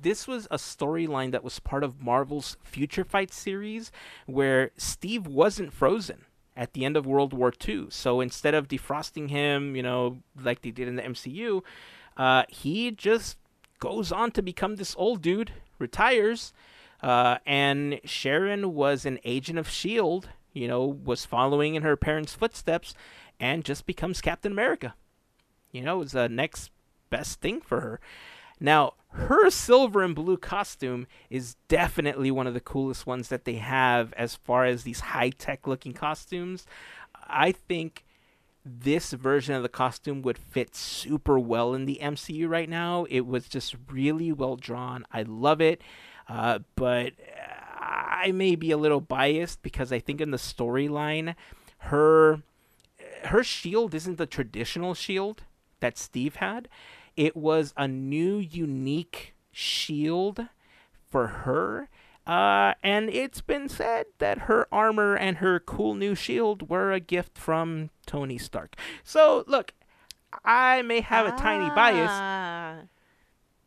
this 0.02 0.28
was 0.28 0.46
a 0.50 0.56
storyline 0.56 1.32
that 1.32 1.44
was 1.44 1.58
part 1.60 1.82
of 1.82 2.02
Marvel's 2.02 2.56
Future 2.62 3.04
Fight 3.04 3.32
series 3.32 3.90
where 4.26 4.70
Steve 4.76 5.26
wasn't 5.26 5.72
frozen 5.72 6.24
at 6.56 6.72
the 6.72 6.84
end 6.84 6.96
of 6.96 7.06
World 7.06 7.32
War 7.32 7.52
II. 7.66 7.86
So 7.90 8.20
instead 8.20 8.54
of 8.54 8.68
defrosting 8.68 9.30
him, 9.30 9.76
you 9.76 9.82
know, 9.82 10.18
like 10.40 10.62
they 10.62 10.70
did 10.70 10.88
in 10.88 10.96
the 10.96 11.02
MCU, 11.02 11.62
uh, 12.16 12.42
he 12.48 12.90
just 12.90 13.38
goes 13.78 14.10
on 14.12 14.32
to 14.32 14.42
become 14.42 14.76
this 14.76 14.94
old 14.98 15.22
dude, 15.22 15.52
retires, 15.78 16.52
uh, 17.02 17.38
and 17.46 18.00
Sharon 18.04 18.74
was 18.74 19.06
an 19.06 19.20
agent 19.24 19.58
of 19.58 19.68
S.H.I.E.L.D., 19.68 20.28
you 20.52 20.66
know, 20.66 20.84
was 20.84 21.24
following 21.24 21.76
in 21.76 21.82
her 21.82 21.96
parents' 21.96 22.34
footsteps, 22.34 22.94
and 23.38 23.64
just 23.64 23.86
becomes 23.86 24.20
Captain 24.20 24.50
America. 24.50 24.94
You 25.70 25.82
know, 25.82 25.96
it 25.96 25.98
was 25.98 26.12
the 26.12 26.28
next 26.28 26.72
best 27.08 27.40
thing 27.40 27.60
for 27.60 27.80
her. 27.80 28.00
Now, 28.60 28.94
her 29.10 29.50
silver 29.50 30.02
and 30.02 30.14
blue 30.14 30.36
costume 30.36 31.06
is 31.30 31.56
definitely 31.68 32.30
one 32.30 32.46
of 32.46 32.54
the 32.54 32.60
coolest 32.60 33.06
ones 33.06 33.28
that 33.28 33.44
they 33.44 33.54
have 33.54 34.12
as 34.14 34.36
far 34.36 34.64
as 34.64 34.82
these 34.82 35.00
high 35.00 35.30
tech 35.30 35.66
looking 35.66 35.92
costumes. 35.92 36.66
I 37.26 37.52
think 37.52 38.04
this 38.64 39.12
version 39.12 39.54
of 39.54 39.62
the 39.62 39.68
costume 39.68 40.22
would 40.22 40.38
fit 40.38 40.74
super 40.74 41.38
well 41.38 41.74
in 41.74 41.86
the 41.86 41.98
MCU 42.02 42.48
right 42.48 42.68
now. 42.68 43.06
It 43.08 43.26
was 43.26 43.48
just 43.48 43.76
really 43.90 44.32
well 44.32 44.56
drawn. 44.56 45.04
I 45.12 45.22
love 45.22 45.60
it. 45.60 45.80
Uh, 46.28 46.58
but 46.76 47.14
I 47.78 48.32
may 48.32 48.54
be 48.56 48.70
a 48.70 48.76
little 48.76 49.00
biased 49.00 49.62
because 49.62 49.92
I 49.92 49.98
think 49.98 50.20
in 50.20 50.30
the 50.30 50.36
storyline, 50.36 51.34
her 51.78 52.42
her 53.24 53.42
shield 53.42 53.94
isn't 53.94 54.18
the 54.18 54.26
traditional 54.26 54.94
shield 54.94 55.42
that 55.80 55.98
Steve 55.98 56.36
had. 56.36 56.68
It 57.18 57.36
was 57.36 57.74
a 57.76 57.88
new, 57.88 58.38
unique 58.38 59.34
shield 59.50 60.46
for 61.10 61.26
her. 61.26 61.88
Uh, 62.24 62.74
and 62.80 63.10
it's 63.10 63.40
been 63.40 63.68
said 63.68 64.06
that 64.18 64.42
her 64.42 64.68
armor 64.70 65.16
and 65.16 65.38
her 65.38 65.58
cool 65.58 65.94
new 65.96 66.14
shield 66.14 66.68
were 66.68 66.92
a 66.92 67.00
gift 67.00 67.36
from 67.36 67.90
Tony 68.06 68.38
Stark. 68.38 68.76
So, 69.02 69.42
look, 69.48 69.72
I 70.44 70.82
may 70.82 71.00
have 71.00 71.26
a 71.26 71.32
tiny 71.36 71.68
bias 71.74 72.08
Ah. 72.12 72.76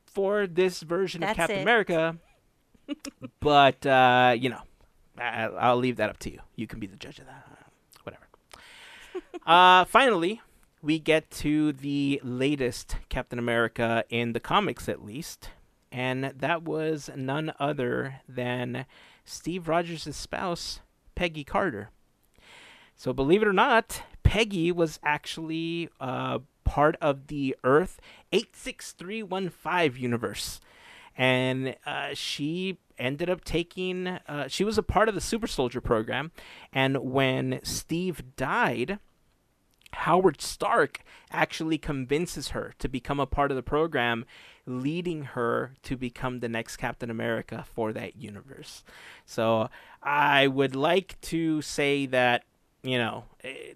for 0.06 0.48
this 0.48 0.80
version 0.82 1.22
of 1.22 1.36
Captain 1.36 1.58
it. 1.60 1.62
America, 1.64 2.18
but, 3.42 3.86
uh, 3.86 4.34
you 4.40 4.50
know, 4.50 4.62
I, 5.18 5.48
I'll 5.48 5.76
leave 5.78 5.98
that 5.98 6.10
up 6.10 6.20
to 6.20 6.32
you. 6.32 6.40
You 6.56 6.68
can 6.68 6.80
be 6.80 6.88
the 6.88 6.96
judge 6.96 7.20
of 7.20 7.26
that. 7.26 7.48
Uh, 7.52 7.66
Whatever. 8.04 8.28
uh, 9.46 9.84
finally, 9.86 10.40
we 10.82 11.00
get 11.00 11.30
to 11.32 11.74
the 11.74 12.20
latest 12.24 12.96
Captain 13.10 13.40
America 13.40 14.04
in 14.10 14.34
the 14.34 14.40
comics, 14.40 14.90
at 14.90 15.06
least, 15.06 15.50
and 15.92 16.34
that 16.36 16.64
was 16.64 17.10
none 17.16 17.54
other 17.60 18.22
than 18.28 18.86
Steve 19.24 19.68
Rogers' 19.68 20.16
spouse, 20.16 20.80
Peggy 21.16 21.44
Carter. 21.44 21.90
So, 22.96 23.14
believe 23.14 23.42
it 23.42 23.48
or 23.48 23.54
not, 23.54 24.04
Peggy 24.24 24.72
was 24.72 25.00
actually 25.04 25.90
uh, 26.00 26.40
part 26.64 26.96
of 27.02 27.28
the 27.28 27.56
Earth 27.64 28.00
86315 28.32 30.02
universe. 30.02 30.60
And 31.18 31.76
uh, 31.86 32.10
she 32.14 32.78
ended 32.98 33.30
up 33.30 33.44
taking, 33.44 34.08
uh, 34.08 34.48
she 34.48 34.64
was 34.64 34.78
a 34.78 34.84
part 34.84 35.10
of 35.10 35.16
the 35.16 35.22
Super 35.22 35.48
Soldier 35.48 35.82
program. 35.82 36.32
And 36.72 36.98
when 37.00 37.60
Steve 37.64 38.36
died, 38.36 39.00
Howard 39.94 40.42
Stark 40.42 41.04
actually 41.32 41.78
convinces 41.78 42.50
her 42.50 42.74
to 42.80 42.88
become 42.88 43.20
a 43.20 43.26
part 43.26 43.52
of 43.52 43.56
the 43.58 43.64
program, 43.64 44.26
leading 44.66 45.24
her 45.24 45.74
to 45.84 45.98
become 45.98 46.40
the 46.40 46.50
next 46.50 46.78
Captain 46.78 47.10
America 47.10 47.66
for 47.74 47.92
that 47.94 48.16
universe. 48.16 48.84
So 49.26 49.70
I 50.02 50.48
would 50.48 50.76
like 50.76 51.20
to 51.22 51.62
say 51.62 52.06
that, 52.08 52.44
you 52.84 52.98
know, 52.98 53.26
eh, 53.44 53.74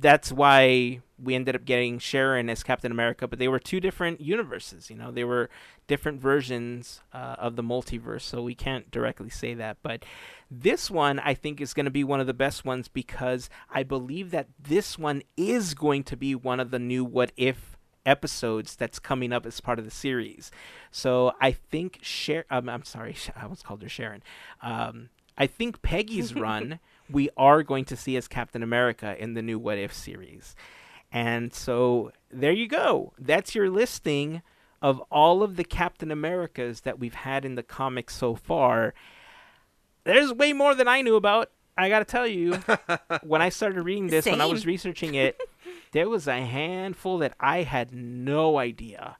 that's 0.00 0.32
why 0.32 1.00
we 1.24 1.34
ended 1.34 1.54
up 1.54 1.64
getting 1.64 1.98
Sharon 1.98 2.48
as 2.48 2.62
Captain 2.62 2.92
America, 2.92 3.26
but 3.26 3.38
they 3.38 3.48
were 3.48 3.58
two 3.58 3.80
different 3.80 4.20
universes. 4.20 4.90
You 4.90 4.96
know, 4.96 5.10
they 5.10 5.24
were 5.24 5.50
different 5.86 6.20
versions 6.20 7.00
uh, 7.12 7.36
of 7.38 7.56
the 7.56 7.62
multiverse, 7.62 8.22
so 8.22 8.42
we 8.42 8.54
can't 8.54 8.90
directly 8.90 9.30
say 9.30 9.54
that. 9.54 9.78
But 9.82 10.04
this 10.50 10.90
one, 10.90 11.18
I 11.18 11.34
think, 11.34 11.60
is 11.60 11.74
going 11.74 11.84
to 11.84 11.90
be 11.90 12.04
one 12.04 12.20
of 12.20 12.26
the 12.26 12.34
best 12.34 12.64
ones 12.64 12.88
because 12.88 13.48
I 13.70 13.82
believe 13.82 14.30
that 14.30 14.48
this 14.62 14.98
one 14.98 15.22
is 15.36 15.74
going 15.74 16.04
to 16.04 16.16
be 16.16 16.34
one 16.34 16.60
of 16.60 16.70
the 16.70 16.78
new 16.78 17.04
What 17.04 17.32
If 17.36 17.76
episodes 18.06 18.76
that's 18.76 18.98
coming 18.98 19.32
up 19.32 19.46
as 19.46 19.60
part 19.60 19.78
of 19.78 19.84
the 19.84 19.90
series. 19.90 20.50
So 20.90 21.32
I 21.40 21.52
think 21.52 21.98
Sharon, 22.02 22.44
um, 22.50 22.68
I'm 22.68 22.84
sorry, 22.84 23.16
I 23.36 23.42
almost 23.42 23.64
called 23.64 23.82
her 23.82 23.88
Sharon. 23.88 24.22
Um, 24.62 25.08
I 25.36 25.46
think 25.46 25.82
Peggy's 25.82 26.34
run 26.36 26.80
we 27.10 27.28
are 27.36 27.62
going 27.62 27.84
to 27.86 27.96
see 27.96 28.16
as 28.16 28.28
Captain 28.28 28.62
America 28.62 29.16
in 29.18 29.34
the 29.34 29.42
new 29.42 29.58
What 29.58 29.78
If 29.78 29.92
series. 29.92 30.54
And 31.14 31.54
so 31.54 32.10
there 32.32 32.50
you 32.50 32.66
go. 32.66 33.12
That's 33.16 33.54
your 33.54 33.70
listing 33.70 34.42
of 34.82 35.00
all 35.12 35.44
of 35.44 35.54
the 35.54 35.62
Captain 35.62 36.10
Americas 36.10 36.80
that 36.80 36.98
we've 36.98 37.14
had 37.14 37.44
in 37.44 37.54
the 37.54 37.62
comics 37.62 38.16
so 38.16 38.34
far. 38.34 38.94
There's 40.02 40.32
way 40.32 40.52
more 40.52 40.74
than 40.74 40.88
I 40.88 41.02
knew 41.02 41.14
about. 41.14 41.52
I 41.78 41.88
got 41.88 42.00
to 42.00 42.04
tell 42.04 42.26
you, 42.26 42.54
when 43.22 43.40
I 43.40 43.48
started 43.48 43.80
reading 43.82 44.08
this, 44.08 44.26
when 44.26 44.40
I 44.40 44.46
was 44.46 44.66
researching 44.66 45.14
it, 45.14 45.40
there 45.92 46.08
was 46.08 46.26
a 46.26 46.40
handful 46.40 47.18
that 47.18 47.34
I 47.38 47.62
had 47.62 47.94
no 47.94 48.58
idea 48.58 49.16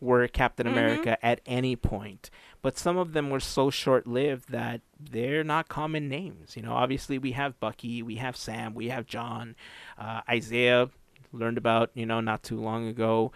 were 0.00 0.28
Captain 0.28 0.66
America 0.66 1.18
at 1.24 1.40
any 1.46 1.76
point. 1.76 2.30
But 2.62 2.78
some 2.78 2.96
of 2.96 3.14
them 3.14 3.30
were 3.30 3.40
so 3.40 3.70
short 3.70 4.06
lived 4.06 4.50
that 4.50 4.82
they're 4.98 5.42
not 5.42 5.68
common 5.68 6.08
names. 6.08 6.56
You 6.56 6.62
know, 6.62 6.72
obviously 6.72 7.18
we 7.18 7.32
have 7.32 7.58
Bucky, 7.58 8.02
we 8.02 8.16
have 8.16 8.36
Sam, 8.36 8.74
we 8.74 8.88
have 8.88 9.06
John, 9.06 9.56
uh, 9.98 10.20
Isaiah 10.28 10.90
learned 11.32 11.58
about 11.58 11.90
you 11.94 12.06
know 12.06 12.20
not 12.20 12.42
too 12.42 12.60
long 12.60 12.86
ago. 12.86 13.32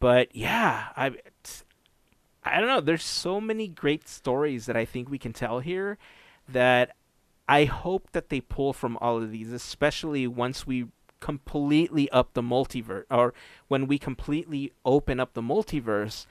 But 0.00 0.34
yeah, 0.34 0.88
I 0.96 1.12
I 2.44 2.58
don't 2.58 2.68
know. 2.68 2.80
There's 2.80 3.04
so 3.04 3.40
many 3.40 3.68
great 3.68 4.08
stories 4.08 4.66
that 4.66 4.76
I 4.76 4.84
think 4.84 5.08
we 5.08 5.18
can 5.18 5.32
tell 5.32 5.60
here 5.60 5.98
that 6.48 6.94
I 7.48 7.64
hope 7.64 8.10
that 8.12 8.28
they 8.28 8.40
pull 8.40 8.72
from 8.72 8.98
all 9.00 9.22
of 9.22 9.30
these, 9.30 9.52
especially 9.52 10.26
once 10.26 10.66
we 10.66 10.86
completely 11.20 12.10
up 12.10 12.34
the 12.34 12.42
multiverse, 12.42 13.04
or 13.10 13.32
when 13.68 13.86
we 13.86 13.98
completely 13.98 14.72
open 14.84 15.18
up 15.20 15.32
the 15.32 15.42
multiverse 15.42 16.26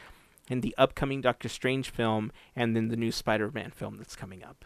in 0.49 0.61
the 0.61 0.75
upcoming 0.77 1.21
Doctor 1.21 1.49
Strange 1.49 1.89
film 1.89 2.31
and 2.55 2.75
then 2.75 2.89
the 2.89 2.97
new 2.97 3.11
Spider-Man 3.11 3.71
film 3.71 3.97
that's 3.97 4.15
coming 4.15 4.43
up. 4.43 4.65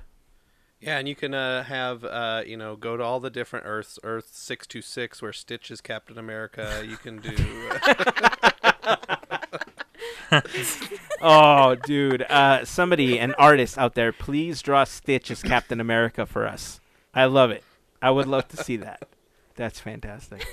Yeah, 0.80 1.00
and 1.00 1.08
you 1.08 1.16
can 1.16 1.34
uh, 1.34 1.64
have 1.64 2.04
uh, 2.04 2.44
you 2.46 2.56
know 2.56 2.76
go 2.76 2.98
to 2.98 3.04
all 3.04 3.20
the 3.20 3.32
different 3.32 3.66
Earths. 3.66 3.98
Earth 4.04 4.30
six 4.32 4.68
two 4.68 4.82
six, 4.82 5.22
where 5.22 5.34
Stitch 5.34 5.72
is 5.72 5.82
Captain 5.82 6.18
America. 6.18 6.84
You 6.88 6.98
can 6.98 7.20
do. 7.20 7.36
oh, 11.22 11.76
dude! 11.76 12.22
Uh, 12.24 12.64
somebody, 12.64 13.20
an 13.20 13.34
artist 13.36 13.78
out 13.78 13.96
there, 13.96 14.12
please 14.12 14.62
draw 14.62 14.84
Stitch 14.84 15.32
as 15.32 15.42
Captain 15.42 15.80
America 15.80 16.26
for 16.26 16.46
us. 16.48 16.80
I 17.14 17.26
love 17.26 17.50
it. 17.50 17.64
I 18.02 18.12
would 18.12 18.28
love 18.28 18.48
to 18.50 18.58
see 18.58 18.78
that. 18.78 19.08
That's 19.56 19.80
fantastic. 19.80 20.46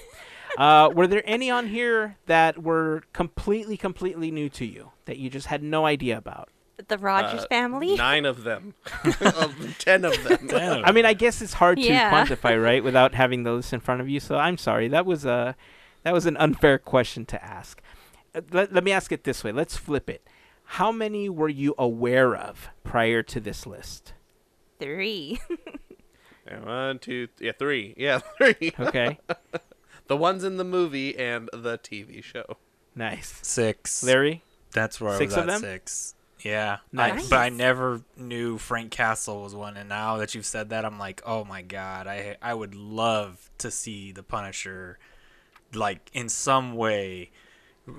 Uh, 0.57 0.89
were 0.95 1.07
there 1.07 1.23
any 1.27 1.51
on 1.51 1.67
here 1.67 2.17
that 2.27 2.63
were 2.63 3.03
completely, 3.13 3.77
completely 3.77 4.31
new 4.31 4.49
to 4.49 4.65
you 4.65 4.93
that 5.05 5.19
you 5.19 5.29
just 5.29 5.49
had 5.49 5.63
no 5.63 5.85
idea 5.85 6.17
about? 6.17 6.49
The 6.89 6.99
Rogers 6.99 7.43
Uh, 7.43 7.47
family. 7.49 7.95
Nine 7.97 8.25
of 8.25 8.43
them. 8.45 8.75
Of 9.21 9.77
Ten 9.79 10.05
of 10.05 10.23
them. 10.25 10.49
I 10.85 10.91
mean, 10.93 11.05
I 11.07 11.15
guess 11.15 11.41
it's 11.41 11.55
hard 11.55 11.79
to 11.79 11.85
Yeah. 11.85 12.11
quantify, 12.11 12.61
right, 12.63 12.83
without 12.83 13.15
having 13.15 13.45
the 13.45 13.53
list 13.53 13.73
in 13.73 13.81
front 13.81 14.01
of 14.01 14.09
you. 14.09 14.19
So 14.21 14.37
I'm 14.37 14.59
sorry. 14.59 14.89
That 14.89 15.07
was 15.07 15.25
a 15.25 15.55
that 16.03 16.13
was 16.13 16.27
an 16.27 16.37
unfair 16.37 16.79
question 16.79 17.25
to 17.27 17.43
ask. 17.45 17.81
Uh, 18.35 18.41
Let, 18.51 18.73
let 18.73 18.85
me 18.85 18.93
ask 18.93 19.13
it 19.13 19.25
this 19.25 19.45
way. 19.45 19.53
Let's 19.53 19.77
flip 19.77 20.11
it. 20.11 20.27
How 20.65 20.91
many 20.91 21.29
were 21.29 21.49
you 21.49 21.75
aware 21.79 22.35
of 22.35 22.69
prior 22.83 23.23
to 23.23 23.39
this 23.41 23.67
list? 23.67 24.13
Three. 24.79 25.39
Yeah, 26.47 26.61
one, 26.61 26.99
two, 26.99 27.29
yeah, 27.41 27.53
three. 27.59 27.95
Yeah, 27.97 28.19
three. 28.37 28.75
Okay. 28.79 29.19
The 30.09 30.17
ones 30.17 30.45
in 30.45 30.59
the 30.59 30.65
movie 30.65 31.17
and 31.19 31.49
the 31.55 31.79
TV 31.79 32.23
show. 32.23 32.59
nice. 32.95 33.39
Six. 33.41 34.03
Larry? 34.05 34.43
That's 34.75 35.01
where 35.01 35.17
Six 35.17 35.33
I 35.33 35.41
of 35.41 35.47
was 35.47 35.55
at 35.55 35.61
them? 35.63 35.71
six. 35.73 36.14
Yeah, 36.45 36.79
Nice. 36.93 37.27
I, 37.27 37.31
but 37.31 37.39
I 37.39 37.49
never 37.49 38.03
knew 38.17 38.59
Frank 38.59 38.91
Castle 38.91 39.43
was 39.43 39.55
one, 39.55 39.77
and 39.77 39.89
now 39.89 40.19
that 40.19 40.35
you've 40.35 40.47
said 40.47 40.71
that, 40.71 40.85
I'm 40.85 40.99
like, 40.99 41.23
oh 41.25 41.45
my 41.45 41.63
god, 41.63 42.07
I 42.07 42.37
I 42.43 42.53
would 42.53 42.75
love 42.75 43.51
to 43.59 43.71
see 43.71 44.13
the 44.13 44.23
Punisher, 44.23 44.99
like 45.73 46.11
in 46.13 46.29
some 46.29 46.75
way, 46.75 47.31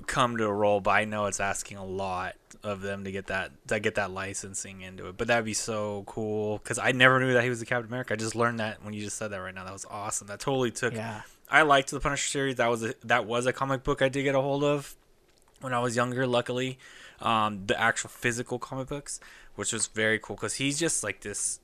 come 0.07 0.37
to 0.37 0.45
a 0.45 0.53
role, 0.53 0.79
but 0.79 0.91
I 0.91 1.05
know 1.05 1.25
it's 1.25 1.39
asking 1.39 1.77
a 1.77 1.85
lot 1.85 2.35
of 2.63 2.81
them 2.81 3.03
to 3.03 3.11
get 3.11 3.27
that 3.27 3.51
to 3.67 3.79
get 3.79 3.95
that 3.95 4.11
licensing 4.11 4.81
into 4.81 5.07
it. 5.07 5.17
But 5.17 5.27
that'd 5.27 5.45
be 5.45 5.53
so 5.53 6.03
cool 6.07 6.59
because 6.59 6.79
I 6.79 6.91
never 6.91 7.19
knew 7.19 7.33
that 7.33 7.43
he 7.43 7.49
was 7.49 7.59
the 7.59 7.65
Captain 7.65 7.87
America. 7.87 8.13
I 8.13 8.17
just 8.17 8.35
learned 8.35 8.59
that 8.59 8.83
when 8.83 8.93
you 8.93 9.03
just 9.03 9.17
said 9.17 9.31
that 9.31 9.37
right 9.37 9.53
now. 9.53 9.63
That 9.63 9.73
was 9.73 9.85
awesome. 9.89 10.27
That 10.27 10.39
totally 10.39 10.71
took. 10.71 10.93
Yeah. 10.93 11.21
I 11.49 11.61
liked 11.61 11.91
the 11.91 11.99
Punisher 11.99 12.27
series. 12.27 12.55
That 12.55 12.69
was 12.69 12.83
a, 12.83 12.93
that 13.03 13.25
was 13.25 13.45
a 13.45 13.53
comic 13.53 13.83
book 13.83 14.01
I 14.01 14.09
did 14.09 14.23
get 14.23 14.35
a 14.35 14.41
hold 14.41 14.63
of 14.63 14.95
when 15.61 15.73
I 15.73 15.79
was 15.79 15.95
younger. 15.95 16.25
Luckily, 16.25 16.79
um, 17.21 17.65
the 17.65 17.79
actual 17.79 18.09
physical 18.09 18.59
comic 18.59 18.87
books, 18.87 19.19
which 19.55 19.73
was 19.73 19.87
very 19.87 20.19
cool 20.19 20.35
because 20.35 20.55
he's 20.55 20.79
just 20.79 21.03
like 21.03 21.21
this. 21.21 21.59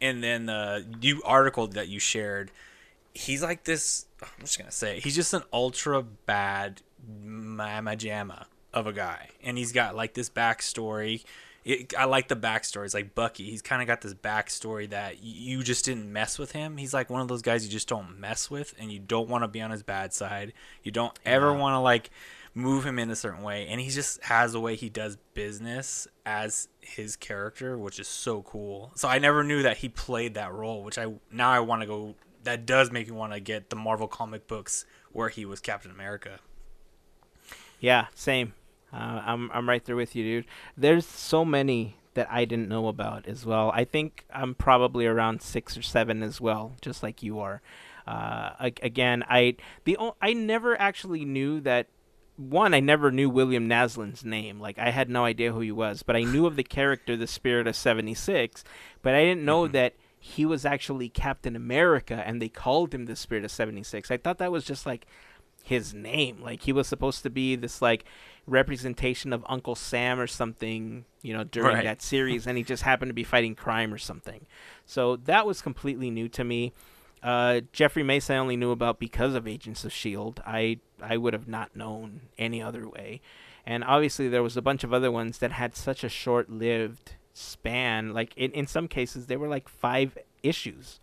And 0.00 0.22
then 0.22 0.46
the 0.46 0.84
new 1.00 1.22
article 1.24 1.66
that 1.68 1.88
you 1.88 1.98
shared, 1.98 2.50
he's 3.14 3.42
like 3.42 3.64
this. 3.64 4.06
I'm 4.22 4.28
just 4.40 4.58
gonna 4.58 4.70
say 4.70 4.96
it, 4.98 5.04
he's 5.04 5.16
just 5.16 5.34
an 5.34 5.42
ultra 5.52 6.02
bad 6.02 6.82
mamma 7.24 7.92
jamma 7.92 8.46
of 8.72 8.86
a 8.86 8.92
guy, 8.92 9.30
and 9.42 9.58
he's 9.58 9.72
got 9.72 9.96
like 9.96 10.14
this 10.14 10.30
backstory. 10.30 11.24
It, 11.64 11.92
I 11.98 12.04
like 12.04 12.28
the 12.28 12.36
backstory. 12.36 12.86
It's 12.86 12.94
like 12.94 13.14
Bucky. 13.14 13.50
He's 13.50 13.60
kind 13.60 13.82
of 13.82 13.88
got 13.88 14.00
this 14.00 14.14
backstory 14.14 14.88
that 14.90 15.22
you 15.22 15.62
just 15.62 15.84
didn't 15.84 16.10
mess 16.10 16.38
with 16.38 16.52
him. 16.52 16.76
He's 16.78 16.94
like 16.94 17.10
one 17.10 17.20
of 17.20 17.28
those 17.28 17.42
guys 17.42 17.64
you 17.64 17.70
just 17.70 17.88
don't 17.88 18.18
mess 18.18 18.50
with, 18.50 18.74
and 18.78 18.90
you 18.90 18.98
don't 18.98 19.28
want 19.28 19.44
to 19.44 19.48
be 19.48 19.60
on 19.60 19.70
his 19.70 19.82
bad 19.82 20.14
side. 20.14 20.52
You 20.82 20.92
don't 20.92 21.18
ever 21.26 21.52
want 21.52 21.74
to 21.74 21.80
like 21.80 22.10
move 22.58 22.84
him 22.84 22.98
in 22.98 23.10
a 23.10 23.16
certain 23.16 23.42
way, 23.42 23.66
and 23.68 23.80
he 23.80 23.88
just 23.88 24.22
has 24.24 24.54
a 24.54 24.60
way 24.60 24.74
he 24.74 24.88
does 24.88 25.16
business 25.34 26.08
as 26.26 26.68
his 26.80 27.16
character, 27.16 27.78
which 27.78 27.98
is 28.00 28.08
so 28.08 28.42
cool. 28.42 28.90
So 28.96 29.08
I 29.08 29.18
never 29.18 29.44
knew 29.44 29.62
that 29.62 29.78
he 29.78 29.88
played 29.88 30.34
that 30.34 30.52
role, 30.52 30.82
which 30.82 30.98
I 30.98 31.06
now 31.30 31.50
I 31.50 31.60
want 31.60 31.82
to 31.82 31.86
go. 31.86 32.14
That 32.42 32.66
does 32.66 32.90
make 32.90 33.08
me 33.08 33.14
want 33.14 33.32
to 33.32 33.40
get 33.40 33.70
the 33.70 33.76
Marvel 33.76 34.08
comic 34.08 34.46
books 34.46 34.84
where 35.12 35.28
he 35.28 35.44
was 35.44 35.60
Captain 35.60 35.90
America. 35.90 36.40
Yeah, 37.80 38.06
same. 38.14 38.54
Uh, 38.92 39.22
I'm 39.24 39.50
I'm 39.52 39.68
right 39.68 39.84
there 39.84 39.96
with 39.96 40.16
you, 40.16 40.24
dude. 40.24 40.46
There's 40.76 41.06
so 41.06 41.44
many 41.44 41.96
that 42.14 42.28
I 42.30 42.44
didn't 42.44 42.68
know 42.68 42.88
about 42.88 43.26
as 43.28 43.46
well. 43.46 43.70
I 43.72 43.84
think 43.84 44.24
I'm 44.34 44.54
probably 44.54 45.06
around 45.06 45.42
six 45.42 45.76
or 45.76 45.82
seven 45.82 46.22
as 46.22 46.40
well, 46.40 46.72
just 46.80 47.02
like 47.02 47.22
you 47.22 47.38
are. 47.38 47.62
Uh, 48.06 48.70
again, 48.82 49.22
I 49.28 49.56
the 49.84 49.96
I 50.20 50.32
never 50.32 50.80
actually 50.80 51.24
knew 51.24 51.60
that. 51.60 51.86
One, 52.38 52.72
I 52.72 52.78
never 52.78 53.10
knew 53.10 53.28
William 53.28 53.68
Naslund's 53.68 54.24
name. 54.24 54.60
Like 54.60 54.78
I 54.78 54.90
had 54.90 55.10
no 55.10 55.24
idea 55.24 55.52
who 55.52 55.60
he 55.60 55.72
was, 55.72 56.04
but 56.04 56.14
I 56.14 56.22
knew 56.22 56.46
of 56.46 56.54
the 56.54 56.62
character, 56.62 57.16
the 57.16 57.26
Spirit 57.26 57.66
of 57.66 57.74
'76. 57.74 58.62
But 59.02 59.14
I 59.14 59.24
didn't 59.24 59.44
know 59.44 59.64
mm-hmm. 59.64 59.72
that 59.72 59.94
he 60.20 60.46
was 60.46 60.64
actually 60.64 61.08
Captain 61.08 61.56
America, 61.56 62.22
and 62.24 62.40
they 62.40 62.48
called 62.48 62.94
him 62.94 63.06
the 63.06 63.16
Spirit 63.16 63.44
of 63.44 63.50
'76. 63.50 64.10
I 64.12 64.16
thought 64.18 64.38
that 64.38 64.52
was 64.52 64.64
just 64.64 64.86
like 64.86 65.06
his 65.64 65.92
name. 65.92 66.40
Like 66.40 66.62
he 66.62 66.72
was 66.72 66.86
supposed 66.86 67.24
to 67.24 67.30
be 67.30 67.56
this 67.56 67.82
like 67.82 68.04
representation 68.46 69.32
of 69.32 69.44
Uncle 69.48 69.74
Sam 69.74 70.20
or 70.20 70.28
something, 70.28 71.04
you 71.22 71.34
know, 71.34 71.44
during 71.44 71.74
Right. 71.74 71.84
that 71.84 72.02
series, 72.02 72.46
and 72.46 72.56
he 72.56 72.64
just 72.64 72.84
happened 72.84 73.10
to 73.10 73.14
be 73.14 73.24
fighting 73.24 73.54
crime 73.56 73.92
or 73.92 73.98
something. 73.98 74.46
So 74.86 75.16
that 75.16 75.44
was 75.44 75.60
completely 75.60 76.10
new 76.10 76.28
to 76.30 76.44
me. 76.44 76.72
Uh, 77.22 77.60
Jeffrey 77.72 78.02
Mace 78.02 78.30
I 78.30 78.36
only 78.36 78.56
knew 78.56 78.70
about 78.70 78.98
because 78.98 79.34
of 79.34 79.46
Agents 79.46 79.84
of 79.84 79.92
Shield. 79.92 80.40
I 80.46 80.78
I 81.02 81.16
would 81.16 81.32
have 81.32 81.48
not 81.48 81.76
known 81.76 82.22
any 82.36 82.62
other 82.62 82.88
way. 82.88 83.20
And 83.66 83.84
obviously 83.84 84.28
there 84.28 84.42
was 84.42 84.56
a 84.56 84.62
bunch 84.62 84.82
of 84.84 84.92
other 84.92 85.10
ones 85.10 85.38
that 85.38 85.52
had 85.52 85.76
such 85.76 86.02
a 86.02 86.08
short-lived 86.08 87.14
span. 87.34 88.12
Like 88.14 88.32
in 88.36 88.50
in 88.52 88.66
some 88.66 88.88
cases 88.88 89.26
they 89.26 89.36
were 89.36 89.48
like 89.48 89.68
five 89.68 90.16
issues, 90.42 91.00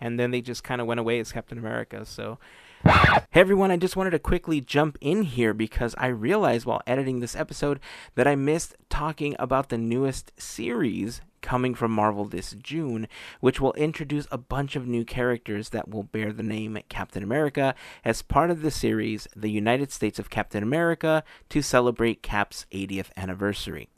and 0.00 0.18
then 0.18 0.30
they 0.30 0.40
just 0.40 0.64
kind 0.64 0.80
of 0.80 0.86
went 0.86 1.00
away 1.00 1.18
as 1.20 1.32
Captain 1.32 1.58
America. 1.58 2.04
So 2.04 2.38
Hey 2.84 3.40
everyone, 3.40 3.72
I 3.72 3.76
just 3.78 3.96
wanted 3.96 4.10
to 4.10 4.18
quickly 4.18 4.60
jump 4.60 4.96
in 5.00 5.22
here 5.22 5.52
because 5.52 5.94
I 5.98 6.06
realized 6.06 6.66
while 6.66 6.82
editing 6.86 7.18
this 7.18 7.34
episode 7.34 7.80
that 8.14 8.28
I 8.28 8.36
missed 8.36 8.76
talking 8.88 9.34
about 9.38 9.70
the 9.70 9.78
newest 9.78 10.30
series 10.40 11.20
coming 11.40 11.74
from 11.74 11.90
Marvel 11.90 12.24
this 12.24 12.54
June, 12.62 13.08
which 13.40 13.60
will 13.60 13.72
introduce 13.74 14.26
a 14.30 14.38
bunch 14.38 14.76
of 14.76 14.86
new 14.86 15.04
characters 15.04 15.70
that 15.70 15.88
will 15.88 16.02
bear 16.02 16.32
the 16.32 16.42
name 16.42 16.78
Captain 16.88 17.22
America 17.22 17.74
as 18.04 18.22
part 18.22 18.50
of 18.50 18.62
the 18.62 18.70
series 18.70 19.28
The 19.34 19.50
United 19.50 19.92
States 19.92 20.18
of 20.18 20.30
Captain 20.30 20.62
America 20.62 21.22
to 21.48 21.62
celebrate 21.62 22.22
Cap's 22.22 22.66
80th 22.72 23.08
anniversary. 23.16 23.88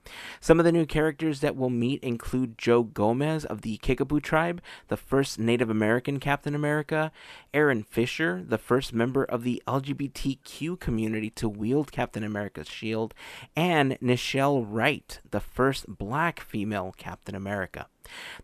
Some 0.41 0.59
of 0.59 0.65
the 0.65 0.73
new 0.73 0.87
characters 0.87 1.41
that 1.41 1.57
we'll 1.57 1.71
meet 1.71 2.03
include 2.03 2.59
Joe 2.59 2.83
Gomez 2.83 3.45
of 3.45 3.63
the 3.63 3.77
Kickapoo 3.79 4.21
tribe, 4.21 4.63
the 4.89 4.97
first 4.97 5.39
Native 5.39 5.71
American 5.71 6.19
Captain 6.21 6.55
America, 6.55 7.13
Aaron 7.53 7.83
Fisher, 7.83 8.43
the 8.47 8.59
first 8.59 8.93
member 8.93 9.25
of 9.25 9.43
the 9.43 9.63
LGBTQ 9.67 10.79
community 10.81 11.31
to 11.31 11.49
wield 11.49 11.93
Captain 11.93 12.25
America's 12.25 12.69
shield, 12.69 13.15
and 13.55 13.99
Nichelle 14.01 14.65
Wright, 14.67 15.21
the 15.31 15.41
first 15.41 15.87
black 15.89 16.41
female 16.41 16.95
Captain 16.97 17.28
America. 17.35 17.87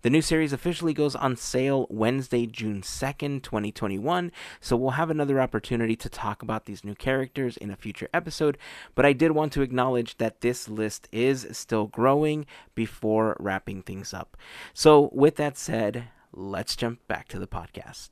The 0.03 0.11
new 0.11 0.23
series 0.23 0.53
officially 0.53 0.93
goes 0.93 1.15
on 1.15 1.37
sale 1.37 1.87
Wednesday, 1.89 2.47
June 2.47 2.83
2nd, 2.83 3.43
2021, 3.43 4.31
so 4.61 4.77
we'll 4.77 4.91
have 4.91 5.11
another 5.11 5.41
opportunity 5.41 5.97
to 5.97 6.09
talk 6.09 6.43
about 6.43 6.67
these 6.67 6.85
new 6.85 6.95
characters 6.95 7.57
in 7.57 7.71
a 7.71 7.77
future 7.77 8.09
episode, 8.13 8.59
but 8.95 9.07
I 9.07 9.13
did 9.13 9.33
want 9.33 9.53
to 9.55 9.63
acknowledge 9.63 10.19
that 10.19 10.41
this 10.41 10.69
list 10.69 11.09
is 11.13 11.47
still 11.53 11.87
growing 11.87 12.47
before 12.75 13.37
wrapping 13.41 13.83
things 13.83 14.13
up. 14.13 14.37
So, 14.73 15.11
with 15.13 15.37
that 15.37 15.57
said, 15.57 16.09
let's 16.33 16.77
jump 16.77 17.07
back 17.09 17.29
to 17.29 17.39
the 17.39 17.47
podcast. 17.47 18.11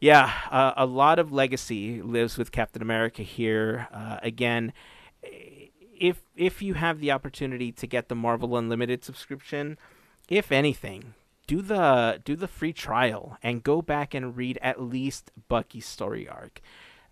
Yeah, 0.00 0.32
uh, 0.50 0.72
a 0.78 0.86
lot 0.86 1.18
of 1.18 1.30
legacy 1.30 2.00
lives 2.00 2.38
with 2.38 2.52
Captain 2.52 2.80
America 2.80 3.22
here. 3.22 3.86
Uh, 3.92 4.18
again, 4.22 4.72
if 6.00 6.22
if 6.34 6.62
you 6.62 6.74
have 6.74 6.98
the 6.98 7.12
opportunity 7.12 7.70
to 7.70 7.86
get 7.86 8.08
the 8.08 8.14
Marvel 8.16 8.56
Unlimited 8.56 9.04
subscription, 9.04 9.78
if 10.28 10.50
anything, 10.50 11.14
do 11.46 11.62
the 11.62 12.20
do 12.24 12.34
the 12.34 12.48
free 12.48 12.72
trial 12.72 13.36
and 13.42 13.62
go 13.62 13.82
back 13.82 14.14
and 14.14 14.36
read 14.36 14.58
at 14.62 14.80
least 14.80 15.30
Bucky's 15.48 15.86
story 15.86 16.26
arc. 16.26 16.60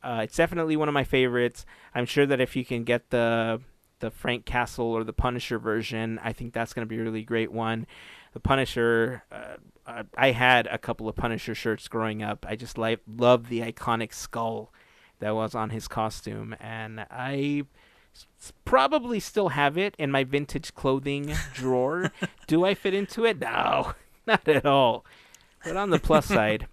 Uh, 0.02 0.20
it's 0.24 0.36
definitely 0.36 0.76
one 0.76 0.88
of 0.88 0.94
my 0.94 1.04
favorites. 1.04 1.66
I'm 1.94 2.06
sure 2.06 2.24
that 2.26 2.40
if 2.40 2.56
you 2.56 2.64
can 2.64 2.84
get 2.84 3.10
the 3.10 3.60
the 4.00 4.10
Frank 4.10 4.46
Castle 4.46 4.86
or 4.86 5.04
the 5.04 5.12
Punisher 5.12 5.58
version, 5.58 6.18
I 6.22 6.32
think 6.32 6.54
that's 6.54 6.72
going 6.72 6.86
to 6.86 6.88
be 6.88 6.98
a 7.00 7.02
really 7.02 7.24
great 7.24 7.52
one. 7.52 7.86
The 8.32 8.40
Punisher, 8.40 9.24
uh, 9.32 9.56
uh, 9.86 10.04
I 10.16 10.30
had 10.30 10.68
a 10.68 10.78
couple 10.78 11.08
of 11.08 11.16
Punisher 11.16 11.54
shirts 11.54 11.88
growing 11.88 12.22
up. 12.22 12.46
I 12.48 12.54
just 12.54 12.78
like 12.78 13.00
love 13.06 13.48
the 13.48 13.60
iconic 13.60 14.14
skull 14.14 14.72
that 15.18 15.34
was 15.34 15.56
on 15.56 15.70
his 15.70 15.88
costume, 15.88 16.54
and 16.60 17.04
I 17.10 17.64
probably 18.64 19.20
still 19.20 19.50
have 19.50 19.76
it 19.78 19.94
in 19.98 20.10
my 20.10 20.24
vintage 20.24 20.74
clothing 20.74 21.34
drawer. 21.54 22.12
Do 22.46 22.64
I 22.64 22.74
fit 22.74 22.94
into 22.94 23.24
it? 23.24 23.38
No, 23.40 23.92
not 24.26 24.46
at 24.48 24.64
all. 24.66 25.04
But 25.64 25.76
on 25.76 25.90
the 25.90 25.98
plus 25.98 26.26
side, 26.38 26.66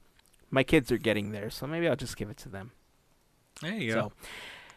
my 0.51 0.63
kids 0.63 0.91
are 0.91 0.97
getting 0.97 1.31
there, 1.31 1.49
so 1.49 1.65
maybe 1.67 1.87
I'll 1.87 1.95
just 1.95 2.17
give 2.17 2.29
it 2.29 2.37
to 2.37 2.49
them. 2.49 2.71
There 3.61 3.73
you 3.73 3.91
So, 3.91 4.01
go. 4.01 4.11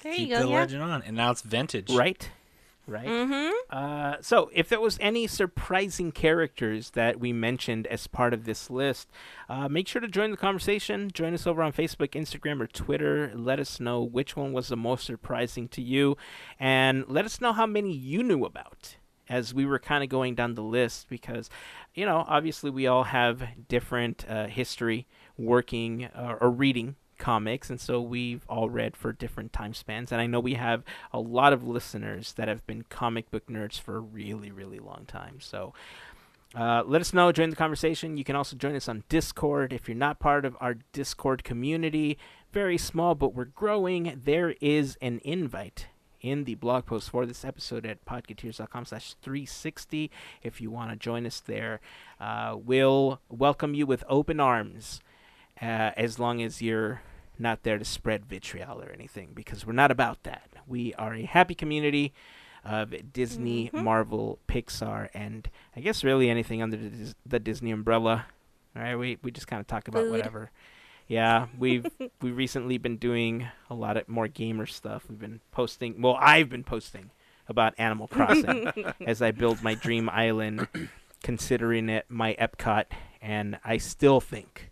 There 0.02 0.14
Keep 0.14 0.28
you 0.28 0.34
go. 0.36 0.42
the 0.42 0.48
Yeah. 0.48 0.58
legend 0.60 0.82
on, 0.82 1.02
and 1.02 1.16
now 1.16 1.30
it's 1.30 1.42
vintage. 1.42 1.90
right, 1.90 2.30
right. 2.88 3.06
Mm-hmm. 3.06 3.50
Uh, 3.70 4.16
so, 4.20 4.50
if 4.52 4.68
there 4.68 4.80
was 4.80 4.98
any 5.00 5.26
surprising 5.26 6.10
characters 6.10 6.90
that 6.90 7.20
we 7.20 7.32
mentioned 7.32 7.86
as 7.86 8.06
part 8.06 8.34
of 8.34 8.44
this 8.44 8.70
list, 8.70 9.08
uh, 9.48 9.68
make 9.68 9.86
sure 9.86 10.00
to 10.00 10.08
join 10.08 10.30
the 10.30 10.36
conversation. 10.36 11.10
Join 11.12 11.34
us 11.34 11.46
over 11.46 11.62
on 11.62 11.72
Facebook, 11.72 12.10
Instagram, 12.10 12.60
or 12.60 12.66
Twitter. 12.66 13.30
Let 13.34 13.60
us 13.60 13.78
know 13.78 14.02
which 14.02 14.36
one 14.36 14.52
was 14.52 14.68
the 14.68 14.76
most 14.76 15.04
surprising 15.04 15.68
to 15.68 15.82
you, 15.82 16.16
and 16.58 17.04
let 17.08 17.24
us 17.24 17.40
know 17.40 17.52
how 17.52 17.66
many 17.66 17.92
you 17.92 18.22
knew 18.22 18.44
about 18.44 18.96
as 19.28 19.52
we 19.52 19.66
were 19.66 19.78
kind 19.78 20.02
of 20.02 20.08
going 20.08 20.34
down 20.34 20.54
the 20.54 20.62
list 20.62 21.06
because, 21.08 21.50
you 21.94 22.06
know, 22.06 22.24
obviously 22.26 22.70
we 22.70 22.86
all 22.86 23.04
have 23.04 23.42
different 23.68 24.24
uh, 24.26 24.46
history 24.46 25.06
working 25.36 26.06
uh, 26.06 26.36
or 26.40 26.50
reading 26.50 26.96
comics 27.18 27.70
and 27.70 27.80
so 27.80 28.00
we've 28.00 28.44
all 28.48 28.70
read 28.70 28.96
for 28.96 29.12
different 29.12 29.52
time 29.52 29.74
spans. 29.74 30.12
And 30.12 30.20
i 30.20 30.26
know 30.26 30.40
we 30.40 30.54
have 30.54 30.84
a 31.12 31.20
lot 31.20 31.52
of 31.52 31.66
listeners 31.66 32.32
that 32.34 32.48
have 32.48 32.66
been 32.66 32.84
comic 32.88 33.30
book 33.30 33.46
nerds 33.46 33.80
for 33.80 33.96
a 33.96 34.00
really 34.00 34.50
really 34.50 34.78
long 34.78 35.04
time. 35.06 35.40
So 35.40 35.74
uh, 36.54 36.82
let 36.86 37.02
us 37.02 37.12
know 37.12 37.30
join 37.30 37.50
the 37.50 37.56
conversation. 37.56 38.16
You 38.16 38.24
can 38.24 38.36
also 38.36 38.56
join 38.56 38.74
us 38.74 38.88
on 38.88 39.04
discord. 39.08 39.72
If 39.72 39.86
you're 39.86 39.96
not 39.96 40.18
part 40.18 40.46
of 40.46 40.56
our 40.60 40.76
discord 40.92 41.44
community 41.44 42.18
very 42.52 42.78
small 42.78 43.14
but 43.14 43.34
we're 43.34 43.44
growing 43.44 44.20
there 44.24 44.54
is 44.60 44.96
an 45.02 45.20
invite 45.24 45.86
in 46.20 46.44
the 46.44 46.54
blog 46.56 46.86
post 46.86 47.10
for 47.10 47.26
this 47.26 47.44
episode 47.44 47.86
at 47.86 48.04
podcateers.com 48.04 48.84
slash 48.84 49.14
360 49.22 50.10
if 50.42 50.60
you 50.60 50.70
want 50.70 50.90
to 50.90 50.96
join 50.96 51.26
us 51.26 51.40
there 51.40 51.80
uh, 52.20 52.56
we'll 52.58 53.20
welcome 53.28 53.74
you 53.74 53.86
with 53.86 54.02
open 54.08 54.40
arms 54.40 55.00
uh, 55.60 55.92
as 55.96 56.18
long 56.18 56.42
as 56.42 56.62
you're 56.62 57.02
not 57.38 57.62
there 57.62 57.78
to 57.78 57.84
spread 57.84 58.26
vitriol 58.26 58.80
or 58.82 58.90
anything, 58.92 59.30
because 59.34 59.66
we're 59.66 59.72
not 59.72 59.90
about 59.90 60.22
that. 60.24 60.48
We 60.66 60.94
are 60.94 61.14
a 61.14 61.22
happy 61.22 61.54
community 61.54 62.12
of 62.64 62.92
Disney, 63.12 63.70
Marvel, 63.72 64.38
Pixar, 64.48 65.08
and 65.14 65.48
I 65.76 65.80
guess 65.80 66.04
really 66.04 66.28
anything 66.28 66.62
under 66.62 66.76
the, 66.76 66.88
Dis- 66.90 67.14
the 67.24 67.38
Disney 67.38 67.70
umbrella. 67.70 68.26
All 68.76 68.82
right, 68.82 68.96
we 68.96 69.18
we 69.22 69.30
just 69.30 69.46
kind 69.46 69.60
of 69.60 69.66
talk 69.66 69.88
about 69.88 70.02
Food. 70.04 70.12
whatever. 70.12 70.50
Yeah, 71.06 71.46
we've 71.58 71.86
we 72.20 72.30
recently 72.30 72.78
been 72.78 72.96
doing 72.96 73.48
a 73.70 73.74
lot 73.74 73.96
of 73.96 74.08
more 74.08 74.28
gamer 74.28 74.66
stuff. 74.66 75.04
We've 75.08 75.18
been 75.18 75.40
posting. 75.52 76.02
Well, 76.02 76.18
I've 76.20 76.48
been 76.50 76.64
posting 76.64 77.10
about 77.48 77.74
Animal 77.78 78.08
Crossing 78.08 78.70
as 79.06 79.22
I 79.22 79.30
build 79.30 79.62
my 79.62 79.74
dream 79.74 80.10
island, 80.10 80.68
considering 81.22 81.88
it 81.88 82.04
my 82.08 82.36
Epcot, 82.38 82.84
and 83.22 83.58
I 83.64 83.78
still 83.78 84.20
think 84.20 84.70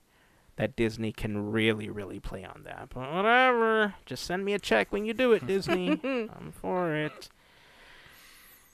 that 0.57 0.77
Disney 0.77 1.13
can 1.13 1.51
really, 1.53 1.89
really 1.89 2.21
play 2.21 2.45
on 2.45 2.63
that. 2.65 2.89
But 2.95 3.13
whatever, 3.13 3.95
just 4.07 4.25
send 4.25 4.45
me 4.45 4.55
a 4.55 4.59
check 4.59 4.93
when 4.93 5.05
you 5.05 5.15
do 5.15 5.33
it, 5.33 5.47
Disney. 5.47 6.01
I'm 6.05 6.53
for 6.53 6.95
it. 6.95 7.29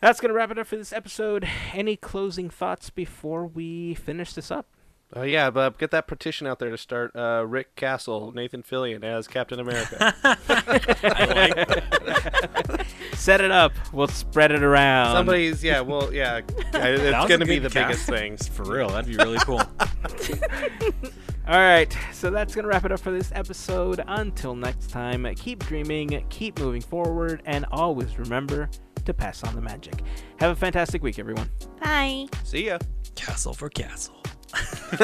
That's 0.01 0.21
gonna 0.21 0.35
wrap 0.35 0.51
it 0.51 0.59
up 0.59 0.67
for 0.67 0.77
this 0.77 0.93
episode. 0.93 1.49
Any 1.73 1.97
closing 1.97 2.51
thoughts 2.51 2.91
before 2.91 3.47
we 3.47 3.95
finish 3.95 4.33
this 4.33 4.51
up? 4.51 4.67
Oh 5.15 5.23
yeah, 5.23 5.51
but 5.51 5.79
get 5.79 5.91
that 5.91 6.07
petition 6.07 6.47
out 6.47 6.59
there 6.59 6.71
to 6.71 6.79
start 6.79 7.15
uh, 7.15 7.45
Rick 7.47 7.77
Castle, 7.77 8.33
Nathan 8.33 8.63
Fillion 8.63 9.05
as 9.05 9.29
Captain 9.29 9.61
America. 9.61 10.15
Set 13.15 13.43
it 13.43 13.51
up. 13.51 13.73
We'll 13.93 14.09
spread 14.09 14.53
it 14.53 14.63
around. 14.63 15.15
Somebody's 15.15 15.63
yeah, 15.63 15.83
well 15.83 16.13
yeah, 16.15 16.41
That 16.73 16.95
it's 16.95 17.29
gonna 17.29 17.45
be 17.45 17.59
good 17.59 17.71
the 17.71 17.75
biggest 17.75 18.07
cast. 18.07 18.09
thing. 18.09 18.37
For 18.39 18.65
real, 18.65 18.89
that'd 18.89 19.07
be 19.07 19.23
really 19.23 19.39
cool. 19.41 19.61
All 21.49 21.59
right, 21.59 21.95
so 22.13 22.31
that's 22.31 22.55
going 22.55 22.63
to 22.63 22.69
wrap 22.69 22.85
it 22.85 22.93
up 22.93 23.01
for 23.01 23.11
this 23.11 23.33
episode. 23.35 24.01
Until 24.07 24.55
next 24.55 24.91
time, 24.91 25.27
keep 25.35 25.67
dreaming, 25.67 26.25
keep 26.29 26.61
moving 26.61 26.81
forward, 26.81 27.43
and 27.47 27.67
always 27.73 28.17
remember 28.17 28.71
to 29.05 29.13
pass 29.13 29.43
on 29.43 29.57
the 29.57 29.61
magic. 29.61 30.05
Have 30.39 30.53
a 30.53 30.57
fantastic 30.57 31.03
week, 31.03 31.19
everyone. 31.19 31.51
Bye. 31.83 32.29
See 32.45 32.67
ya. 32.67 32.79
Castle 33.17 33.55
for 33.55 33.69
castle. 33.69 34.23